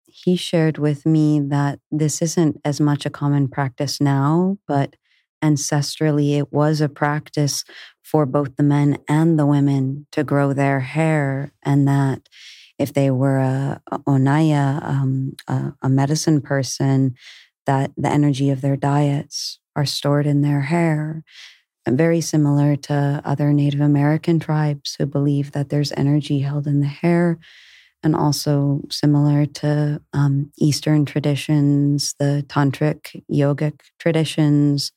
he 0.07 0.36
shared 0.36 0.78
with 0.78 1.05
me 1.05 1.40
that 1.40 1.78
this 1.90 2.23
isn't 2.23 2.61
as 2.65 2.81
much 2.81 3.07
a 3.07 3.11
common 3.11 3.48
practice 3.48 4.01
now, 4.01 4.59
but 4.66 4.97
ancestrally 5.43 6.39
it 6.39 6.53
was 6.53 6.81
a 6.81 6.89
practice 6.89 7.65
for 8.03 8.27
both 8.27 8.57
the 8.57 8.63
men 8.63 8.99
and 9.09 9.39
the 9.39 9.47
women 9.47 10.07
to 10.13 10.23
grow 10.25 10.53
their 10.53 10.81
hair, 10.81 11.53
and 11.63 11.87
that 11.89 12.29
if 12.79 12.93
they 12.93 13.11
were 13.11 13.39
a, 13.39 13.81
a 13.91 13.99
onaya, 14.01 14.83
um, 14.85 15.35
a, 15.49 15.73
a 15.83 15.89
medicine 15.89 16.41
person, 16.41 17.15
that 17.67 17.91
the 17.97 18.09
energy 18.09 18.51
of 18.51 18.61
their 18.61 18.77
diets 18.77 19.59
are 19.75 19.87
stored 19.87 20.27
in 20.27 20.43
their 20.43 20.63
hair. 20.63 21.23
Very 21.89 22.21
similar 22.21 22.77
to 22.77 23.23
other 23.25 23.53
Native 23.53 23.81
American 23.81 24.41
tribes 24.41 24.97
who 24.99 25.07
believe 25.07 25.53
that 25.53 25.69
there's 25.69 25.93
energy 25.93 26.41
held 26.41 26.67
in 26.67 26.81
the 26.81 26.87
hair, 26.87 27.39
and 28.03 28.15
also 28.15 28.83
similar 28.91 29.47
to 29.47 30.01
um, 30.13 30.53
Eastern 30.59 31.05
traditions, 31.05 32.15
the 32.19 32.45
tantric 32.49 33.23
yogic 33.33 33.81
traditions, 33.99 34.93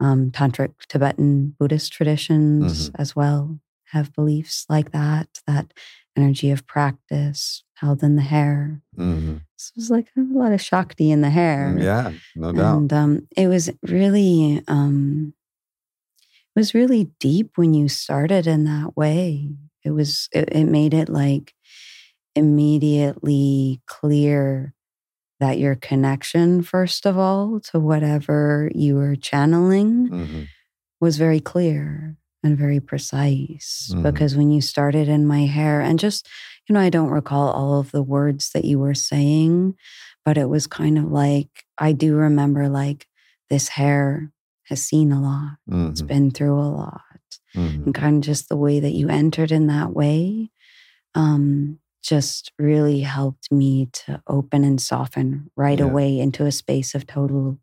um, 0.00 0.30
tantric 0.30 0.72
Tibetan 0.88 1.54
Buddhist 1.58 1.92
traditions 1.92 2.90
as 2.94 3.14
well 3.14 3.60
have 3.92 4.14
beliefs 4.14 4.66
like 4.68 4.92
that. 4.92 5.28
That 5.46 5.72
energy 6.16 6.50
of 6.50 6.66
practice 6.66 7.64
held 7.74 8.02
in 8.02 8.16
the 8.16 8.22
hair. 8.22 8.82
Mm-hmm. 8.96 9.36
So 9.56 9.72
it 9.74 9.76
was 9.76 9.90
like 9.90 10.08
a 10.16 10.20
lot 10.20 10.52
of 10.52 10.60
Shakti 10.60 11.10
in 11.10 11.20
the 11.20 11.30
hair. 11.30 11.76
Yeah, 11.78 12.12
no 12.34 12.52
doubt. 12.52 12.76
And 12.78 12.92
um, 12.92 13.28
it 13.36 13.46
was 13.48 13.70
really, 13.82 14.62
um, 14.68 15.34
it 16.54 16.58
was 16.58 16.74
really 16.74 17.10
deep 17.20 17.52
when 17.56 17.74
you 17.74 17.88
started 17.88 18.46
in 18.46 18.64
that 18.64 18.96
way. 18.96 19.50
It 19.84 19.90
was, 19.90 20.28
it, 20.32 20.50
it 20.52 20.64
made 20.64 20.94
it 20.94 21.08
like 21.08 21.54
immediately 22.34 23.80
clear 23.86 24.74
that 25.40 25.58
your 25.58 25.74
connection, 25.74 26.62
first 26.62 27.06
of 27.06 27.18
all, 27.18 27.60
to 27.60 27.80
whatever 27.80 28.70
you 28.74 28.94
were 28.94 29.16
channeling 29.16 30.08
Mhm. 30.10 30.46
was 31.00 31.16
very 31.16 31.40
clear 31.40 32.16
and 32.42 32.56
very 32.56 32.78
precise. 32.80 33.90
Mhm. 33.94 34.02
Because 34.02 34.36
when 34.36 34.50
you 34.50 34.60
started 34.60 35.08
in 35.08 35.26
my 35.26 35.46
hair, 35.46 35.80
and 35.80 35.98
just, 35.98 36.28
you 36.68 36.74
know, 36.74 36.80
I 36.80 36.90
don't 36.90 37.10
recall 37.10 37.48
all 37.50 37.80
of 37.80 37.90
the 37.90 38.02
words 38.02 38.50
that 38.52 38.64
you 38.64 38.78
were 38.78 38.94
saying, 38.94 39.74
but 40.24 40.36
it 40.38 40.48
was 40.48 40.66
kind 40.66 40.98
of 40.98 41.10
like, 41.10 41.64
I 41.78 41.92
do 41.92 42.14
remember 42.16 42.68
like, 42.68 43.06
this 43.48 43.68
hair 43.68 44.30
has 44.64 44.82
seen 44.84 45.10
a 45.10 45.20
lot, 45.20 45.56
it's 45.90 46.02
Mhm. 46.02 46.06
been 46.06 46.30
through 46.30 46.58
a 46.60 46.68
lot 46.70 47.00
Mhm. 47.56 47.86
and 47.86 47.94
kind 47.94 48.16
of 48.16 48.22
just 48.22 48.48
the 48.48 48.56
way 48.56 48.78
that 48.80 48.92
you 48.92 49.08
entered 49.08 49.50
in 49.50 49.66
that 49.68 49.92
way 49.92 50.50
um, 51.16 51.80
just 52.02 52.52
really 52.58 53.00
helped 53.00 53.50
me 53.52 53.86
to 53.92 54.22
open 54.26 54.64
and 54.64 54.80
soften 54.80 55.50
right 55.56 55.80
Yeah. 55.80 55.86
away 55.86 56.18
into 56.18 56.46
a 56.46 56.52
space 56.52 56.94
of 56.94 57.06
total 57.06 57.58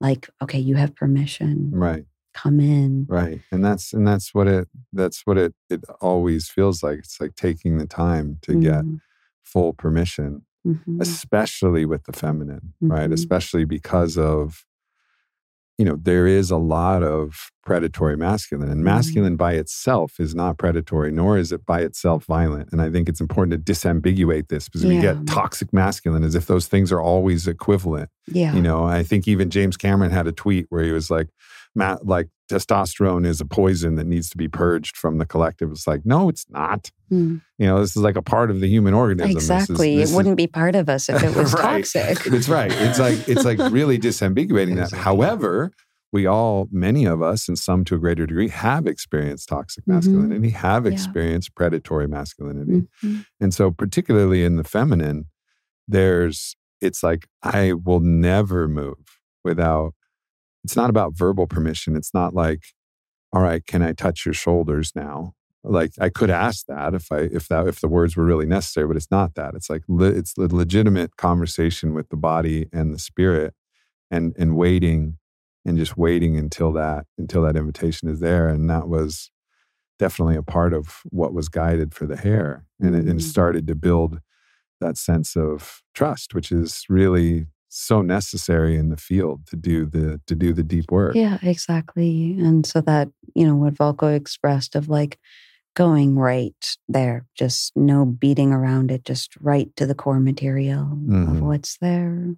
like 0.00 0.28
okay 0.42 0.58
you 0.58 0.76
have 0.76 0.94
permission 0.94 1.70
Right. 1.72 2.04
come 2.34 2.60
in 2.60 3.06
Right. 3.08 3.40
And 3.50 3.64
that's 3.64 3.92
and 3.92 4.06
that's 4.06 4.32
what 4.34 4.46
it 4.48 4.68
that's 4.92 5.22
what 5.26 5.36
it 5.38 5.54
it 5.68 5.82
always 6.00 6.48
feels 6.48 6.82
like. 6.82 7.00
It's 7.00 7.20
like 7.20 7.34
taking 7.34 7.78
the 7.78 7.86
time 7.86 8.38
to 8.42 8.54
get 8.54 8.84
Mhm, 8.84 9.00
full 9.42 9.72
permission, 9.72 10.42
mhm, 10.66 11.00
especially 11.00 11.84
with 11.86 12.04
the 12.04 12.12
feminine, 12.12 12.74
right? 12.82 13.10
Mhm. 13.10 13.14
Especially 13.14 13.64
because 13.64 14.16
of 14.16 14.64
you 15.80 15.86
know, 15.86 15.96
there 16.00 16.26
is 16.26 16.50
a 16.50 16.58
lot 16.58 17.02
of 17.02 17.50
predatory 17.64 18.14
masculine, 18.16 18.68
and 18.68 18.80
Mhm. 18.82 18.84
masculine 18.84 19.36
by 19.36 19.52
itself 19.54 20.20
is 20.20 20.34
not 20.34 20.58
predatory, 20.58 21.10
nor 21.10 21.38
is 21.38 21.52
it 21.52 21.64
by 21.64 21.80
itself 21.80 22.26
violent. 22.26 22.68
And 22.70 22.82
I 22.82 22.90
think 22.90 23.08
it's 23.08 23.20
important 23.20 23.52
to 23.66 23.72
disambiguate 23.72 24.48
this 24.48 24.68
because 24.68 24.84
we 24.84 24.98
get 25.00 25.26
toxic 25.26 25.72
masculine 25.72 26.22
as 26.22 26.34
if 26.34 26.46
those 26.46 26.66
things 26.66 26.92
are 26.92 27.00
always 27.00 27.48
equivalent. 27.48 28.10
yeah 28.26 28.54
You 28.54 28.60
know, 28.60 28.84
I 28.84 29.02
think 29.02 29.26
even 29.26 29.48
James 29.48 29.76
Cameron 29.78 30.10
had 30.10 30.26
a 30.26 30.32
tweet 30.32 30.66
where 30.68 30.84
he 30.84 30.92
was 30.92 31.10
like, 31.10 31.28
Matt, 31.74 32.06
like 32.06 32.28
testosterone 32.50 33.26
is 33.26 33.40
a 33.40 33.44
poison 33.44 33.94
that 33.94 34.06
needs 34.06 34.28
to 34.30 34.36
be 34.36 34.48
purged 34.48 34.96
from 34.96 35.18
the 35.18 35.26
collective. 35.26 35.70
It's 35.70 35.86
like, 35.86 36.04
no, 36.04 36.28
it's 36.28 36.46
not. 36.50 36.90
Mm, 37.12 37.40
You 37.58 37.66
know, 37.66 37.80
this 37.80 37.90
is 37.96 38.02
like 38.02 38.16
a 38.16 38.22
part 38.22 38.50
of 38.50 38.60
the 38.60 38.68
human 38.68 38.92
organism. 38.94 39.34
This 39.34 39.44
is- 39.44 39.50
exactly 39.50 39.96
this 39.96 40.10
it 40.10 40.12
is- 40.12 40.16
wouldn't 40.16 40.36
be 40.36 40.46
part 40.46 40.74
of 40.74 40.88
us 40.88 41.08
if 41.08 41.22
it 41.22 41.34
was 41.36 41.52
Right. 41.54 41.84
toxic 41.84 42.26
It's 42.26 42.48
right. 42.48 42.72
It's 42.72 42.98
like 42.98 43.28
it's 43.28 43.44
like 43.44 43.58
really 43.72 43.98
disambiguating 43.98 44.76
that. 44.76 44.90
However, 44.96 45.72
we 46.12 46.26
all, 46.26 46.66
many 46.72 47.04
of 47.04 47.22
us, 47.22 47.46
and 47.48 47.56
some 47.56 47.84
to 47.84 47.94
a 47.94 47.98
greater 47.98 48.26
degree, 48.26 48.48
have 48.48 48.86
experienced 48.86 49.48
toxic 49.48 49.84
Mhm. 49.84 49.94
masculinity, 49.94 50.50
have 50.50 50.84
Yeah. 50.84 50.90
experienced 50.92 51.54
predatory 51.54 52.08
masculinity. 52.08 52.88
Mhm, 53.04 53.26
And 53.40 53.54
so, 53.54 53.70
particularly 53.70 54.44
in 54.44 54.56
the 54.56 54.64
feminine, 54.64 55.26
there's, 55.86 56.56
it's 56.80 57.02
like, 57.02 57.28
I 57.42 57.72
will 57.74 58.00
never 58.00 58.66
move 58.68 58.96
without, 59.44 59.94
it's 60.64 60.76
not 60.76 60.90
about 60.90 61.14
verbal 61.16 61.46
permission. 61.46 61.96
It's 61.96 62.14
not 62.14 62.34
like, 62.34 62.60
all 63.32 63.42
right, 63.42 63.64
can 63.66 63.82
I 63.82 63.92
touch 63.92 64.26
your 64.26 64.34
shoulders 64.34 64.92
now? 64.94 65.34
Like 65.64 65.92
I 66.00 66.08
could 66.08 66.30
ask 66.30 66.66
that 66.66 66.94
if 66.94 67.12
I 67.12 67.20
if 67.20 67.48
that 67.48 67.68
if 67.68 67.80
the 67.80 67.88
words 67.88 68.16
were 68.16 68.24
really 68.24 68.46
necessary, 68.46 68.86
but 68.86 68.96
it's 68.96 69.10
not 69.10 69.34
that. 69.34 69.54
It's 69.54 69.70
like 69.70 69.82
le, 69.88 70.06
it's 70.06 70.36
a 70.38 70.42
legitimate 70.42 71.16
conversation 71.16 71.94
with 71.94 72.08
the 72.10 72.16
body 72.16 72.68
and 72.72 72.94
the 72.94 72.98
spirit, 72.98 73.54
and 74.10 74.34
and 74.38 74.56
waiting, 74.56 75.18
and 75.66 75.78
just 75.78 75.96
waiting 75.98 76.36
until 76.38 76.72
that 76.74 77.06
until 77.18 77.42
that 77.42 77.56
invitation 77.56 78.08
is 78.08 78.20
there. 78.20 78.48
And 78.48 78.70
that 78.70 78.88
was 78.88 79.30
definitely 79.98 80.36
a 80.36 80.42
part 80.42 80.72
of 80.72 81.00
what 81.10 81.34
was 81.34 81.48
guided 81.48 81.94
for 81.94 82.06
the 82.06 82.16
hair, 82.16 82.64
and 82.80 82.94
it, 82.94 83.06
and 83.06 83.20
Mhm. 83.20 83.22
started 83.22 83.66
to 83.68 83.74
build 83.74 84.20
that 84.80 84.96
sense 84.98 85.36
of 85.36 85.82
trust, 85.94 86.34
which 86.34 86.52
is 86.52 86.84
really 86.88 87.46
so 87.72 88.02
necessary 88.02 88.76
in 88.76 88.88
the 88.90 88.96
field 88.96 89.46
to 89.46 89.56
do 89.56 89.86
the 89.86 90.20
to 90.26 90.34
do 90.34 90.52
the 90.52 90.62
deep 90.64 90.90
work. 90.90 91.14
yeah 91.14 91.38
exactly 91.42 92.36
and 92.38 92.66
so 92.66 92.80
that 92.80 93.08
you 93.34 93.46
know 93.46 93.54
what 93.56 93.74
Valko 93.74 94.14
expressed 94.14 94.74
of 94.74 94.88
like 94.88 95.18
going 95.76 96.16
right 96.16 96.76
there 96.88 97.26
just 97.36 97.72
no 97.76 98.04
beating 98.04 98.52
around 98.52 98.90
it 98.90 99.04
just 99.04 99.36
right 99.40 99.74
to 99.76 99.86
the 99.86 99.94
core 99.94 100.18
material 100.20 100.82
of 100.82 100.98
Mhm. 101.38 101.40
what's 101.42 101.78
there 101.78 102.34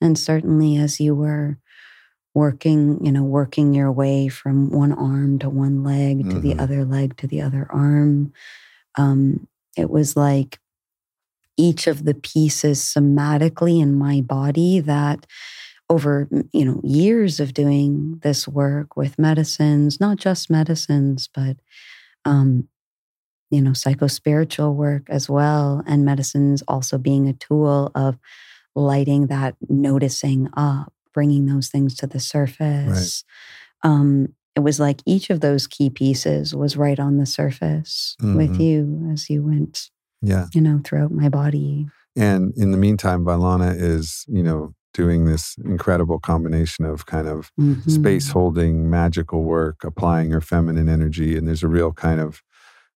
and 0.00 0.18
certainly 0.18 0.76
as 0.76 0.98
you 1.00 1.14
were 1.14 1.56
working 2.34 2.98
you 3.04 3.12
know 3.12 3.22
working 3.22 3.74
your 3.74 3.92
way 3.92 4.26
from 4.28 4.70
one 4.70 4.92
arm 4.92 5.38
to 5.38 5.48
one 5.48 5.84
leg 5.84 6.28
to 6.30 6.40
the 6.40 6.54
Mhm. 6.54 6.60
other 6.60 6.84
leg 6.84 7.16
to 7.18 7.28
the 7.28 7.40
other 7.40 7.68
arm 7.70 8.32
um 8.98 9.46
it 9.76 9.88
was 9.88 10.16
like 10.16 10.58
each 11.56 11.86
of 11.86 12.04
the 12.04 12.14
pieces 12.14 12.80
somatically 12.80 13.80
in 13.80 13.94
my 13.94 14.20
body 14.20 14.80
that 14.80 15.26
over 15.90 16.28
you 16.52 16.64
know 16.64 16.80
years 16.82 17.40
of 17.40 17.52
doing 17.54 18.18
this 18.22 18.48
work 18.48 18.96
with 18.96 19.18
medicines 19.18 20.00
not 20.00 20.16
just 20.16 20.48
medicines 20.50 21.28
but 21.34 21.56
um 22.24 22.66
you 23.50 23.60
know 23.60 23.72
psychospiritual 23.72 24.74
work 24.74 25.02
as 25.08 25.28
well 25.28 25.82
and 25.86 26.04
medicines 26.04 26.62
also 26.66 26.98
being 26.98 27.28
a 27.28 27.34
tool 27.34 27.90
of 27.94 28.18
lighting 28.74 29.26
that 29.28 29.54
noticing 29.68 30.48
up 30.56 30.92
bringing 31.12 31.46
those 31.46 31.68
things 31.68 31.94
to 31.94 32.06
the 32.06 32.18
surface 32.20 33.24
um 33.82 34.28
it 34.56 34.60
was 34.60 34.80
like 34.80 35.00
each 35.04 35.30
of 35.30 35.40
those 35.40 35.66
key 35.66 35.90
pieces 35.90 36.54
was 36.54 36.76
right 36.76 36.98
on 37.00 37.18
the 37.18 37.26
surface 37.26 38.16
with 38.20 38.52
Mhm. 38.58 38.60
you 38.60 39.10
as 39.12 39.28
you 39.28 39.42
went 39.44 39.90
Yeah. 40.26 40.46
you 40.54 40.60
know 40.60 40.80
throughout 40.84 41.12
my 41.12 41.28
body 41.28 41.86
And 42.16 42.52
in 42.56 42.70
the 42.70 42.78
meantime, 42.78 43.24
Vylana 43.24 43.74
is, 43.76 44.24
you 44.28 44.42
know, 44.42 44.72
doing 44.92 45.24
this 45.24 45.56
incredible 45.64 46.20
combination 46.20 46.84
of 46.84 47.06
kind 47.06 47.26
of 47.26 47.50
Mhm. 47.60 47.90
space 47.90 48.30
holding, 48.30 48.88
magical 48.88 49.42
work, 49.42 49.82
applying 49.82 50.30
her 50.30 50.40
feminine 50.40 50.88
energy. 50.88 51.36
And 51.36 51.48
there's 51.48 51.64
a 51.64 51.68
real 51.68 51.92
kind 51.92 52.20
of 52.20 52.40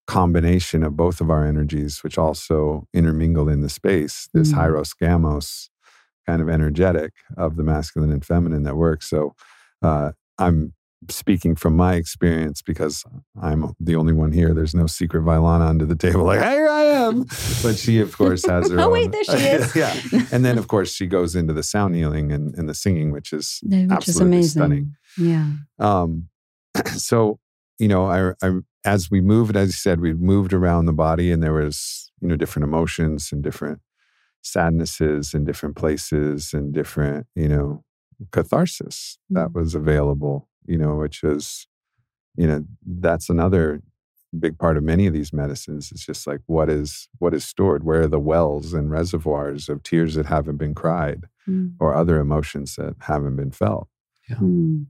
combination 0.07 0.83
of 0.83 0.95
both 0.95 1.19
of 1.21 1.29
our 1.29 1.45
energies, 1.45 2.01
which 2.03 2.17
also 2.17 2.87
intermingle 2.93 3.49
in 3.49 3.59
the 3.61 3.69
space, 3.69 4.29
this 4.33 4.51
Mm. 4.53 4.57
Hieros 4.57 4.93
Gamos 5.01 5.69
kind 6.25 6.41
of 6.41 6.47
energetic 6.49 7.11
of 7.37 7.57
the 7.57 7.63
masculine 7.63 8.11
and 8.11 8.23
feminine 8.23 8.63
that 8.63 8.77
works. 8.77 9.09
So 9.09 9.33
uh, 9.81 10.11
I'm 10.37 10.73
speaking 11.09 11.55
from 11.55 11.75
my 11.77 11.95
experience 11.95 12.61
because 12.61 13.05
I'm 13.41 13.73
the 13.79 13.95
only 13.95 14.11
one 14.13 14.31
here. 14.33 14.53
There's 14.53 14.75
no 14.75 14.85
secret 14.87 15.23
Vylana 15.23 15.67
under 15.69 15.85
the 15.85 15.95
table, 15.95 16.23
like, 16.25 16.41
here 16.41 16.67
I 16.67 16.83
am. 16.83 17.25
But 17.63 17.77
she, 17.77 17.99
of 18.01 18.17
course, 18.17 18.45
has 18.45 18.69
her 18.69 18.79
Oh, 18.81 18.85
own. 18.87 18.91
wait, 18.91 19.11
there 19.11 19.23
she 19.23 19.31
is. 19.37 19.75
yeah. 19.83 19.95
And 20.31 20.43
then, 20.43 20.57
of 20.57 20.67
course, 20.67 20.91
she 20.93 21.07
goes 21.07 21.35
into 21.35 21.53
the 21.53 21.63
sound 21.63 21.95
healing 21.95 22.31
and, 22.31 22.53
and 22.55 22.67
the 22.67 22.73
singing, 22.73 23.11
which 23.11 23.31
is 23.31 23.59
Yeah, 23.63 23.83
which 23.83 23.85
is 24.09 24.17
absolutely 24.17 24.37
amazing 24.37 24.49
stunning. 24.59 24.95
yeah 25.17 25.51
um, 25.79 26.27
so 26.97 27.39
you 27.79 27.87
know, 27.87 28.05
I, 28.05 28.33
I 28.45 28.59
as 28.83 29.09
we 29.09 29.21
moved, 29.21 29.55
as 29.55 29.69
you 29.69 29.73
said, 29.73 30.01
we 30.01 30.13
moved 30.13 30.51
around 30.51 30.85
the 30.85 30.93
body, 30.93 31.31
and 31.31 31.41
there 31.41 31.53
was 31.53 32.11
you 32.21 32.27
know 32.27 32.35
different 32.35 32.65
emotions 32.65 33.31
and 33.31 33.41
different 33.41 33.79
sadnesses 34.41 35.33
in 35.33 35.45
different 35.45 35.75
places 35.77 36.53
and 36.53 36.73
different 36.73 37.27
you 37.35 37.47
know 37.47 37.83
catharsis 38.33 39.17
that 39.29 39.49
Mm. 39.49 39.53
was 39.53 39.75
available. 39.75 40.48
You 40.65 40.77
know, 40.77 40.95
which 40.95 41.23
is 41.23 41.67
you 42.35 42.47
know 42.47 42.63
that's 42.85 43.29
another 43.29 43.81
big 44.37 44.59
part 44.59 44.77
of 44.77 44.83
many 44.83 45.07
of 45.07 45.13
these 45.13 45.33
medicines. 45.33 45.91
It's 45.91 46.05
just 46.05 46.27
like 46.27 46.41
what 46.45 46.69
is 46.69 47.07
what 47.17 47.33
is 47.33 47.43
stored, 47.45 47.83
where 47.83 48.01
are 48.01 48.07
the 48.07 48.19
wells 48.19 48.73
and 48.73 48.91
reservoirs 48.91 49.69
of 49.69 49.83
tears 49.83 50.15
that 50.15 50.27
haven't 50.27 50.57
been 50.57 50.75
cried 50.75 51.25
Mm. 51.49 51.73
or 51.79 51.95
other 51.95 52.19
emotions 52.19 52.75
that 52.75 52.95
haven't 52.99 53.35
been 53.35 53.51
felt. 53.51 53.87
Mm. 54.29 54.87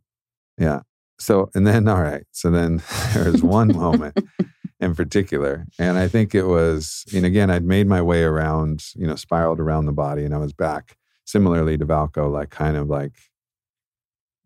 Yeah. 0.57 0.81
So, 1.19 1.49
and 1.55 1.65
then, 1.65 1.87
all 1.87 2.01
right. 2.01 2.25
So 2.31 2.51
then 2.51 2.81
there 3.13 3.31
was 3.31 3.43
one 3.43 3.69
moment 3.75 4.17
in 4.79 4.95
particular. 4.95 5.65
And 5.77 5.97
I 5.97 6.07
think 6.07 6.35
it 6.35 6.43
was, 6.45 7.05
and 7.13 7.25
again, 7.25 7.49
I'd 7.49 7.63
made 7.63 7.87
my 7.87 8.01
way 8.01 8.23
around, 8.23 8.83
you 8.95 9.07
know, 9.07 9.15
spiraled 9.15 9.59
around 9.59 9.85
the 9.85 9.93
body 9.93 10.25
and 10.25 10.33
I 10.33 10.37
was 10.37 10.53
back 10.53 10.97
similarly 11.25 11.77
to 11.77 11.85
Valko, 11.85 12.31
like 12.31 12.49
kind 12.49 12.75
of 12.75 12.89
like, 12.89 13.13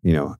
you 0.02 0.12
know, 0.12 0.36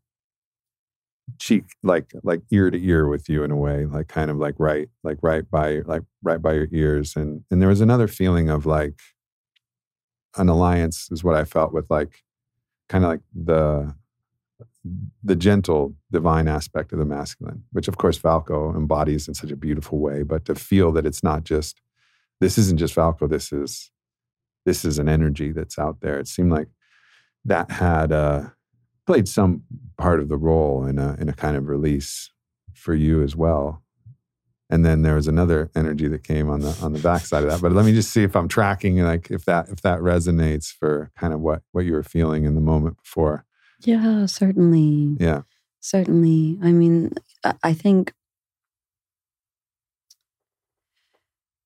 cheek, 1.38 1.64
like, 1.82 2.12
like 2.22 2.42
ear 2.50 2.70
to 2.70 2.78
ear 2.78 3.08
with 3.08 3.28
you 3.28 3.44
in 3.44 3.50
a 3.50 3.56
way, 3.56 3.86
like 3.86 4.08
kind 4.08 4.30
of 4.30 4.36
like 4.36 4.54
right, 4.58 4.88
like 5.02 5.18
right 5.22 5.50
by, 5.50 5.80
like 5.80 6.02
right 6.22 6.40
by 6.40 6.52
your 6.54 6.68
ears. 6.72 7.16
And, 7.16 7.44
and 7.50 7.60
there 7.60 7.68
was 7.68 7.80
another 7.80 8.08
feeling 8.08 8.50
of 8.50 8.66
like 8.66 9.00
an 10.36 10.48
alliance 10.48 11.08
is 11.10 11.24
what 11.24 11.34
I 11.34 11.44
felt 11.44 11.72
with 11.72 11.90
like, 11.90 12.22
kind 12.88 13.04
of 13.04 13.10
like 13.10 13.20
the, 13.34 13.94
the 15.22 15.36
gentle 15.36 15.94
divine 16.12 16.46
aspect 16.46 16.92
of 16.92 16.98
the 16.98 17.06
masculine, 17.06 17.64
which 17.72 17.88
of 17.88 17.96
course 17.96 18.18
Valko 18.18 18.76
embodies 18.76 19.26
in 19.26 19.34
such 19.34 19.50
a 19.50 19.56
beautiful 19.56 19.98
way, 19.98 20.22
but 20.22 20.44
to 20.44 20.54
feel 20.54 20.92
that 20.92 21.06
it's 21.06 21.22
not 21.22 21.44
just 21.44 21.80
this 22.40 22.58
isn't 22.58 22.78
just 22.78 22.94
Valko, 22.94 23.28
this 23.28 23.50
is 23.52 23.90
this 24.66 24.84
is 24.84 24.98
an 24.98 25.08
energy 25.08 25.52
that's 25.52 25.78
out 25.78 26.00
there. 26.00 26.18
It 26.18 26.28
seemed 26.28 26.52
like 26.52 26.68
that 27.44 27.70
had 27.70 28.12
uh, 28.12 28.48
played 29.06 29.28
some 29.28 29.62
part 29.98 30.20
of 30.20 30.28
the 30.28 30.36
role 30.36 30.84
in 30.86 30.98
a 30.98 31.16
in 31.20 31.28
a 31.28 31.32
kind 31.32 31.56
of 31.56 31.68
release 31.68 32.30
for 32.74 32.94
you 32.94 33.22
as 33.22 33.34
well. 33.36 33.82
and 34.70 34.84
then 34.84 35.02
there 35.02 35.14
was 35.14 35.28
another 35.28 35.70
energy 35.76 36.08
that 36.08 36.24
came 36.24 36.48
on 36.50 36.60
the 36.60 36.76
on 36.82 36.92
the 36.94 36.98
backside 36.98 37.44
of 37.44 37.50
that. 37.50 37.60
But 37.60 37.72
let 37.72 37.84
me 37.84 37.92
just 37.92 38.10
see 38.10 38.22
if 38.24 38.34
I'm 38.34 38.48
tracking, 38.48 38.98
like 38.98 39.30
if 39.30 39.44
that 39.44 39.68
if 39.68 39.82
that 39.82 40.00
resonates 40.00 40.72
for 40.72 41.10
kind 41.18 41.32
of 41.34 41.40
what 41.40 41.62
what 41.72 41.84
you 41.84 41.92
were 41.92 42.02
feeling 42.02 42.44
in 42.44 42.54
the 42.54 42.60
moment 42.60 42.96
before. 43.02 43.44
Yeah, 43.84 44.26
certainly. 44.26 45.16
Yeah. 45.20 45.42
Certainly. 45.80 46.58
I 46.62 46.72
mean, 46.72 47.12
I- 47.62 47.74
think, 47.74 48.14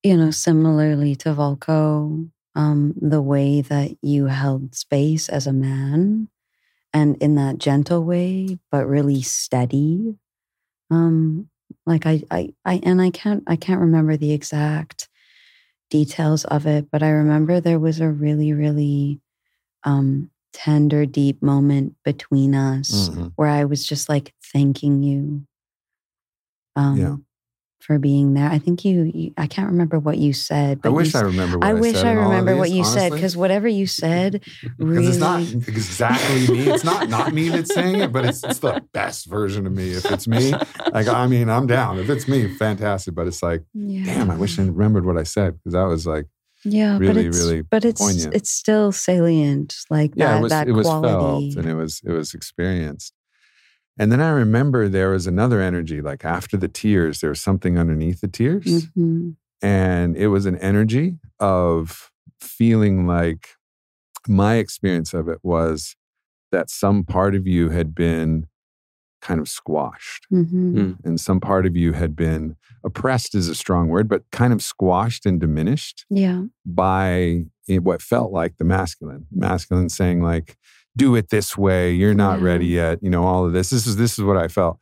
you 0.02 0.16
know, 0.16 0.30
similarly 0.32 1.14
to 1.16 1.28
Valko, 1.34 2.28
um, 2.54 2.94
the 3.00 3.22
way 3.22 3.60
that 3.60 3.96
you 4.02 4.26
held 4.26 4.74
space 4.74 5.28
as 5.28 5.46
a 5.46 5.52
man 5.52 6.28
and 6.92 7.16
in 7.22 7.34
that 7.36 7.58
gentle 7.58 8.04
way, 8.04 8.58
but 8.70 8.86
really 8.86 9.22
steady. 9.22 10.16
Um, 10.90 11.48
like 11.86 12.06
I, 12.06 12.22
I, 12.30 12.54
I, 12.64 12.80
and 12.82 13.00
I 13.02 13.10
can't, 13.10 13.44
I 13.46 13.56
can't 13.56 13.80
remember 13.80 14.16
the 14.16 14.32
exact 14.32 15.08
details 15.90 16.44
of 16.46 16.66
it, 16.66 16.90
but 16.90 17.02
I 17.02 17.10
remember 17.10 17.60
there 17.60 17.78
was 17.78 18.00
a 18.00 18.08
really, 18.08 18.52
really, 18.52 19.20
um, 19.84 20.30
tender, 20.52 21.06
deep 21.06 21.42
moment 21.42 21.94
between 22.04 22.54
us 22.54 23.10
Mhm. 23.10 23.32
where 23.36 23.48
I 23.48 23.64
was 23.64 23.86
just 23.86 24.08
like 24.08 24.34
thanking 24.52 25.02
you 25.02 25.46
um, 26.76 26.96
Yeah. 26.96 27.16
For 27.80 27.98
being 27.98 28.34
there. 28.34 28.48
I 28.48 28.58
think 28.58 28.84
you, 28.84 29.10
you, 29.14 29.32
I 29.36 29.46
can't 29.46 29.70
remember 29.70 29.98
what 29.98 30.18
you 30.18 30.32
said. 30.32 30.82
But 30.82 30.90
I 30.90 30.92
wish 30.92 31.14
you, 31.14 31.20
I 31.20 31.22
remember. 31.22 31.58
What 31.58 31.66
I 31.66 31.70
I, 31.70 31.74
wish 31.74 31.96
I 31.96 32.10
in 32.12 32.18
all 32.18 32.24
of 32.24 32.30
remember 32.30 32.56
what 32.56 32.68
these, 32.68 32.76
you 32.78 32.84
said 32.84 33.12
because 33.12 33.36
whatever 33.36 33.68
you 33.68 33.86
said 33.86 34.44
really. 34.78 35.06
it's 35.06 35.16
not 35.16 35.40
exactly 35.40 36.48
me. 36.56 36.68
It's 36.68 36.84
not 36.84 37.08
not 37.08 37.32
me 37.32 37.48
that's 37.48 37.72
saying 37.72 38.00
it, 38.00 38.12
but 38.12 38.24
it's, 38.24 38.42
it's 38.44 38.58
the 38.58 38.84
best 38.92 39.26
version 39.26 39.66
of 39.66 39.72
me. 39.72 39.92
If 39.92 40.04
it's 40.06 40.26
me, 40.26 40.52
like 40.92 41.08
I 41.08 41.26
mean, 41.26 41.48
I'm 41.48 41.66
down. 41.66 41.98
If 41.98 42.10
it's 42.10 42.28
me, 42.28 42.48
fantastic. 42.56 43.14
But 43.14 43.26
it's 43.26 43.42
like, 43.42 43.62
yeah. 43.74 44.04
damn, 44.04 44.30
I 44.30 44.36
wish 44.36 44.58
I 44.58 44.62
remembered 44.62 45.06
what 45.06 45.16
I 45.16 45.22
said 45.22 45.56
because 45.58 45.72
that 45.74 45.84
was 45.84 46.06
like, 46.06 46.26
Yeah, 46.64 46.98
really, 46.98 47.06
but 47.06 47.16
it's, 47.16 47.38
really 47.38 47.62
but 47.62 47.84
it's 47.84 48.00
poignant. 48.00 48.34
it's 48.34 48.50
still 48.50 48.92
salient, 48.92 49.76
like 49.88 50.12
yeah, 50.14 50.32
that 50.32 50.38
it 50.38 50.42
was 50.42 50.50
that 50.50 50.68
it 50.68 50.72
was 50.72 50.86
quality. 50.86 51.52
felt 51.52 51.64
and 51.64 51.72
it 51.72 51.74
was 51.74 52.02
it 52.04 52.12
was 52.12 52.34
experienced. 52.34 53.14
And 53.98 54.12
then 54.12 54.20
I 54.20 54.30
remember 54.30 54.88
there 54.88 55.10
was 55.10 55.26
another 55.26 55.60
energy, 55.60 56.00
like 56.00 56.24
after 56.24 56.56
the 56.56 56.68
tears, 56.68 57.20
there 57.20 57.30
was 57.30 57.40
something 57.40 57.78
underneath 57.78 58.20
the 58.20 58.28
tears. 58.28 58.86
Mhm. 58.96 59.36
And 59.60 60.16
it 60.16 60.28
was 60.28 60.46
an 60.46 60.56
energy 60.58 61.18
of 61.40 62.10
feeling 62.40 63.06
like 63.06 63.48
my 64.28 64.54
experience 64.56 65.12
of 65.14 65.28
it 65.28 65.38
was 65.42 65.96
that 66.52 66.70
some 66.70 67.02
part 67.04 67.34
of 67.34 67.46
you 67.46 67.70
had 67.70 67.94
been 67.94 68.46
kind 69.20 69.40
of 69.40 69.48
squashed 69.48 70.26
Mhm. 70.32 70.74
Mm. 70.74 70.96
and 71.04 71.20
some 71.20 71.40
part 71.40 71.66
of 71.66 71.74
you 71.74 71.92
had 71.92 72.14
been 72.14 72.54
oppressed 72.84 73.34
is 73.34 73.48
a 73.48 73.54
strong 73.54 73.88
word, 73.88 74.08
but 74.08 74.22
kind 74.30 74.52
of 74.52 74.62
squashed 74.62 75.26
and 75.26 75.40
diminished 75.40 76.06
Yeah, 76.08 76.44
by 76.64 77.46
what 77.66 78.00
felt 78.00 78.30
like 78.32 78.58
the 78.58 78.64
masculine. 78.64 79.26
Masculine 79.32 79.88
saying 79.88 80.22
like, 80.22 80.56
"Do 80.98 81.14
it 81.16 81.30
this 81.30 81.56
way. 81.56 81.92
You're 81.92 82.14
not 82.26 82.38
Yeah. 82.40 82.44
ready 82.50 82.66
yet." 82.66 82.98
You 83.02 83.10
know, 83.10 83.24
all 83.24 83.46
of 83.46 83.52
this. 83.52 83.70
This 83.70 83.86
is 83.86 83.96
this 83.96 84.18
is 84.18 84.24
what 84.24 84.36
I 84.36 84.48
felt, 84.48 84.78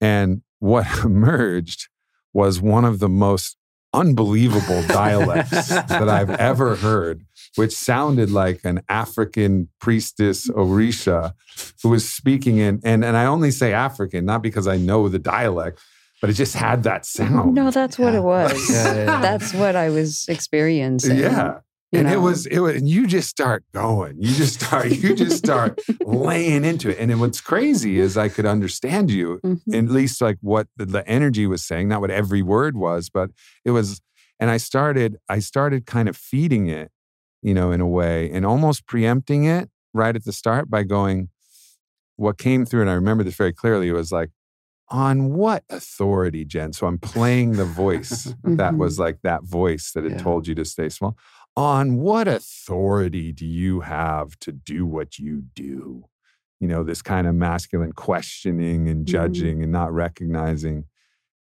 and 0.00 0.42
what 0.60 0.86
emerged 1.04 1.88
was 2.32 2.60
one 2.60 2.84
of 2.84 2.98
the 2.98 3.08
most 3.08 3.56
unbelievable 3.94 4.82
dialects 4.88 5.68
that 5.68 6.08
I've 6.08 6.28
ever 6.30 6.76
heard, 6.76 7.24
which 7.54 7.72
sounded 7.72 8.30
like 8.30 8.60
an 8.64 8.82
African 8.90 9.68
priestess 9.80 10.48
Orisha 10.50 11.32
who 11.82 11.88
was 11.88 12.06
speaking 12.06 12.58
in, 12.58 12.80
and, 12.84 13.02
and 13.04 13.16
I 13.16 13.24
only 13.24 13.50
say 13.50 13.72
African, 13.72 14.26
not 14.26 14.42
because 14.42 14.66
I 14.68 14.76
know 14.76 15.08
the 15.08 15.18
dialect, 15.18 15.80
but 16.20 16.28
it 16.28 16.34
just 16.34 16.54
had 16.54 16.82
that 16.82 17.06
sound. 17.06 17.54
no, 17.54 17.70
that's 17.70 17.98
what 17.98 18.14
it 18.14 18.22
was. 18.22 18.52
Yeah, 18.70 18.84
yeah, 18.94 19.04
yeah. 19.06 19.20
That's 19.22 19.54
what 19.54 19.76
I 19.76 19.88
was 19.88 20.26
experiencing. 20.28 21.16
Yeah. 21.18 21.60
You 21.92 22.00
and 22.00 22.08
it 22.08 22.16
was 22.18 22.46
it 22.46 22.58
was 22.58 22.76
and 22.76 22.88
you 22.88 23.06
just 23.06 23.28
start 23.28 23.64
going 23.72 24.16
you 24.20 24.34
just 24.34 24.60
start 24.60 24.88
you 24.90 25.14
just 25.14 25.38
start 25.38 25.80
laying 26.04 26.64
into 26.64 26.90
it 26.90 26.98
and 26.98 27.10
then 27.10 27.20
what's 27.20 27.40
crazy 27.40 27.98
is 28.00 28.16
i 28.16 28.28
could 28.28 28.44
understand 28.46 29.10
you 29.10 29.38
Mhm. 29.44 29.60
at 29.74 29.88
least 29.90 30.20
like 30.20 30.38
what 30.40 30.66
the, 30.76 30.84
the 30.86 31.06
energy 31.08 31.46
was 31.46 31.64
saying 31.64 31.88
not 31.88 32.00
what 32.00 32.10
every 32.10 32.42
word 32.42 32.76
was 32.76 33.08
but 33.08 33.30
it 33.64 33.70
was 33.70 34.00
and 34.40 34.50
i 34.50 34.56
started 34.56 35.16
i 35.28 35.38
started 35.38 35.86
kind 35.86 36.08
of 36.08 36.16
feeding 36.16 36.66
it 36.68 36.90
you 37.42 37.54
know 37.54 37.70
in 37.70 37.80
a 37.80 37.86
way 37.88 38.30
and 38.32 38.44
almost 38.44 38.86
preempting 38.86 39.44
it 39.44 39.70
right 39.94 40.16
at 40.16 40.24
the 40.24 40.32
start 40.32 40.68
by 40.68 40.82
going 40.82 41.28
what 42.16 42.36
came 42.38 42.64
through 42.66 42.80
and 42.80 42.90
i 42.90 42.94
remember 42.94 43.22
this 43.22 43.36
very 43.36 43.52
clearly 43.52 43.90
was 43.92 44.10
like 44.10 44.30
on 44.88 45.34
what 45.34 45.64
authority 45.70 46.44
jen 46.44 46.72
so 46.72 46.86
i'm 46.86 46.98
playing 46.98 47.52
the 47.52 47.64
voice 47.64 48.34
that 48.44 48.74
Mhm. 48.74 48.78
was 48.78 48.98
like 48.98 49.18
that 49.22 49.42
voice 49.44 49.92
that 49.92 50.04
had 50.04 50.12
Yeah. 50.14 50.18
told 50.22 50.46
you 50.46 50.54
to 50.54 50.64
stay 50.64 50.88
small 50.88 51.16
on 51.56 51.96
what 51.96 52.28
authority 52.28 53.32
do 53.32 53.46
you 53.46 53.80
have 53.80 54.38
to 54.40 54.52
do 54.52 54.84
what 54.86 55.18
you 55.18 55.42
do 55.54 56.04
you 56.60 56.68
know 56.68 56.82
this 56.84 57.02
kind 57.02 57.26
of 57.26 57.34
masculine 57.34 57.92
questioning 57.92 58.88
and 58.88 59.06
Mhm. 59.06 59.06
judging 59.06 59.62
and 59.62 59.72
not 59.72 59.92
recognizing 59.92 60.84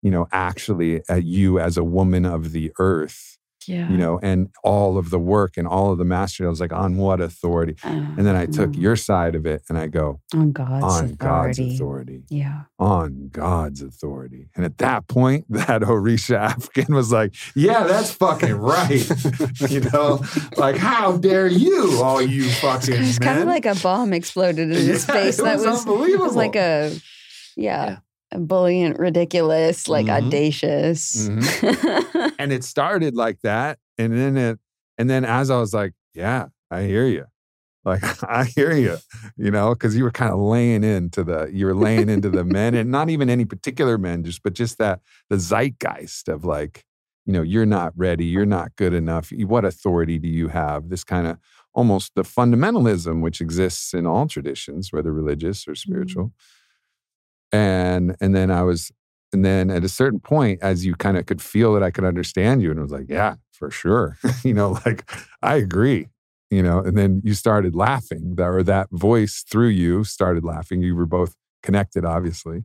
you 0.03 0.11
know 0.11 0.27
actually 0.31 1.02
at 1.10 1.23
you 1.26 1.60
as 1.60 1.77
a 1.77 1.84
woman 1.84 2.26
of 2.26 2.52
the 2.53 2.72
earth 2.80 3.32
yeah. 3.68 3.90
you 3.90 3.98
know 3.98 4.19
and 4.23 4.49
all 4.64 4.98
of 4.98 5.10
the 5.10 5.19
work 5.19 5.57
and 5.57 5.68
all 5.68 5.91
of 5.91 5.98
the 5.98 6.06
mastery 6.06 6.45
i 6.45 6.49
was 6.49 6.60
like 6.60 6.73
on 6.73 6.98
what 6.98 7.19
authority 7.22 7.76
and 7.84 8.26
then 8.26 8.35
i 8.35 8.45
took 8.45 8.72
Mm. 8.72 8.81
your 8.81 8.95
side 8.95 9.35
of 9.35 9.45
it 9.45 9.61
and 9.69 9.77
i 9.77 9.88
go 9.88 10.19
on 10.34 10.52
God's 10.52 10.84
on 10.84 11.06
authority. 11.06 11.15
god's 11.18 11.60
authority 11.60 12.23
Yeah. 12.30 12.61
on 12.80 13.30
God's 13.31 13.81
authority. 13.81 14.49
And 14.56 14.65
at 14.65 14.77
that 14.80 15.07
point, 15.07 15.45
that 15.49 15.81
Orisha 15.81 16.35
African 16.38 16.94
was 16.94 17.11
like, 17.11 17.34
yeah, 17.56 17.84
that's 17.85 18.11
fucking 18.11 18.53
right. 18.56 19.07
you 19.69 19.80
know, 19.81 20.22
like, 20.57 20.76
how 20.77 21.18
dare 21.18 21.48
you, 21.48 21.99
all 22.03 22.22
you 22.22 22.44
fucking 22.61 22.94
It's 22.95 23.19
kind 23.19 23.40
of 23.40 23.48
like 23.48 23.65
a 23.65 23.76
bomb 23.76 24.14
exploded 24.14 24.60
in 24.69 24.72
Yeah, 24.73 24.80
his 24.94 25.06
face. 25.06 25.40
it 25.40 25.44
that 25.44 25.57
was 25.57 25.65
was, 25.65 25.80
unbelievable. 25.88 26.26
was 26.26 26.35
like 26.35 26.56
a, 26.56 26.91
yeah, 27.56 27.85
Yeah. 27.85 27.98
a 28.34 28.40
bullying, 28.40 28.94
ridiculous, 28.94 29.88
like 29.88 30.07
Mhm. 30.07 30.26
audacious. 30.26 31.30
and 32.39 32.51
it 32.51 32.64
started 32.64 33.15
like 33.15 33.41
that. 33.41 33.80
And 33.97 34.14
then 34.14 34.38
it, 34.38 34.60
and 34.97 35.10
then 35.10 35.26
as 35.26 35.49
I 35.49 35.57
was 35.57 35.73
like, 35.73 35.93
yeah, 36.14 36.47
I 36.69 36.84
hear 36.84 37.05
you. 37.05 37.26
Like, 37.85 38.03
I 38.30 38.45
hear 38.45 38.73
you, 38.73 38.97
you 39.35 39.51
know, 39.51 39.73
because 39.73 39.95
you 39.95 40.03
were 40.03 40.11
kind 40.11 40.31
of 40.31 40.39
laying 40.39 40.84
into 40.84 41.23
the, 41.23 41.49
you 41.51 41.65
were 41.65 41.76
laying 41.76 42.10
into 42.10 42.30
the 42.30 42.43
men 42.43 42.73
and 42.76 42.89
not 42.89 43.10
even 43.10 43.30
any 43.30 43.45
particular 43.45 43.97
men, 43.97 44.23
just, 44.23 44.41
but 44.43 44.53
just 44.53 44.77
that, 44.77 45.01
the 45.30 45.38
zeitgeist 45.38 46.30
of 46.30 46.45
like, 46.45 46.85
you 47.26 47.34
know, 47.34 47.41
you're 47.41 47.65
not 47.65 47.93
ready, 47.95 48.26
you're 48.26 48.45
not 48.45 48.76
good 48.76 48.93
enough. 48.93 49.31
What 49.31 49.65
authority 49.65 50.19
do 50.19 50.27
you 50.27 50.49
have? 50.49 50.89
This 50.89 51.03
kind 51.03 51.27
of 51.27 51.38
almost 51.73 52.14
the 52.15 52.23
fundamentalism 52.23 53.22
which 53.22 53.41
exists 53.41 53.93
in 53.93 54.05
all 54.05 54.27
traditions, 54.27 54.91
whether 54.91 55.11
religious 55.11 55.68
or 55.68 55.72
mm-hmm. 55.72 55.91
spiritual. 55.91 56.34
And 57.51 58.15
and 58.19 58.35
then 58.35 58.49
I 58.49 58.64
was, 58.64 58.91
and 59.34 59.43
then 59.43 59.69
at 59.69 59.84
a 59.84 59.89
certain 59.89 60.19
point, 60.19 60.60
as 60.61 60.85
you 60.85 60.95
kind 60.95 61.18
of 61.18 61.26
could 61.26 61.41
feel 61.41 61.73
that 61.73 61.84
I 61.84 61.91
could 61.91 62.03
understand 62.03 62.61
you, 62.61 62.69
and 62.72 62.80
I 62.80 62.84
was 62.84 62.91
like, 62.91 63.10
yeah, 63.10 63.35
for 63.51 63.72
sure. 63.72 64.18
you 64.43 64.53
know, 64.53 64.80
like 64.85 65.10
I 65.41 65.55
agree. 65.55 66.07
You 66.51 66.61
know, 66.61 66.80
and 66.80 66.95
then 66.95 67.22
you 67.23 67.34
started 67.34 67.76
laughing, 67.76 68.35
that 68.35 68.47
or 68.47 68.61
that 68.64 68.88
voice 68.91 69.43
through 69.49 69.69
you 69.69 70.03
started 70.03 70.43
laughing. 70.43 70.81
You 70.81 70.95
were 70.95 71.07
both 71.07 71.35
connected, 71.64 72.05
obviously. 72.05 72.64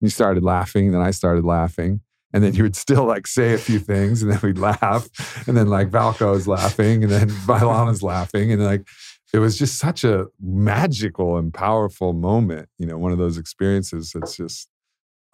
You 0.00 0.08
started 0.08 0.44
laughing, 0.44 0.92
then 0.92 1.00
I 1.00 1.10
started 1.10 1.44
laughing. 1.44 2.00
And 2.32 2.42
then 2.42 2.54
you 2.54 2.62
would 2.64 2.76
still 2.76 3.04
like 3.04 3.26
say 3.26 3.54
a 3.54 3.58
few 3.58 3.78
things, 3.78 4.22
and 4.22 4.30
then 4.30 4.40
we'd 4.42 4.58
laugh. 4.58 5.08
And 5.48 5.56
then 5.56 5.68
like 5.68 5.90
Valko's 5.90 6.46
laughing, 6.46 7.02
and 7.02 7.12
then 7.12 7.28
Vylana's 7.28 8.02
laughing. 8.02 8.52
And 8.52 8.64
like 8.64 8.86
it 9.32 9.40
was 9.40 9.58
just 9.58 9.78
such 9.78 10.04
a 10.04 10.26
magical 10.40 11.36
and 11.36 11.52
powerful 11.52 12.12
moment, 12.12 12.68
you 12.78 12.86
know, 12.86 12.98
one 12.98 13.10
of 13.10 13.18
those 13.18 13.36
experiences 13.36 14.12
that's 14.14 14.36
just 14.36 14.68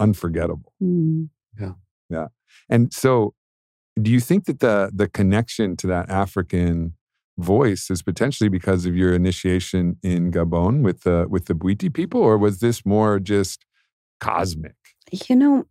unforgettable. 0.00 0.72
Mm. 0.82 1.28
Yeah. 1.60 1.72
Yeah. 2.08 2.28
And 2.68 2.92
so 2.92 3.34
do 4.00 4.10
you 4.10 4.20
think 4.20 4.46
that 4.46 4.60
the 4.60 4.90
the 4.92 5.08
connection 5.08 5.76
to 5.76 5.86
that 5.88 6.08
African 6.10 6.94
voice 7.38 7.90
is 7.90 8.02
potentially 8.02 8.48
because 8.48 8.86
of 8.86 8.96
your 8.96 9.14
initiation 9.14 9.96
in 10.02 10.30
Gabon 10.30 10.82
with 10.82 11.02
the 11.02 11.26
with 11.28 11.46
the 11.46 11.54
Bwiti 11.54 11.92
people, 11.92 12.20
or 12.20 12.36
was 12.38 12.60
this 12.60 12.84
more 12.84 13.20
just 13.20 13.64
cosmic? 14.20 14.76
You 15.28 15.36
know, 15.36 15.64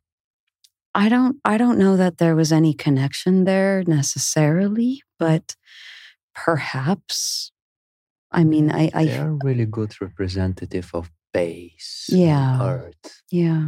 I 0.93 1.09
don't 1.09 1.37
I 1.45 1.57
don't 1.57 1.77
know 1.77 1.97
that 1.97 2.17
there 2.17 2.35
was 2.35 2.51
any 2.51 2.73
connection 2.73 3.45
there 3.45 3.83
necessarily, 3.87 5.01
but 5.17 5.55
perhaps 6.33 7.51
I 8.31 8.43
mean 8.43 8.71
I 8.71 8.89
they 8.89 9.13
I 9.13 9.17
are 9.19 9.37
really 9.43 9.65
good 9.65 9.93
representative 10.01 10.91
of 10.93 11.11
base. 11.33 12.09
Yeah. 12.09 12.61
Earth. 12.61 13.21
yeah. 13.31 13.65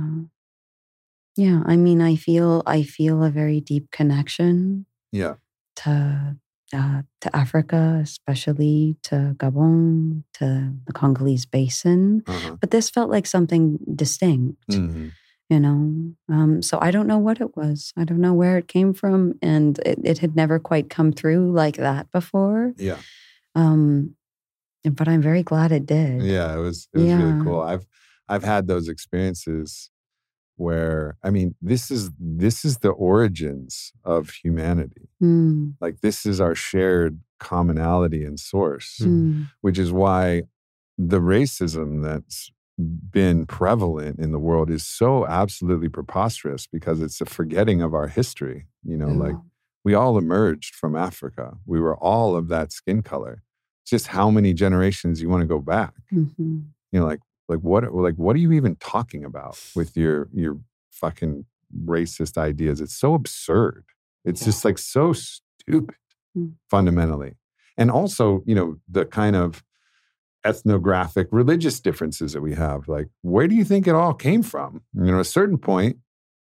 Yeah, 1.41 1.59
I 1.65 1.75
mean 1.85 1.99
I 2.11 2.15
feel 2.27 2.61
I 2.77 2.83
feel 2.83 3.23
a 3.23 3.31
very 3.41 3.59
deep 3.71 3.85
connection 3.91 4.85
Yeah. 5.11 5.35
to 5.83 6.37
uh, 6.73 7.01
to 7.23 7.27
Africa, 7.35 7.99
especially 8.01 8.95
to 9.09 9.35
Gabon, 9.41 10.23
to 10.39 10.47
the 10.87 10.93
Congolese 10.93 11.45
basin. 11.45 12.23
Uh-huh. 12.27 12.55
But 12.61 12.71
this 12.71 12.89
felt 12.89 13.09
like 13.15 13.25
something 13.27 13.63
distinct. 14.03 14.69
Mhm. 14.69 15.11
you 15.53 15.59
know 15.59 15.79
um, 16.35 16.61
so 16.67 16.73
i 16.87 16.89
don't 16.95 17.09
know 17.11 17.21
what 17.27 17.41
it 17.45 17.51
was 17.59 17.91
i 18.01 18.03
don't 18.07 18.21
know 18.25 18.33
where 18.41 18.55
it 18.61 18.67
came 18.75 18.91
from 19.01 19.19
and 19.53 19.79
it, 19.89 19.99
it 20.11 20.17
had 20.23 20.33
never 20.41 20.57
quite 20.69 20.87
come 20.97 21.11
through 21.11 21.51
like 21.63 21.75
that 21.87 22.03
before 22.17 22.71
Yeah. 22.89 22.99
um, 23.61 24.15
but 24.97 25.07
i'm 25.11 25.21
very 25.21 25.43
glad 25.51 25.69
it 25.79 25.85
did 25.85 26.23
Yeah, 26.23 26.49
it 26.57 26.61
was 26.67 26.77
it 26.93 26.99
was 27.03 27.11
really 27.19 27.37
cool. 27.43 27.59
I've 27.71 27.85
I've 28.31 28.45
had 28.53 28.63
those 28.71 28.87
experiences 28.95 29.91
where 30.61 31.17
I 31.23 31.29
mean, 31.35 31.55
this 31.61 31.83
is 31.91 32.11
this 32.19 32.63
is 32.67 32.77
the 32.85 32.89
origins 33.11 33.91
of 34.03 34.21
humanity. 34.43 35.05
Mm, 35.21 35.73
Like 35.81 35.95
this 36.01 36.25
is 36.25 36.39
our 36.45 36.55
shared 36.55 37.13
commonality 37.39 38.23
and 38.29 38.39
source, 38.39 38.99
mm, 39.01 39.47
which 39.61 39.77
is 39.79 39.91
why 39.91 40.43
the 40.97 41.19
racism 41.35 41.89
that's 42.03 42.51
been 43.11 43.45
prevalent 43.45 44.19
in 44.19 44.31
the 44.31 44.39
world 44.49 44.69
is 44.77 44.83
so 44.85 45.25
absolutely 45.27 45.89
preposterous 45.89 46.67
because 46.67 46.97
it's 47.05 47.19
a 47.21 47.25
forgetting 47.25 47.81
of 47.81 47.93
our 47.93 48.07
history. 48.07 48.59
You 48.91 48.97
know, 48.97 49.09
like 49.25 49.35
we 49.83 49.93
all 49.93 50.17
emerged 50.17 50.73
from 50.75 50.95
Africa. 50.95 51.45
We 51.65 51.79
were 51.79 51.97
all 51.97 52.35
of 52.35 52.47
that 52.49 52.71
skin 52.71 53.01
color. 53.01 53.35
It's 53.83 53.91
just 53.91 54.07
how 54.17 54.29
many 54.37 54.53
generations 54.53 55.21
you 55.21 55.29
want 55.29 55.41
to 55.41 55.47
go 55.55 55.59
back. 55.59 55.93
mhm. 56.13 56.53
You 56.91 56.99
know, 56.99 57.05
like 57.05 57.21
like 57.51 57.59
what 57.59 57.93
like 57.93 58.15
what 58.15 58.35
are 58.35 58.39
you 58.39 58.51
even 58.53 58.75
talking 58.77 59.23
about 59.23 59.59
with 59.75 59.95
your 59.95 60.29
your 60.33 60.57
fucking 60.91 61.45
racist 61.85 62.37
ideas? 62.37 62.81
It's 62.81 62.95
so 62.95 63.13
absurd. 63.13 63.85
It's 64.25 64.43
just 64.43 64.65
like 64.65 64.77
so 64.79 65.13
stupid 65.13 65.95
Mm. 66.37 66.53
fundamentally. 66.69 67.33
And 67.77 67.91
also, 67.91 68.41
you 68.45 68.55
know, 68.55 68.77
the 68.89 69.05
kind 69.05 69.35
of 69.35 69.63
ethnographic 70.45 71.27
religious 71.31 71.79
differences 71.79 72.33
that 72.33 72.41
we 72.41 72.53
have. 72.55 72.87
Like, 72.87 73.09
where 73.21 73.47
do 73.47 73.55
you 73.55 73.63
think 73.65 73.87
it 73.87 73.95
all 73.95 74.13
came 74.13 74.41
from? 74.41 74.81
You 74.93 75.11
know, 75.11 75.15
at 75.15 75.21
a 75.21 75.25
certain 75.25 75.57
point, 75.57 75.97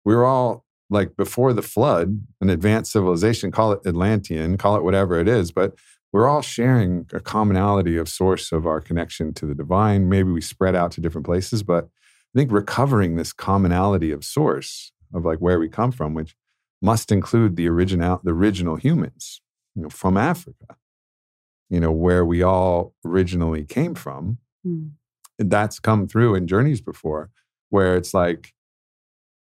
we 0.04 0.14
were 0.14 0.24
all 0.24 0.64
like 0.90 1.16
before 1.16 1.52
the 1.52 1.62
flood, 1.62 2.20
an 2.40 2.50
advanced 2.50 2.92
civilization, 2.92 3.50
call 3.50 3.72
it 3.72 3.80
Atlantean, 3.86 4.56
call 4.56 4.76
it 4.76 4.84
whatever 4.84 5.18
it 5.18 5.28
is, 5.28 5.52
but 5.52 5.74
we're 6.12 6.28
all 6.28 6.42
sharing 6.42 7.06
a 7.12 7.20
commonality 7.20 7.96
of 7.96 8.08
source 8.08 8.50
of 8.52 8.66
our 8.66 8.80
connection 8.80 9.34
to 9.34 9.46
the 9.46 9.54
divine. 9.54 10.08
Maybe 10.08 10.30
we 10.30 10.40
spread 10.40 10.74
out 10.74 10.92
to 10.92 11.00
different 11.00 11.26
places, 11.26 11.62
but 11.62 11.84
I 11.84 12.38
think 12.38 12.52
recovering 12.52 13.16
this 13.16 13.32
commonality 13.32 14.10
of 14.10 14.24
source 14.24 14.92
of 15.12 15.24
like 15.24 15.38
where 15.38 15.58
we 15.58 15.68
come 15.68 15.92
from, 15.92 16.14
which 16.14 16.34
must 16.80 17.12
include 17.12 17.56
the 17.56 17.68
original 17.68 18.20
the 18.22 18.32
original 18.32 18.76
humans, 18.76 19.40
you 19.74 19.82
know, 19.82 19.88
from 19.88 20.16
Africa, 20.16 20.76
you 21.68 21.80
know, 21.80 21.92
where 21.92 22.24
we 22.24 22.42
all 22.42 22.94
originally 23.04 23.64
came 23.64 23.94
from. 23.94 24.38
Mm. 24.66 24.92
That's 25.38 25.78
come 25.78 26.08
through 26.08 26.34
in 26.34 26.46
journeys 26.46 26.80
before, 26.80 27.30
where 27.70 27.96
it's 27.96 28.12
like, 28.12 28.54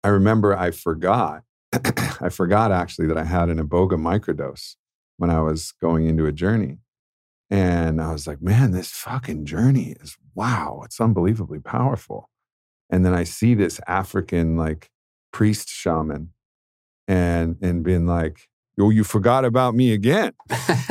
I 0.04 0.08
remember 0.08 0.56
I 0.56 0.70
forgot, 0.70 1.42
I 1.72 2.28
forgot 2.28 2.70
actually 2.72 3.08
that 3.08 3.18
I 3.18 3.24
had 3.24 3.48
an 3.48 3.58
Iboga 3.58 3.92
microdose 3.92 4.76
when 5.16 5.30
I 5.30 5.40
was 5.40 5.72
going 5.80 6.06
into 6.06 6.26
a 6.26 6.32
journey. 6.32 6.78
And 7.50 8.00
I 8.00 8.12
was 8.12 8.26
like, 8.26 8.40
man, 8.40 8.70
this 8.70 8.90
fucking 8.90 9.44
journey 9.44 9.94
is 10.00 10.16
wow, 10.34 10.80
it's 10.84 11.00
unbelievably 11.00 11.60
powerful. 11.60 12.30
And 12.88 13.04
then 13.04 13.14
I 13.14 13.24
see 13.24 13.54
this 13.54 13.80
African 13.86 14.56
like 14.56 14.90
priest 15.32 15.68
shaman 15.68 16.32
and 17.06 17.56
and 17.60 17.82
being 17.82 18.06
like, 18.06 18.48
oh, 18.80 18.90
you 18.90 19.04
forgot 19.04 19.44
about 19.44 19.74
me 19.74 19.92
again. 19.92 20.32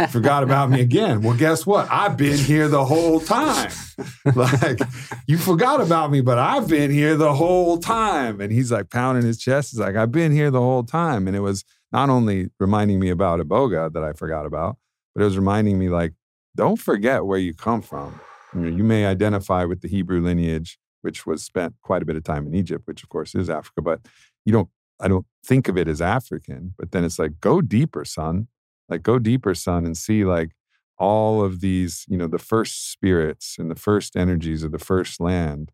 Forgot 0.10 0.44
about 0.44 0.70
me 0.70 0.82
again. 0.82 1.22
Well, 1.22 1.36
guess 1.36 1.66
what? 1.66 1.88
I've 1.92 2.18
been 2.18 2.38
here 2.38 2.68
the 2.68 2.86
whole 2.86 3.20
time. 3.20 3.72
like, 4.36 4.80
you 5.28 5.38
forgot 5.38 5.82
about 5.82 6.12
me, 6.12 6.22
but 6.22 6.38
I've 6.38 6.68
been 6.68 6.92
here 6.92 7.16
the 7.16 7.34
whole 7.34 7.78
time. 7.78 8.40
And 8.40 8.52
he's 8.52 8.72
like 8.72 8.90
pounding 8.90 9.26
his 9.26 9.38
chest. 9.38 9.72
He's 9.72 9.80
like, 9.80 9.96
I've 9.96 10.12
been 10.12 10.32
here 10.32 10.52
the 10.52 10.62
whole 10.62 10.84
time. 10.84 11.28
And 11.28 11.36
it 11.36 11.42
was 11.42 11.66
not 11.92 12.10
only 12.10 12.50
reminding 12.60 13.00
me 13.00 13.10
about 13.10 13.40
Iboga 13.40 13.94
that 13.94 14.04
I 14.04 14.14
forgot 14.14 14.46
about, 14.46 14.78
but 15.14 15.22
it 15.22 15.26
was 15.26 15.38
reminding 15.38 15.78
me 15.78 15.90
like, 15.90 16.14
don't 16.56 16.80
forget 16.80 17.26
where 17.26 17.40
you 17.40 17.54
come 17.54 17.82
from. 17.82 18.20
You, 18.54 18.62
know, 18.62 18.78
you 18.78 18.84
may 18.84 19.06
identify 19.06 19.66
with 19.66 19.82
the 19.82 19.88
Hebrew 19.88 20.22
lineage, 20.22 20.78
which 21.02 21.26
was 21.26 21.44
spent 21.44 21.76
quite 21.82 22.02
a 22.02 22.06
bit 22.06 22.16
of 22.16 22.24
time 22.24 22.48
in 22.48 22.56
Egypt, 22.56 22.86
which 22.86 23.04
of 23.04 23.10
course 23.10 23.36
is 23.36 23.50
Africa, 23.50 23.82
but 23.82 24.02
you 24.46 24.54
don't, 24.54 24.70
I 25.00 25.08
don't 25.08 25.26
think 25.46 25.68
of 25.68 25.78
it 25.78 25.88
as 25.88 26.02
African. 26.02 26.74
But 26.78 26.92
then 26.92 27.04
it's 27.04 27.18
like, 27.18 27.40
go 27.40 27.62
deeper, 27.62 28.06
son. 28.06 28.48
Like, 28.88 29.04
go 29.04 29.20
deeper, 29.20 29.56
son, 29.56 29.86
and 29.86 29.98
see 29.98 30.26
like 30.26 30.52
all 30.98 31.44
of 31.44 31.62
these, 31.62 32.06
you 32.08 32.18
know, 32.18 32.28
the 32.28 32.38
first 32.38 32.92
spirits 32.92 33.56
and 33.58 33.72
the 33.72 33.76
first 33.76 34.16
energies 34.16 34.64
of 34.64 34.72
the 34.72 34.80
first 34.80 35.20
land. 35.20 35.72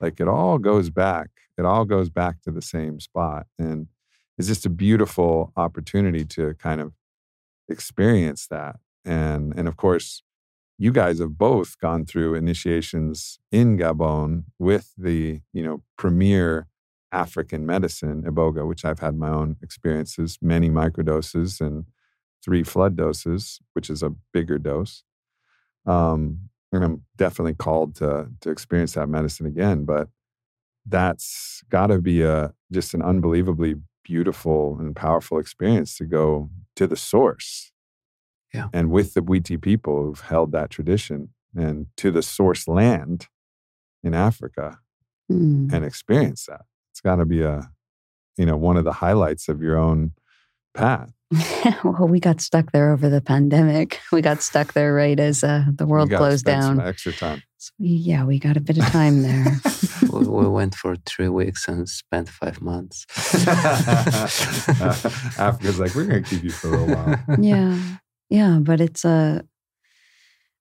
Like, 0.00 0.20
it 0.20 0.28
all 0.28 0.58
goes 0.58 0.90
back. 0.90 1.30
It 1.56 1.64
all 1.64 1.84
goes 1.84 2.08
back 2.08 2.40
to 2.42 2.52
the 2.52 2.62
same 2.62 3.00
spot. 3.00 3.46
And 3.58 3.88
it's 4.38 4.48
just 4.48 4.64
a 4.64 4.70
beautiful 4.70 5.52
opportunity 5.56 6.24
to 6.24 6.54
kind 6.54 6.80
of 6.80 6.92
experience 7.68 8.46
that. 8.46 8.76
And 9.04 9.52
and 9.56 9.68
of 9.68 9.76
course, 9.76 10.22
you 10.78 10.92
guys 10.92 11.18
have 11.18 11.36
both 11.36 11.78
gone 11.80 12.06
through 12.06 12.34
initiations 12.34 13.40
in 13.50 13.76
Gabon 13.76 14.44
with 14.58 14.94
the, 14.96 15.40
you 15.52 15.62
know, 15.62 15.82
premier 15.96 16.68
African 17.10 17.66
medicine, 17.66 18.22
Iboga, 18.22 18.66
which 18.66 18.84
I've 18.84 19.00
had 19.00 19.16
my 19.16 19.28
own 19.30 19.56
experiences, 19.62 20.38
many 20.40 20.70
microdoses 20.70 21.60
and 21.60 21.86
three 22.44 22.62
flood 22.62 22.96
doses, 22.96 23.60
which 23.72 23.90
is 23.90 24.02
a 24.02 24.14
bigger 24.32 24.58
dose. 24.58 25.02
Um, 25.84 26.50
and 26.70 26.84
I'm 26.84 27.02
definitely 27.16 27.54
called 27.54 27.96
to 27.96 28.28
to 28.40 28.50
experience 28.50 28.92
that 28.92 29.08
medicine 29.08 29.46
again. 29.46 29.84
But 29.84 30.08
that's 30.86 31.62
got 31.70 31.88
to 31.88 32.00
be 32.00 32.22
a 32.22 32.54
just 32.70 32.94
an 32.94 33.02
unbelievably 33.02 33.76
beautiful 34.08 34.78
and 34.80 34.96
powerful 34.96 35.38
experience 35.38 35.96
to 35.98 36.04
go 36.04 36.48
to 36.76 36.86
the 36.86 36.96
source. 36.96 37.70
Yeah. 38.54 38.68
And 38.72 38.90
with 38.90 39.12
the 39.12 39.20
Bwiti 39.20 39.60
people 39.60 40.02
who've 40.04 40.20
held 40.20 40.52
that 40.52 40.70
tradition 40.70 41.28
and 41.54 41.86
to 41.98 42.10
the 42.10 42.22
source 42.22 42.66
land 42.66 43.28
in 44.02 44.14
Africa 44.14 44.78
Mm. 45.30 45.70
and 45.74 45.84
experience 45.84 46.46
that. 46.46 46.62
It's 46.90 47.02
got 47.02 47.16
to 47.16 47.26
be 47.26 47.42
a, 47.42 47.70
you 48.38 48.46
know, 48.46 48.56
one 48.56 48.78
of 48.78 48.84
the 48.84 48.94
highlights 48.94 49.46
of 49.50 49.60
your 49.60 49.76
own 49.76 50.12
path. 50.72 51.12
well, 51.84 52.08
we 52.08 52.20
got 52.20 52.40
stuck 52.40 52.72
there 52.72 52.90
over 52.90 53.08
the 53.10 53.20
pandemic. 53.20 54.00
We 54.12 54.22
got 54.22 54.42
stuck 54.42 54.72
there 54.72 54.94
right 54.94 55.20
as 55.20 55.44
uh, 55.44 55.64
the 55.74 55.86
world 55.86 56.10
closed 56.10 56.40
spend 56.40 56.62
some 56.64 56.78
down. 56.78 56.86
extra 56.86 57.12
time. 57.12 57.42
So, 57.58 57.72
yeah, 57.78 58.24
we 58.24 58.38
got 58.38 58.56
a 58.56 58.60
bit 58.60 58.78
of 58.78 58.84
time 58.86 59.22
there. 59.22 59.60
we, 60.12 60.26
we 60.26 60.48
went 60.48 60.74
for 60.74 60.96
three 61.04 61.28
weeks 61.28 61.68
and 61.68 61.88
spent 61.88 62.28
five 62.28 62.62
months. 62.62 63.04
Africa's 65.38 65.78
like, 65.78 65.94
we're 65.94 66.06
going 66.06 66.22
to 66.22 66.30
keep 66.30 66.44
you 66.44 66.50
for 66.50 66.74
a 66.74 66.84
while. 66.84 67.24
yeah, 67.38 67.78
yeah, 68.30 68.58
but 68.60 68.80
it's 68.80 69.04
a. 69.04 69.44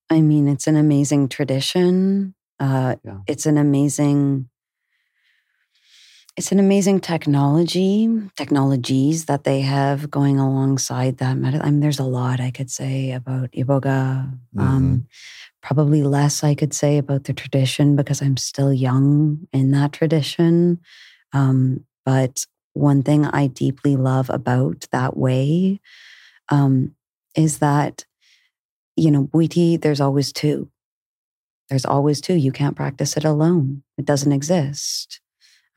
I 0.09 0.21
mean, 0.21 0.47
it's 0.47 0.67
an 0.67 0.75
amazing 0.75 1.29
tradition. 1.29 2.33
Uh, 2.59 2.95
Yeah. 3.03 3.19
It's 3.27 3.45
an 3.45 3.57
amazing. 3.57 4.49
It's 6.37 6.51
an 6.51 6.59
amazing 6.59 6.99
technology, 6.99 8.07
technologies 8.35 9.25
that 9.25 9.43
they 9.43 9.61
have 9.61 10.11
going 10.11 10.37
alongside 10.37 11.17
that. 11.17 11.35
Med- 11.35 11.59
I 11.59 11.71
mean, 11.71 11.79
there's 11.79 11.97
a 11.97 12.03
lot 12.03 12.39
I 12.39 12.51
could 12.51 12.69
say 12.69 13.11
about 13.11 13.51
Iboga. 13.53 14.37
Um, 14.55 15.07
probably 15.63 16.03
less 16.03 16.43
I 16.43 16.53
could 16.53 16.75
say 16.75 16.99
about 16.99 17.23
the 17.23 17.33
tradition 17.33 17.95
because 17.95 18.21
I'm 18.21 18.37
still 18.37 18.71
young 18.71 19.47
in 19.51 19.71
that 19.71 19.93
tradition. 19.93 20.79
Um, 21.33 21.85
but 22.05 22.45
one 22.73 23.01
thing 23.01 23.25
I 23.25 23.47
deeply 23.47 23.95
love 23.95 24.29
about 24.29 24.85
that 24.91 25.17
way 25.17 25.81
um, 26.49 26.93
is 27.35 27.57
that, 27.57 28.05
you 28.95 29.09
know, 29.09 29.23
Bwiti, 29.25 29.81
there's 29.81 30.01
always 30.01 30.31
two. 30.31 30.69
There's 31.69 31.85
always 31.85 32.21
two. 32.21 32.35
You 32.35 32.51
can't 32.51 32.75
practice 32.75 33.17
it 33.17 33.25
alone. 33.25 33.81
It 33.97 34.05
doesn't 34.05 34.31
exist. 34.31 35.19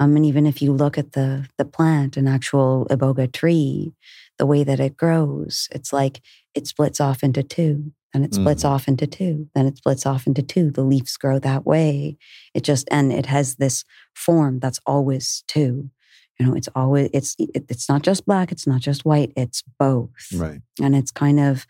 Um, 0.01 0.17
and 0.17 0.27
even 0.27 0.47
if 0.47 0.61
you 0.63 0.73
look 0.73 0.99
at 0.99 1.13
the 1.13 1.47
the 1.59 1.65
plant, 1.65 2.17
an 2.17 2.27
actual 2.27 2.87
iboga 2.91 3.31
tree, 3.31 3.93
the 4.39 4.47
way 4.47 4.65
that 4.65 4.81
it 4.81 4.97
grows, 4.97 5.69
it's 5.73 5.93
like 5.93 6.21
it 6.55 6.67
splits 6.67 7.01
off 7.01 7.23
into 7.23 7.43
two, 7.43 7.93
and 8.15 8.25
it 8.25 8.35
splits 8.35 8.65
Mhm. 8.65 8.69
off 8.71 8.89
into 8.89 9.07
two, 9.07 9.49
then 9.55 9.67
it 9.67 9.77
splits 9.77 10.07
off 10.07 10.27
into 10.27 10.43
two. 10.43 10.71
The 10.71 10.83
leaves 10.83 11.17
grow 11.17 11.39
that 11.41 11.67
way. 11.67 12.17
It 12.55 12.65
just 12.65 12.89
and 12.91 13.13
it 13.13 13.27
has 13.27 13.57
this 13.57 13.85
form 14.15 14.59
that's 14.59 14.81
always 14.87 15.45
two. 15.47 15.91
You 16.39 16.47
know, 16.47 16.55
it's 16.55 16.69
always 16.75 17.11
it's 17.13 17.37
it, 17.39 17.67
it's 17.69 17.89
not 17.89 18.03
just 18.03 18.25
black, 18.25 18.51
it's 18.51 18.67
not 18.67 18.81
just 18.81 19.05
white, 19.05 19.33
it's 19.37 19.63
both 19.79 20.11
Right. 20.35 20.63
and 20.81 20.97
it's 20.97 21.11
kind 21.13 21.39
of 21.39 21.67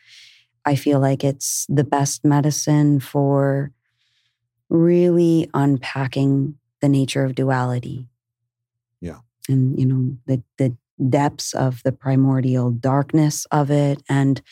i 0.66 0.77
feel 0.77 1.01
like 1.01 1.24
it's 1.24 1.65
the 1.70 1.85
best 1.85 2.23
medicine 2.23 3.01
for 3.01 3.73
really 4.69 5.48
unpacking 5.55 6.55
the 6.82 6.89
nature 6.89 7.24
of 7.24 7.35
duality. 7.35 8.07
And 9.51 9.78
you 9.81 9.86
know 9.86 10.16
the 10.27 10.43
the 10.59 10.77
depths 11.10 11.55
of 11.55 11.82
the 11.82 11.93
primordial 11.93 12.70
darkness 12.70 13.47
of 13.51 13.70
it 13.70 14.02
and 14.09 14.43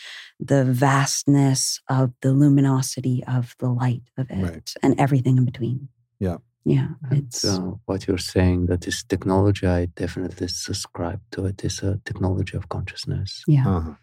the 0.40 0.64
vastness 0.64 1.80
of 1.88 2.10
the 2.22 2.32
luminosity 2.32 3.22
of 3.36 3.54
the 3.58 3.68
light 3.68 4.02
of 4.16 4.26
it 4.30 4.42
Right. 4.42 4.74
and 4.82 4.98
everything 4.98 5.36
in 5.38 5.44
between 5.44 5.88
Yeah. 6.20 6.38
Yeah, 6.64 6.88
And, 7.10 7.18
it's 7.26 7.44
uh, 7.44 7.60
what 7.86 8.06
you're 8.06 8.18
saying 8.34 8.66
that 8.66 8.80
this 8.82 9.02
technology. 9.04 9.66
I 9.66 9.86
definitely 9.86 10.48
subscribe 10.48 11.20
to. 11.32 11.46
It's 11.46 11.82
a 11.82 11.98
technology 12.04 12.56
of 12.58 12.68
consciousness. 12.68 13.42
yeah, 13.46 13.66
Uh-huh. 13.76 13.94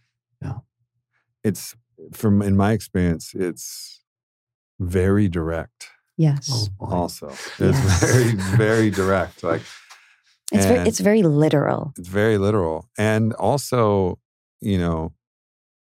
Yeah. 0.41 0.57
It's 1.43 1.75
from 2.11 2.41
in 2.41 2.55
my 2.57 2.71
experience, 2.73 3.25
it's 3.35 4.01
very 4.79 5.27
direct. 5.29 5.89
yes. 6.17 6.49
Oh 6.51 6.67
boy. 6.79 6.95
Also, 6.95 7.27
it's 7.29 7.59
Yes. 7.59 7.99
very 8.11 8.31
very 8.57 8.89
direct. 9.01 9.43
Like 9.43 9.61
it's 10.51 10.65
very 10.65 10.87
it's 10.87 10.99
very 10.99 11.23
literal. 11.23 11.93
it's 11.97 12.07
very 12.07 12.37
literal, 12.37 12.89
and 12.97 13.33
also, 13.33 14.19
you 14.61 14.77
know, 14.77 15.13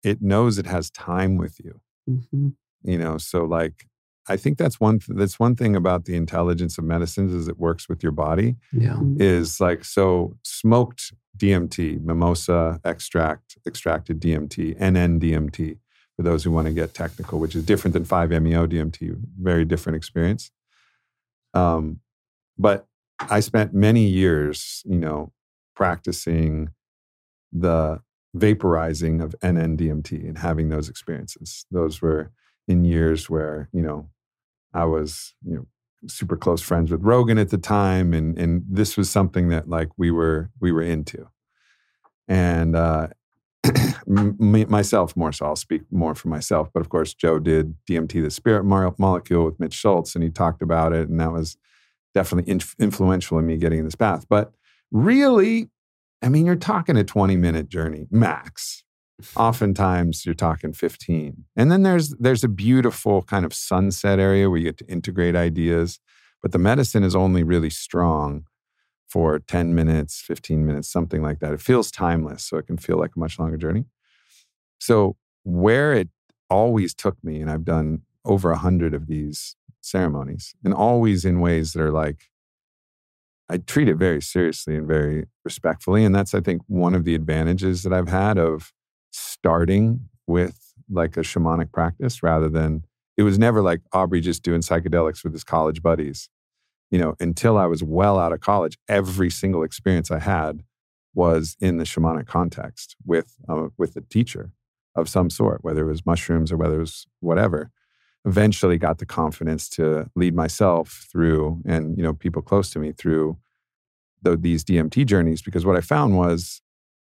it 0.04 0.22
knows 0.22 0.58
it 0.58 0.66
has 0.68 0.90
time 0.92 1.38
with 1.38 1.60
you. 1.64 1.80
hmm 2.08 2.50
You 2.84 2.98
know, 2.98 3.18
so 3.18 3.46
like. 3.46 3.88
I 4.30 4.38
think 4.38 4.58
that's 4.58 4.80
one. 4.80 5.00
Th- 5.00 5.18
that's 5.20 5.38
one 5.38 5.54
thing 5.54 5.76
about 5.76 6.06
the 6.06 6.16
intelligence 6.16 6.78
of 6.78 6.86
medicines 6.86 7.34
is 7.34 7.50
it 7.50 7.60
works 7.60 7.90
with 7.90 8.02
your 8.02 8.14
body. 8.14 8.56
Yeah. 8.72 8.98
is 9.20 9.60
like 9.60 9.84
so 9.84 10.38
smoked 10.44 11.12
DMT, 11.38 12.02
mimosa 12.02 12.80
extract, 12.86 13.58
extracted 13.68 14.22
DMT, 14.22 14.80
NN 14.80 15.20
DMT, 15.20 15.78
for 16.16 16.24
those 16.24 16.46
who 16.46 16.52
want 16.52 16.68
to 16.68 16.74
get 16.74 16.94
technical, 16.94 17.38
which 17.38 17.54
is 17.54 17.66
different 17.66 17.94
than 17.94 18.06
5-MeO 18.06 18.66
DMT, 18.68 19.14
very 19.42 19.66
different 19.66 19.98
experience. 19.98 20.52
Um, 21.54 22.00
but 22.58 22.88
I 23.30 23.40
spent 23.40 23.74
many 23.74 24.06
years, 24.08 24.84
you 24.86 24.98
know, 24.98 25.32
practicing 25.76 26.70
the 27.52 28.02
vaporizing 28.36 29.22
of 29.22 29.36
NN 29.42 29.78
DMT 29.78 30.28
and 30.28 30.38
having 30.38 30.70
those 30.70 30.90
experiences. 30.90 31.66
Those 31.72 32.02
were 32.02 32.32
in 32.68 32.84
years 32.86 33.30
where, 33.30 33.70
you 33.72 33.82
know, 33.82 34.10
I 34.74 34.86
was, 34.86 35.36
you 35.46 35.56
know, 35.56 35.68
super 36.08 36.36
close 36.36 36.62
friends 36.62 36.92
with 36.92 37.04
Rogan 37.04 37.38
at 37.38 37.50
the 37.50 37.58
time, 37.58 38.14
and 38.14 38.38
and 38.38 38.64
this 38.68 38.98
was 38.98 39.10
something 39.10 39.50
that 39.50 39.70
like 39.70 39.90
we 39.98 40.12
were 40.12 40.50
we 40.60 40.72
were 40.72 40.82
into, 40.82 41.30
and 42.28 42.76
uh, 42.76 43.08
me, 44.08 44.66
myself 44.66 45.16
more 45.16 45.32
so. 45.32 45.46
I'll 45.46 45.56
speak 45.56 45.84
more 45.92 46.16
for 46.16 46.28
myself, 46.28 46.70
but 46.74 46.82
of 46.82 46.90
course 46.90 47.14
Joe 47.14 47.40
did 47.40 47.76
DMT, 47.90 48.24
the 48.24 48.32
spirit 48.32 48.64
mo- 48.64 48.96
molecule 48.98 49.46
with 49.46 49.60
Mitch 49.60 49.74
Schultz, 49.74 50.16
and 50.16 50.24
he 50.24 50.30
talked 50.30 50.62
about 50.62 50.94
it, 50.94 51.08
and 51.08 51.20
that 51.20 51.32
was 51.32 51.58
definitely 52.14 52.52
inf- 52.52 52.76
influential 52.80 53.40
in 53.40 53.46
me 53.46 53.58
getting 53.58 53.80
in 53.80 53.86
this 53.86 53.96
path. 53.96 54.26
But 54.30 54.54
really, 54.92 55.70
I 56.22 56.30
mean, 56.30 56.46
you're 56.46 56.56
talking 56.56 56.98
a 56.98 57.04
20 57.04 57.36
minute 57.36 57.70
journey 57.70 58.08
max. 58.12 58.84
Oftentimes 59.36 60.26
you're 60.26 60.36
talking 60.36 60.74
15. 60.74 61.46
And 61.56 61.72
then 61.72 61.84
there's 61.84 62.10
there's 62.20 62.44
a 62.44 62.50
beautiful 62.50 63.22
kind 63.24 63.46
of 63.46 63.54
sunset 63.54 64.20
area 64.20 64.50
where 64.50 64.58
you 64.58 64.66
get 64.66 64.78
to 64.80 64.88
integrate 64.88 65.36
ideas, 65.36 66.00
but 66.42 66.52
the 66.52 66.60
medicine 66.60 67.04
is 67.04 67.16
only 67.16 67.44
really 67.44 67.70
strong 67.70 68.46
for 69.08 69.38
10 69.38 69.76
minutes, 69.76 70.24
15 70.26 70.66
minutes, 70.66 70.92
something 70.92 71.22
like 71.22 71.40
that. 71.40 71.54
It 71.54 71.62
feels 71.62 71.92
timeless, 71.92 72.44
so 72.44 72.58
it 72.58 72.66
can 72.66 72.78
feel 72.78 72.98
like 72.98 73.12
a 73.16 73.20
much 73.20 73.38
longer 73.38 73.58
journey. 73.58 73.86
So 74.80 75.18
where 75.44 75.94
it 75.94 76.10
always 76.50 76.96
took 76.96 77.24
me, 77.24 77.40
and 77.40 77.50
I've 77.50 77.64
done 77.64 78.02
over 78.26 78.52
a 78.52 78.58
hundred 78.58 78.94
of 78.94 79.08
these 79.08 79.56
ceremonies, 79.82 80.54
and 80.64 80.74
always 80.74 81.26
in 81.26 81.40
ways 81.40 81.74
that 81.74 81.82
are 81.82 81.92
like 81.92 82.30
I 83.50 83.58
treat 83.58 83.90
it 83.90 83.98
very 83.98 84.22
seriously 84.22 84.76
and 84.76 84.88
very 84.88 85.26
respectfully. 85.44 86.06
And 86.06 86.16
that's, 86.16 86.34
I 86.34 86.40
think, 86.40 86.62
one 86.68 86.96
of 86.96 87.04
the 87.04 87.14
advantages 87.14 87.84
that 87.84 87.94
I've 87.94 88.08
had 88.08 88.38
of 88.38 88.72
starting 89.12 90.10
with 90.28 90.74
like 90.90 91.18
a 91.18 91.22
shamanic 91.22 91.72
practice 91.72 92.24
rather 92.24 92.50
than 92.50 92.86
it 93.18 93.24
was 93.24 93.38
never 93.38 93.62
like 93.62 93.82
Aubrey 93.92 94.22
just 94.22 94.44
doing 94.44 94.62
psychedelics 94.62 95.24
with 95.24 95.34
his 95.34 95.44
college 95.44 95.82
buddies. 95.82 96.30
You 96.90 97.00
know, 97.00 97.16
until 97.20 97.58
I 97.58 97.66
was 97.66 97.84
well 97.84 98.20
out 98.20 98.34
of 98.34 98.40
college, 98.40 98.78
every 98.88 99.30
single 99.30 99.64
experience 99.64 100.12
I 100.12 100.20
had 100.20 100.64
was 101.14 101.56
in 101.60 101.78
the 101.78 101.84
shamanic 101.84 102.28
context 102.28 102.96
with 103.06 103.36
uh, 103.48 103.68
with 103.78 103.96
a 103.96 104.02
teacher 104.02 104.52
of 104.96 105.10
some 105.10 105.30
sort, 105.30 105.64
whether 105.64 105.86
it 105.86 105.92
was 105.92 106.06
mushrooms 106.06 106.52
or 106.52 106.58
whether 106.58 106.78
it 106.78 106.82
was 106.82 107.08
whatever. 107.20 107.72
Eventually, 108.26 108.78
got 108.78 109.00
the 109.00 109.06
confidence 109.06 109.68
to 109.70 110.10
lead 110.16 110.34
myself 110.36 111.06
through, 111.12 111.62
and 111.66 111.98
you 111.98 112.04
know, 112.04 112.14
people 112.14 112.42
close 112.42 112.70
to 112.72 112.80
me 112.80 112.92
through 112.92 113.38
the, 114.22 114.38
these 114.38 114.64
DMT 114.64 115.06
journeys. 115.06 115.42
Because 115.42 115.66
what 115.66 115.76
I 115.76 115.82
found 115.82 116.18
was 116.18 116.62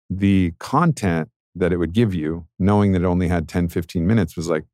the 0.10 0.54
content 0.60 1.30
that 1.56 1.74
it 1.74 1.78
would 1.78 1.94
give 1.94 2.14
you, 2.14 2.46
knowing 2.60 2.92
that 2.92 3.02
it 3.02 3.06
only 3.06 3.28
had 3.28 3.48
10, 3.48 3.68
15 3.70 4.06
minutes, 4.06 4.36
was 4.38 4.48
like, 4.48 4.66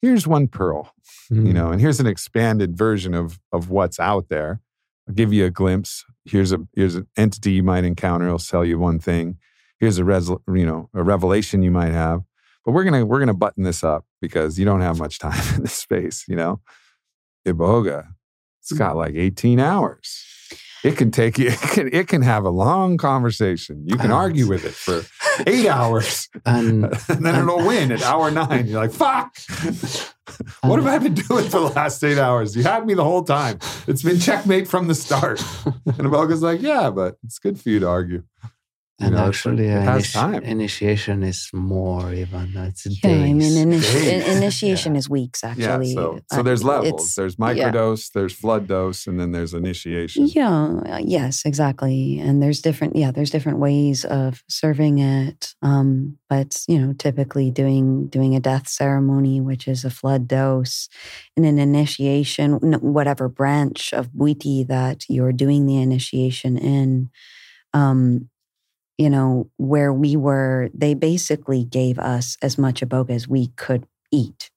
here's 0.00 0.26
one 0.26 0.48
pearl 0.48 0.92
Mm. 1.30 1.46
you 1.46 1.52
know 1.52 1.70
and 1.70 1.80
here's 1.80 2.00
an 2.00 2.06
expanded 2.06 2.76
version 2.76 3.14
of 3.14 3.38
of 3.52 3.70
what's 3.70 4.00
out 4.00 4.28
there 4.28 4.60
i'll 5.08 5.14
give 5.14 5.32
you 5.32 5.44
a 5.44 5.50
glimpse 5.50 6.04
here's 6.24 6.52
a 6.52 6.58
here's 6.74 6.94
an 6.96 7.06
entity 7.16 7.52
you 7.52 7.62
might 7.62 7.84
encounter 7.84 8.26
it'll 8.26 8.38
sell 8.38 8.64
you 8.64 8.78
one 8.78 8.98
thing 8.98 9.36
here's 9.78 9.98
a 9.98 10.04
res, 10.04 10.28
you 10.28 10.66
know 10.66 10.88
a 10.94 11.02
revelation 11.02 11.62
you 11.62 11.70
might 11.70 11.92
have 11.92 12.22
but 12.64 12.72
we're 12.72 12.84
gonna 12.84 13.04
we're 13.04 13.18
gonna 13.18 13.34
button 13.34 13.64
this 13.64 13.82
up 13.84 14.04
because 14.20 14.58
you 14.58 14.64
don't 14.64 14.80
have 14.80 14.98
much 14.98 15.18
time 15.18 15.40
in 15.56 15.62
this 15.62 15.74
space 15.74 16.24
you 16.28 16.36
know 16.36 16.60
iboga 17.46 18.08
it's 18.60 18.72
got 18.72 18.96
like 18.96 19.14
18 19.14 19.58
hours 19.58 20.24
it 20.84 20.96
can 20.96 21.10
take 21.10 21.38
you 21.38 21.48
it 21.50 21.58
can, 21.60 21.88
it 21.92 22.08
can 22.08 22.22
have 22.22 22.44
a 22.44 22.50
long 22.50 22.96
conversation 22.96 23.84
you 23.86 23.96
can 23.96 24.10
Ah. 24.12 24.16
argue 24.18 24.46
with 24.48 24.64
it 24.64 24.72
for 24.74 25.02
eight 25.46 25.66
hours 25.68 26.28
And 26.44 26.84
and 27.08 27.24
then 27.24 27.34
it'll 27.36 27.64
win 27.66 27.92
at 27.92 28.02
hour 28.02 28.30
nine. 28.30 28.66
You're 28.66 28.80
like, 28.80 28.92
fuck. 28.92 29.36
what 30.62 30.76
have 30.78 30.86
I 30.86 30.98
been 30.98 31.14
doing 31.14 31.44
for 31.44 31.60
the 31.60 31.72
last 31.76 32.02
eight 32.02 32.18
hours? 32.18 32.56
You 32.56 32.62
had 32.64 32.84
me 32.86 32.94
the 32.94 33.04
whole 33.04 33.22
time. 33.22 33.58
It's 33.86 34.02
been 34.02 34.18
checkmate 34.18 34.66
from 34.66 34.88
the 34.88 34.94
start. 34.94 35.40
And 35.64 36.08
Iboga's 36.08 36.42
like, 36.42 36.60
yeah, 36.60 36.90
but 36.90 37.16
it's 37.24 37.38
good 37.38 37.60
for 37.60 37.68
you 37.70 37.78
to 37.80 37.88
argue. 37.88 38.24
And 39.00 39.14
know, 39.16 39.26
actually, 39.26 39.68
uh, 39.70 39.80
initi- 39.98 40.42
initiation 40.42 41.22
is 41.24 41.48
more 41.52 42.12
even. 42.12 42.52
It's 42.56 42.86
Yeah, 42.86 43.10
days. 43.10 43.30
I 43.30 43.32
mean, 43.32 43.54
initi- 43.72 44.28
initiation 44.36 44.94
Yeah. 44.94 44.98
is 44.98 45.08
weeks 45.10 45.42
actually. 45.42 45.88
yeah. 45.88 45.94
So, 45.94 46.20
so 46.30 46.38
Uh, 46.40 46.42
there's 46.42 46.62
levels. 46.62 47.14
There's 47.14 47.36
yeah. 47.38 47.44
microdose, 47.46 48.12
there's 48.12 48.32
flood 48.32 48.68
dose, 48.68 49.06
and 49.08 49.18
then 49.18 49.32
there's 49.32 49.54
initiation. 49.54 50.28
Yeah, 50.28 50.78
uh, 50.86 51.00
yes, 51.02 51.42
exactly. 51.44 52.20
And 52.20 52.40
there's 52.42 52.60
different, 52.60 52.94
yeah, 52.94 53.10
there's 53.10 53.30
different 53.30 53.58
ways 53.58 54.04
of 54.04 54.44
serving 54.48 54.98
it. 54.98 55.54
Um, 55.62 56.18
but 56.28 56.62
you 56.68 56.78
know, 56.78 56.92
typically 56.92 57.50
doing 57.50 58.06
doing 58.08 58.36
a 58.36 58.40
death 58.40 58.68
ceremony, 58.68 59.40
which 59.40 59.66
is 59.66 59.84
a 59.84 59.90
flood 59.90 60.28
dose, 60.28 60.88
and 61.36 61.44
an 61.46 61.58
initiation, 61.58 62.52
whatever 62.80 63.28
branch 63.28 63.92
of 63.92 64.10
Bwiti 64.12 64.66
that 64.68 65.04
you're 65.08 65.32
doing 65.32 65.66
the 65.66 65.78
initiation 65.80 66.56
in. 66.58 67.10
Um, 67.74 68.28
you 69.02 69.10
know, 69.10 69.50
where 69.56 69.92
we 69.92 70.12
were, 70.16 70.70
they 70.82 70.94
basically 70.94 71.64
gave 71.64 71.98
us 71.98 72.36
as 72.40 72.56
much 72.56 72.80
iboga 72.82 73.10
as 73.10 73.26
we 73.26 73.48
could 73.56 73.82
eat. 74.12 74.50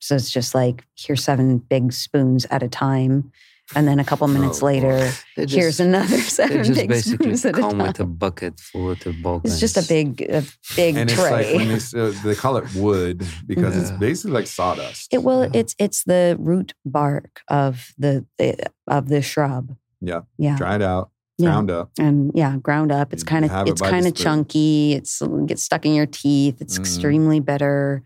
So 0.00 0.14
it's 0.16 0.30
just 0.30 0.54
like 0.54 0.84
here's 0.98 1.22
seven 1.22 1.58
big 1.58 1.92
spoons 1.92 2.46
at 2.50 2.62
a 2.62 2.68
time, 2.68 3.30
and 3.76 3.86
then 3.86 4.00
a 4.00 4.04
couple 4.10 4.26
minutes 4.28 4.60
Oh, 4.62 4.66
later, 4.66 4.96
They 5.36 5.46
here's 5.46 5.76
just- 5.76 5.80
another 5.80 6.16
They 6.16 6.22
seven 6.40 6.64
just 6.64 6.80
big 6.80 6.88
basically 6.88 7.26
spoons 7.36 7.44
at 7.44 7.54
a 7.58 7.60
come 7.60 7.78
time. 7.78 7.86
with 7.88 8.00
a 8.00 8.06
bucket 8.06 8.58
full 8.58 8.90
of 8.90 8.98
bogans. 9.22 9.52
It's 9.52 9.60
just 9.60 9.76
a 9.76 9.86
big, 9.86 10.22
a 10.22 10.42
big 10.74 10.96
and 10.96 11.10
it's 11.10 11.20
tray. 11.20 11.30
like 11.30 11.56
when 11.56 11.68
they, 11.68 12.00
uh, 12.00 12.12
they 12.24 12.34
call 12.34 12.56
it 12.56 12.66
wood 12.74 13.18
because 13.46 13.76
it's 13.76 13.92
basically 14.06 14.32
like 14.38 14.46
sawdust. 14.48 15.12
it 15.14 15.22
well, 15.22 15.42
Yeah. 15.44 15.60
it's 15.60 15.74
it's 15.78 16.00
the 16.04 16.36
root 16.40 16.72
bark 16.84 17.42
of 17.48 17.92
the, 17.98 18.24
the 18.38 18.56
of 18.88 19.08
the 19.12 19.20
shrub. 19.22 19.76
Yeah. 20.00 20.22
yeah, 20.38 20.56
Dried 20.56 20.80
out, 20.82 21.10
Yeah. 21.40 21.50
ground 21.50 21.70
up. 21.70 21.90
and 21.98 22.30
yeah, 22.34 22.56
ground 22.56 22.92
up. 22.92 23.12
It's 23.12 23.22
kind 23.24 23.44
of 23.44 23.68
it's 23.68 23.80
kind 23.80 24.06
of 24.06 24.14
chunky. 24.14 24.94
It's 24.94 25.20
it 25.22 25.46
gets 25.46 25.62
stuck 25.62 25.84
in 25.86 25.94
your 25.94 26.06
teeth. 26.06 26.60
It's 26.60 26.76
Mhm. 26.76 26.80
extremely 26.80 27.40
bitter. 27.40 28.02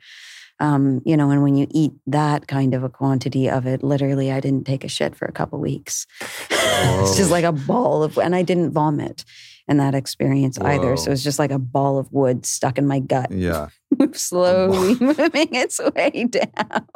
Um, 0.60 1.02
you 1.04 1.16
know, 1.16 1.30
and 1.30 1.42
when 1.42 1.56
you 1.56 1.66
eat 1.70 1.92
that 2.06 2.46
kind 2.46 2.74
of 2.74 2.84
a 2.84 2.88
quantity 2.88 3.50
of 3.50 3.66
it, 3.66 3.82
literally, 3.82 4.30
I 4.30 4.38
didn't 4.38 4.64
take 4.66 4.84
a 4.84 4.88
shit 4.88 5.16
for 5.16 5.24
a 5.26 5.32
couple 5.32 5.58
weeks. 5.58 6.06
it's 6.50 7.16
just 7.16 7.30
like 7.32 7.44
a 7.44 7.50
ball 7.52 8.04
of, 8.04 8.16
and 8.18 8.36
I 8.36 8.42
didn't 8.42 8.70
vomit 8.70 9.24
in 9.66 9.78
that 9.78 9.94
experience 9.96 10.58
either. 10.60 10.96
So 10.96 11.06
Whoa. 11.06 11.12
it's 11.12 11.24
just 11.24 11.38
like 11.40 11.50
a 11.50 11.58
ball 11.58 11.98
of 11.98 12.12
wood 12.12 12.46
stuck 12.46 12.78
in 12.78 12.86
my 12.86 13.00
gut, 13.00 13.32
Yeah. 13.32 13.68
slowly 14.12 14.96
moving 15.00 15.54
its 15.54 15.80
way 15.94 16.26
down. 16.30 16.86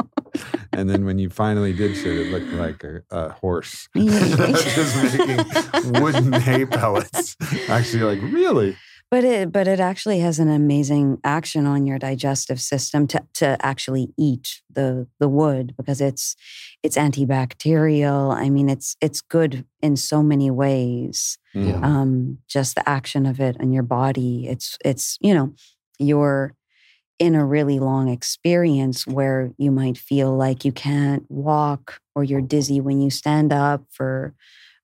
And 0.73 0.89
then 0.89 1.05
when 1.05 1.19
you 1.19 1.31
finally 1.31 1.73
did 1.73 1.97
shit, 1.97 2.27
it 2.27 2.31
looked 2.31 2.53
like 2.53 2.85
a, 2.85 3.03
a 3.11 3.33
horse 3.33 3.89
just 3.97 5.19
making 5.19 6.03
wooden 6.03 6.33
hay 6.33 6.65
pellets. 6.65 7.37
Actually, 7.69 8.03
like, 8.03 8.33
really? 8.33 8.77
But 9.11 9.25
it 9.25 9.51
but 9.53 9.67
it 9.67 9.81
actually 9.81 10.19
has 10.21 10.39
an 10.39 10.51
amazing 10.51 11.19
action 11.25 11.67
on 11.67 11.87
your 11.87 11.99
digestive 11.99 12.61
system 12.61 13.07
to 13.09 13.25
to 13.35 13.57
actually 13.65 14.13
eat 14.19 14.61
the 14.71 15.07
the 15.19 15.29
wood 15.29 15.75
because 15.79 16.03
it's 16.03 16.37
it's 16.83 16.99
antibacterial. 16.99 18.35
I 18.35 18.51
mean 18.51 18.69
it's 18.69 18.97
it's 19.01 19.23
good 19.23 19.65
in 19.81 19.97
so 19.97 20.23
many 20.23 20.51
ways. 20.51 21.39
Yeah. 21.55 21.81
Um 21.83 22.39
just 22.49 22.75
the 22.75 22.87
action 22.87 23.25
of 23.25 23.41
it 23.41 23.57
on 23.61 23.73
your 23.73 23.83
body. 23.83 24.47
It's 24.47 24.77
it's 24.85 25.17
you 25.23 25.33
know 25.33 25.55
your 25.99 26.55
in 27.19 27.35
a 27.35 27.45
really 27.45 27.79
long 27.79 28.09
experience 28.09 29.07
where 29.07 29.53
you 29.59 29.71
might 29.71 29.99
feel 29.99 30.37
like 30.37 30.65
you 30.65 30.73
can't 30.73 31.25
walk 31.31 32.01
or 32.15 32.25
you're 32.25 32.41
dizzy 32.41 32.81
when 32.81 33.01
you 33.01 33.11
stand 33.11 33.53
up 33.53 33.83
for 33.91 34.35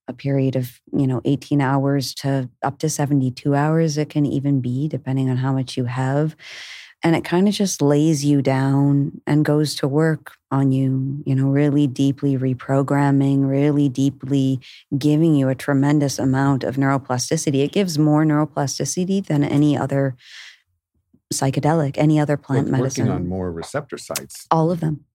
a 0.07 0.13
period 0.13 0.55
of 0.55 0.81
you 0.97 1.07
know 1.07 1.21
18 1.25 1.61
hours 1.61 2.13
to 2.15 2.49
up 2.63 2.79
to 2.79 2.89
72 2.89 3.55
hours 3.55 3.97
it 3.97 4.09
can 4.09 4.25
even 4.25 4.61
be 4.61 4.87
depending 4.87 5.29
on 5.29 5.37
how 5.37 5.53
much 5.53 5.77
you 5.77 5.85
have. 5.85 6.35
And 7.03 7.15
it 7.15 7.23
kind 7.23 7.47
of 7.47 7.53
just 7.53 7.83
lays 7.83 8.25
you 8.25 8.41
down 8.41 9.21
and 9.27 9.45
goes 9.45 9.75
to 9.75 9.87
work 9.87 10.33
on 10.51 10.71
you 10.71 11.21
you 11.25 11.35
know 11.35 11.47
really 11.49 11.87
deeply 11.87 12.37
reprogramming 12.37 13.47
really 13.49 13.89
deeply 13.89 14.59
giving 14.97 15.35
you 15.35 15.49
a 15.49 15.55
tremendous 15.55 16.19
amount 16.19 16.63
of 16.63 16.75
neuroplasticity. 16.77 17.63
It 17.63 17.71
gives 17.73 17.97
more 17.97 18.25
neuroplasticity 18.25 19.25
than 19.25 19.43
any 19.43 19.77
other 19.77 20.15
psychedelic 21.39 21.97
any 21.97 22.19
other 22.19 22.37
plant 22.37 22.67
medicine 22.69 23.07
Working 23.07 23.15
on 23.23 23.27
more 23.27 23.51
receptor 23.51 23.97
sites. 23.97 24.47
all 24.51 24.71
of 24.71 24.79
them 24.79 25.05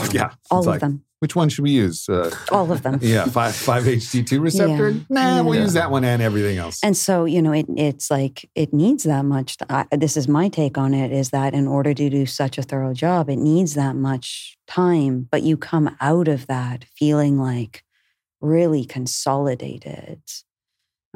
Oh 0.00 0.08
yeah, 0.12 0.30
all 0.50 0.60
of 0.60 0.66
like, 0.66 0.80
them 0.80 1.02
Which 1.18 1.34
one 1.34 1.48
should 1.48 1.64
we 1.64 1.72
use? 1.72 2.08
Uh, 2.08 2.30
all 2.52 2.70
of 2.70 2.82
them 2.84 2.98
yeah, 3.02 3.24
five 3.26 3.52
five 3.56 3.82
HT2 3.82 4.40
receptor. 4.40 4.90
Yeah. 4.90 5.00
Nah, 5.10 5.42
we'll 5.42 5.56
Yeah. 5.56 5.62
use 5.62 5.72
that 5.72 5.90
one 5.90 6.04
and 6.04 6.22
everything 6.22 6.58
else. 6.58 6.78
And 6.84 6.96
so, 6.96 7.24
you 7.24 7.42
know, 7.42 7.50
it, 7.52 7.66
it's 7.76 8.08
like 8.08 8.48
it 8.54 8.72
needs 8.72 9.02
that 9.02 9.24
much. 9.24 9.56
I, 9.68 9.86
this 9.90 10.16
is 10.16 10.28
my 10.28 10.48
take 10.48 10.78
on 10.78 10.94
it 10.94 11.10
is 11.10 11.30
that 11.30 11.52
in 11.54 11.66
order 11.66 11.92
to 11.94 12.08
do 12.10 12.24
such 12.26 12.58
a 12.58 12.62
thorough 12.62 12.94
job, 12.94 13.28
it 13.28 13.38
needs 13.38 13.74
that 13.74 13.96
much 13.96 14.56
time. 14.68 15.26
But 15.32 15.42
you 15.42 15.56
come 15.56 15.96
out 16.00 16.28
of 16.28 16.46
that 16.46 16.84
feeling 16.94 17.36
like 17.40 17.82
really 18.40 18.84
consolidated 18.84 20.22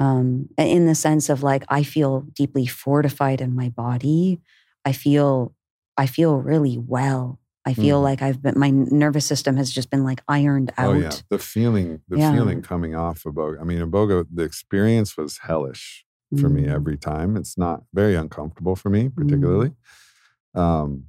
um, 0.02 0.48
in 0.58 0.86
the 0.86 0.94
sense 0.94 1.28
of 1.28 1.42
like, 1.42 1.64
I 1.68 1.82
feel 1.82 2.22
deeply 2.34 2.66
fortified 2.66 3.40
in 3.40 3.54
my 3.54 3.68
body. 3.68 4.40
I 4.84 4.92
feel, 4.92 5.54
I 5.96 6.06
feel 6.06 6.36
really 6.36 6.78
well. 6.78 7.38
I 7.64 7.74
feel 7.74 8.00
Mhm. 8.00 8.02
like 8.08 8.22
I've 8.22 8.42
been, 8.42 8.58
my 8.58 8.70
nervous 8.70 9.24
system 9.24 9.56
has 9.56 9.70
just 9.70 9.88
been 9.90 10.02
like 10.02 10.20
ironed 10.26 10.72
out. 10.76 10.88
Oh 10.96 10.98
yeah, 10.98 11.16
the 11.28 11.38
feeling, 11.38 12.00
the 12.08 12.18
Yeah. 12.18 12.32
feeling 12.32 12.60
coming 12.62 12.94
off 12.96 13.24
of 13.24 13.34
Boga. 13.34 13.60
I 13.60 13.64
mean, 13.64 13.78
Boga, 13.90 14.26
the 14.38 14.42
experience 14.42 15.16
was 15.16 15.38
hellish 15.38 16.04
for 16.40 16.48
me 16.48 16.62
Mm. 16.62 16.74
every 16.74 16.96
time. 16.96 17.36
It's 17.36 17.56
not 17.56 17.84
very 17.94 18.16
uncomfortable 18.16 18.74
for 18.74 18.90
me, 18.90 19.08
particularly. 19.08 19.72
Um, 20.54 21.04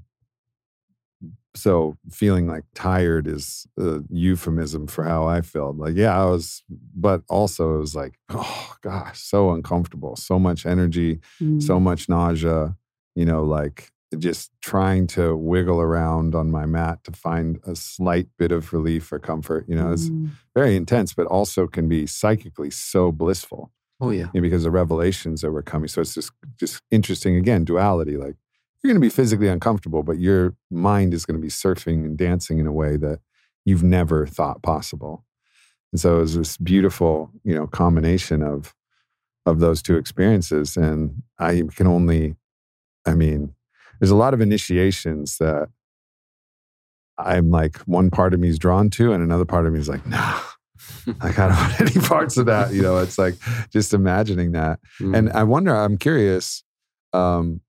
so 1.55 1.97
feeling 2.11 2.47
like 2.47 2.63
tired 2.73 3.27
is 3.27 3.67
a 3.80 3.99
euphemism 4.09 4.88
for 4.88 5.03
how 5.03 5.27
I 5.27 5.41
felt. 5.41 5.77
Like, 5.77 5.95
yeah, 5.95 6.19
I 6.19 6.25
was, 6.25 6.63
but 6.95 7.21
also 7.30 7.75
it 7.75 7.80
was 7.80 7.95
like, 7.95 8.13
oh 8.30 8.75
gosh, 8.81 9.19
so 9.21 9.51
uncomfortable, 9.51 10.15
so 10.15 10.39
much 10.39 10.65
energy, 10.65 11.19
so 11.59 11.77
Mm. 11.77 11.81
much 11.81 12.09
nausea. 12.09 12.75
You 13.15 13.25
know, 13.25 13.43
like 13.43 13.91
just 14.17 14.51
trying 14.61 15.05
to 15.07 15.35
wiggle 15.35 15.80
around 15.81 16.34
on 16.35 16.49
my 16.51 16.65
mat 16.65 17.03
to 17.03 17.11
find 17.11 17.59
a 17.65 17.75
slight 17.75 18.27
bit 18.39 18.51
of 18.51 18.73
relief 18.73 19.11
or 19.11 19.19
comfort. 19.19 19.65
You 19.67 19.75
know, 19.75 19.91
it's 19.91 20.09
Mm. 20.09 20.31
very 20.55 20.75
intense, 20.75 21.13
but 21.13 21.27
also 21.27 21.67
can 21.67 21.88
be 21.88 22.05
psychically 22.07 22.71
so 22.71 23.11
blissful 23.11 23.71
Oh 24.01 24.09
yeah. 24.11 24.30
you 24.34 24.39
know, 24.39 24.41
because 24.41 24.63
the 24.63 24.71
revelations 24.71 25.41
that 25.41 25.51
were 25.51 25.61
coming. 25.63 25.88
So 25.88 26.01
it's 26.01 26.13
just 26.15 26.31
just 26.59 26.81
interesting 26.91 27.35
again, 27.35 27.63
duality. 27.65 28.17
Like 28.17 28.35
you're 28.84 28.91
going 28.91 29.01
to 29.01 29.05
be 29.05 29.10
physically 29.10 29.47
uncomfortable, 29.47 30.03
but 30.03 30.19
your 30.19 30.55
mind 30.69 31.14
is 31.14 31.26
going 31.26 31.39
to 31.39 31.41
be 31.41 31.49
surfing 31.49 32.03
and 32.05 32.18
dancing 32.18 32.60
in 32.60 32.68
a 32.68 32.73
way 32.73 32.97
that 32.97 33.19
you've 33.64 33.84
never 33.84 34.26
thought 34.27 34.61
possible. 34.61 35.23
And 35.93 36.01
so 36.01 36.18
it 36.18 36.19
was 36.19 36.35
this 36.35 36.57
beautiful, 36.57 37.31
you 37.43 37.55
know, 37.55 37.68
combination 37.68 38.43
of 38.43 38.76
of 39.45 39.60
those 39.60 39.81
two 39.81 39.97
experiences. 39.97 40.77
And 40.77 41.22
I 41.38 41.64
can 41.76 41.85
only, 41.85 42.35
I 43.05 43.14
mean, 43.14 43.53
there's 43.99 44.11
a 44.11 44.15
lot 44.15 44.34
of 44.34 44.41
initiations 44.41 45.38
that 45.38 45.69
I'm 47.18 47.51
like 47.51 47.77
one 47.80 48.10
part 48.10 48.34
of 48.34 48.39
me 48.39 48.49
is 48.49 48.60
drawn 48.60 48.89
to, 48.91 49.14
and 49.14 49.23
another 49.23 49.45
part 49.45 49.65
of 49.65 49.73
me 49.73 49.80
is 49.80 49.89
like, 49.89 50.05
nah. 50.05 50.39
Like 51.22 51.39
I 51.39 51.47
don't 51.47 51.57
want 51.57 51.81
any 51.81 52.05
parts 52.07 52.38
of 52.38 52.45
that. 52.47 52.73
You 52.73 52.81
know, 52.81 52.97
it's 52.97 53.18
like 53.18 53.35
just 53.72 53.93
imagining 53.93 54.51
that. 54.51 54.80
Mm. 54.99 55.18
And 55.18 55.31
I 55.31 55.43
wonder, 55.43 55.73
I'm 55.73 55.97
curious, 55.97 56.64
um, 57.14 57.61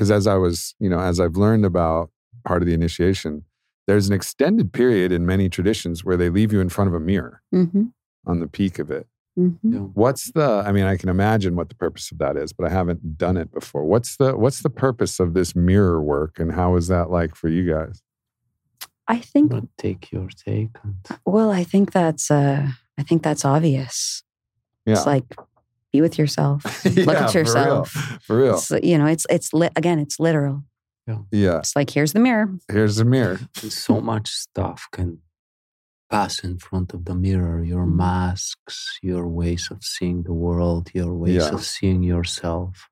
because 0.00 0.10
as 0.10 0.26
I 0.26 0.36
was, 0.36 0.74
you 0.80 0.88
know, 0.88 0.98
as 0.98 1.20
I've 1.20 1.36
learned 1.36 1.66
about 1.66 2.08
part 2.46 2.62
of 2.62 2.66
the 2.66 2.72
initiation, 2.72 3.44
there's 3.86 4.08
an 4.08 4.14
extended 4.14 4.72
period 4.72 5.12
in 5.12 5.26
many 5.26 5.50
traditions 5.50 6.02
where 6.06 6.16
they 6.16 6.30
leave 6.30 6.54
you 6.54 6.60
in 6.62 6.70
front 6.70 6.88
of 6.88 6.94
a 6.94 7.00
mirror 7.00 7.42
Mhm. 7.52 7.92
on 8.26 8.40
the 8.40 8.46
peak 8.46 8.78
of 8.78 8.90
it. 8.90 9.06
Mhm. 9.38 9.58
Yeah. 9.62 9.78
What's 9.92 10.32
the? 10.32 10.64
I 10.66 10.72
mean, 10.72 10.84
I 10.84 10.96
can 10.96 11.10
imagine 11.10 11.54
what 11.54 11.68
the 11.68 11.74
purpose 11.74 12.10
of 12.10 12.16
that 12.16 12.38
is, 12.38 12.54
but 12.54 12.64
I 12.66 12.70
haven't 12.70 13.18
done 13.18 13.36
it 13.36 13.52
before. 13.52 13.84
What's 13.84 14.16
the 14.16 14.38
What's 14.38 14.62
the 14.62 14.70
purpose 14.70 15.20
of 15.20 15.34
this 15.34 15.54
mirror 15.54 16.00
work, 16.02 16.38
and 16.40 16.52
how 16.52 16.76
is 16.76 16.88
that 16.88 17.10
like 17.10 17.34
for 17.34 17.50
you 17.50 17.70
guys? 17.70 18.00
I 19.06 19.18
think 19.18 19.50
But 19.50 19.64
take 19.76 20.10
your 20.12 20.28
take. 20.28 20.70
And, 20.82 20.94
Well, 21.26 21.50
I 21.50 21.62
think 21.62 21.92
that's 21.92 22.30
uh 22.30 22.68
I 22.96 23.02
think 23.02 23.22
that's 23.22 23.44
obvious. 23.44 24.22
Yeah, 24.86 24.94
It's 24.94 25.04
like 25.06 25.26
be 25.92 26.00
with 26.00 26.18
yourself. 26.18 26.64
Look 26.84 26.96
Yeah, 26.96 27.24
at 27.24 27.30
for 27.32 27.38
real. 27.38 27.46
yourself. 27.46 27.90
For 28.26 28.36
real, 28.38 28.54
It's, 28.54 28.70
you 28.82 28.96
know, 28.98 29.06
it's 29.06 29.26
it's 29.30 29.52
li- 29.52 29.70
again, 29.76 29.98
it's 29.98 30.18
literal. 30.20 30.64
yeah. 31.32 31.58
It's 31.58 31.74
like 31.74 31.90
here's 31.90 32.12
the 32.12 32.20
mirror. 32.20 32.48
Here's 32.70 32.96
the 32.96 33.04
mirror. 33.04 33.38
so 33.54 34.00
much 34.00 34.28
stuff 34.30 34.86
can 34.92 35.18
pass 36.10 36.42
in 36.44 36.58
front 36.58 36.92
of 36.94 37.04
the 37.04 37.14
mirror. 37.14 37.62
Your 37.64 37.86
Mhm. 37.86 37.96
masks, 37.96 38.98
your 39.02 39.26
ways 39.28 39.68
of 39.70 39.78
seeing 39.84 40.22
the 40.24 40.32
world, 40.46 40.90
your 40.94 41.12
ways 41.14 41.34
Yeah. 41.46 41.54
of 41.54 41.62
seeing 41.64 42.02
yourself. 42.02 42.88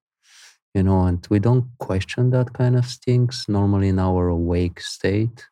You 0.75 0.83
know, 0.85 1.01
and 1.07 1.27
we 1.31 1.39
don't 1.41 1.67
question 1.79 2.31
that 2.31 2.53
kind 2.53 2.77
of 2.77 2.87
things 2.87 3.45
normally 3.49 3.89
in 3.89 3.99
our 3.99 4.29
awake 4.29 4.81
state 4.81 5.47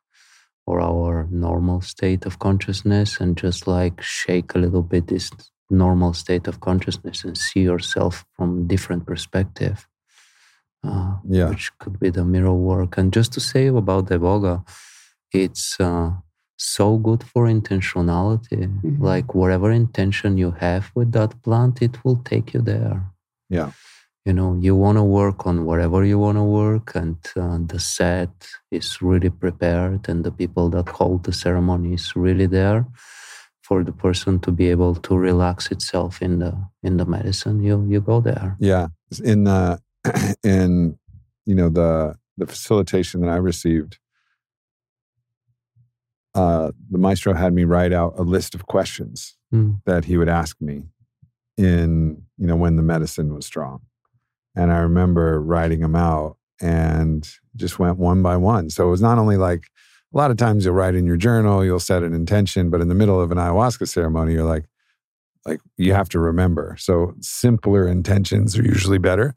or 0.66 0.80
our 0.80 1.26
normal 1.30 1.80
state 1.80 2.26
of 2.26 2.38
consciousness 2.38 3.20
and 3.20 3.36
just 3.36 3.66
like 3.66 4.00
shake 4.02 4.54
a 4.54 4.58
little 4.58 4.82
bit 4.82 5.06
this 5.06 5.30
normal 5.70 6.12
state 6.14 6.46
of 6.48 6.60
consciousness 6.60 7.24
and 7.24 7.36
see 7.36 7.60
yourself 7.60 8.24
from 8.36 8.66
different 8.66 9.04
perspective 9.06 9.86
uh, 10.84 11.14
Yeah. 11.28 11.48
which 11.50 11.70
could 11.78 11.98
be 11.98 12.10
the 12.10 12.24
mirror 12.24 12.54
work 12.54 12.98
and 12.98 13.12
just 13.12 13.32
to 13.32 13.40
say 13.40 13.66
about 13.66 14.06
the 14.08 14.18
boga 14.18 14.54
it's 15.32 15.66
uh, 15.80 16.10
so 16.56 16.96
good 16.98 17.22
for 17.30 17.42
intentionality 17.58 18.62
Mhm. 18.66 19.00
like 19.10 19.28
whatever 19.34 19.70
intention 19.84 20.38
you 20.38 20.50
have 20.64 20.84
with 20.94 21.10
that 21.12 21.30
plant 21.42 21.82
it 21.82 21.94
will 22.04 22.20
take 22.32 22.46
you 22.54 22.62
there 22.74 23.00
Yeah. 23.50 23.70
you 24.26 24.32
know 24.38 24.50
you 24.66 24.74
want 24.84 24.96
to 24.98 25.06
work 25.20 25.46
on 25.50 25.56
whatever 25.68 26.00
you 26.10 26.18
want 26.26 26.36
to 26.42 26.46
work 26.62 26.86
and 27.00 27.16
uh, 27.42 27.58
the 27.72 27.80
set 27.96 28.34
is 28.78 28.86
really 29.02 29.30
prepared 29.44 30.08
and 30.10 30.24
the 30.24 30.32
people 30.42 30.66
that 30.74 30.88
hold 30.98 31.20
the 31.24 31.32
ceremony 31.44 31.94
is 31.94 32.06
really 32.24 32.46
there 32.58 32.80
for 33.66 33.82
the 33.84 33.92
person 33.92 34.38
to 34.38 34.50
be 34.52 34.70
able 34.70 34.94
to 34.94 35.16
relax 35.16 35.70
itself 35.72 36.22
in 36.22 36.38
the 36.38 36.52
in 36.82 36.96
the 36.98 37.04
medicine 37.04 37.56
you 37.62 37.84
you 37.92 38.00
go 38.00 38.20
there 38.20 38.56
Yeah, 38.60 38.86
in 39.24 39.44
the 39.44 39.80
in 40.44 40.98
you 41.48 41.54
know 41.54 41.68
the 41.68 42.14
the 42.38 42.46
facilitation 42.46 43.20
that 43.22 43.30
I 43.30 43.36
received, 43.36 43.98
uh, 46.34 46.70
the 46.90 46.98
maestro 46.98 47.32
had 47.34 47.52
me 47.54 47.64
write 47.64 47.92
out 47.92 48.14
a 48.18 48.22
list 48.22 48.54
of 48.54 48.66
questions 48.66 49.32
Mm. 49.54 49.80
that 49.86 50.04
he 50.06 50.16
would 50.18 50.28
ask 50.28 50.60
me 50.60 50.82
in 51.56 52.22
you 52.36 52.46
know 52.48 52.56
when 52.56 52.74
the 52.76 52.82
medicine 52.82 53.32
was 53.32 53.46
strong, 53.46 53.80
and 54.56 54.72
I 54.72 54.78
remember 54.78 55.40
writing 55.40 55.80
them 55.80 55.94
out 55.94 56.36
and 56.60 57.28
just 57.54 57.78
went 57.78 57.96
one 57.96 58.22
by 58.22 58.36
one. 58.36 58.70
So 58.70 58.88
it 58.88 58.90
was 58.90 59.00
not 59.00 59.18
only 59.18 59.36
like 59.36 59.64
a 60.16 60.18
lot 60.18 60.30
of 60.30 60.38
times 60.38 60.64
you'll 60.64 60.72
write 60.72 60.94
in 60.94 61.04
your 61.04 61.18
journal, 61.18 61.62
you'll 61.62 61.78
set 61.78 62.02
an 62.02 62.14
intention, 62.14 62.70
but 62.70 62.80
in 62.80 62.88
the 62.88 62.94
middle 62.94 63.20
of 63.20 63.30
an 63.30 63.36
ayahuasca 63.36 63.86
ceremony, 63.86 64.32
you're 64.32 64.44
like 64.44 64.64
like 65.44 65.60
you 65.76 65.92
have 65.92 66.08
to 66.08 66.18
remember. 66.18 66.74
So 66.78 67.14
simpler 67.20 67.86
intentions 67.86 68.58
are 68.58 68.64
usually 68.64 68.96
better. 68.96 69.34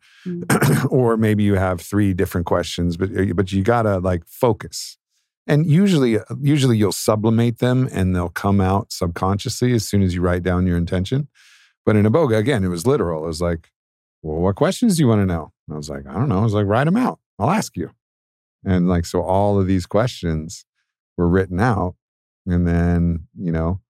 or 0.89 1.18
maybe 1.18 1.43
you 1.43 1.56
have 1.56 1.81
three 1.81 2.14
different 2.14 2.47
questions, 2.47 2.95
but 2.95 3.10
uh, 3.15 3.34
but 3.35 3.51
you 3.51 3.61
gotta 3.61 3.99
like 3.99 4.23
focus. 4.26 4.97
And 5.47 5.65
usually, 5.65 6.18
usually 6.39 6.77
you'll 6.77 6.93
sublimate 6.93 7.57
them, 7.57 7.89
and 7.91 8.15
they'll 8.15 8.30
come 8.30 8.61
out 8.61 8.93
subconsciously 8.93 9.73
as 9.73 9.85
soon 9.85 10.01
as 10.01 10.15
you 10.15 10.22
write 10.22 10.43
down 10.43 10.65
your 10.65 10.77
intention. 10.77 11.27
But 11.85 11.97
in 11.97 12.06
Iboga, 12.06 12.38
again, 12.38 12.64
it 12.64 12.69
was 12.69 12.88
literal. 12.88 13.26
It 13.26 13.27
was 13.27 13.41
like, 13.41 13.72
"Well, 14.22 14.38
what 14.38 14.56
questions 14.56 14.95
do 14.95 15.03
you 15.03 15.10
want 15.10 15.22
to 15.22 15.26
know?" 15.26 15.51
And 15.68 15.73
I 15.73 15.77
was 15.77 15.89
like, 15.89 16.07
"I 16.07 16.14
don't 16.14 16.30
know." 16.30 16.39
I 16.39 16.43
was 16.43 16.53
like, 16.53 16.68
"Write 16.68 16.85
them 16.85 16.95
out. 16.95 17.19
I'll 17.38 17.49
ask 17.49 17.76
you." 17.76 17.91
And 18.64 18.88
like, 18.88 19.06
so 19.06 19.22
all 19.22 19.60
of 19.60 19.68
these 19.68 19.85
questions 19.85 20.65
were 21.19 21.27
written 21.27 21.59
out, 21.59 21.95
and 22.47 22.65
then 22.67 23.27
you 23.37 23.51
know, 23.51 23.81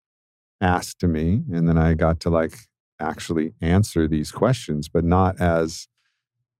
asked 0.60 1.00
to 1.00 1.08
me, 1.08 1.44
and 1.54 1.70
then 1.70 1.78
I 1.78 1.94
got 1.94 2.20
to 2.22 2.30
like 2.30 2.56
actually 3.00 3.54
answer 3.62 4.08
these 4.08 4.32
questions, 4.32 4.90
but 4.90 5.06
not 5.06 5.40
as 5.40 5.88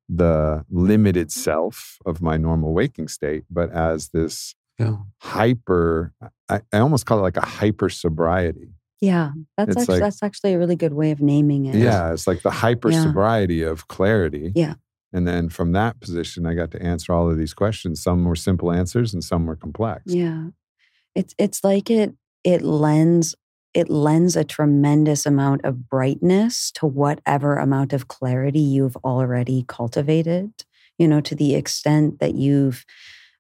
the 0.08 0.66
limited 0.70 1.32
self 1.32 1.98
of 2.06 2.22
my 2.22 2.38
normal 2.38 2.74
waking 2.74 3.08
state, 3.08 3.44
but 3.50 3.70
as 3.72 4.10
this 4.10 4.56
yeah 4.80 4.98
hyper, 5.22 6.14
I, 6.50 6.62
I 6.72 6.78
almost 6.80 7.06
call 7.06 7.20
it 7.20 7.22
like 7.24 7.38
a 7.38 7.46
hyper 7.46 7.90
sobriety. 7.90 8.70
Yeah, 9.02 9.32
that's 9.58 9.72
It's 9.72 9.82
actually, 9.82 9.94
like- 9.96 10.04
that's 10.04 10.24
actually 10.24 10.54
a 10.54 10.58
really 10.60 10.76
good 10.76 10.94
way 10.94 11.12
of 11.12 11.22
naming 11.22 11.66
it. 11.66 11.76
Yeah, 11.76 12.14
it's 12.14 12.28
like 12.28 12.42
the 12.42 12.52
hyper 12.52 12.92
Yeah. 12.92 13.04
sobriety 13.04 13.62
of 13.64 13.88
clarity. 13.88 14.52
Yeah. 14.56 14.76
And 15.14 15.28
then 15.28 15.50
from 15.50 15.72
that 15.72 16.00
position, 16.02 16.46
I 16.46 16.54
got 16.54 16.70
to 16.72 16.82
answer 16.84 17.14
all 17.14 17.30
of 17.32 17.38
these 17.38 17.54
questions. 17.54 18.02
Some 18.04 18.26
were 18.26 18.36
simple 18.36 18.72
answers 18.72 19.14
and 19.14 19.24
some 19.24 19.46
were 19.48 19.56
complex. 19.56 20.04
Yeah. 20.14 20.50
It's 21.20 21.36
it's 21.38 21.66
like 21.66 21.90
it 21.92 22.14
it 22.46 22.62
lends 22.62 23.36
it 23.74 23.90
lends 23.90 24.38
a 24.38 24.46
tremendous 24.46 25.26
amount 25.26 25.66
of 25.66 25.90
brightness 25.90 26.72
to 26.76 26.86
whatever 26.86 27.58
amount 27.58 27.92
of 27.92 28.08
clarity 28.08 28.62
you've 28.62 28.96
already 29.04 29.66
cultivated. 29.68 30.54
You 30.98 31.10
know, 31.10 31.20
to 31.20 31.36
the 31.36 31.56
extent 31.56 32.20
that 32.20 32.36
you've 32.36 32.86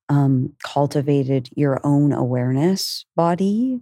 um, 0.09 0.53
cultivated 0.61 1.49
your 1.55 1.79
own 1.85 2.11
awareness 2.11 3.05
body, 3.15 3.79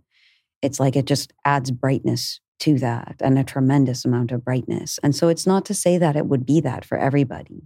it's 0.62 0.80
like 0.80 0.96
it 0.96 1.06
just 1.06 1.34
adds 1.44 1.72
brightness 1.72 2.40
to 2.60 2.78
that 2.78 3.16
and 3.20 3.40
a 3.40 3.44
tremendous 3.44 4.06
amount 4.06 4.32
of 4.32 4.46
brightness. 4.46 5.00
And 5.02 5.16
so 5.16 5.28
it's 5.28 5.48
not 5.48 5.66
to 5.66 5.74
say 5.74 5.98
that 5.98 6.16
it 6.16 6.28
would 6.28 6.46
be 6.46 6.60
that 6.62 6.86
for 6.86 7.00
everybody. 7.00 7.64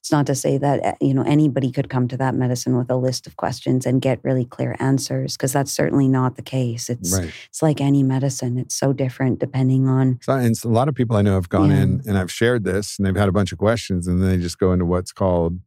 It's 0.00 0.12
not 0.12 0.26
to 0.26 0.34
say 0.36 0.56
that 0.58 0.80
eh, 0.84 0.94
you 1.00 1.14
know 1.14 1.22
anybody 1.22 1.72
could 1.72 1.88
come 1.90 2.06
to 2.08 2.16
that 2.16 2.34
medicine 2.34 2.76
with 2.76 2.90
a 2.90 2.96
list 2.96 3.26
of 3.26 3.36
questions 3.36 3.84
and 3.86 4.00
get 4.00 4.20
really 4.22 4.44
clear 4.44 4.76
answers 4.78 5.36
because 5.36 5.52
that's 5.52 5.72
certainly 5.72 6.06
not 6.08 6.36
the 6.36 6.42
case. 6.42 6.88
It's 6.88 7.12
Right. 7.18 7.32
it's 7.48 7.62
like 7.62 7.80
any 7.80 8.02
medicine. 8.02 8.56
It's 8.58 8.74
so 8.74 8.92
different 8.92 9.38
depending 9.40 9.88
on 9.88 10.18
So, 10.22 10.32
and 10.34 10.54
a 10.64 10.68
lot 10.68 10.88
of 10.88 10.94
people 10.94 11.16
I 11.16 11.22
know 11.22 11.34
have 11.34 11.48
gone 11.48 11.70
Yeah. 11.70 11.82
in 11.82 12.02
and 12.06 12.16
I've 12.16 12.30
shared 12.30 12.64
this 12.64 12.98
and 12.98 13.06
they've 13.06 13.16
had 13.16 13.28
a 13.28 13.32
bunch 13.32 13.50
of 13.52 13.58
questions 13.58 14.06
and 14.06 14.22
then 14.22 14.28
they 14.28 14.38
just 14.38 14.58
go 14.58 14.72
into 14.72 14.84
what's 14.84 15.12
called, 15.12 15.58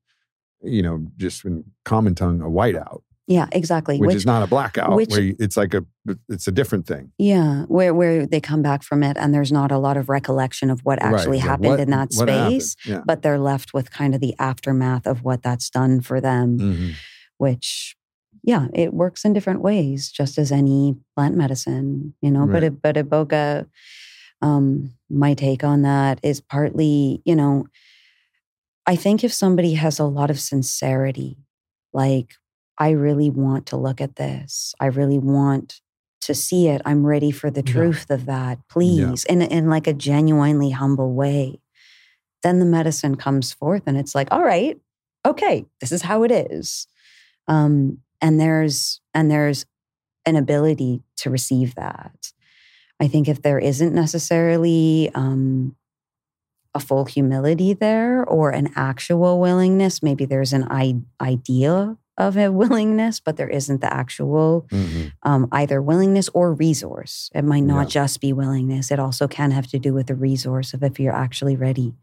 you 0.64 0.82
know, 0.82 1.06
just 1.18 1.44
in 1.46 1.66
common 1.84 2.16
tongue, 2.16 2.42
a 2.42 2.46
whiteout, 2.50 3.02
yeah, 3.30 3.48
exactly. 3.54 3.98
which, 4.00 4.16
is 4.16 4.26
not 4.26 4.42
a 4.44 4.48
blackout. 4.48 4.94
which- 4.96 5.12
where 5.12 5.22
you, 5.22 5.36
it's 5.40 5.56
like 5.56 5.74
a, 5.74 5.86
it's 6.28 6.48
a 6.48 6.52
different 6.52 6.86
thing. 6.88 7.12
Yeah, 7.18 7.64
where 7.68 7.94
where 7.94 8.26
they 8.26 8.42
come 8.42 8.62
back 8.62 8.82
from 8.84 9.04
it 9.04 9.16
and 9.18 9.34
there's 9.34 9.52
not 9.52 9.72
a 9.72 9.78
lot 9.78 9.96
of 9.96 10.10
recollection 10.10 10.70
of 10.72 10.82
what 10.84 11.02
Right. 11.02 11.14
actually 11.14 11.38
like, 11.38 11.48
happened 11.48 11.70
what- 11.70 11.80
in 11.80 11.90
that 11.92 12.12
space, 12.12 12.76
Yeah. 12.86 13.02
but 13.06 13.22
they're 13.22 13.40
left 13.40 13.74
with 13.74 13.92
kind 13.92 14.14
of 14.16 14.20
the 14.20 14.34
aftermath 14.40 15.06
of 15.08 15.24
what 15.24 15.44
that's 15.44 15.70
done 15.70 16.02
for 16.02 16.20
them, 16.20 16.58
Mhm. 16.60 16.94
which 17.38 17.96
yeah, 18.42 18.68
it 18.74 18.94
works 18.94 19.26
in 19.26 19.34
different 19.34 19.62
ways, 19.62 20.10
just 20.10 20.38
as 20.38 20.50
any 20.52 20.96
plant 21.16 21.36
medicine, 21.36 22.14
you 22.22 22.32
know. 22.32 22.46
But 22.48 22.54
Right. 22.54 22.64
it, 22.64 22.82
but 22.82 22.96
iboga, 22.96 23.68
um, 24.42 24.94
my 25.10 25.34
take 25.34 25.64
on 25.64 25.82
that 25.82 26.20
is 26.24 26.40
partly, 26.40 27.22
you 27.26 27.36
know, 27.36 27.68
I 28.88 28.96
think 28.96 29.24
if 29.24 29.34
somebody 29.34 29.74
has 29.74 30.00
a 30.00 30.06
lot 30.06 30.30
of 30.32 30.40
sincerity, 30.40 31.38
like 31.94 32.36
I 32.80 32.92
really 32.92 33.30
want 33.30 33.66
to 33.68 33.78
look 33.78 34.00
at 34.02 34.16
this, 34.16 34.74
I 34.80 34.86
really 34.88 35.20
want 35.20 35.82
to 36.22 36.34
see 36.34 36.68
it. 36.68 36.82
I'm 36.86 37.06
ready 37.06 37.32
for 37.32 37.50
the 37.52 37.64
Yeah. 37.66 37.74
truth 37.74 38.10
of 38.10 38.26
that, 38.26 38.60
please, 38.70 39.24
in 39.26 39.42
in 39.42 39.70
like 39.70 39.88
a 39.88 39.94
genuinely 39.94 40.72
humble 40.72 41.14
way. 41.14 41.60
Then 42.44 42.60
the 42.60 42.66
medicine 42.66 43.16
comes 43.16 43.52
forth, 43.54 43.84
and 43.86 43.98
it's 43.98 44.16
like, 44.16 44.28
all 44.32 44.44
right, 44.44 44.80
okay, 45.26 45.66
this 45.82 45.92
is 45.92 46.04
how 46.04 46.24
it 46.24 46.32
is. 46.32 46.88
Um, 47.48 48.00
and 48.22 48.40
there's 48.40 49.02
and 49.14 49.30
there's 49.32 49.66
an 50.26 50.36
ability 50.36 51.02
to 51.18 51.30
receive 51.30 51.76
that. 51.76 52.32
I 53.00 53.08
think 53.08 53.28
if 53.28 53.42
there 53.42 53.60
isn't 53.60 53.94
necessarily 53.94 55.10
um, 55.16 55.76
a 56.76 56.80
full 56.80 57.06
humility 57.06 57.74
there 57.74 58.24
or 58.26 58.52
an 58.52 58.70
actual 58.76 59.40
willingness, 59.40 60.04
maybe 60.04 60.26
there's 60.26 60.54
an 60.54 60.66
I- 60.70 61.02
idea 61.22 61.98
of 62.20 62.38
a 62.38 62.52
willingness, 62.52 63.20
but 63.20 63.38
there 63.38 63.50
isn't 63.50 63.82
the 63.82 63.92
actual 63.92 64.68
Mhm. 64.70 65.12
um, 65.24 65.48
either 65.52 65.82
willingness 65.82 66.30
or 66.34 66.54
resource. 66.54 67.32
It 67.34 67.44
might 67.46 67.64
not 67.64 67.84
Yeah. 67.88 68.02
just 68.04 68.22
be 68.22 68.34
willingness. 68.34 68.92
It 68.92 69.00
also 69.00 69.28
can 69.28 69.52
have 69.52 69.68
to 69.68 69.80
do 69.80 69.94
with 69.94 70.08
the 70.08 70.16
resource 70.16 70.74
of 70.74 70.84
if 70.84 71.00
you're 71.00 71.16
actually 71.16 71.56
ready 71.56 71.96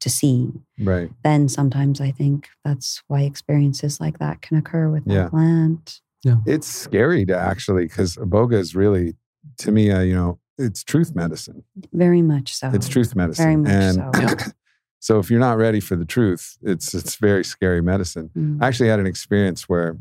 to 0.00 0.10
see. 0.10 0.52
Right. 0.80 1.10
Then 1.22 1.48
sometimes 1.48 2.00
I 2.00 2.10
think 2.10 2.48
that's 2.64 3.02
why 3.06 3.22
experiences 3.22 4.00
like 4.00 4.18
that 4.18 4.42
can 4.42 4.56
occur 4.56 4.90
with 4.90 5.04
that 5.06 5.30
plant. 5.30 6.00
Yeah. 6.24 6.36
It's 6.44 6.66
scary 6.66 7.24
to 7.26 7.36
actually, 7.38 7.84
because 7.84 8.16
Iboga 8.16 8.54
is 8.54 8.74
really, 8.74 9.14
to 9.58 9.70
me, 9.72 9.90
uh, 9.92 10.00
you 10.00 10.14
know, 10.14 10.38
it's 10.58 10.82
truth 10.84 11.14
medicine. 11.14 11.62
Very 11.92 12.20
much 12.22 12.54
so. 12.54 12.70
It's 12.74 12.88
truth 12.88 13.14
medicine. 13.16 13.44
Very 13.44 13.56
much 13.56 13.72
and 13.72 13.94
so. 14.40 14.50
so 15.02 15.18
if 15.18 15.32
you're 15.32 15.40
not 15.40 15.58
ready 15.58 15.80
for 15.80 15.96
the 15.96 16.04
truth, 16.04 16.56
it's 16.62 16.94
it's 16.94 17.16
very 17.16 17.42
scary 17.42 17.82
medicine. 17.82 18.30
Mm. 18.36 18.62
I 18.62 18.68
actually 18.68 18.88
had 18.88 19.00
an 19.00 19.06
experience 19.06 19.68
where 19.68 19.98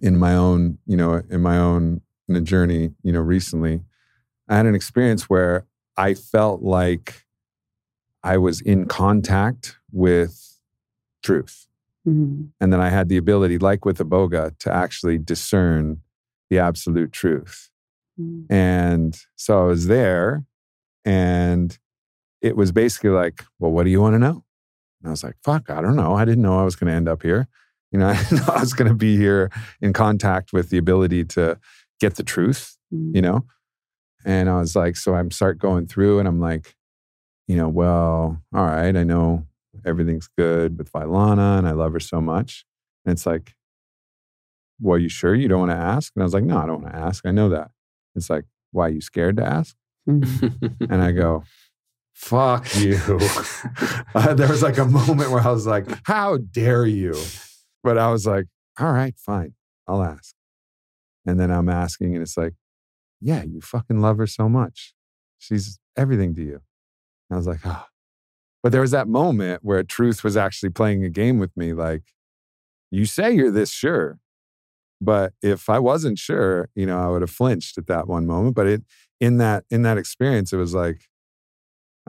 in 0.00 0.16
my 0.16 0.36
own, 0.36 0.78
you 0.86 0.96
know, 0.96 1.20
in 1.28 1.40
my 1.40 1.58
own 1.58 2.00
in 2.28 2.36
a 2.36 2.40
journey, 2.40 2.92
you 3.02 3.10
know, 3.10 3.18
recently, 3.20 3.80
I 4.48 4.56
had 4.56 4.66
an 4.66 4.76
experience 4.76 5.28
where 5.28 5.66
I 5.96 6.14
felt 6.14 6.62
like 6.62 7.26
I 8.22 8.38
was 8.38 8.60
in 8.60 8.86
contact 8.86 9.76
with 9.90 10.60
truth. 11.24 11.66
Mhm. 12.06 12.50
And 12.60 12.72
then 12.72 12.80
I 12.80 12.88
had 12.88 13.08
the 13.08 13.16
ability, 13.16 13.58
like 13.58 13.84
with 13.84 14.00
a 14.00 14.04
boga, 14.04 14.56
to 14.60 14.72
actually 14.72 15.18
discern 15.18 16.02
the 16.50 16.60
absolute 16.60 17.10
truth. 17.10 17.68
Mm. 18.16 18.46
And 18.48 19.20
so 19.34 19.60
I 19.60 19.64
was 19.64 19.88
there 19.88 20.44
and 21.04 21.76
it 22.42 22.56
was 22.56 22.72
basically 22.72 23.10
like, 23.10 23.44
well, 23.58 23.70
what 23.70 23.84
do 23.84 23.90
you 23.90 24.00
want 24.00 24.14
to 24.14 24.18
know? 24.18 24.44
And 25.02 25.08
I 25.08 25.10
was 25.10 25.22
like, 25.24 25.36
fuck, 25.44 25.70
I 25.70 25.80
don't 25.80 25.96
know. 25.96 26.14
I 26.14 26.24
didn't 26.24 26.42
know 26.42 26.58
I 26.60 26.64
was 26.64 26.76
going 26.76 26.88
to 26.90 26.96
end 26.96 27.08
up 27.08 27.22
here. 27.22 27.48
You 27.92 27.98
know, 27.98 28.08
I 28.10 28.16
didn't 28.16 28.46
know 28.46 28.54
I 28.54 28.60
was 28.60 28.72
going 28.72 28.88
to 28.88 28.94
be 28.94 29.16
here 29.16 29.50
in 29.80 29.92
contact 29.92 30.52
with 30.52 30.70
the 30.70 30.78
ability 30.78 31.24
to 31.26 31.58
get 32.00 32.16
the 32.16 32.22
truth, 32.24 32.76
Mm. 32.92 33.14
you 33.14 33.22
know? 33.22 33.44
And 34.24 34.50
I 34.50 34.58
was 34.58 34.74
like, 34.74 34.96
so 34.96 35.14
I'm 35.14 35.30
start 35.30 35.58
going 35.58 35.86
through 35.86 36.18
and 36.18 36.26
I'm 36.26 36.40
like, 36.40 36.74
you 37.46 37.56
know, 37.56 37.68
well, 37.68 38.42
all 38.54 38.64
right, 38.66 38.94
I 38.96 39.04
know 39.04 39.46
everything's 39.86 40.28
good 40.36 40.76
with 40.76 40.90
Vylana 40.92 41.56
and 41.58 41.68
I 41.68 41.70
love 41.70 41.92
her 41.92 42.00
so 42.00 42.20
much. 42.20 42.64
And 43.04 43.12
it's 43.12 43.26
like, 43.26 43.54
well, 44.80 44.98
you 44.98 45.08
sure 45.08 45.34
you 45.34 45.46
don't 45.48 45.60
want 45.60 45.70
to 45.70 45.76
ask? 45.76 46.12
And 46.16 46.22
I 46.22 46.24
was 46.24 46.34
like, 46.34 46.44
no, 46.44 46.58
I 46.58 46.66
don't 46.66 46.82
want 46.82 46.94
to 46.94 46.98
ask. 47.00 47.24
I 47.26 47.30
know 47.30 47.48
that. 47.50 47.70
It's 48.16 48.28
like, 48.28 48.44
why 48.72 48.86
are 48.86 48.90
you 48.90 49.00
scared 49.00 49.36
to 49.36 49.44
ask? 49.44 49.76
Mm. 50.08 50.90
And 50.90 51.02
I 51.02 51.12
go, 51.12 51.44
fuck 52.20 52.74
you. 52.76 52.98
Uh, 54.12 54.34
there 54.34 54.48
was 54.48 54.60
like 54.60 54.76
a 54.76 54.84
moment 54.84 55.30
where 55.30 55.40
I 55.40 55.52
was 55.52 55.68
like, 55.68 55.86
how 56.04 56.36
dare 56.36 56.84
you? 56.84 57.14
But 57.84 57.96
I 57.96 58.10
was 58.10 58.26
like, 58.26 58.46
all 58.78 58.92
right, 58.92 59.14
fine, 59.16 59.54
I'll 59.86 60.02
ask. 60.02 60.34
And 61.24 61.38
then 61.38 61.50
I'm 61.52 61.68
asking, 61.68 62.14
and 62.14 62.22
it's 62.22 62.36
like, 62.36 62.54
yeah, 63.20 63.44
you 63.44 63.60
fucking 63.60 64.00
love 64.00 64.18
her 64.18 64.26
so 64.26 64.48
much. 64.48 64.94
She's 65.38 65.78
everything 65.96 66.34
to 66.34 66.42
you. 66.42 66.54
And 67.28 67.32
I 67.32 67.36
was 67.36 67.46
like, 67.46 67.60
oh. 67.64 67.84
But 68.64 68.72
there 68.72 68.80
was 68.80 68.90
that 68.90 69.06
moment 69.06 69.60
where 69.62 69.82
truth 69.84 70.24
was 70.24 70.36
actually 70.36 70.70
playing 70.70 71.04
a 71.04 71.08
game 71.08 71.38
with 71.38 71.56
me. 71.56 71.72
Like, 71.72 72.02
you 72.90 73.04
say 73.04 73.32
you're 73.32 73.52
this 73.52 73.70
sure. 73.70 74.18
But 75.00 75.34
if 75.40 75.70
I 75.70 75.78
wasn't 75.78 76.18
sure, 76.18 76.68
you 76.74 76.84
know, 76.84 76.98
I 76.98 77.08
would 77.08 77.22
have 77.22 77.30
flinched 77.30 77.78
at 77.78 77.86
that 77.86 78.08
one 78.08 78.26
moment. 78.26 78.56
But 78.56 78.66
it 78.66 78.82
in 79.20 79.36
that 79.38 79.64
in 79.70 79.82
that 79.82 79.98
experience, 79.98 80.52
it 80.52 80.56
was 80.56 80.74
like, 80.74 81.02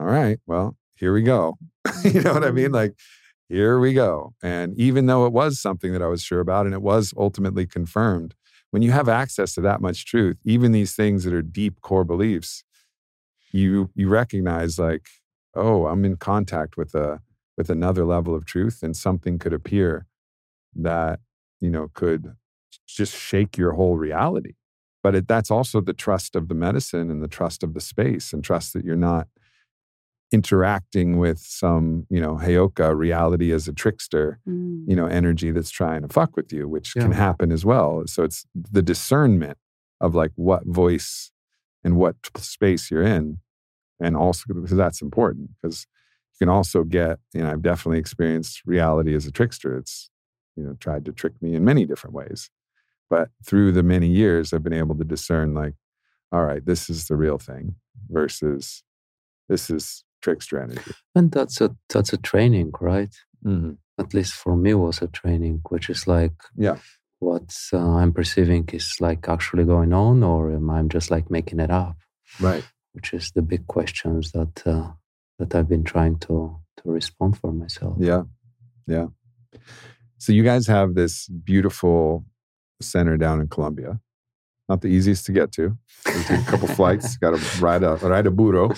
all 0.02 0.08
right, 0.08 0.38
well, 0.46 0.76
here 0.96 1.12
we 1.12 1.22
go. 1.22 1.56
you 2.04 2.20
know 2.22 2.32
what 2.32 2.44
I 2.44 2.50
mean? 2.50 2.66
Mm-hmm. 2.66 2.74
Like, 2.74 2.94
here 3.48 3.78
we 3.78 3.92
go. 3.92 4.34
And 4.42 4.76
even 4.76 5.06
though 5.06 5.26
it 5.26 5.32
was 5.32 5.60
something 5.60 5.92
that 5.92 6.02
I 6.02 6.06
was 6.06 6.22
sure 6.22 6.40
about 6.40 6.66
and 6.66 6.74
it 6.74 6.82
was 6.82 7.14
ultimately 7.16 7.66
confirmed, 7.66 8.34
when 8.72 8.82
you 8.82 8.90
have 8.90 9.08
access 9.08 9.54
to 9.54 9.60
that 9.60 9.80
much 9.80 10.04
truth, 10.04 10.38
even 10.44 10.72
these 10.72 10.96
things 10.96 11.22
that 11.22 11.32
are 11.32 11.42
deep 11.42 11.80
core 11.82 12.04
beliefs, 12.04 12.64
you 13.52 13.90
you 13.94 14.08
recognize 14.08 14.78
like, 14.78 15.06
oh, 15.54 15.86
I'm 15.86 16.04
in 16.04 16.16
contact 16.16 16.76
with 16.76 16.94
a 16.94 17.20
with 17.56 17.70
another 17.70 18.04
level 18.04 18.34
of 18.34 18.44
truth, 18.44 18.80
and 18.82 18.96
something 18.96 19.38
could 19.38 19.52
appear 19.52 20.06
that 20.74 21.20
you 21.60 21.70
know 21.70 21.90
could 21.94 22.34
just 22.88 23.14
shake 23.14 23.56
your 23.56 23.72
whole 23.72 23.96
reality. 23.96 24.54
But 25.02 25.14
it, 25.14 25.28
that's 25.28 25.50
also 25.50 25.80
the 25.80 25.92
trust 25.92 26.34
of 26.34 26.48
the 26.48 26.54
medicine 26.54 27.10
and 27.10 27.22
the 27.22 27.28
trust 27.28 27.62
of 27.62 27.74
the 27.74 27.80
space 27.80 28.32
and 28.32 28.42
trust 28.42 28.72
that 28.72 28.84
you're 28.84 28.96
not 28.96 29.28
interacting 30.32 31.18
with 31.18 31.38
some, 31.38 32.06
you 32.08 32.20
know, 32.20 32.36
Heyoka 32.36 32.96
reality 32.96 33.52
as 33.52 33.68
a 33.68 33.72
trickster, 33.72 34.40
Mm. 34.48 34.88
you 34.88 34.96
know, 34.96 35.06
energy 35.06 35.50
that's 35.50 35.70
trying 35.70 36.02
to 36.02 36.08
fuck 36.08 36.36
with 36.36 36.52
you, 36.52 36.66
which 36.68 36.94
can 36.94 37.12
happen 37.12 37.52
as 37.52 37.64
well. 37.64 38.02
So 38.06 38.24
it's 38.24 38.46
the 38.54 38.82
discernment 38.82 39.58
of 40.00 40.14
like 40.14 40.32
what 40.34 40.64
voice 40.66 41.30
and 41.84 41.96
what 41.96 42.16
space 42.38 42.90
you're 42.90 43.02
in. 43.02 43.38
And 44.00 44.16
also 44.16 44.44
because 44.54 44.76
that's 44.76 45.02
important 45.02 45.50
because 45.60 45.86
you 46.32 46.46
can 46.46 46.48
also 46.48 46.82
get, 46.82 47.18
you 47.34 47.42
know, 47.42 47.50
I've 47.50 47.62
definitely 47.62 47.98
experienced 47.98 48.62
reality 48.64 49.14
as 49.14 49.26
a 49.26 49.30
trickster. 49.30 49.76
It's, 49.76 50.10
you 50.56 50.64
know, 50.64 50.74
tried 50.80 51.04
to 51.04 51.12
trick 51.12 51.34
me 51.40 51.54
in 51.54 51.64
many 51.64 51.84
different 51.84 52.14
ways. 52.14 52.50
But 53.10 53.28
through 53.44 53.72
the 53.72 53.82
many 53.82 54.08
years, 54.08 54.52
I've 54.52 54.62
been 54.62 54.72
able 54.72 54.96
to 54.96 55.04
discern 55.04 55.54
like, 55.54 55.74
all 56.32 56.44
right, 56.46 56.64
this 56.64 56.88
is 56.88 57.06
the 57.08 57.16
real 57.16 57.36
thing 57.38 57.74
versus 58.08 58.82
this 59.48 59.68
is 59.68 60.04
trickster 60.22 60.58
energy. 60.62 60.92
and 61.14 61.30
that's 61.32 61.60
a 61.60 61.68
that's 61.92 62.12
a 62.12 62.16
training, 62.18 62.70
right? 62.80 63.14
Mm-hmm. 63.44 63.72
At 63.98 64.14
least 64.14 64.32
for 64.34 64.56
me, 64.56 64.74
was 64.74 65.02
a 65.02 65.08
training, 65.08 65.60
which 65.68 65.90
is 65.90 66.06
like, 66.06 66.32
Yeah. 66.56 66.78
what 67.18 67.54
uh, 67.72 67.96
I'm 68.00 68.12
perceiving 68.12 68.68
is 68.72 68.96
like 69.00 69.28
actually 69.28 69.64
going 69.64 69.92
on, 69.92 70.22
or 70.22 70.50
am 70.52 70.70
I 70.70 70.82
just 70.94 71.10
like 71.10 71.30
making 71.30 71.60
it 71.60 71.70
up? 71.70 71.96
Right. 72.40 72.64
Which 72.94 73.12
is 73.12 73.30
the 73.34 73.42
big 73.42 73.66
questions 73.66 74.32
that 74.32 74.62
uh, 74.66 74.92
that 75.38 75.54
I've 75.54 75.68
been 75.68 75.84
trying 75.84 76.18
to 76.20 76.56
to 76.78 76.82
respond 76.92 77.36
for 77.38 77.52
myself. 77.52 77.96
Yeah, 78.00 78.22
yeah. 78.86 79.06
So 80.18 80.32
you 80.32 80.42
guys 80.44 80.66
have 80.68 80.94
this 80.94 81.28
beautiful 81.28 82.24
center 82.80 83.16
down 83.16 83.40
in 83.40 83.48
Colombia. 83.48 84.00
Not 84.72 84.80
the 84.80 84.88
easiest 84.88 85.26
to 85.26 85.32
get 85.32 85.52
to. 85.52 85.76
You 86.06 86.22
take 86.22 86.40
a 86.40 86.44
couple 86.44 86.66
flights. 86.66 87.14
Got 87.22 87.38
to 87.38 87.60
ride 87.62 87.82
a 87.82 87.96
ride 87.96 88.26
a 88.26 88.30
burro, 88.30 88.72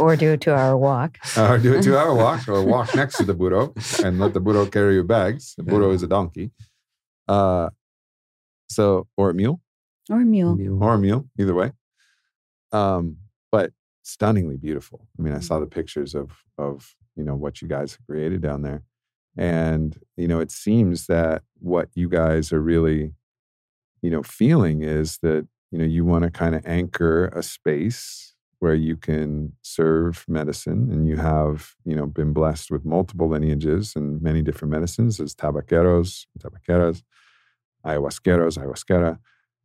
or 0.00 0.16
do 0.16 0.32
a 0.32 0.36
two 0.36 0.52
hour 0.52 0.76
walk. 0.76 1.18
or 1.38 1.56
do 1.56 1.78
a 1.78 1.80
two 1.80 1.96
hour 1.96 2.12
walk, 2.24 2.48
or 2.48 2.60
walk 2.64 2.96
next 2.96 3.18
to 3.18 3.22
the 3.22 3.32
burro 3.32 3.72
and 4.02 4.18
let 4.18 4.34
the 4.34 4.40
burro 4.40 4.66
carry 4.66 4.94
your 4.94 5.04
bags. 5.04 5.54
The 5.56 5.62
burro 5.62 5.92
is 5.92 6.02
a 6.02 6.08
donkey. 6.08 6.50
Uh, 7.28 7.70
so 8.68 9.06
or 9.16 9.30
a 9.30 9.34
mule. 9.34 9.60
Or 10.10 10.20
a 10.20 10.24
mule. 10.24 10.82
or 10.82 10.94
a 10.94 10.98
mule, 10.98 11.28
either 11.38 11.54
way. 11.54 11.70
Um, 12.72 13.18
but 13.52 13.70
stunningly 14.02 14.56
beautiful. 14.56 15.06
I 15.16 15.22
mean, 15.22 15.32
I 15.32 15.38
saw 15.38 15.60
the 15.60 15.66
pictures 15.66 16.16
of 16.16 16.32
of 16.58 16.96
you 17.14 17.22
know 17.22 17.36
what 17.36 17.62
you 17.62 17.68
guys 17.68 17.92
have 17.92 18.04
created 18.04 18.42
down 18.42 18.62
there, 18.62 18.82
and 19.36 19.96
you 20.16 20.26
know 20.26 20.40
it 20.40 20.50
seems 20.50 21.06
that 21.06 21.42
what 21.60 21.88
you 21.94 22.08
guys 22.08 22.52
are 22.52 22.60
really, 22.60 23.12
you 24.04 24.10
know, 24.10 24.22
feeling 24.22 24.82
is 24.82 25.18
that 25.22 25.48
you 25.70 25.78
know 25.78 25.84
you 25.86 26.04
want 26.04 26.24
to 26.24 26.30
kind 26.30 26.54
of 26.54 26.64
anchor 26.66 27.28
a 27.28 27.42
space 27.42 28.34
where 28.58 28.74
you 28.74 28.96
can 28.96 29.52
serve 29.62 30.24
medicine, 30.28 30.90
and 30.92 31.08
you 31.08 31.16
have 31.16 31.72
you 31.84 31.96
know 31.96 32.06
been 32.06 32.34
blessed 32.34 32.70
with 32.70 32.84
multiple 32.84 33.28
lineages 33.30 33.96
and 33.96 34.20
many 34.20 34.42
different 34.42 34.72
medicines 34.72 35.20
as 35.20 35.34
tabaqueros, 35.34 36.26
tabaqueras, 36.38 37.02
ayahuasqueros, 37.86 38.58
ayahuasquera 38.58 39.18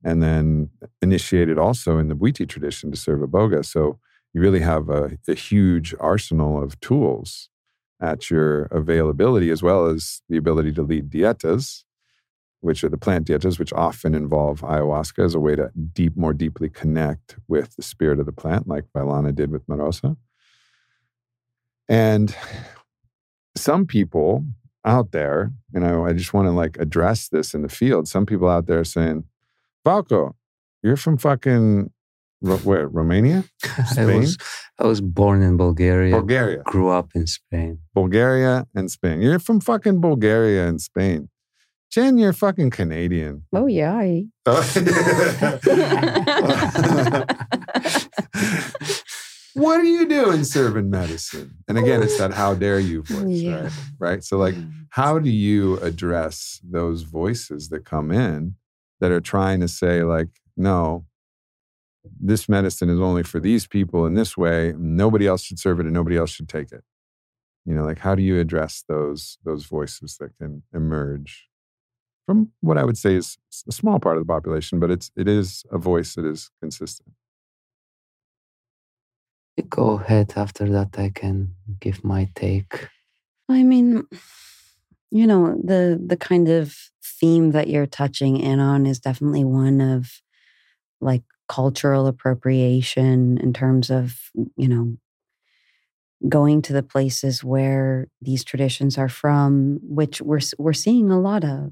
and 0.04 0.24
then 0.24 0.70
initiated 1.02 1.58
also 1.58 1.98
in 1.98 2.08
the 2.08 2.16
Bwiti 2.16 2.48
tradition 2.48 2.90
to 2.92 2.98
serve 2.98 3.20
Iboga. 3.20 3.66
So 3.66 4.00
you 4.34 4.40
really 4.40 4.62
have 4.62 4.90
a, 4.90 5.18
a, 5.28 5.34
huge 5.34 5.94
arsenal 6.00 6.62
of 6.62 6.80
tools 6.80 7.50
at 8.02 8.30
your 8.30 8.64
availability, 8.66 9.50
as 9.50 9.62
well 9.62 9.88
as 9.88 10.22
the 10.30 10.38
ability 10.38 10.72
to 10.74 10.84
lead 10.84 11.10
dietas, 11.10 11.84
which 12.62 12.84
are 12.84 12.90
the 12.90 12.98
plant 12.98 13.28
dietas, 13.28 13.58
which 13.58 13.74
often 13.74 14.14
involve 14.14 14.62
ayahuasca 14.62 15.24
as 15.24 15.36
a 15.36 15.40
way 15.40 15.56
to 15.56 15.72
deep, 15.94 16.18
more 16.18 16.34
deeply 16.34 16.70
connect 16.70 17.38
with 17.48 17.76
the 17.76 17.82
spirit 17.82 18.20
of 18.20 18.26
the 18.26 18.32
plant, 18.32 18.68
like 18.68 18.86
Vylana 18.96 19.34
did 19.34 19.52
with 19.52 19.66
Marosa. 19.68 20.18
And 21.88 22.36
some 23.56 23.86
people 23.86 24.46
out 24.86 25.12
there, 25.12 25.52
you 25.74 25.80
know, 25.80 26.06
I 26.06 26.14
just 26.14 26.34
want 26.34 26.48
to 26.48 26.52
like 26.52 26.78
address 26.78 27.30
this 27.30 27.54
in 27.54 27.62
the 27.62 27.70
field. 27.70 28.08
Some 28.08 28.26
people 28.26 28.50
out 28.50 28.68
there 28.68 28.84
saying, 28.84 29.24
Valko, 29.86 30.34
you're 30.84 30.98
from 30.98 31.18
fucking 31.18 31.92
where? 32.42 32.88
Romania? 32.88 33.44
Spain? 33.86 34.10
I 34.10 34.16
was, 34.16 34.38
I 34.80 34.88
was 34.88 35.02
born 35.02 35.42
in 35.42 35.58
Bulgaria. 35.58 36.16
Bulgaria. 36.16 36.62
Grew 36.64 36.90
up 36.90 37.10
in 37.16 37.28
Spain. 37.28 37.80
Bulgaria 37.94 38.66
and 38.74 38.90
Spain. 38.90 39.22
You're 39.22 39.40
from 39.40 39.60
fucking 39.60 40.00
Bulgaria 40.00 40.68
and 40.68 40.80
Spain. 40.80 41.30
Jen, 41.92 42.18
you're 42.20 42.34
fucking 42.34 42.70
Canadian. 42.70 43.46
Oh 43.52 43.66
yeah. 43.66 44.04
what 49.54 49.80
are 49.80 49.84
you 49.84 50.08
doing 50.08 50.44
serving 50.44 50.90
medicine? 50.90 51.58
And 51.68 51.78
again, 51.78 52.04
it's 52.04 52.18
that 52.20 52.32
how 52.34 52.54
dare 52.54 52.80
you 52.80 53.02
voice, 53.08 53.42
yeah. 53.42 53.62
right? 53.62 53.72
Right. 53.98 54.24
So, 54.24 54.38
like, 54.38 54.54
mm. 54.54 54.72
how 54.90 55.20
do 55.20 55.30
you 55.30 55.78
address 55.80 56.62
those 56.64 57.02
voices 57.04 57.70
that 57.70 57.86
come 57.86 58.12
in 58.12 58.56
that 59.00 59.12
are 59.12 59.22
trying 59.22 59.60
to 59.62 59.68
say, 59.68 60.04
like, 60.04 60.30
no, 60.56 61.06
this 62.20 62.48
medicine 62.48 62.90
is 62.90 63.00
only 63.00 63.24
for 63.24 63.40
these 63.40 63.66
people 63.66 64.06
in 64.06 64.14
this 64.14 64.38
way. 64.38 64.74
Nobody 64.78 65.26
else 65.26 65.44
should 65.44 65.60
serve 65.60 65.80
it 65.80 65.86
and 65.86 65.94
nobody 65.94 66.18
else 66.18 66.30
should 66.30 66.50
take 66.50 66.72
it. 66.72 66.84
You 67.66 67.74
know, 67.76 67.84
like 67.84 68.00
how 68.00 68.16
do 68.16 68.22
you 68.22 68.40
address 68.40 68.84
those 68.88 69.38
those 69.44 69.66
voices 69.66 70.18
that 70.20 70.38
can 70.38 70.64
emerge 70.74 71.49
from 72.30 72.52
what 72.62 72.78
I 72.78 72.84
would 72.86 72.96
say 72.96 73.16
is 73.16 73.40
a 73.68 73.72
small 73.72 74.00
part 74.00 74.16
of 74.18 74.22
the 74.22 74.32
population, 74.32 74.80
but 74.80 74.92
it's 74.92 75.10
it 75.16 75.28
is 75.28 75.64
a 75.72 75.80
voice 75.80 76.14
that 76.14 76.26
is 76.26 76.52
consistent. 76.62 77.10
Go 79.68 80.00
ahead. 80.00 80.34
After 80.36 80.70
that, 80.70 81.00
I 81.00 81.10
can 81.10 81.56
give 81.80 82.04
my 82.04 82.30
take. 82.36 82.88
I 83.50 83.64
mean, 83.64 84.06
you 85.10 85.26
know, 85.26 85.60
the 85.64 86.00
the 86.06 86.18
kind 86.18 86.50
of 86.50 86.76
theme 87.04 87.50
that 87.52 87.68
you're 87.68 87.88
touching 87.88 88.38
in 88.38 88.60
on 88.60 88.86
is 88.86 89.00
definitely 89.00 89.44
one 89.44 89.82
of 89.82 90.22
like 91.02 91.24
cultural 91.48 92.06
appropriation 92.06 93.40
in 93.40 93.54
terms 93.54 93.90
of, 93.90 94.20
you 94.56 94.68
know, 94.68 94.98
going 96.28 96.62
to 96.62 96.74
the 96.74 96.84
places 96.84 97.44
where 97.44 98.08
these 98.22 98.44
traditions 98.44 99.00
are 99.00 99.10
from, 99.10 99.80
which 99.82 100.22
we're 100.22 100.42
we're 100.60 100.74
seeing 100.74 101.10
a 101.10 101.20
lot 101.20 101.44
of, 101.44 101.72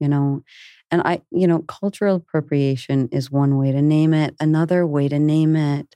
you 0.00 0.08
know. 0.08 0.42
And 0.90 1.02
I, 1.02 1.20
you 1.30 1.46
know, 1.46 1.60
cultural 1.60 2.16
appropriation 2.16 3.10
is 3.12 3.30
one 3.30 3.58
way 3.58 3.72
to 3.72 3.82
name 3.82 4.14
it. 4.14 4.34
Another 4.40 4.86
way 4.86 5.08
to 5.08 5.18
name 5.18 5.54
it 5.54 5.94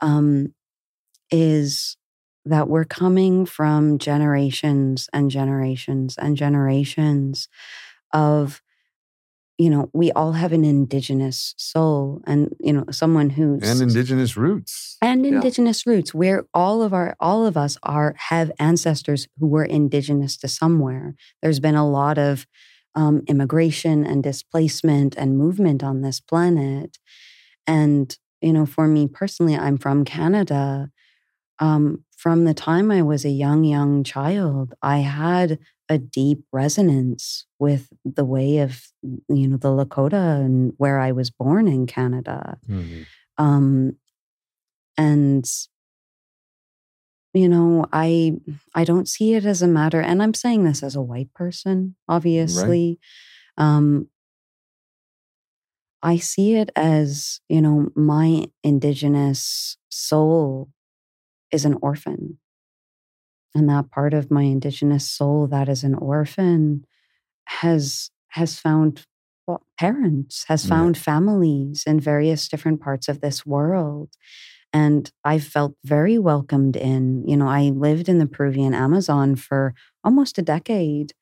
um, 0.00 0.54
is 1.30 1.96
that 2.44 2.68
we're 2.68 2.84
coming 2.84 3.46
from 3.46 3.98
generations 3.98 5.08
and 5.12 5.30
generations 5.30 6.16
and 6.18 6.36
generations 6.36 7.48
of 8.12 8.62
you 9.58 9.70
know 9.70 9.90
we 9.92 10.10
all 10.12 10.32
have 10.32 10.52
an 10.52 10.64
indigenous 10.64 11.54
soul 11.56 12.20
and 12.26 12.54
you 12.58 12.72
know 12.72 12.84
someone 12.90 13.30
who's 13.30 13.62
and 13.62 13.80
indigenous 13.80 14.36
roots 14.36 14.96
and 15.00 15.24
indigenous 15.24 15.84
yeah. 15.86 15.92
roots 15.92 16.12
where 16.14 16.44
all 16.52 16.82
of 16.82 16.92
our 16.92 17.14
all 17.20 17.46
of 17.46 17.56
us 17.56 17.78
are 17.82 18.14
have 18.28 18.50
ancestors 18.58 19.28
who 19.38 19.46
were 19.46 19.64
indigenous 19.64 20.36
to 20.36 20.48
somewhere 20.48 21.14
there's 21.42 21.60
been 21.60 21.74
a 21.74 21.88
lot 21.88 22.18
of 22.18 22.46
um, 22.94 23.22
immigration 23.26 24.04
and 24.04 24.22
displacement 24.22 25.16
and 25.16 25.38
movement 25.38 25.82
on 25.82 26.02
this 26.02 26.20
planet 26.20 26.98
and 27.66 28.18
you 28.40 28.52
know 28.52 28.66
for 28.66 28.86
me 28.86 29.06
personally 29.06 29.56
i'm 29.56 29.78
from 29.78 30.04
canada 30.04 30.90
um, 31.58 32.04
from 32.16 32.44
the 32.44 32.54
time 32.54 32.90
i 32.90 33.02
was 33.02 33.24
a 33.24 33.30
young 33.30 33.64
young 33.64 34.04
child 34.04 34.74
i 34.82 34.98
had 34.98 35.58
a 35.92 35.98
deep 35.98 36.44
resonance 36.52 37.44
with 37.58 37.92
the 38.04 38.24
way 38.24 38.58
of 38.58 38.88
you 39.02 39.46
know 39.46 39.58
the 39.58 39.68
Lakota 39.68 40.42
and 40.42 40.72
where 40.78 40.98
I 40.98 41.12
was 41.12 41.30
born 41.30 41.68
in 41.68 41.86
Canada. 41.86 42.58
Mm-hmm. 42.68 43.02
Um, 43.36 43.96
and 44.96 45.44
you 47.32 47.48
know, 47.48 47.86
I 47.92 48.34
I 48.74 48.84
don't 48.84 49.08
see 49.08 49.34
it 49.34 49.44
as 49.44 49.62
a 49.62 49.68
matter, 49.68 50.00
and 50.00 50.22
I'm 50.22 50.34
saying 50.34 50.64
this 50.64 50.82
as 50.82 50.96
a 50.96 51.02
white 51.02 51.32
person, 51.34 51.96
obviously. 52.08 52.98
Right. 53.58 53.64
Um, 53.64 54.08
I 56.02 56.16
see 56.16 56.54
it 56.54 56.70
as, 56.74 57.40
you 57.48 57.62
know, 57.62 57.90
my 57.94 58.46
indigenous 58.64 59.76
soul 59.88 60.70
is 61.52 61.64
an 61.64 61.78
orphan 61.80 62.38
and 63.54 63.68
that 63.68 63.90
part 63.90 64.14
of 64.14 64.30
my 64.30 64.42
indigenous 64.42 65.08
soul 65.08 65.46
that 65.48 65.68
is 65.68 65.84
an 65.84 65.94
orphan 65.94 66.84
has 67.44 68.10
has 68.28 68.58
found 68.58 69.06
parents 69.78 70.44
has 70.44 70.64
found 70.64 70.96
families 70.96 71.82
in 71.86 72.00
various 72.00 72.48
different 72.48 72.80
parts 72.80 73.08
of 73.08 73.20
this 73.20 73.44
world 73.44 74.10
and 74.72 75.12
i 75.24 75.38
felt 75.38 75.74
very 75.84 76.18
welcomed 76.18 76.76
in 76.76 77.26
you 77.26 77.36
know 77.36 77.48
i 77.48 77.62
lived 77.62 78.08
in 78.08 78.18
the 78.18 78.26
peruvian 78.26 78.74
amazon 78.74 79.36
for 79.36 79.74
almost 80.04 80.38
a 80.38 80.42
decade 80.42 81.12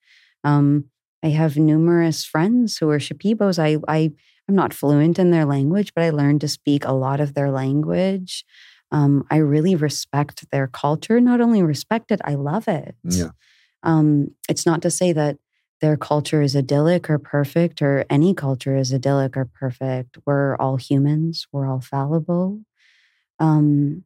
um, 0.45 0.85
i 1.23 1.29
have 1.29 1.57
numerous 1.57 2.25
friends 2.25 2.79
who 2.79 2.89
are 2.91 2.99
shipibos 2.99 3.59
i 3.59 3.79
i 3.89 4.11
i'm 4.49 4.55
not 4.55 4.75
fluent 4.75 5.19
in 5.19 5.31
their 5.31 5.45
language 5.45 5.93
but 5.95 6.05
i 6.05 6.11
learned 6.11 6.41
to 6.41 6.49
speak 6.49 6.85
a 6.85 6.93
lot 6.93 7.21
of 7.21 7.35
their 7.35 7.51
language 7.51 8.45
um, 8.93 9.25
I 9.31 9.37
really 9.37 9.77
respect 9.77 10.51
their 10.51 10.67
culture. 10.67 11.21
Not 11.21 11.41
only 11.41 11.63
respect 11.63 12.11
it, 12.11 12.21
I 12.25 12.35
love 12.35 12.67
it. 12.69 12.97
Yeah. 13.05 13.31
Um, 13.83 14.35
it's 14.49 14.67
not 14.67 14.83
to 14.83 14.91
say 14.91 15.13
that 15.13 15.39
their 15.81 15.97
culture 15.97 16.43
is 16.43 16.55
idyllic 16.55 17.09
or 17.09 17.19
perfect, 17.19 17.81
or 17.81 18.05
any 18.11 18.35
culture 18.35 18.77
is 18.77 18.93
idyllic 18.93 19.37
or 19.37 19.47
perfect. 19.47 20.19
We're 20.27 20.57
all 20.57 20.77
humans. 20.77 21.47
We're 21.53 21.67
all 21.67 21.81
fallible. 21.81 22.61
Um, 23.41 24.05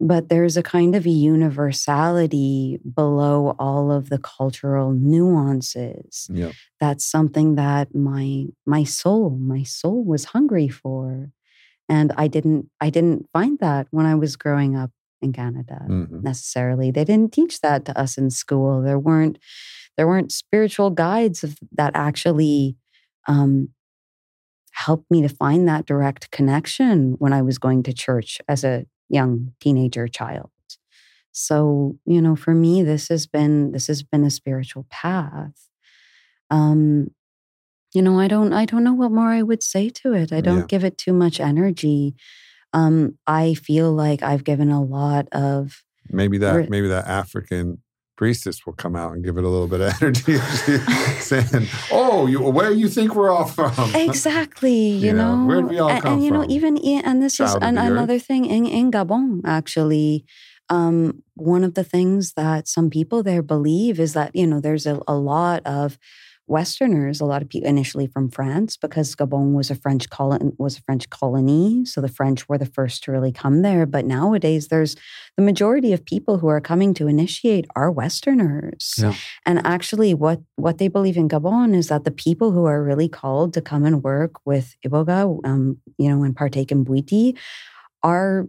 but 0.00 0.28
there's 0.28 0.56
a 0.56 0.62
kind 0.62 0.94
of 0.94 1.06
a 1.06 1.10
universality 1.10 2.78
below 2.94 3.56
all 3.58 3.90
of 3.90 4.10
the 4.10 4.18
cultural 4.18 4.92
nuances. 4.92 6.28
Yeah. 6.32 6.52
That's 6.78 7.04
something 7.04 7.56
that 7.56 7.94
my 7.94 8.46
my 8.66 8.84
soul, 8.84 9.30
my 9.30 9.64
soul 9.64 10.04
was 10.04 10.26
hungry 10.26 10.68
for 10.68 11.32
and 11.88 12.12
i 12.16 12.28
didn't 12.28 12.68
i 12.80 12.90
didn't 12.90 13.28
find 13.32 13.58
that 13.58 13.86
when 13.90 14.06
i 14.06 14.14
was 14.14 14.36
growing 14.36 14.76
up 14.76 14.90
in 15.20 15.32
canada 15.32 15.80
mm-hmm. 15.88 16.22
necessarily 16.22 16.90
they 16.90 17.04
didn't 17.04 17.32
teach 17.32 17.60
that 17.60 17.84
to 17.84 17.98
us 17.98 18.18
in 18.18 18.30
school 18.30 18.82
there 18.82 18.98
weren't 18.98 19.38
there 19.96 20.06
weren't 20.06 20.30
spiritual 20.30 20.90
guides 20.90 21.42
of, 21.42 21.58
that 21.72 21.90
actually 21.94 22.76
um, 23.26 23.70
helped 24.86 25.10
me 25.10 25.22
to 25.22 25.28
find 25.28 25.68
that 25.68 25.86
direct 25.86 26.30
connection 26.30 27.14
when 27.18 27.32
i 27.32 27.42
was 27.42 27.58
going 27.58 27.82
to 27.82 27.92
church 27.92 28.40
as 28.48 28.64
a 28.64 28.84
young 29.08 29.52
teenager 29.60 30.06
child 30.08 30.50
So, 31.32 31.96
you 32.14 32.20
know, 32.24 32.36
for 32.36 32.54
me, 32.54 32.82
this 32.82 33.08
has 33.14 33.26
been 33.36 33.72
this 33.74 33.86
has 33.92 34.02
been 34.02 34.24
a 34.24 34.30
spiritual 34.30 34.84
path. 34.90 35.58
Um, 36.50 37.08
you 37.94 38.02
know, 38.02 38.18
I 38.20 38.28
don't 38.28 38.52
I 38.52 38.64
don't 38.64 38.84
know 38.84 38.94
what 38.94 39.12
more 39.12 39.30
I 39.30 39.42
would 39.42 39.62
say 39.62 39.88
to 39.90 40.12
it. 40.14 40.32
I 40.32 40.40
don't 40.40 40.58
Yeah. 40.60 40.66
give 40.66 40.84
it 40.84 40.98
too 40.98 41.12
much 41.12 41.40
energy. 41.40 42.14
Um, 42.72 43.18
I 43.26 43.54
feel 43.54 43.92
like 43.92 44.22
I've 44.22 44.44
given 44.44 44.70
a 44.70 44.82
lot 44.82 45.28
of 45.32 45.84
Maybe 46.10 46.38
that 46.38 46.70
maybe 46.70 46.88
that 46.88 47.06
African 47.06 47.82
priestess 48.18 48.66
will 48.66 48.72
come 48.74 48.96
out 48.96 49.12
and 49.12 49.24
give 49.24 49.38
it 49.38 49.44
a 49.44 49.48
little 49.48 49.68
bit 49.68 49.80
of 49.80 49.94
energy, 50.02 50.36
saying, 51.20 51.68
"Oh, 51.90 52.26
you, 52.26 52.40
where 52.42 52.72
you 52.72 52.88
think 52.88 53.14
we're 53.14 53.30
all 53.30 53.46
from?" 53.46 53.94
exactly 53.94 54.74
you, 54.74 55.06
You 55.06 55.12
know, 55.14 55.36
know, 55.36 55.46
where'd 55.46 55.70
we 55.70 55.78
all 55.78 55.88
and, 55.88 56.02
come 56.02 56.12
and 56.14 56.24
you 56.24 56.30
know 56.32 56.44
even 56.48 56.76
and 57.06 57.22
this 57.22 57.36
Child 57.36 57.62
is 57.62 57.68
an, 57.68 57.78
earth. 57.78 57.90
another 57.92 58.18
thing 58.18 58.44
in, 58.44 58.66
in 58.66 58.90
gabon 58.90 59.40
actually 59.46 60.26
um, 60.68 61.22
one 61.34 61.64
of 61.64 61.74
the 61.74 61.84
things 61.84 62.34
that 62.34 62.68
some 62.68 62.90
people 62.90 63.22
there 63.22 63.40
believe 63.40 63.98
is 63.98 64.12
that 64.12 64.34
you 64.34 64.46
know 64.46 64.60
there's 64.60 64.86
a, 64.86 65.00
a 65.06 65.14
lot 65.14 65.62
of 65.64 65.96
westerners 66.48 67.20
a 67.20 67.24
lot 67.24 67.42
of 67.42 67.48
people 67.48 67.68
initially 67.68 68.06
from 68.06 68.30
france 68.30 68.76
because 68.76 69.14
gabon 69.14 69.52
was 69.52 69.70
a 69.70 69.74
french 69.74 70.08
colon 70.10 70.52
was 70.58 70.78
a 70.78 70.82
french 70.82 71.08
colony 71.10 71.84
so 71.84 72.00
the 72.00 72.08
french 72.08 72.48
were 72.48 72.58
the 72.58 72.66
first 72.66 73.04
to 73.04 73.12
really 73.12 73.30
come 73.32 73.62
there 73.62 73.86
but 73.86 74.04
nowadays 74.04 74.68
there's 74.68 74.96
the 75.36 75.42
majority 75.42 75.92
of 75.92 76.04
people 76.04 76.38
who 76.38 76.48
are 76.48 76.60
coming 76.60 76.92
to 76.94 77.06
initiate 77.06 77.66
are 77.76 77.90
westerners 77.90 78.94
Yeah. 78.98 79.14
and 79.46 79.64
actually, 79.64 80.14
what 80.14 80.40
what 80.56 80.78
they 80.78 80.88
believe 80.88 81.16
in 81.16 81.28
Gabon 81.28 81.74
is 81.74 81.88
that 81.88 82.04
the 82.04 82.10
people 82.10 82.50
who 82.52 82.64
are 82.64 82.82
really 82.82 83.08
called 83.08 83.52
to 83.54 83.60
come 83.60 83.84
and 83.84 84.02
work 84.02 84.32
with 84.44 84.74
Iboga, 84.84 85.38
um, 85.44 85.78
you 85.98 86.08
know, 86.08 86.22
and 86.24 86.34
partake 86.34 86.72
in 86.72 86.84
Bwiti, 86.84 87.36
are 88.02 88.48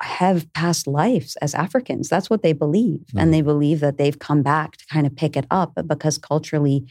have 0.00 0.50
past 0.54 0.86
lives 0.86 1.36
as 1.42 1.54
Africans. 1.54 2.08
That's 2.08 2.30
what 2.30 2.42
they 2.42 2.52
believe, 2.54 3.00
Mhm. 3.12 3.20
and 3.20 3.34
they 3.34 3.42
believe 3.42 3.80
that 3.80 3.98
they've 3.98 4.18
come 4.18 4.42
back 4.42 4.76
to 4.78 4.86
kind 4.86 5.06
of 5.06 5.14
pick 5.16 5.36
it 5.36 5.46
up. 5.50 5.72
Because 5.86 6.16
culturally 6.18 6.86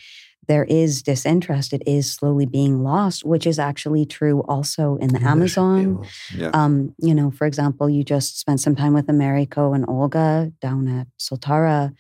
there 0.47 0.63
is 0.65 1.01
disinterest, 1.01 1.73
it 1.73 1.83
is 1.85 2.11
slowly 2.11 2.45
being 2.45 2.83
lost, 2.83 3.23
which 3.23 3.45
is 3.45 3.59
actually 3.59 4.05
true 4.05 4.41
also 4.43 4.97
in 4.97 5.09
the 5.09 5.21
Amazon. 5.21 6.05
yeah, 6.35 6.51
Um, 6.53 6.93
you 6.97 7.13
know, 7.13 7.31
for 7.31 7.45
example, 7.45 7.89
you 7.89 8.03
just 8.03 8.39
spent 8.39 8.59
some 8.59 8.75
time 8.75 8.93
with 8.93 9.09
Americo 9.09 9.73
and 9.73 9.85
Olga 9.87 10.51
down 10.61 10.87
at 10.87 11.07
Soltara. 11.19 11.93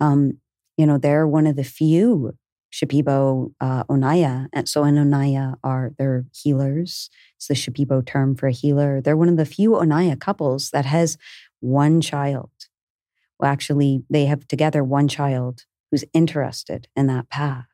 Um, 0.00 0.38
you 0.76 0.86
know, 0.86 0.98
they're 0.98 1.26
one 1.26 1.46
of 1.46 1.56
the 1.56 1.64
few 1.64 2.34
Shipibo 2.72 3.52
uh, 3.60 3.84
Onaya. 3.84 4.48
And 4.52 4.68
so 4.68 4.84
an 4.84 4.96
Onaya 4.96 5.56
are 5.62 5.92
they're 5.98 6.24
healers. 6.32 7.10
It's 7.36 7.46
the 7.48 7.54
Shipibo 7.54 8.04
term 8.04 8.34
for 8.34 8.46
a 8.46 8.52
healer. 8.52 9.00
They're 9.00 9.16
one 9.16 9.28
of 9.28 9.36
the 9.36 9.44
few 9.44 9.72
Onaya 9.72 10.18
couples 10.18 10.70
that 10.70 10.86
has 10.86 11.18
one 11.60 12.00
child. 12.00 12.50
Well, 13.38 13.50
actually, 13.50 14.04
they 14.08 14.26
have 14.26 14.48
together 14.48 14.82
one 14.82 15.08
child 15.08 15.64
who's 15.90 16.04
interested 16.14 16.88
in 16.96 17.06
that 17.08 17.28
path. 17.28 17.66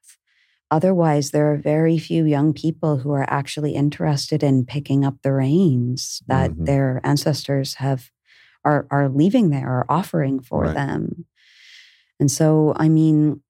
Otherwise, 0.70 1.30
there 1.30 1.50
are 1.52 1.56
very 1.56 1.98
few 1.98 2.24
young 2.24 2.52
people 2.52 2.98
who 2.98 3.10
are 3.12 3.26
actually 3.30 3.74
interested 3.74 4.42
in 4.42 4.66
picking 4.66 5.04
up 5.04 5.16
the 5.22 5.32
reins 5.32 6.22
that 6.28 6.52
Mhm. 6.52 6.66
their 6.66 7.00
ancestors 7.04 7.74
have 7.76 8.10
are 8.64 8.86
are 8.90 9.08
leaving 9.08 9.50
there 9.50 9.68
or 9.70 9.86
offering 9.90 10.40
for 10.40 10.64
Right. 10.66 10.74
them. 10.74 11.26
And 12.20 12.30
so, 12.30 12.74
I 12.76 12.88
mean, 12.88 13.42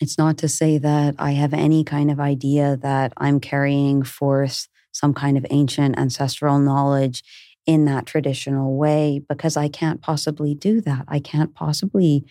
it's 0.00 0.18
not 0.18 0.38
to 0.38 0.48
say 0.48 0.78
that 0.78 1.14
I 1.18 1.32
have 1.32 1.54
any 1.54 1.84
kind 1.84 2.10
of 2.10 2.20
idea 2.20 2.76
that 2.82 3.12
I'm 3.18 3.40
carrying 3.40 4.02
forth 4.02 4.68
some 4.92 5.14
kind 5.14 5.36
of 5.38 5.46
ancient 5.50 5.98
ancestral 5.98 6.58
knowledge 6.58 7.22
in 7.66 7.84
that 7.86 8.06
traditional 8.06 8.76
way 8.76 9.22
because 9.28 9.56
I 9.56 9.68
can't 9.68 10.00
possibly 10.02 10.54
do 10.54 10.80
that. 10.82 11.04
I 11.08 11.20
can't 11.20 11.54
possibly 11.54 12.24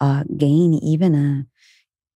uh, 0.00 0.24
gain 0.36 0.74
even 0.74 1.14
a, 1.14 1.46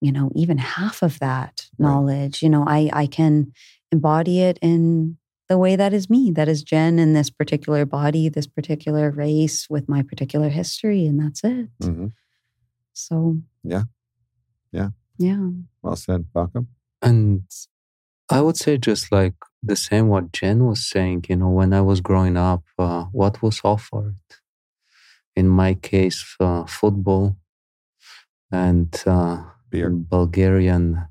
you 0.01 0.13
know, 0.13 0.31
even 0.35 0.59
half 0.59 1.03
of 1.03 1.19
that 1.21 1.67
Right. 1.79 1.89
knowledge. 1.91 2.43
You 2.43 2.51
know, 2.51 2.65
I 2.67 2.91
I 2.93 3.07
can 3.07 3.53
embody 3.93 4.41
it 4.41 4.59
in 4.63 5.17
the 5.49 5.59
way 5.59 5.77
that 5.77 5.93
is 5.95 6.11
me, 6.11 6.31
that 6.33 6.49
is 6.49 6.63
Jen 6.63 6.99
in 6.99 7.15
this 7.15 7.31
particular 7.31 7.87
body, 7.87 8.29
this 8.29 8.47
particular 8.47 9.11
race 9.11 9.67
with 9.71 9.89
my 9.89 10.03
particular 10.03 10.51
history, 10.51 11.07
and 11.07 11.19
that's 11.21 11.43
it. 11.45 11.69
Mhm. 11.81 12.13
So 12.93 13.39
Yeah. 13.65 13.85
Yeah. 14.73 14.91
yeah. 15.19 15.51
well 15.83 15.97
said, 15.97 16.27
Malcolm. 16.35 16.69
And 17.01 17.45
I 18.31 18.41
would 18.43 18.57
say 18.57 18.77
just 18.77 19.11
like 19.11 19.35
the 19.63 19.77
same 19.77 20.09
what 20.09 20.33
Jen 20.33 20.67
was 20.67 20.85
saying, 20.87 21.25
you 21.29 21.37
know, 21.37 21.49
when 21.51 21.73
I 21.73 21.81
was 21.81 22.01
growing 22.03 22.37
up, 22.37 22.63
uh, 22.79 23.05
what 23.13 23.41
was 23.43 23.61
offered? 23.65 24.17
In 25.35 25.49
my 25.49 25.75
case, 25.75 26.37
uh, 26.41 26.65
football 26.67 27.37
and 28.51 28.95
uh, 29.07 29.45
Beer. 29.71 29.91
Bulgarian, 29.91 31.07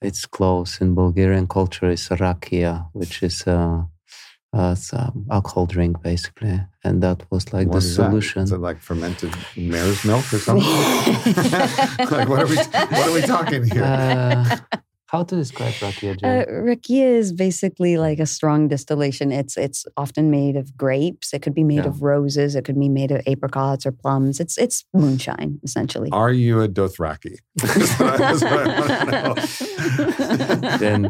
it's 0.00 0.26
close. 0.26 0.80
In 0.80 0.94
Bulgarian 0.94 1.46
culture, 1.46 1.90
is 1.90 2.08
rakia, 2.08 2.88
which 2.92 3.22
is 3.22 3.46
a, 3.46 3.86
it's, 4.52 4.92
um, 4.92 5.26
alcohol 5.30 5.66
drink 5.66 6.02
basically, 6.02 6.60
and 6.84 7.02
that 7.02 7.22
was 7.30 7.52
like 7.52 7.68
What 7.68 7.80
the 7.80 7.86
is 7.86 7.94
solution. 7.94 8.42
Is 8.42 8.52
it 8.52 8.60
like 8.60 8.80
fermented 8.80 9.34
mare's 9.56 10.04
milk 10.04 10.32
or 10.32 10.38
something? 10.38 10.66
like 12.10 12.28
what 12.28 12.40
are 12.40 12.46
we 12.46 12.56
what 12.56 13.08
are 13.08 13.14
we 13.14 13.22
talking 13.22 13.64
here? 13.64 13.84
Uh, 13.84 14.58
how 15.14 15.22
to 15.30 15.34
describe 15.42 15.74
rakia, 15.86 16.12
Jen? 16.18 16.30
Uh, 16.30 16.44
rakia 16.70 17.06
is 17.22 17.28
basically 17.46 17.92
like 18.06 18.18
a 18.26 18.26
strong 18.36 18.60
distillation. 18.74 19.26
It's 19.40 19.54
it's 19.66 19.80
often 20.04 20.24
made 20.38 20.56
of 20.62 20.66
grapes. 20.84 21.26
It 21.36 21.40
could 21.44 21.56
be 21.60 21.66
made 21.72 21.84
Yeah. 21.84 21.90
of 21.92 21.96
roses. 22.14 22.50
It 22.58 22.64
could 22.66 22.78
be 22.86 22.90
made 23.00 23.10
of 23.16 23.20
apricots 23.32 23.82
or 23.88 23.92
plums. 24.02 24.34
It's 24.44 24.56
it's 24.64 24.78
moonshine 25.02 25.52
essentially. 25.68 26.10
Are 26.22 26.34
you 26.44 26.54
a 26.66 26.68
Dothraki? 26.78 27.34
That's 27.62 27.92
what 28.00 28.12
I- 28.14 28.18
that's 28.26 28.42
what 28.50 28.60
I 28.66 28.80
wanna 28.80 29.10
know. 30.62 30.78
then 30.84 31.00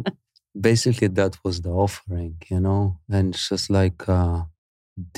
basically 0.71 1.09
that 1.21 1.33
was 1.45 1.57
the 1.67 1.71
offering 1.85 2.35
you 2.53 2.61
know 2.67 2.81
and 3.15 3.25
it's 3.35 3.49
just 3.53 3.67
like 3.81 3.99
uh, 4.09 4.39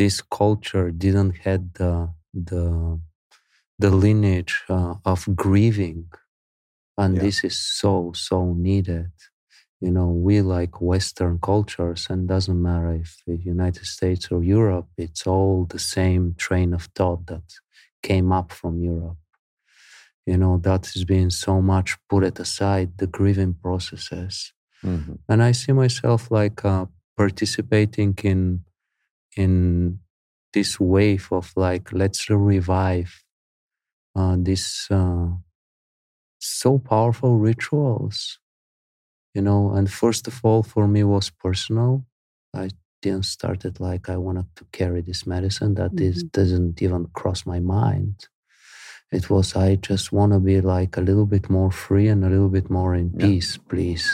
this 0.01 0.17
culture 0.41 0.87
didn't 1.05 1.33
had 1.47 1.63
the 1.81 1.93
the 2.51 2.65
the 3.85 3.91
lineage 4.05 4.55
uh, 4.77 4.95
of 5.13 5.21
grieving 5.45 6.01
and 6.99 7.17
Yeah. 7.17 7.21
this 7.21 7.45
is 7.45 7.57
so 7.59 8.13
so 8.15 8.55
needed 8.55 9.11
you 9.81 9.91
know 9.91 10.09
we 10.11 10.41
like 10.43 10.81
western 10.81 11.39
cultures 11.41 12.07
and 12.11 12.29
doesn't 12.29 12.63
matter 12.63 12.93
if 12.95 13.23
the 13.27 13.37
united 13.37 13.87
states 13.87 14.31
or 14.33 14.43
europe 14.43 14.89
it's 14.99 15.27
all 15.27 15.67
the 15.67 15.79
same 15.79 16.35
train 16.37 16.73
of 16.75 16.85
thought 16.97 17.27
that 17.27 17.49
came 18.03 18.33
up 18.33 18.53
from 18.53 18.83
europe 18.83 19.19
you 20.27 20.37
know 20.37 20.59
that 20.59 20.87
has 20.87 21.05
been 21.05 21.31
so 21.31 21.61
much 21.63 21.97
put 22.09 22.25
it 22.25 22.39
aside 22.39 22.91
the 22.99 23.07
grieving 23.07 23.55
processes 23.55 24.53
Mhm. 24.85 25.19
and 25.29 25.43
I 25.43 25.53
see 25.53 25.73
myself 25.73 26.31
like 26.31 26.65
uh, 26.65 26.87
participating 27.17 28.15
in 28.25 28.65
in 29.37 30.01
this 30.55 30.81
wave 30.81 31.29
of 31.33 31.53
like 31.57 31.93
let's 31.93 32.31
revive 32.31 33.25
uh, 34.17 34.37
these 34.39 34.87
uh, 34.91 35.29
so 36.49 36.79
powerful 36.79 37.39
rituals, 37.39 38.39
you 39.35 39.43
know. 39.43 39.73
And 39.73 39.91
first 39.93 40.29
of 40.29 40.41
all, 40.45 40.63
for 40.63 40.89
me 40.89 41.05
was 41.05 41.31
personal. 41.31 42.05
I 42.55 42.71
didn't 43.03 43.27
start 43.27 43.65
it 43.65 43.81
like 43.81 44.09
I 44.11 44.17
wanted 44.19 44.47
to 44.57 44.67
carry 44.73 45.03
this 45.03 45.27
medicine. 45.27 45.75
That 45.75 45.97
That 45.97 46.05
is 46.05 46.25
doesn't 46.25 46.83
even 46.83 47.07
cross 47.15 47.47
my 47.47 47.61
mind. 47.61 48.29
It 49.13 49.31
was 49.31 49.57
I 49.57 49.77
just 49.77 50.13
want 50.13 50.33
to 50.35 50.41
be 50.41 50.61
like 50.61 50.97
a 50.97 51.03
little 51.03 51.27
bit 51.27 51.51
more 51.51 51.73
free 51.73 52.09
and 52.09 52.25
a 52.25 52.31
little 52.31 52.51
bit 52.51 52.71
more 52.71 52.95
in 52.95 53.13
Yeah. 53.17 53.27
peace, 53.29 53.59
please 53.59 54.09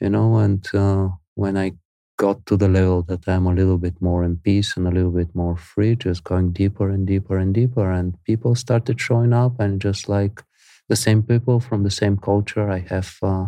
you 0.00 0.10
know 0.10 0.38
and 0.38 0.68
uh, 0.74 1.08
when 1.34 1.56
i 1.56 1.72
got 2.18 2.44
to 2.46 2.56
the 2.56 2.68
level 2.68 3.02
that 3.02 3.26
i'm 3.28 3.46
a 3.46 3.54
little 3.54 3.78
bit 3.78 4.00
more 4.00 4.24
in 4.24 4.36
peace 4.38 4.76
and 4.76 4.88
a 4.88 4.90
little 4.90 5.10
bit 5.10 5.34
more 5.34 5.56
free 5.56 5.94
just 5.96 6.24
going 6.24 6.52
deeper 6.52 6.90
and 6.90 7.06
deeper 7.06 7.38
and 7.38 7.54
deeper 7.54 7.90
and 7.92 8.14
people 8.24 8.54
started 8.54 9.00
showing 9.00 9.32
up 9.34 9.60
and 9.60 9.80
just 9.80 10.08
like 10.08 10.42
the 10.90 10.96
same 11.06 11.22
people 11.32 11.56
from 11.66 11.80
the 11.86 11.94
same 12.00 12.16
culture 12.30 12.66
i 12.78 12.80
have 12.94 13.10
uh, 13.32 13.46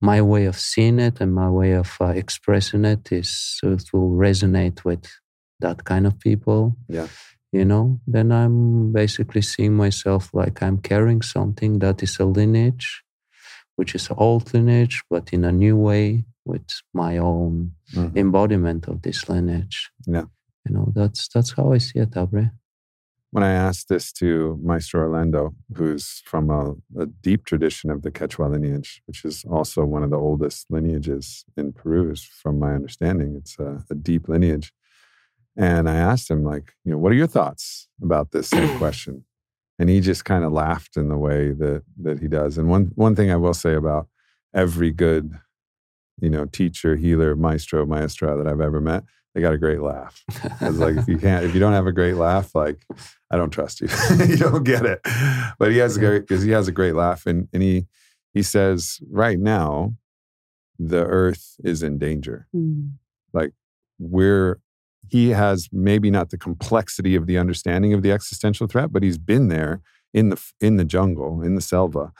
my 0.00 0.18
way 0.22 0.44
of 0.46 0.56
seeing 0.70 0.98
it 0.98 1.20
and 1.20 1.34
my 1.34 1.50
way 1.50 1.72
of 1.72 1.90
uh, 2.00 2.06
expressing 2.06 2.84
it 2.84 3.12
is 3.12 3.30
so 3.30 3.72
it 3.72 3.84
will 3.92 4.10
resonate 4.26 4.78
with 4.84 5.04
that 5.64 5.78
kind 5.90 6.06
of 6.06 6.14
people 6.28 6.62
Yeah. 6.98 7.08
you 7.58 7.64
know 7.70 7.84
then 8.14 8.32
i'm 8.32 8.92
basically 8.92 9.42
seeing 9.52 9.74
myself 9.84 10.22
like 10.32 10.56
i'm 10.64 10.78
carrying 10.90 11.22
something 11.22 11.72
that 11.80 12.02
is 12.02 12.18
a 12.20 12.24
lineage 12.24 12.88
which 13.76 13.94
is 13.94 14.08
old 14.26 14.52
lineage, 14.52 14.96
but 15.08 15.32
in 15.32 15.42
a 15.42 15.52
new 15.64 15.74
way 15.88 16.06
with 16.44 16.68
my 16.92 17.16
own 17.16 17.52
Mhm. 17.96 18.14
embodiment 18.22 18.82
of 18.88 18.96
this 19.00 19.18
lineage. 19.32 19.78
Yeah. 20.16 20.26
You 20.66 20.70
know, 20.74 20.86
that's 20.98 21.28
that's 21.32 21.52
how 21.56 21.72
I 21.76 21.78
see 21.78 21.98
it, 22.04 22.14
Aubrey. 22.14 22.50
When 23.32 23.44
I 23.44 23.52
asked 23.52 23.88
this 23.88 24.12
to 24.14 24.58
Maestro 24.60 25.02
Orlando, 25.02 25.54
who's 25.76 26.20
from 26.24 26.50
a, 26.50 26.74
a 27.00 27.06
deep 27.06 27.44
tradition 27.44 27.88
of 27.90 28.02
the 28.02 28.10
Quechua 28.10 28.50
lineage, 28.50 29.02
which 29.06 29.24
is 29.24 29.44
also 29.48 29.84
one 29.84 30.02
of 30.02 30.10
the 30.10 30.18
oldest 30.18 30.66
lineages 30.68 31.44
in 31.56 31.72
Peru, 31.72 32.10
is 32.10 32.24
from 32.24 32.58
my 32.58 32.74
understanding. 32.74 33.36
It's 33.36 33.56
a, 33.58 33.84
a 33.88 33.94
deep 33.94 34.28
lineage. 34.28 34.72
And 35.56 35.88
I 35.88 35.94
asked 35.94 36.28
him, 36.28 36.44
like, 36.44 36.72
you 36.84 36.90
know, 36.90 36.98
what 36.98 37.12
are 37.12 37.16
your 37.16 37.28
thoughts 37.28 37.88
about 38.02 38.32
this 38.32 38.48
same 38.48 38.76
question? 38.78 39.24
And 39.78 39.88
he 39.88 40.00
just 40.00 40.24
kind 40.24 40.44
of 40.44 40.52
laughed 40.52 40.96
in 40.96 41.08
the 41.08 41.16
way 41.16 41.52
that 41.52 41.84
that 42.02 42.18
he 42.18 42.28
does. 42.28 42.58
And 42.58 42.68
one 42.68 42.90
one 42.96 43.14
thing 43.14 43.30
I 43.30 43.36
will 43.36 43.54
say 43.54 43.74
about 43.74 44.08
every 44.52 44.90
good, 44.90 45.38
you 46.20 46.30
know, 46.30 46.46
teacher, 46.46 46.96
healer, 46.96 47.36
maestro, 47.36 47.86
maestra 47.86 48.36
that 48.36 48.46
I've 48.46 48.60
ever 48.60 48.80
met, 48.80 49.04
they 49.34 49.40
got 49.40 49.52
a 49.52 49.58
great 49.58 49.80
laugh. 49.80 50.22
It's 50.60 50.78
like 50.78 50.96
if 50.96 51.08
you 51.08 51.18
can't, 51.18 51.44
if 51.44 51.54
you 51.54 51.60
don't 51.60 51.72
have 51.72 51.86
a 51.86 51.92
great 51.92 52.16
laugh, 52.16 52.54
like 52.54 52.84
I 53.30 53.36
don't 53.36 53.50
trust 53.50 53.80
you. 53.80 53.88
you 54.26 54.36
don't 54.36 54.64
get 54.64 54.84
it. 54.84 55.00
But 55.58 55.70
he 55.70 55.78
has 55.78 55.96
a 55.96 56.00
great 56.00 56.20
because 56.20 56.42
he 56.42 56.50
has 56.50 56.68
a 56.68 56.72
great 56.72 56.94
laugh, 56.94 57.26
and 57.26 57.48
and 57.52 57.62
he 57.62 57.86
he 58.32 58.42
says 58.42 59.00
right 59.08 59.38
now, 59.38 59.94
the 60.78 61.04
earth 61.04 61.56
is 61.64 61.82
in 61.82 61.98
danger. 61.98 62.48
Mm. 62.54 62.92
Like 63.32 63.52
we're 63.98 64.60
he 65.08 65.30
has 65.30 65.68
maybe 65.72 66.10
not 66.10 66.30
the 66.30 66.38
complexity 66.38 67.16
of 67.16 67.26
the 67.26 67.38
understanding 67.38 67.92
of 67.92 68.02
the 68.02 68.12
existential 68.12 68.66
threat, 68.66 68.92
but 68.92 69.02
he's 69.02 69.18
been 69.18 69.48
there 69.48 69.80
in 70.12 70.28
the 70.30 70.52
in 70.60 70.76
the 70.76 70.84
jungle, 70.84 71.42
in 71.42 71.54
the 71.54 71.60
selva, 71.60 72.12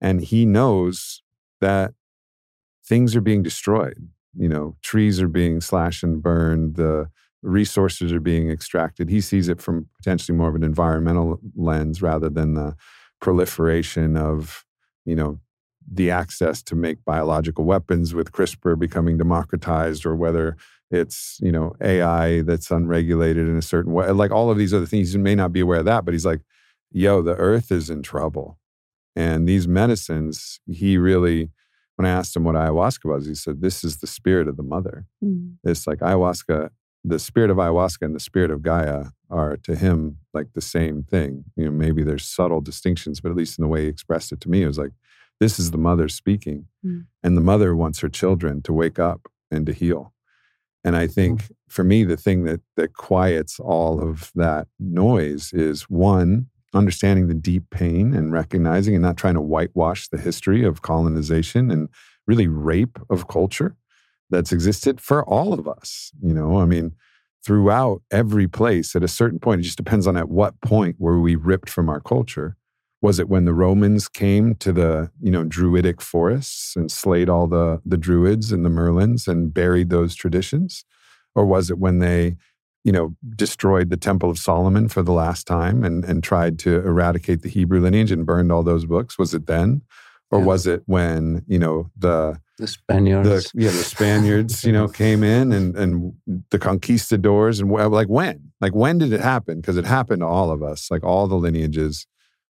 and 0.00 0.20
he 0.20 0.44
knows 0.46 1.22
that 1.60 1.94
things 2.84 3.16
are 3.16 3.20
being 3.20 3.42
destroyed. 3.42 4.08
You 4.38 4.48
know, 4.48 4.76
trees 4.82 5.20
are 5.20 5.28
being 5.28 5.60
slashed 5.60 6.02
and 6.02 6.22
burned. 6.22 6.76
The 6.76 7.08
resources 7.42 8.12
are 8.12 8.20
being 8.20 8.50
extracted. 8.50 9.08
He 9.08 9.20
sees 9.20 9.48
it 9.48 9.60
from 9.60 9.86
potentially 9.98 10.36
more 10.36 10.48
of 10.48 10.54
an 10.54 10.64
environmental 10.64 11.38
lens 11.54 12.02
rather 12.02 12.28
than 12.28 12.54
the 12.54 12.74
proliferation 13.20 14.16
of, 14.16 14.64
you 15.04 15.14
know, 15.14 15.38
the 15.90 16.10
access 16.10 16.62
to 16.64 16.74
make 16.74 17.04
biological 17.04 17.64
weapons 17.64 18.14
with 18.14 18.32
CRISPR 18.32 18.78
becoming 18.78 19.16
democratized 19.16 20.04
or 20.04 20.16
whether 20.16 20.56
it's 20.90 21.38
you 21.42 21.50
know 21.50 21.74
AI 21.80 22.42
that's 22.42 22.70
unregulated 22.70 23.48
in 23.48 23.56
a 23.56 23.62
certain 23.62 23.92
way. 23.92 24.10
Like 24.10 24.30
all 24.30 24.50
of 24.50 24.58
these 24.58 24.74
other 24.74 24.86
things, 24.86 25.12
he 25.12 25.18
may 25.18 25.34
not 25.34 25.52
be 25.52 25.60
aware 25.60 25.80
of 25.80 25.84
that, 25.86 26.04
but 26.04 26.14
he's 26.14 26.26
like, 26.26 26.42
"Yo, 26.90 27.22
the 27.22 27.34
Earth 27.36 27.72
is 27.72 27.90
in 27.90 28.02
trouble," 28.02 28.58
and 29.14 29.48
these 29.48 29.66
medicines. 29.68 30.60
He 30.66 30.98
really, 30.98 31.50
when 31.96 32.06
I 32.06 32.10
asked 32.10 32.36
him 32.36 32.44
what 32.44 32.54
ayahuasca 32.54 33.04
was, 33.04 33.26
he 33.26 33.34
said, 33.34 33.60
"This 33.60 33.82
is 33.84 33.98
the 33.98 34.06
spirit 34.06 34.48
of 34.48 34.56
the 34.56 34.62
mother." 34.62 35.06
Mm. 35.22 35.56
It's 35.64 35.86
like 35.86 35.98
ayahuasca. 35.98 36.70
The 37.04 37.18
spirit 37.18 37.50
of 37.50 37.56
ayahuasca 37.58 38.02
and 38.02 38.14
the 38.14 38.20
spirit 38.20 38.50
of 38.50 38.62
Gaia 38.62 39.06
are 39.30 39.56
to 39.58 39.76
him 39.76 40.18
like 40.34 40.52
the 40.54 40.60
same 40.60 41.02
thing. 41.04 41.44
You 41.56 41.66
know, 41.66 41.70
maybe 41.70 42.02
there's 42.02 42.24
subtle 42.24 42.60
distinctions, 42.60 43.20
but 43.20 43.30
at 43.30 43.36
least 43.36 43.58
in 43.58 43.62
the 43.62 43.68
way 43.68 43.82
he 43.82 43.88
expressed 43.88 44.32
it 44.32 44.40
to 44.40 44.48
me, 44.50 44.62
it 44.62 44.66
was 44.66 44.78
like, 44.78 44.92
"This 45.40 45.58
is 45.58 45.70
the 45.70 45.78
mother 45.78 46.08
speaking," 46.08 46.66
Mm. 46.84 47.06
and 47.22 47.36
the 47.36 47.40
mother 47.42 47.74
wants 47.76 48.00
her 48.00 48.08
children 48.08 48.62
to 48.62 48.72
wake 48.72 48.98
up 48.98 49.28
and 49.50 49.66
to 49.66 49.72
heal. 49.72 50.12
And 50.84 50.94
I 50.96 51.06
think 51.08 51.52
for 51.68 51.82
me, 51.82 52.04
the 52.04 52.16
thing 52.16 52.44
that 52.44 52.60
that 52.76 52.92
quiets 52.94 53.58
all 53.58 54.00
of 54.00 54.30
that 54.34 54.68
noise 54.78 55.52
is 55.52 55.82
one, 55.90 56.48
understanding 56.76 57.28
the 57.28 57.34
deep 57.34 57.70
pain 57.70 58.14
and 58.14 58.32
recognizing 58.32 58.94
and 58.94 59.02
not 59.02 59.16
trying 59.16 59.34
to 59.34 59.40
whitewash 59.40 60.08
the 60.08 60.18
history 60.18 60.64
of 60.64 60.82
colonization 60.82 61.70
and 61.70 61.88
really 62.26 62.46
rape 62.46 62.98
of 63.10 63.28
culture 63.28 63.76
that's 64.30 64.52
existed 64.52 65.00
for 65.00 65.24
all 65.24 65.52
of 65.52 65.66
us. 65.68 66.12
You 66.22 66.34
know, 66.34 66.58
I 66.58 66.64
mean, 66.64 66.92
throughout 67.44 68.02
every 68.10 68.48
place 68.48 68.96
at 68.96 69.04
a 69.04 69.08
certain 69.08 69.38
point, 69.38 69.60
it 69.60 69.64
just 69.64 69.76
depends 69.76 70.06
on 70.06 70.16
at 70.16 70.28
what 70.28 70.60
point 70.60 70.96
were 70.98 71.20
we 71.20 71.36
ripped 71.36 71.70
from 71.70 71.88
our 71.88 72.00
culture. 72.00 72.56
Was 73.02 73.18
it 73.18 73.28
when 73.28 73.44
the 73.44 73.54
Romans 73.54 74.08
came 74.08 74.54
to 74.56 74.72
the, 74.72 75.10
you 75.20 75.30
know, 75.30 75.44
druidic 75.44 76.00
forests 76.00 76.74
and 76.74 76.90
slayed 76.90 77.28
all 77.28 77.46
the 77.46 77.80
the 77.84 77.98
druids 77.98 78.50
and 78.52 78.64
the 78.64 78.70
merlins 78.70 79.28
and 79.28 79.54
buried 79.54 79.90
those 79.90 80.14
traditions? 80.14 80.84
Or 81.34 81.44
was 81.44 81.70
it 81.70 81.78
when 81.78 81.98
they, 81.98 82.36
you 82.86 82.92
know, 82.92 83.16
destroyed 83.34 83.90
the 83.90 83.96
Temple 84.08 84.30
of 84.30 84.38
Solomon 84.38 84.88
for 84.88 85.02
the 85.02 85.12
last 85.24 85.44
time 85.46 85.82
and 85.84 86.04
and 86.04 86.22
tried 86.22 86.54
to 86.60 86.70
eradicate 86.90 87.42
the 87.42 87.48
Hebrew 87.48 87.80
lineage 87.80 88.12
and 88.12 88.24
burned 88.24 88.52
all 88.52 88.62
those 88.62 88.86
books? 88.86 89.18
Was 89.18 89.34
it 89.34 89.46
then? 89.46 89.82
Or 90.30 90.38
Yeah. 90.38 90.44
was 90.46 90.66
it 90.66 90.82
when, 90.86 91.44
you 91.48 91.58
know, 91.58 91.90
the 92.06 92.40
The 92.58 92.68
Spaniards. 92.68 93.28
the 93.52 93.62
yeah 93.64 93.72
the 93.72 93.88
Spaniards 93.94 94.64
you 94.64 94.72
know 94.72 94.86
came 95.02 95.22
in 95.24 95.52
and 95.52 95.76
and 95.76 96.12
the 96.52 96.58
conquistadors 96.58 97.58
and 97.60 97.70
like 98.00 98.08
when 98.08 98.36
like 98.60 98.74
when 98.82 98.98
did 98.98 99.12
it 99.12 99.20
happen 99.20 99.60
because 99.60 99.76
it 99.76 99.84
happened 99.84 100.20
to 100.22 100.26
all 100.26 100.50
of 100.52 100.62
us 100.62 100.80
like 100.92 101.04
all 101.04 101.26
the 101.28 101.40
lineages 101.46 102.06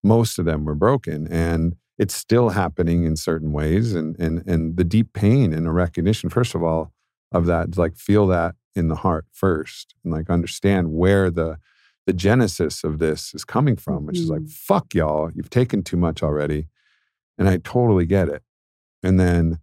most 0.03 0.39
of 0.39 0.45
them 0.45 0.65
were 0.65 0.75
broken 0.87 1.27
and 1.31 1.75
it's 1.97 2.15
still 2.15 2.49
happening 2.49 3.05
in 3.05 3.15
certain 3.15 3.51
ways 3.53 3.93
and 3.99 4.09
and 4.19 4.35
and 4.47 4.77
the 4.79 4.83
deep 4.95 5.13
pain 5.13 5.53
and 5.53 5.67
a 5.67 5.71
recognition 5.71 6.29
first 6.29 6.53
of 6.55 6.61
all 6.63 6.91
of 7.33 7.45
that 7.45 7.77
like 7.77 7.97
feel 7.97 8.27
that 8.27 8.55
in 8.75 8.87
the 8.87 8.95
heart 8.95 9.25
first 9.31 9.95
and 10.03 10.13
like 10.13 10.29
understand 10.29 10.91
where 10.91 11.29
the 11.31 11.57
the 12.05 12.13
genesis 12.13 12.83
of 12.83 12.99
this 12.99 13.33
is 13.33 13.45
coming 13.45 13.75
from 13.75 14.05
which 14.05 14.19
is 14.19 14.29
like 14.29 14.41
Mhm. 14.41 14.51
fuck 14.51 14.93
y'all 14.93 15.31
you've 15.33 15.49
taken 15.49 15.83
too 15.83 15.97
much 15.97 16.21
already 16.23 16.67
and 17.37 17.47
i 17.49 17.57
totally 17.57 18.05
get 18.05 18.29
it 18.29 18.43
and 19.01 19.19
then 19.19 19.59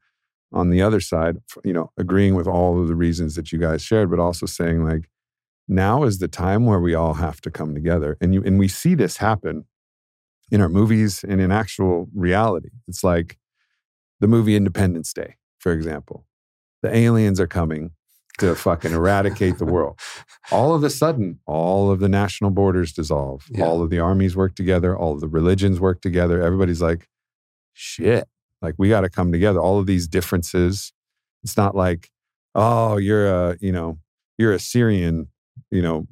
on 0.52 0.70
the 0.70 0.82
other 0.82 0.98
side, 1.00 1.36
you 1.64 1.72
know, 1.72 1.92
agreeing 1.96 2.34
with 2.34 2.48
all 2.48 2.80
of 2.82 2.88
the 2.88 2.96
reasons 2.96 3.36
that 3.36 3.52
you 3.52 3.58
guys 3.60 3.82
shared, 3.82 4.10
but 4.10 4.18
also 4.18 4.46
saying 4.46 4.84
like, 4.84 5.08
now 5.68 6.02
is 6.02 6.18
the 6.18 6.26
time 6.26 6.66
where 6.66 6.80
we 6.80 6.92
all 6.92 7.14
have 7.14 7.40
to 7.42 7.52
come 7.52 7.72
together, 7.72 8.16
and 8.20 8.34
you 8.34 8.42
and 8.42 8.58
we 8.58 8.66
see 8.66 8.96
this 8.96 9.18
happen 9.18 9.66
in 10.50 10.60
our 10.60 10.68
movies 10.68 11.22
and 11.22 11.40
in 11.40 11.52
actual 11.52 12.08
reality. 12.12 12.70
It's 12.88 13.04
like 13.04 13.38
the 14.18 14.26
movie 14.26 14.56
Independence 14.56 15.12
Day, 15.12 15.36
for 15.60 15.70
example. 15.70 16.26
The 16.82 16.94
aliens 16.94 17.40
are 17.40 17.46
coming 17.46 17.90
to 18.38 18.54
fucking 18.54 18.92
eradicate 18.92 19.58
the 19.58 19.66
world. 19.66 19.98
All 20.50 20.74
of 20.74 20.82
a 20.82 20.90
sudden, 20.90 21.38
all 21.46 21.90
of 21.90 22.00
the 22.00 22.08
national 22.08 22.50
borders 22.50 22.92
dissolve. 22.92 23.44
Yeah. 23.50 23.64
All 23.64 23.82
of 23.82 23.90
the 23.90 23.98
armies 23.98 24.34
work 24.34 24.54
together. 24.54 24.96
All 24.96 25.12
of 25.12 25.20
the 25.20 25.28
religions 25.28 25.78
work 25.78 26.00
together. 26.00 26.42
Everybody's 26.42 26.80
like, 26.80 27.06
shit, 27.74 28.26
like 28.62 28.74
we 28.78 28.88
got 28.88 29.02
to 29.02 29.10
come 29.10 29.30
together. 29.30 29.60
All 29.60 29.78
of 29.78 29.86
these 29.86 30.08
differences. 30.08 30.92
It's 31.42 31.56
not 31.56 31.76
like, 31.76 32.10
oh, 32.54 32.96
you're 32.96 33.28
a, 33.28 33.56
you 33.60 33.72
know, 33.72 33.98
you're 34.38 34.52
a 34.52 34.58
Syrian, 34.58 35.28
you 35.70 35.82
know, 35.82 36.06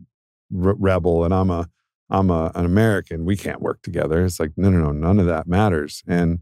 re- 0.50 0.74
rebel, 0.78 1.24
and 1.24 1.32
I'm 1.32 1.50
a, 1.50 1.68
I'm 2.10 2.30
a, 2.30 2.52
an 2.54 2.64
American. 2.64 3.24
We 3.24 3.36
can't 3.36 3.60
work 3.60 3.82
together. 3.82 4.24
It's 4.24 4.40
like, 4.40 4.52
no, 4.56 4.70
no, 4.70 4.78
no, 4.78 4.92
none 4.92 5.18
of 5.18 5.26
that 5.26 5.46
matters. 5.46 6.02
And 6.06 6.40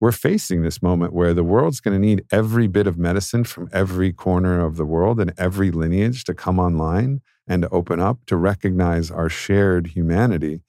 we're 0.00 0.12
facing 0.12 0.62
this 0.62 0.82
moment 0.82 1.12
where 1.12 1.32
the 1.32 1.44
world's 1.44 1.80
going 1.80 1.94
to 1.94 2.06
need 2.06 2.24
every 2.30 2.66
bit 2.66 2.86
of 2.86 2.98
medicine 2.98 3.44
from 3.44 3.68
every 3.72 4.12
corner 4.12 4.64
of 4.64 4.76
the 4.76 4.84
world 4.84 5.20
and 5.20 5.32
every 5.38 5.70
lineage 5.70 6.24
to 6.24 6.34
come 6.34 6.58
online 6.58 7.20
and 7.46 7.62
to 7.62 7.68
open 7.70 8.00
up 8.00 8.18
to 8.26 8.36
recognize 8.36 9.10
our 9.10 9.28
shared 9.28 9.88
humanity 9.88 10.62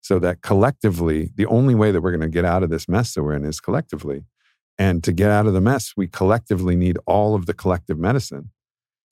so 0.00 0.18
that 0.18 0.42
collectively, 0.42 1.30
the 1.36 1.46
only 1.46 1.74
way 1.74 1.90
that 1.90 2.00
we're 2.00 2.12
going 2.12 2.20
to 2.20 2.28
get 2.28 2.44
out 2.44 2.62
of 2.62 2.70
this 2.70 2.88
mess 2.88 3.14
that 3.14 3.22
we're 3.22 3.34
in 3.34 3.44
is 3.44 3.60
collectively. 3.60 4.24
And 4.78 5.02
to 5.04 5.12
get 5.12 5.30
out 5.30 5.46
of 5.46 5.52
the 5.52 5.60
mess, 5.60 5.94
we 5.96 6.06
collectively 6.06 6.76
need 6.76 6.98
all 7.06 7.34
of 7.34 7.46
the 7.46 7.54
collective 7.54 7.98
medicine. 7.98 8.50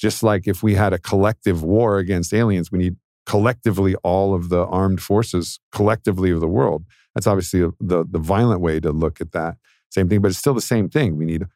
Just 0.01 0.23
like 0.23 0.47
if 0.47 0.63
we 0.63 0.75
had 0.75 0.93
a 0.93 0.99
collective 0.99 1.63
war 1.63 1.99
against 1.99 2.33
aliens, 2.33 2.71
we 2.71 2.79
need 2.79 2.97
collectively 3.25 3.97
all 3.97 4.35
of 4.35 4.49
the 4.49 4.65
armed 4.67 5.03
forces 5.03 5.59
collectively 5.73 6.31
of 6.31 6.41
the 6.41 6.49
world. 6.49 6.85
That's 7.17 7.27
obviously 7.27 7.61
the, 7.81 8.05
the 8.07 8.19
violent 8.19 8.61
way 8.61 8.79
to 8.79 8.93
look 8.93 9.23
at 9.23 9.33
that. 9.33 9.57
Same 9.89 10.07
thing, 10.07 10.21
but 10.21 10.29
it's 10.29 10.37
still 10.39 10.53
the 10.53 10.61
same 10.61 10.91
thing. 10.91 11.17
We 11.17 11.25
need 11.25 11.47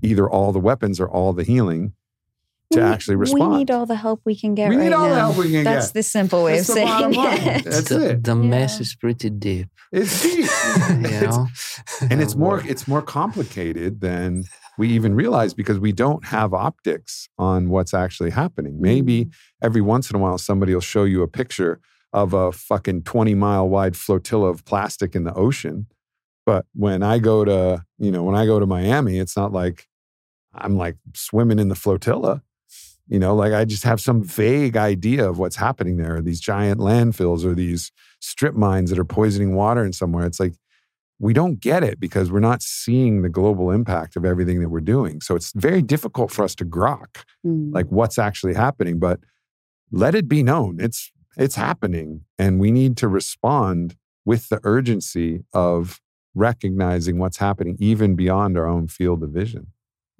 either 0.00 0.28
all 0.28 0.50
the 0.50 0.58
weapons 0.58 0.98
or 0.98 1.10
all 1.10 1.34
the 1.34 1.44
healing 1.44 1.92
to 2.72 2.78
We- 2.78 2.84
actually 2.84 3.16
respond. 3.16 3.50
We 3.52 3.58
need 3.58 3.70
all 3.70 3.84
the 3.84 3.96
help 3.96 4.22
we 4.24 4.34
can 4.34 4.54
get 4.54 4.70
We 4.70 4.76
right 4.76 4.84
need 4.84 4.92
all 4.94 5.10
the 5.10 5.16
help 5.16 5.36
we 5.36 5.42
can 5.44 5.52
get. 5.52 5.64
That's 5.64 5.88
get. 5.88 5.94
the 5.94 6.02
simple 6.04 6.44
way 6.44 6.56
That's 6.56 6.70
of 6.70 6.74
saying 6.74 7.12
line. 7.12 7.38
it. 7.38 7.64
That's 7.64 7.88
the, 7.90 8.10
it. 8.12 8.24
the 8.24 8.34
mess 8.34 8.80
is 8.80 8.94
pretty 8.94 9.28
deep. 9.28 9.68
It's 9.92 10.22
deep. 10.22 10.48
You 10.90 11.04
It's- 11.04 12.02
and 12.08 12.22
it's 12.22 12.34
more 12.34 12.64
it's 12.66 12.88
more 12.88 13.02
complicated 13.02 14.00
than 14.00 14.44
we 14.78 14.88
even 14.88 15.14
realize 15.14 15.52
because 15.52 15.78
we 15.78 15.92
don't 15.92 16.24
have 16.24 16.54
optics 16.54 17.28
on 17.36 17.68
what's 17.68 17.92
actually 17.92 18.30
happening. 18.30 18.80
Maybe 18.80 19.26
mm. 19.26 19.32
every 19.62 19.82
once 19.82 20.08
in 20.08 20.16
a 20.16 20.18
while 20.18 20.38
somebody 20.38 20.72
will 20.72 20.80
show 20.80 21.04
you 21.04 21.22
a 21.22 21.28
picture 21.28 21.78
of 22.12 22.32
a 22.34 22.52
fucking 22.52 23.02
20 23.02 23.34
mile 23.34 23.68
wide 23.68 23.96
flotilla 23.96 24.48
of 24.48 24.64
plastic 24.64 25.14
in 25.14 25.24
the 25.24 25.34
ocean. 25.34 25.86
But 26.46 26.66
when 26.74 27.02
I 27.02 27.18
go 27.18 27.44
to, 27.44 27.84
you 27.98 28.10
know, 28.10 28.22
when 28.24 28.34
I 28.34 28.46
go 28.46 28.58
to 28.58 28.66
Miami, 28.66 29.18
it's 29.18 29.36
not 29.36 29.52
like 29.52 29.86
I'm 30.54 30.76
like 30.76 30.96
swimming 31.14 31.58
in 31.58 31.68
the 31.68 31.74
flotilla. 31.76 32.42
You 33.06 33.18
know, 33.18 33.34
like 33.34 33.52
I 33.52 33.64
just 33.64 33.84
have 33.84 34.00
some 34.00 34.22
vague 34.22 34.76
idea 34.76 35.28
of 35.28 35.38
what's 35.38 35.56
happening 35.56 35.96
there. 35.96 36.20
These 36.20 36.40
giant 36.40 36.80
landfills 36.80 37.44
or 37.44 37.54
these 37.54 37.92
strip 38.20 38.54
mines 38.54 38.90
that 38.90 38.98
are 38.98 39.04
poisoning 39.04 39.54
water 39.54 39.84
in 39.84 39.92
somewhere. 39.92 40.26
It's 40.26 40.40
like 40.40 40.54
we 41.18 41.32
don't 41.32 41.60
get 41.60 41.84
it 41.84 42.00
because 42.00 42.30
we're 42.32 42.40
not 42.40 42.62
seeing 42.62 43.22
the 43.22 43.28
global 43.28 43.70
impact 43.70 44.16
of 44.16 44.24
everything 44.24 44.60
that 44.60 44.70
we're 44.70 44.80
doing. 44.80 45.20
So 45.20 45.34
it's 45.36 45.52
very 45.52 45.82
difficult 45.82 46.30
for 46.30 46.42
us 46.44 46.54
to 46.56 46.64
grok 46.64 47.24
Mm. 47.46 47.72
like 47.74 47.86
what's 47.86 48.18
actually 48.18 48.54
happening. 48.54 48.98
But 48.98 49.20
let 49.90 50.14
it 50.14 50.28
be 50.28 50.42
known 50.42 50.78
it's 50.80 51.10
it's 51.40 51.56
happening, 51.56 52.22
and 52.38 52.60
we 52.60 52.70
need 52.70 52.96
to 52.98 53.08
respond 53.08 53.96
with 54.24 54.48
the 54.50 54.60
urgency 54.62 55.42
of 55.52 56.00
recognizing 56.34 57.18
what's 57.18 57.38
happening 57.38 57.76
even 57.80 58.14
beyond 58.14 58.56
our 58.56 58.68
own 58.68 58.86
field 58.86 59.22
of 59.24 59.30
vision. 59.30 59.68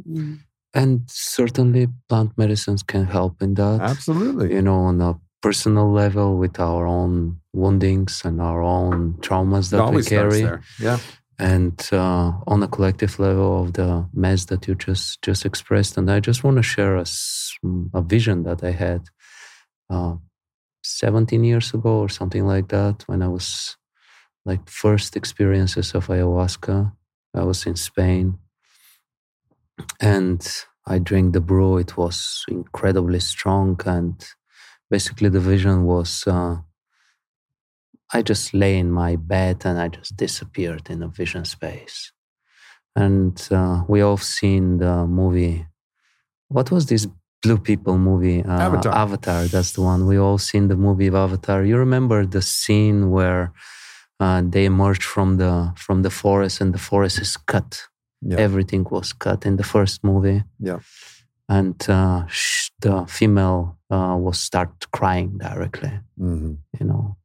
Mm. 0.09 0.39
and 0.73 1.03
certainly 1.09 1.87
plant 2.09 2.33
medicines 2.39 2.83
can 2.83 3.05
help 3.05 3.43
in 3.43 3.55
that. 3.55 3.81
Absolutely. 3.83 4.55
You 4.55 4.63
know, 4.63 4.81
on 4.91 5.01
a 5.01 5.21
personal 5.43 5.93
level 5.93 6.39
with 6.39 6.59
our 6.59 6.87
own 6.87 7.41
woundings 7.53 8.23
and 8.25 8.41
our 8.41 8.63
own 8.63 9.15
traumas 9.21 9.71
that 9.71 9.93
we 9.93 10.03
carry. 10.03 10.47
Yeah. 10.81 10.99
And 11.39 11.89
uh, 11.93 12.33
on 12.47 12.63
a 12.63 12.69
collective 12.69 13.19
level 13.19 13.63
of 13.63 13.73
the 13.73 14.07
mess 14.13 14.47
that 14.47 14.69
you 14.69 14.75
just 14.75 15.23
just 15.23 15.47
expressed, 15.47 15.97
and 15.97 16.11
I 16.11 16.21
just 16.21 16.45
want 16.45 16.57
to 16.59 16.63
share 16.63 16.97
a, 16.97 17.07
a 17.95 18.03
vision 18.03 18.43
that 18.45 18.63
I 18.63 18.73
had 18.73 19.03
uh, 19.89 20.17
17 20.83 21.45
years 21.45 21.75
ago 21.75 21.99
or 21.99 22.09
something 22.09 22.47
like 22.47 22.69
that 22.69 23.05
when 23.07 23.23
I 23.23 23.29
was 23.29 23.77
like 24.45 24.69
first 24.69 25.17
experiences 25.17 25.95
of 25.95 26.07
ayahuasca. 26.07 26.93
I 27.35 27.43
was 27.45 27.67
in 27.67 27.77
Spain 27.77 28.39
and 30.01 30.47
I 30.87 30.99
drank 30.99 31.33
the 31.33 31.41
brew. 31.41 31.79
It 31.79 31.97
was 31.97 32.45
incredibly 32.49 33.21
strong. 33.21 33.81
And 33.87 34.25
basically, 34.91 35.29
the 35.29 35.41
vision 35.41 35.85
was 35.85 36.25
uh, 36.27 36.57
I 38.13 38.23
just 38.23 38.55
lay 38.55 38.79
in 38.79 38.91
my 38.91 39.17
bed 39.17 39.63
and 39.65 39.79
I 39.79 39.89
just 39.89 40.17
disappeared 40.17 40.91
in 40.91 41.03
a 41.03 41.09
vision 41.09 41.45
space. 41.45 42.13
And 42.97 43.41
uh, 43.53 43.85
we 43.87 44.01
all 44.01 44.17
seen 44.17 44.79
the 44.79 45.07
movie. 45.07 45.67
What 46.49 46.73
was 46.73 46.87
this 46.87 47.07
Blue 47.43 47.59
People 47.59 47.97
movie? 47.99 48.43
Uh, 48.45 48.61
Avatar. 48.69 48.95
Avatar. 48.95 49.45
That's 49.47 49.73
the 49.73 49.81
one. 49.83 50.07
We 50.07 50.19
all 50.19 50.39
seen 50.39 50.69
the 50.69 50.77
movie 50.77 51.07
of 51.09 51.15
Avatar. 51.15 51.65
You 51.65 51.77
remember 51.79 52.27
the 52.27 52.43
scene 52.43 53.11
where 53.11 53.53
uh, 54.21 54.43
they 54.45 54.65
emerge 54.67 55.05
from 55.05 55.39
the 55.39 55.73
from 55.77 56.03
the 56.03 56.11
forest 56.11 56.61
and 56.61 56.73
the 56.75 56.79
forest 56.79 57.19
is 57.21 57.37
cut. 57.37 57.89
Yeah. 58.21 58.37
Everything 58.39 58.85
was 58.91 59.13
cut 59.15 59.47
in 59.47 59.57
the 59.57 59.65
first 59.65 60.05
movie. 60.05 60.45
Yeah. 60.59 60.81
And 61.49 61.75
uh, 61.89 62.27
sh- 62.29 62.71
the 62.81 63.07
female 63.07 63.79
uh, 63.91 64.17
was 64.19 64.39
start 64.39 64.71
crying 64.93 65.39
directly. 65.39 65.93
Mhm. 66.19 66.59
You 66.79 66.87
know. 66.87 67.17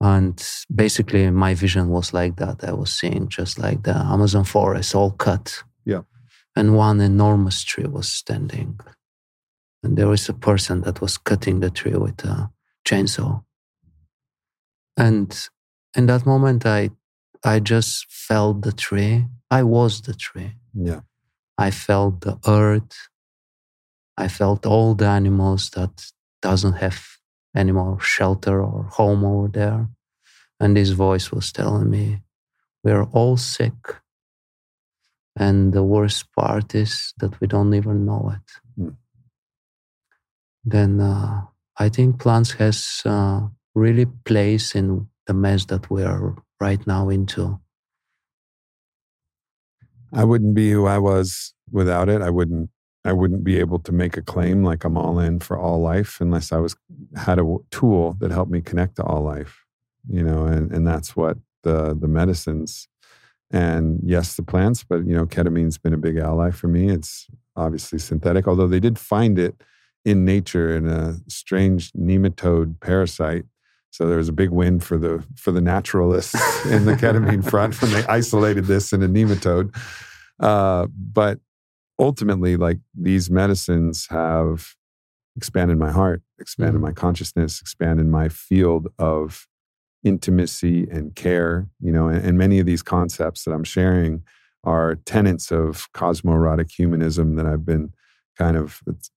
And 0.00 0.40
basically, 0.72 1.28
my 1.30 1.54
vision 1.54 1.88
was 1.88 2.12
like 2.12 2.36
that. 2.36 2.62
I 2.62 2.72
was 2.72 2.92
seeing 2.92 3.28
just 3.28 3.58
like 3.58 3.82
the 3.82 3.96
Amazon 3.96 4.44
forest 4.44 4.94
all 4.94 5.10
cut. 5.10 5.64
Yeah. 5.84 6.02
And 6.54 6.76
one 6.76 7.00
enormous 7.00 7.64
tree 7.64 7.86
was 7.88 8.08
standing. 8.12 8.78
And 9.82 9.96
there 9.96 10.08
was 10.08 10.28
a 10.28 10.34
person 10.34 10.82
that 10.82 11.00
was 11.00 11.18
cutting 11.18 11.60
the 11.60 11.70
tree 11.70 11.94
with 11.94 12.24
a 12.24 12.50
chainsaw. 12.86 13.44
And 14.96 15.48
in 15.96 16.06
that 16.06 16.26
moment, 16.26 16.66
I, 16.66 16.90
I 17.44 17.60
just 17.60 18.06
felt 18.10 18.62
the 18.62 18.72
tree. 18.72 19.26
I 19.50 19.62
was 19.62 20.02
the 20.02 20.14
tree. 20.14 20.52
Yeah. 20.74 21.00
I 21.56 21.70
felt 21.70 22.20
the 22.22 22.38
earth. 22.46 23.08
I 24.16 24.28
felt 24.28 24.66
all 24.66 24.94
the 24.94 25.06
animals 25.06 25.70
that 25.70 26.10
doesn't 26.42 26.74
have 26.74 27.00
any 27.56 27.72
more 27.72 28.00
shelter 28.00 28.60
or 28.60 28.84
home 28.84 29.24
over 29.24 29.48
there. 29.48 29.88
And 30.60 30.76
this 30.76 30.90
voice 30.90 31.30
was 31.30 31.52
telling 31.52 31.90
me, 31.90 32.22
we're 32.82 33.04
all 33.04 33.36
sick. 33.36 33.74
And 35.36 35.72
the 35.72 35.84
worst 35.84 36.32
part 36.32 36.74
is 36.74 37.14
that 37.18 37.40
we 37.40 37.46
don't 37.46 37.74
even 37.74 38.04
know 38.04 38.34
it. 38.34 38.80
Hmm. 38.80 38.88
Then 40.70 41.00
uh, 41.00 41.42
I 41.78 41.88
think 41.88 42.20
plants 42.20 42.52
has 42.52 43.02
uh, 43.04 43.40
really 43.74 44.06
place 44.24 44.74
in 44.74 45.08
the 45.26 45.34
mess 45.34 45.64
that 45.66 45.90
we 45.90 46.02
are 46.02 46.36
right 46.60 46.84
now 46.86 47.08
into. 47.08 47.58
I 50.12 50.24
wouldn't 50.24 50.54
be 50.54 50.70
who 50.70 50.86
I 50.86 50.98
was 50.98 51.54
without 51.70 52.08
it. 52.08 52.22
I 52.22 52.30
wouldn't. 52.30 52.70
I 53.04 53.12
wouldn't 53.12 53.44
be 53.44 53.58
able 53.58 53.78
to 53.78 53.92
make 53.92 54.16
a 54.16 54.22
claim 54.22 54.64
like 54.64 54.84
I'm 54.84 54.98
all 54.98 55.18
in 55.18 55.38
for 55.40 55.56
all 55.56 55.80
life 55.80 56.20
unless 56.20 56.52
I 56.52 56.58
was 56.58 56.76
had 57.16 57.38
a 57.38 57.56
tool 57.70 58.16
that 58.18 58.30
helped 58.30 58.50
me 58.50 58.60
connect 58.60 58.96
to 58.96 59.04
all 59.04 59.22
life. 59.22 59.64
You 60.10 60.22
know, 60.22 60.44
and 60.44 60.70
and 60.72 60.86
that's 60.86 61.16
what 61.16 61.38
the 61.62 61.96
the 61.98 62.08
medicines 62.08 62.88
and 63.50 64.00
yes, 64.02 64.34
the 64.34 64.42
plants, 64.42 64.84
but 64.84 65.06
you 65.06 65.14
know, 65.14 65.24
ketamine's 65.24 65.78
been 65.78 65.94
a 65.94 65.98
big 65.98 66.18
ally 66.18 66.50
for 66.50 66.68
me. 66.68 66.90
It's 66.90 67.26
obviously 67.56 67.98
synthetic, 67.98 68.46
although 68.46 68.66
they 68.66 68.80
did 68.80 68.98
find 68.98 69.38
it 69.38 69.62
in 70.04 70.24
nature 70.24 70.76
in 70.76 70.86
a 70.86 71.16
strange 71.28 71.92
nematode 71.92 72.80
parasite. 72.80 73.44
So 73.90 74.06
there 74.06 74.18
was 74.18 74.28
a 74.28 74.32
big 74.32 74.50
win 74.50 74.80
for 74.80 74.98
the 74.98 75.24
for 75.36 75.50
the 75.50 75.60
naturalists 75.60 76.34
in 76.66 76.84
the 76.84 76.92
ketamine 76.92 77.44
front 77.50 77.80
when 77.80 77.92
they 77.92 78.04
isolated 78.06 78.66
this 78.66 78.92
in 78.92 79.02
a 79.02 79.08
nematode. 79.08 79.74
Uh, 80.38 80.86
but 80.96 81.40
ultimately, 81.98 82.56
like 82.56 82.78
these 82.94 83.30
medicines 83.30 84.06
have 84.10 84.74
expanded 85.36 85.78
my 85.78 85.90
heart, 85.90 86.22
expanded 86.38 86.80
my 86.80 86.92
consciousness, 86.92 87.60
expanded 87.60 88.06
my 88.06 88.28
field 88.28 88.88
of 88.98 89.46
intimacy 90.04 90.86
and 90.90 91.14
care. 91.14 91.68
You 91.80 91.92
know, 91.92 92.08
and, 92.08 92.24
and 92.24 92.38
many 92.38 92.58
of 92.58 92.66
these 92.66 92.82
concepts 92.82 93.44
that 93.44 93.52
I'm 93.52 93.64
sharing 93.64 94.22
are 94.64 94.96
tenets 95.06 95.50
of 95.50 95.90
cosmoerotic 95.92 96.70
humanism 96.70 97.36
that 97.36 97.46
I've 97.46 97.64
been 97.64 97.92
kind 98.36 98.56
of 98.56 98.80
it's, 98.86 99.10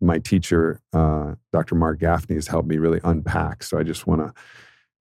my 0.00 0.18
teacher, 0.18 0.80
uh, 0.92 1.34
Dr. 1.52 1.74
Marc 1.74 2.00
Gafni, 2.00 2.34
has 2.34 2.48
helped 2.48 2.68
me 2.68 2.78
really 2.78 3.00
unpack. 3.04 3.62
So 3.62 3.78
I 3.78 3.82
just 3.82 4.06
want 4.06 4.20
to 4.20 4.32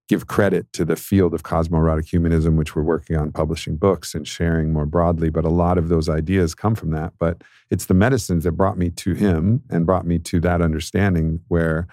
give 0.07 0.27
credit 0.27 0.71
to 0.73 0.85
the 0.85 0.95
field 0.95 1.33
of 1.33 1.43
cosmoerotic 1.43 2.07
humanism, 2.07 2.55
which 2.55 2.75
we're 2.75 2.83
working 2.83 3.17
on 3.17 3.31
publishing 3.31 3.75
books 3.75 4.13
and 4.13 4.27
sharing 4.27 4.71
more 4.71 4.85
broadly. 4.85 5.29
But 5.29 5.45
a 5.45 5.49
lot 5.49 5.77
of 5.77 5.89
those 5.89 6.07
ideas 6.07 6.53
come 6.53 6.75
from 6.75 6.91
that. 6.91 7.13
But 7.17 7.41
it's 7.71 7.85
the 7.85 7.95
medicines 7.95 8.43
that 8.43 8.51
brought 8.51 8.77
me 8.77 8.89
to 8.91 9.13
him 9.13 9.63
and 9.69 9.85
brought 9.85 10.05
me 10.05 10.19
to 10.19 10.39
that 10.41 10.61
understanding 10.61 11.41
where 11.47 11.87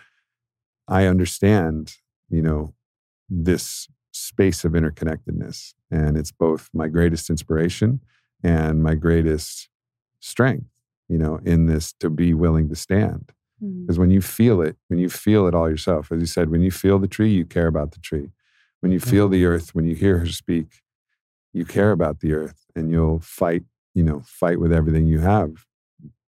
I 0.89 1.07
understand, 1.07 1.97
you 2.29 2.43
know, 2.43 2.75
this 3.31 3.89
space 4.13 4.65
of 4.65 4.73
interconnectedness. 4.73 5.73
And 5.91 6.19
it's 6.19 6.33
both 6.33 6.69
my 6.75 6.89
greatest 6.89 7.31
inspiration 7.31 8.01
and 8.45 8.83
my 8.83 8.95
greatest 8.95 9.69
strength 10.21 10.72
you 11.13 11.19
know, 11.19 11.39
in 11.45 11.67
this 11.67 11.93
to 12.01 12.09
be 12.09 12.33
willing 12.33 12.71
to 12.71 12.75
stand. 12.75 13.33
Mm. 13.63 13.83
Because 13.83 13.99
when 13.99 14.11
you 14.11 14.23
feel 14.23 14.63
it, 14.63 14.77
when 14.89 14.99
you 14.99 15.11
feel 15.11 15.47
it 15.47 15.55
all 15.55 15.69
yourself, 15.69 16.11
as 16.11 16.21
you 16.21 16.27
said, 16.27 16.51
when 16.51 16.63
you 16.63 16.71
feel 16.71 16.99
the 16.99 17.07
tree, 17.07 17.31
you 17.31 17.45
care 17.45 17.67
about 17.67 17.93
the 17.93 18.01
tree. 18.01 18.31
When 18.81 18.93
you 18.93 18.99
feel 18.99 19.29
the 19.29 19.45
earth, 19.45 19.75
when 19.75 19.85
you 19.85 19.95
hear 19.95 20.19
her 20.19 20.27
speak, 20.27 20.81
you 21.53 21.67
care 21.67 21.93
about 21.93 22.21
the 22.21 22.33
earth 22.33 22.65
and 22.75 22.91
you'll 22.91 23.21
fight, 23.21 23.63
you 23.95 24.03
know, 24.03 24.23
fight 24.25 24.59
with 24.59 24.73
everything 24.73 25.07
you 25.07 25.21
have, 25.21 25.67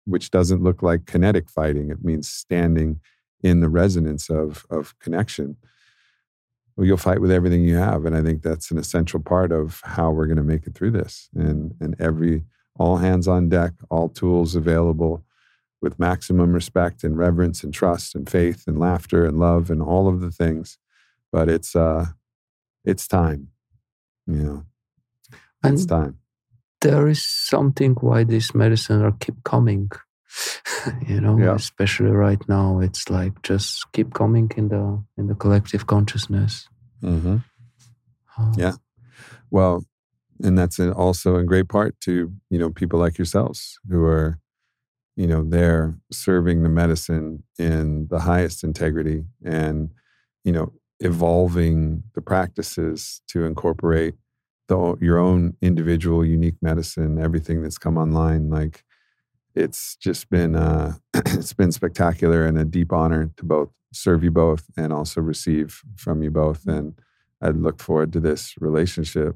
which 0.05 0.29
doesn't 0.29 0.61
look 0.61 0.83
like 0.83 1.05
kinetic 1.05 1.49
fighting. 1.49 1.89
It 1.89 2.03
means 2.03 2.27
standing 2.27 2.99
in 3.41 3.61
the 3.61 3.69
resonance 3.69 4.29
of, 4.29 4.65
of 4.69 4.99
connection. 4.99 5.55
Well, 6.75 6.85
you'll 6.85 6.97
fight 6.97 7.21
with 7.21 7.31
everything 7.31 7.63
you 7.63 7.77
have. 7.77 8.05
And 8.05 8.17
I 8.17 8.21
think 8.21 8.41
that's 8.41 8.69
an 8.69 8.77
essential 8.77 9.21
part 9.21 9.53
of 9.53 9.79
how 9.85 10.11
we're 10.11 10.27
going 10.27 10.37
to 10.37 10.43
make 10.43 10.67
it 10.67 10.75
through 10.75 10.91
this. 10.91 11.29
And, 11.33 11.73
and 11.79 11.95
every, 11.99 12.43
all 12.75 12.97
hands 12.97 13.27
on 13.27 13.49
deck, 13.49 13.73
all 13.89 14.09
tools 14.09 14.55
available 14.55 15.23
with 15.81 15.99
maximum 15.99 16.53
respect 16.53 17.03
and 17.03 17.17
reverence 17.17 17.63
and 17.63 17.73
trust 17.73 18.15
and 18.15 18.29
faith 18.29 18.63
and 18.67 18.79
laughter 18.79 19.25
and 19.25 19.37
love 19.39 19.69
and 19.69 19.81
all 19.81 20.07
of 20.07 20.21
the 20.21 20.31
things. 20.31 20.77
But 21.31 21.49
it's 21.49 21.75
uh 21.75 22.07
it's 22.85 23.07
time. 23.07 23.49
You 24.27 24.43
know. 24.43 24.65
And 25.63 25.73
It's 25.75 25.85
time. 25.85 26.17
there 26.81 27.07
is 27.07 27.25
something 27.25 27.95
why 28.01 28.23
these 28.25 28.53
medicines 28.55 29.01
are 29.03 29.15
keep 29.19 29.43
coming. 29.43 29.89
you 31.07 31.21
know, 31.21 31.37
Yeah. 31.37 31.55
especially 31.55 32.11
right 32.11 32.41
now, 32.49 32.79
it's 32.79 33.09
like 33.09 33.41
just 33.43 33.85
keep 33.93 34.13
coming 34.13 34.51
in 34.57 34.67
the 34.69 35.03
in 35.17 35.27
the 35.27 35.35
collective 35.35 35.85
consciousness. 35.85 36.67
Mm-hmm. 37.01 37.37
Uh, 38.37 38.53
Yeah. 38.57 38.73
Well, 39.51 39.83
and 40.41 40.57
that's 40.57 40.79
also 40.79 41.37
in 41.37 41.45
great 41.45 41.67
part 41.69 41.99
to 42.01 42.31
you 42.49 42.59
know 42.59 42.69
people 42.69 42.99
like 42.99 43.17
yourselves 43.17 43.79
who 43.89 44.03
are 44.05 44.39
you 45.15 45.27
know 45.27 45.43
there 45.43 45.95
serving 46.11 46.63
the 46.63 46.69
medicine 46.69 47.43
in 47.59 48.07
the 48.09 48.19
highest 48.19 48.63
integrity 48.63 49.25
and 49.43 49.89
you 50.43 50.51
know 50.51 50.71
evolving 50.99 52.03
the 52.13 52.21
practices 52.21 53.21
to 53.27 53.45
incorporate 53.45 54.15
the, 54.69 54.95
your 55.01 55.17
own 55.17 55.55
individual 55.61 56.25
unique 56.25 56.55
medicine 56.61 57.19
everything 57.19 57.61
that's 57.61 57.77
come 57.77 57.97
online. 57.97 58.49
Like 58.49 58.83
it's 59.55 59.95
just 59.97 60.29
been 60.29 60.55
uh 60.55 60.93
it's 61.13 61.53
been 61.53 61.71
spectacular 61.71 62.45
and 62.45 62.57
a 62.57 62.65
deep 62.65 62.91
honor 62.91 63.31
to 63.37 63.45
both 63.45 63.69
serve 63.91 64.23
you 64.23 64.31
both 64.31 64.65
and 64.77 64.91
also 64.91 65.21
receive 65.21 65.81
from 65.95 66.23
you 66.23 66.31
both. 66.31 66.65
And 66.65 66.95
i 67.41 67.49
look 67.49 67.81
forward 67.81 68.13
to 68.13 68.19
this 68.19 68.55
relationship 68.59 69.35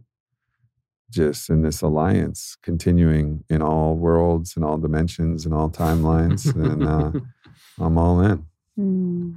just 1.10 1.50
in 1.50 1.62
this 1.62 1.82
alliance 1.82 2.58
continuing 2.62 3.44
in 3.50 3.62
all 3.62 3.96
worlds 3.96 4.56
and 4.56 4.66
all 4.66 4.78
dimensions 4.78 5.46
and 5.46 5.54
all 5.54 5.70
timelines 5.70 6.54
and 6.56 6.84
uh, 6.84 7.12
i'm 7.80 7.98
all 7.98 8.20
in 8.22 8.46
Mm. 8.80 9.36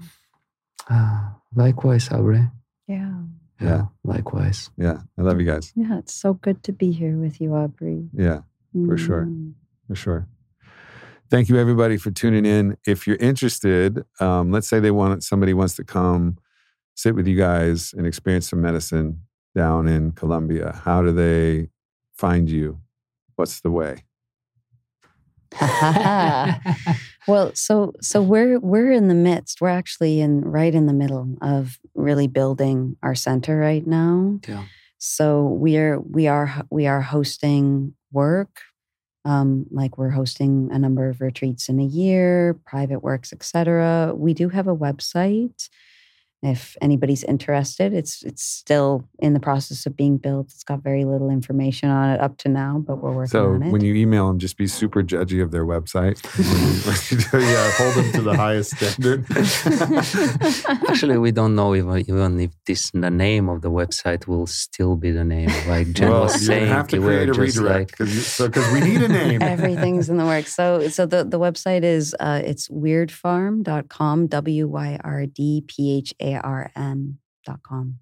Ah, 0.90 1.36
likewise, 1.54 2.10
Aubrey. 2.12 2.46
Yeah. 2.86 3.14
Yeah. 3.60 3.84
Likewise. 4.04 4.70
yeah 4.76 4.98
i 5.18 5.22
love 5.22 5.40
you 5.40 5.46
guys 5.46 5.72
Yeah. 5.76 5.98
It's 5.98 6.12
so 6.14 6.34
good 6.34 6.62
to 6.64 6.72
be 6.72 6.90
here 6.92 7.16
with 7.16 7.40
you, 7.40 7.54
Aubrey. 7.54 8.08
yeah 8.12 8.40
For 8.86 8.98
sure. 8.98 9.24
Mm. 9.26 9.52
for 9.86 9.94
sure 9.94 10.26
Thank 11.30 11.48
you, 11.48 11.56
everybody, 11.58 11.96
for 11.96 12.10
tuning 12.10 12.44
in. 12.44 12.76
If 12.84 13.06
you're 13.06 13.14
interested, 13.20 14.02
um, 14.18 14.50
let's 14.50 14.66
say 14.66 14.80
they 14.80 14.90
want 14.90 15.22
somebody 15.22 15.54
wants 15.54 15.76
to 15.76 15.84
come 15.84 16.38
sit 16.96 17.14
with 17.14 17.28
you 17.28 17.36
guys 17.36 17.94
and 17.96 18.04
experience 18.04 18.50
some 18.50 18.60
medicine 18.60 19.20
down 19.54 19.88
in 19.88 20.12
Colombia. 20.12 20.80
How 20.84 21.02
do 21.02 21.12
they 21.12 21.68
find 22.16 22.50
you? 22.50 22.80
What's 23.36 23.60
the 23.60 23.70
way? 23.70 24.04
well, 27.26 27.50
so 27.54 27.92
so 28.00 28.22
we're 28.22 28.60
we're 28.60 28.92
in 28.92 29.08
the 29.08 29.14
midst. 29.14 29.60
We're 29.60 29.68
actually 29.68 30.20
in 30.20 30.42
right 30.42 30.74
in 30.74 30.86
the 30.86 30.92
middle 30.92 31.36
of 31.42 31.78
really 31.94 32.28
building 32.28 32.96
our 33.02 33.16
center 33.16 33.58
right 33.58 33.84
now. 33.84 34.38
Yeah. 34.46 34.64
So 34.98 35.46
we 35.46 35.76
are 35.76 35.98
we 35.98 36.28
are 36.28 36.62
we 36.70 36.86
are 36.86 37.00
hosting 37.00 37.94
work, 38.12 38.60
um, 39.24 39.66
like 39.70 39.98
we're 39.98 40.10
hosting 40.10 40.68
a 40.72 40.78
number 40.78 41.08
of 41.08 41.20
retreats 41.20 41.68
in 41.68 41.80
a 41.80 41.84
year, 41.84 42.54
private 42.64 43.02
works, 43.02 43.32
etc. 43.32 44.12
We 44.14 44.34
do 44.34 44.50
have 44.50 44.68
a 44.68 44.76
website 44.76 45.68
if 46.42 46.76
anybody's 46.80 47.22
interested 47.24 47.92
it's 47.92 48.22
it's 48.22 48.42
still 48.42 49.04
in 49.18 49.34
the 49.34 49.40
process 49.40 49.84
of 49.86 49.96
being 49.96 50.16
built. 50.16 50.46
It's 50.46 50.64
got 50.64 50.82
very 50.82 51.04
little 51.04 51.30
information 51.30 51.90
on 51.90 52.10
it 52.10 52.20
up 52.20 52.38
to 52.38 52.48
now 52.48 52.82
but 52.84 53.02
we're 53.02 53.12
working 53.12 53.30
so 53.30 53.54
on 53.54 53.62
it. 53.62 53.70
when 53.70 53.82
you 53.82 53.94
email 53.94 54.28
them 54.28 54.38
just 54.38 54.56
be 54.56 54.66
super 54.66 55.02
judgy 55.02 55.42
of 55.42 55.50
their 55.50 55.66
website. 55.66 56.20
Yeah 57.32 57.70
hold 57.72 57.94
them 57.94 58.12
to 58.12 58.22
the 58.22 58.36
highest 58.36 58.76
standard. 58.76 59.24
Actually 60.88 61.18
we 61.18 61.32
don't 61.32 61.54
know 61.54 61.74
even, 61.74 61.98
even 62.00 62.40
if 62.40 62.52
this 62.66 62.90
the 62.92 63.10
name 63.10 63.48
of 63.48 63.62
the 63.62 63.70
website 63.70 64.26
will 64.26 64.46
still 64.46 64.96
be 64.96 65.10
the 65.10 65.24
name 65.24 65.50
like 65.68 65.92
jen 65.92 66.10
well, 66.10 66.22
was 66.22 66.40
you 66.40 66.46
saying 66.46 66.68
have 66.68 66.88
to 66.88 67.00
create 67.00 67.28
a 67.28 67.32
redirect 67.32 67.90
because 67.90 68.40
like, 68.40 68.56
we 68.72 68.80
need 68.80 69.02
a 69.02 69.08
name. 69.08 69.42
Everything's 69.42 70.08
in 70.08 70.16
the 70.16 70.24
works. 70.24 70.54
So 70.54 70.88
so 70.88 71.06
the, 71.06 71.24
the 71.24 71.38
website 71.38 71.82
is 71.82 72.14
uh, 72.20 72.40
it's 72.44 72.68
wyrdpharm.com 72.68 74.26
w-y-r-d-p-h-a 74.26 76.29
arm.com. 76.36 77.98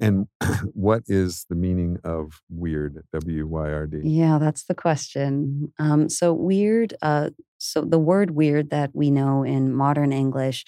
And 0.00 0.26
what 0.74 1.04
is 1.06 1.46
the 1.48 1.54
meaning 1.54 1.98
of 2.04 2.42
weird? 2.50 3.04
W 3.12 3.46
Y 3.46 3.72
R 3.72 3.86
D. 3.86 4.00
Yeah, 4.02 4.38
that's 4.38 4.64
the 4.64 4.74
question. 4.74 5.72
Um, 5.78 6.08
so 6.08 6.32
weird, 6.32 6.94
Uh, 7.02 7.30
so 7.58 7.82
the 7.82 7.98
word 7.98 8.32
weird 8.32 8.70
that 8.70 8.90
we 8.92 9.10
know 9.10 9.44
in 9.44 9.72
modern 9.72 10.12
English, 10.12 10.64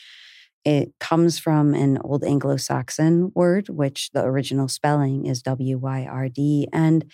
it 0.64 0.92
comes 1.00 1.38
from 1.38 1.74
an 1.74 1.98
old 2.04 2.22
Anglo-Saxon 2.22 3.32
word, 3.34 3.68
which 3.68 4.10
the 4.12 4.22
original 4.24 4.68
spelling 4.68 5.26
is 5.26 5.42
W 5.42 5.78
Y 5.78 6.06
R 6.08 6.28
D, 6.28 6.68
and 6.72 7.04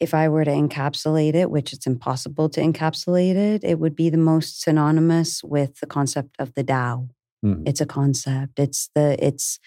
if 0.00 0.14
I 0.14 0.28
were 0.28 0.44
to 0.44 0.50
encapsulate 0.50 1.34
it, 1.34 1.50
which 1.50 1.72
it's 1.72 1.86
impossible 1.86 2.48
to 2.50 2.60
encapsulate 2.60 3.34
it, 3.34 3.64
it 3.64 3.78
would 3.78 3.96
be 3.96 4.10
the 4.10 4.16
most 4.16 4.60
synonymous 4.60 5.42
with 5.42 5.80
the 5.80 5.86
concept 5.86 6.36
of 6.38 6.54
the 6.54 6.62
Tao. 6.62 7.08
Mm. 7.44 7.68
It's 7.68 7.80
a 7.80 7.86
concept. 7.86 8.58
It's 8.58 8.90
the 8.94 9.16
it's 9.24 9.58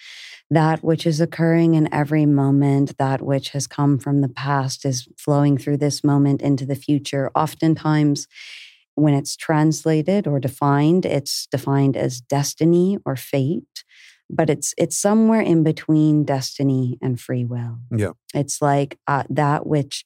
that 0.49 0.83
which 0.83 1.05
is 1.05 1.21
occurring 1.21 1.75
in 1.75 1.93
every 1.93 2.25
moment, 2.25 2.97
that 2.97 3.21
which 3.21 3.49
has 3.49 3.67
come 3.67 3.97
from 3.97 4.21
the 4.21 4.29
past 4.29 4.85
is 4.85 5.07
flowing 5.17 5.57
through 5.57 5.77
this 5.77 6.03
moment 6.03 6.41
into 6.41 6.65
the 6.65 6.75
future. 6.75 7.31
Oftentimes 7.33 8.27
when 8.95 9.13
it's 9.13 9.37
translated 9.37 10.27
or 10.27 10.39
defined, 10.39 11.05
it's 11.05 11.47
defined 11.47 11.95
as 11.95 12.19
destiny 12.19 12.97
or 13.05 13.15
fate, 13.15 13.83
but 14.29 14.49
it's 14.49 14.73
it's 14.77 14.97
somewhere 14.97 15.41
in 15.41 15.63
between 15.63 16.25
destiny 16.25 16.97
and 17.01 17.19
free 17.19 17.45
will. 17.45 17.79
Yeah. 17.95 18.11
It's 18.33 18.61
like 18.61 18.99
uh, 19.07 19.23
that 19.29 19.65
which 19.65 20.05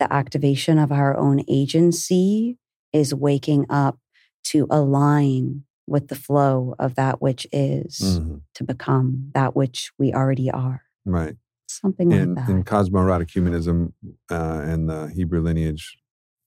the 0.00 0.12
activation 0.12 0.78
of 0.78 0.90
our 0.90 1.16
own 1.16 1.44
agency 1.48 2.58
is 2.92 3.14
waking 3.14 3.66
up 3.70 3.98
to 4.42 4.66
align 4.70 5.64
with 5.90 6.08
the 6.08 6.14
flow 6.14 6.74
of 6.78 6.94
that 6.94 7.20
which 7.20 7.46
is 7.52 7.98
mm-hmm. 8.00 8.36
to 8.54 8.64
become 8.64 9.30
that 9.34 9.56
which 9.56 9.90
we 9.98 10.14
already 10.14 10.50
are. 10.50 10.82
Right. 11.04 11.36
Something 11.68 12.12
in, 12.12 12.34
like 12.34 12.46
that. 12.46 12.52
In 12.52 12.64
cosmoerotic 12.64 13.30
humanism 13.30 13.92
uh, 14.30 14.62
and 14.64 14.88
the 14.88 15.08
Hebrew 15.08 15.40
lineage, 15.40 15.98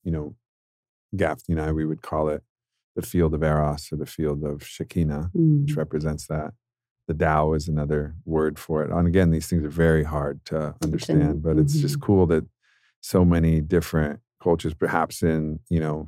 you 0.02 0.10
know, 0.10 0.34
Gafni 1.14 1.74
we 1.74 1.84
would 1.84 2.02
call 2.02 2.28
it 2.28 2.42
the 2.96 3.02
field 3.02 3.34
of 3.34 3.42
Eros 3.42 3.92
or 3.92 3.96
the 3.96 4.06
field 4.06 4.42
of 4.44 4.66
Shekinah, 4.66 5.30
mm. 5.36 5.62
which 5.62 5.76
represents 5.76 6.26
that. 6.28 6.52
The 7.06 7.14
Tao 7.14 7.52
is 7.52 7.68
another 7.68 8.14
word 8.24 8.58
for 8.58 8.82
it. 8.82 8.90
And 8.90 9.06
again, 9.06 9.30
these 9.30 9.46
things 9.46 9.62
are 9.62 9.68
very 9.68 10.04
hard 10.04 10.42
to 10.46 10.74
understand, 10.82 11.42
but 11.42 11.50
mm-hmm. 11.50 11.60
it's 11.60 11.74
just 11.74 11.96
mm-hmm. 11.96 12.06
cool 12.06 12.26
that 12.28 12.46
so 13.02 13.26
many 13.26 13.60
different 13.60 14.20
cultures, 14.42 14.72
perhaps 14.72 15.22
in, 15.22 15.60
you 15.68 15.80
know, 15.80 16.06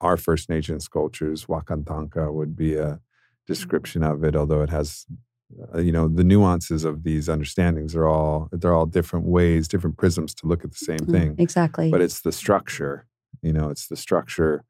our 0.00 0.16
First 0.16 0.48
Nations 0.48 0.88
cultures, 0.88 1.46
Wakantanka 1.46 2.32
would 2.32 2.56
be 2.56 2.74
a 2.74 2.84
mm-hmm. 2.84 2.94
description 3.46 4.02
of 4.02 4.24
it, 4.24 4.36
although 4.36 4.62
it 4.62 4.70
has, 4.70 5.06
uh, 5.74 5.78
you 5.78 5.92
know, 5.92 6.08
the 6.08 6.24
nuances 6.24 6.84
of 6.84 7.02
these 7.02 7.28
understandings 7.28 7.94
are 7.94 8.06
all 8.06 8.48
they're 8.52 8.74
all 8.74 8.86
different 8.86 9.26
ways, 9.26 9.68
different 9.68 9.96
prisms 9.96 10.34
to 10.34 10.46
look 10.46 10.64
at 10.64 10.72
the 10.72 10.84
same 10.84 10.98
mm, 10.98 11.10
thing. 11.10 11.36
Exactly. 11.38 11.90
But 11.90 12.02
it's 12.02 12.20
the 12.20 12.32
structure, 12.32 13.06
you 13.42 13.52
know, 13.52 13.70
it's 13.70 13.88
the 13.88 13.96
structure 13.96 14.64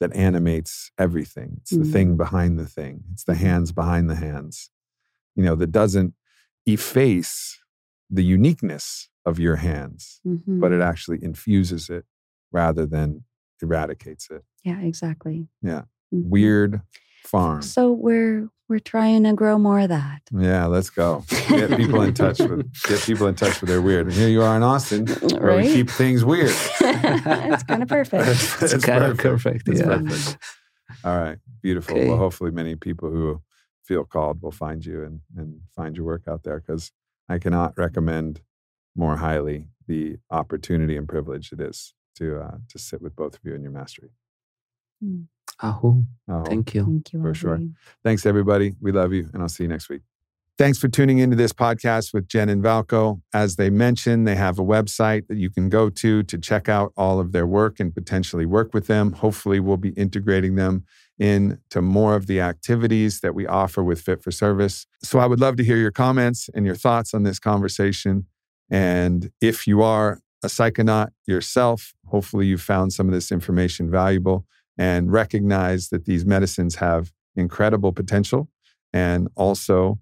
that 0.00 0.14
animates 0.16 0.90
everything. 0.98 1.58
It's 1.60 1.70
the 1.70 1.84
mm. 1.84 1.92
thing 1.92 2.16
behind 2.16 2.58
the 2.58 2.66
thing. 2.66 3.04
It's 3.12 3.24
the 3.24 3.36
hands 3.36 3.72
behind 3.72 4.10
the 4.10 4.16
hands. 4.16 4.70
You 5.36 5.44
know, 5.44 5.54
that 5.54 5.70
doesn't 5.70 6.14
efface 6.66 7.58
the 8.10 8.24
uniqueness 8.24 9.08
of 9.24 9.38
your 9.38 9.56
hands, 9.56 10.20
mm-hmm. 10.26 10.60
but 10.60 10.72
it 10.72 10.80
actually 10.80 11.18
infuses 11.22 11.88
it 11.88 12.04
rather 12.50 12.84
than 12.84 13.24
eradicates 13.62 14.28
it. 14.30 14.42
Yeah, 14.64 14.80
exactly. 14.80 15.48
Yeah. 15.62 15.82
Mm-hmm. 16.14 16.32
Wyrd 16.32 16.82
Pharm. 17.26 17.62
So 17.62 17.92
we're 17.92 18.48
we're 18.68 18.78
trying 18.78 19.24
to 19.24 19.34
grow 19.34 19.58
more 19.58 19.80
of 19.80 19.90
that. 19.90 20.22
Yeah, 20.32 20.66
let's 20.66 20.90
go. 20.90 21.24
Get 21.48 21.70
people 21.76 22.00
in 22.02 22.14
touch 22.14 22.38
with 22.38 22.72
get 22.84 23.00
people 23.02 23.26
in 23.26 23.34
touch 23.34 23.60
with 23.60 23.68
their 23.68 23.82
weird. 23.82 24.06
And 24.06 24.14
here 24.14 24.28
you 24.28 24.42
are 24.42 24.56
in 24.56 24.62
Austin, 24.62 25.04
right? 25.04 25.32
where 25.42 25.56
we 25.56 25.72
keep 25.72 25.90
things 25.90 26.24
weird. 26.24 26.50
it's 26.80 27.62
kind 27.64 27.82
of 27.82 27.88
perfect. 27.88 28.26
it's, 28.28 28.62
it's, 28.62 28.72
it's 28.72 28.84
kind 28.84 29.00
perfect. 29.00 29.24
of 29.24 29.30
perfect. 29.30 29.68
It's 29.68 29.80
yeah. 29.80 29.98
perfect. 29.98 30.38
All 31.04 31.18
right, 31.18 31.38
beautiful. 31.62 31.96
Okay. 31.96 32.08
Well, 32.08 32.18
hopefully, 32.18 32.50
many 32.50 32.76
people 32.76 33.10
who 33.10 33.42
feel 33.84 34.04
called 34.04 34.42
will 34.42 34.52
find 34.52 34.84
you 34.84 35.04
and 35.04 35.20
and 35.36 35.60
find 35.76 35.96
your 35.96 36.06
work 36.06 36.22
out 36.26 36.42
there 36.42 36.60
because 36.60 36.92
I 37.28 37.38
cannot 37.38 37.76
recommend 37.76 38.40
more 38.96 39.16
highly 39.16 39.68
the 39.86 40.16
opportunity 40.30 40.96
and 40.96 41.08
privilege 41.08 41.52
it 41.52 41.60
is 41.60 41.94
to 42.16 42.40
uh, 42.40 42.56
to 42.68 42.78
sit 42.78 43.02
with 43.02 43.16
both 43.16 43.34
of 43.34 43.40
you 43.44 43.54
in 43.54 43.62
your 43.62 43.72
mastery. 43.72 44.10
Mm. 45.02 45.26
Ahu. 45.60 46.04
Ahu. 46.28 46.44
Thank 46.44 46.74
you. 46.74 46.84
Thank 46.84 47.12
you. 47.12 47.22
For 47.22 47.34
sure. 47.34 47.60
Thanks, 48.02 48.26
everybody. 48.26 48.74
We 48.80 48.92
love 48.92 49.12
you, 49.12 49.28
and 49.32 49.42
I'll 49.42 49.48
see 49.48 49.64
you 49.64 49.68
next 49.68 49.88
week. 49.88 50.02
Thanks 50.58 50.78
for 50.78 50.88
tuning 50.88 51.18
into 51.18 51.34
this 51.34 51.52
podcast 51.52 52.12
with 52.12 52.28
Jen 52.28 52.48
and 52.48 52.62
Valko. 52.62 53.22
As 53.32 53.56
they 53.56 53.70
mentioned, 53.70 54.28
they 54.28 54.34
have 54.34 54.58
a 54.58 54.62
website 54.62 55.26
that 55.28 55.38
you 55.38 55.48
can 55.48 55.70
go 55.70 55.88
to 55.88 56.22
to 56.24 56.38
check 56.38 56.68
out 56.68 56.92
all 56.96 57.18
of 57.18 57.32
their 57.32 57.46
work 57.46 57.80
and 57.80 57.94
potentially 57.94 58.44
work 58.44 58.74
with 58.74 58.86
them. 58.86 59.12
Hopefully, 59.12 59.60
we'll 59.60 59.78
be 59.78 59.90
integrating 59.90 60.56
them 60.56 60.84
into 61.18 61.80
more 61.80 62.16
of 62.16 62.26
the 62.26 62.40
activities 62.40 63.20
that 63.20 63.34
we 63.34 63.46
offer 63.46 63.82
with 63.82 64.00
Fit 64.00 64.22
for 64.22 64.30
Service. 64.30 64.86
So 65.02 65.18
I 65.18 65.26
would 65.26 65.40
love 65.40 65.56
to 65.56 65.64
hear 65.64 65.76
your 65.76 65.90
comments 65.90 66.50
and 66.54 66.66
your 66.66 66.74
thoughts 66.74 67.14
on 67.14 67.22
this 67.22 67.38
conversation. 67.38 68.26
And 68.70 69.30
if 69.40 69.66
you 69.66 69.82
are 69.82 70.20
a 70.42 70.48
psychonaut 70.48 71.10
yourself, 71.26 71.94
hopefully 72.06 72.46
you 72.46 72.58
found 72.58 72.92
some 72.92 73.06
of 73.06 73.14
this 73.14 73.30
information 73.30 73.90
valuable 73.90 74.46
and 74.78 75.12
recognize 75.12 75.88
that 75.90 76.04
these 76.04 76.24
medicines 76.24 76.76
have 76.76 77.12
incredible 77.36 77.92
potential 77.92 78.48
and 78.92 79.28
also 79.36 79.98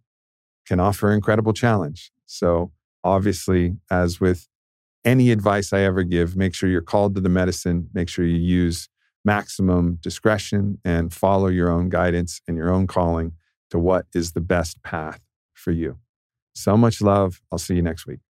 can 0.67 0.81
offer 0.81 1.13
incredible 1.13 1.53
challenge. 1.53 2.13
So, 2.27 2.73
obviously, 3.03 3.77
as 3.91 4.21
with 4.21 4.47
any 5.05 5.31
advice 5.31 5.73
I 5.73 5.81
ever 5.81 6.03
give, 6.03 6.37
make 6.37 6.55
sure 6.55 6.69
you're 6.69 6.83
called 6.83 7.15
to 7.15 7.21
the 7.21 7.29
medicine, 7.29 7.89
make 7.93 8.09
sure 8.09 8.25
you 8.25 8.37
use 8.37 8.89
maximum 9.25 9.99
discretion 10.01 10.79
and 10.85 11.13
follow 11.13 11.49
your 11.49 11.71
own 11.71 11.89
guidance 11.89 12.41
and 12.47 12.57
your 12.57 12.73
own 12.73 12.87
calling 12.87 13.33
to 13.71 13.79
what 13.79 14.07
is 14.15 14.33
the 14.33 14.41
best 14.41 14.83
path 14.83 15.21
for 15.55 15.73
you. 15.73 15.99
So 16.55 16.77
much 16.77 17.01
love. 17.01 17.41
I'll 17.51 17.59
see 17.59 17.75
you 17.75 17.83
next 17.83 18.07
week. 18.07 18.21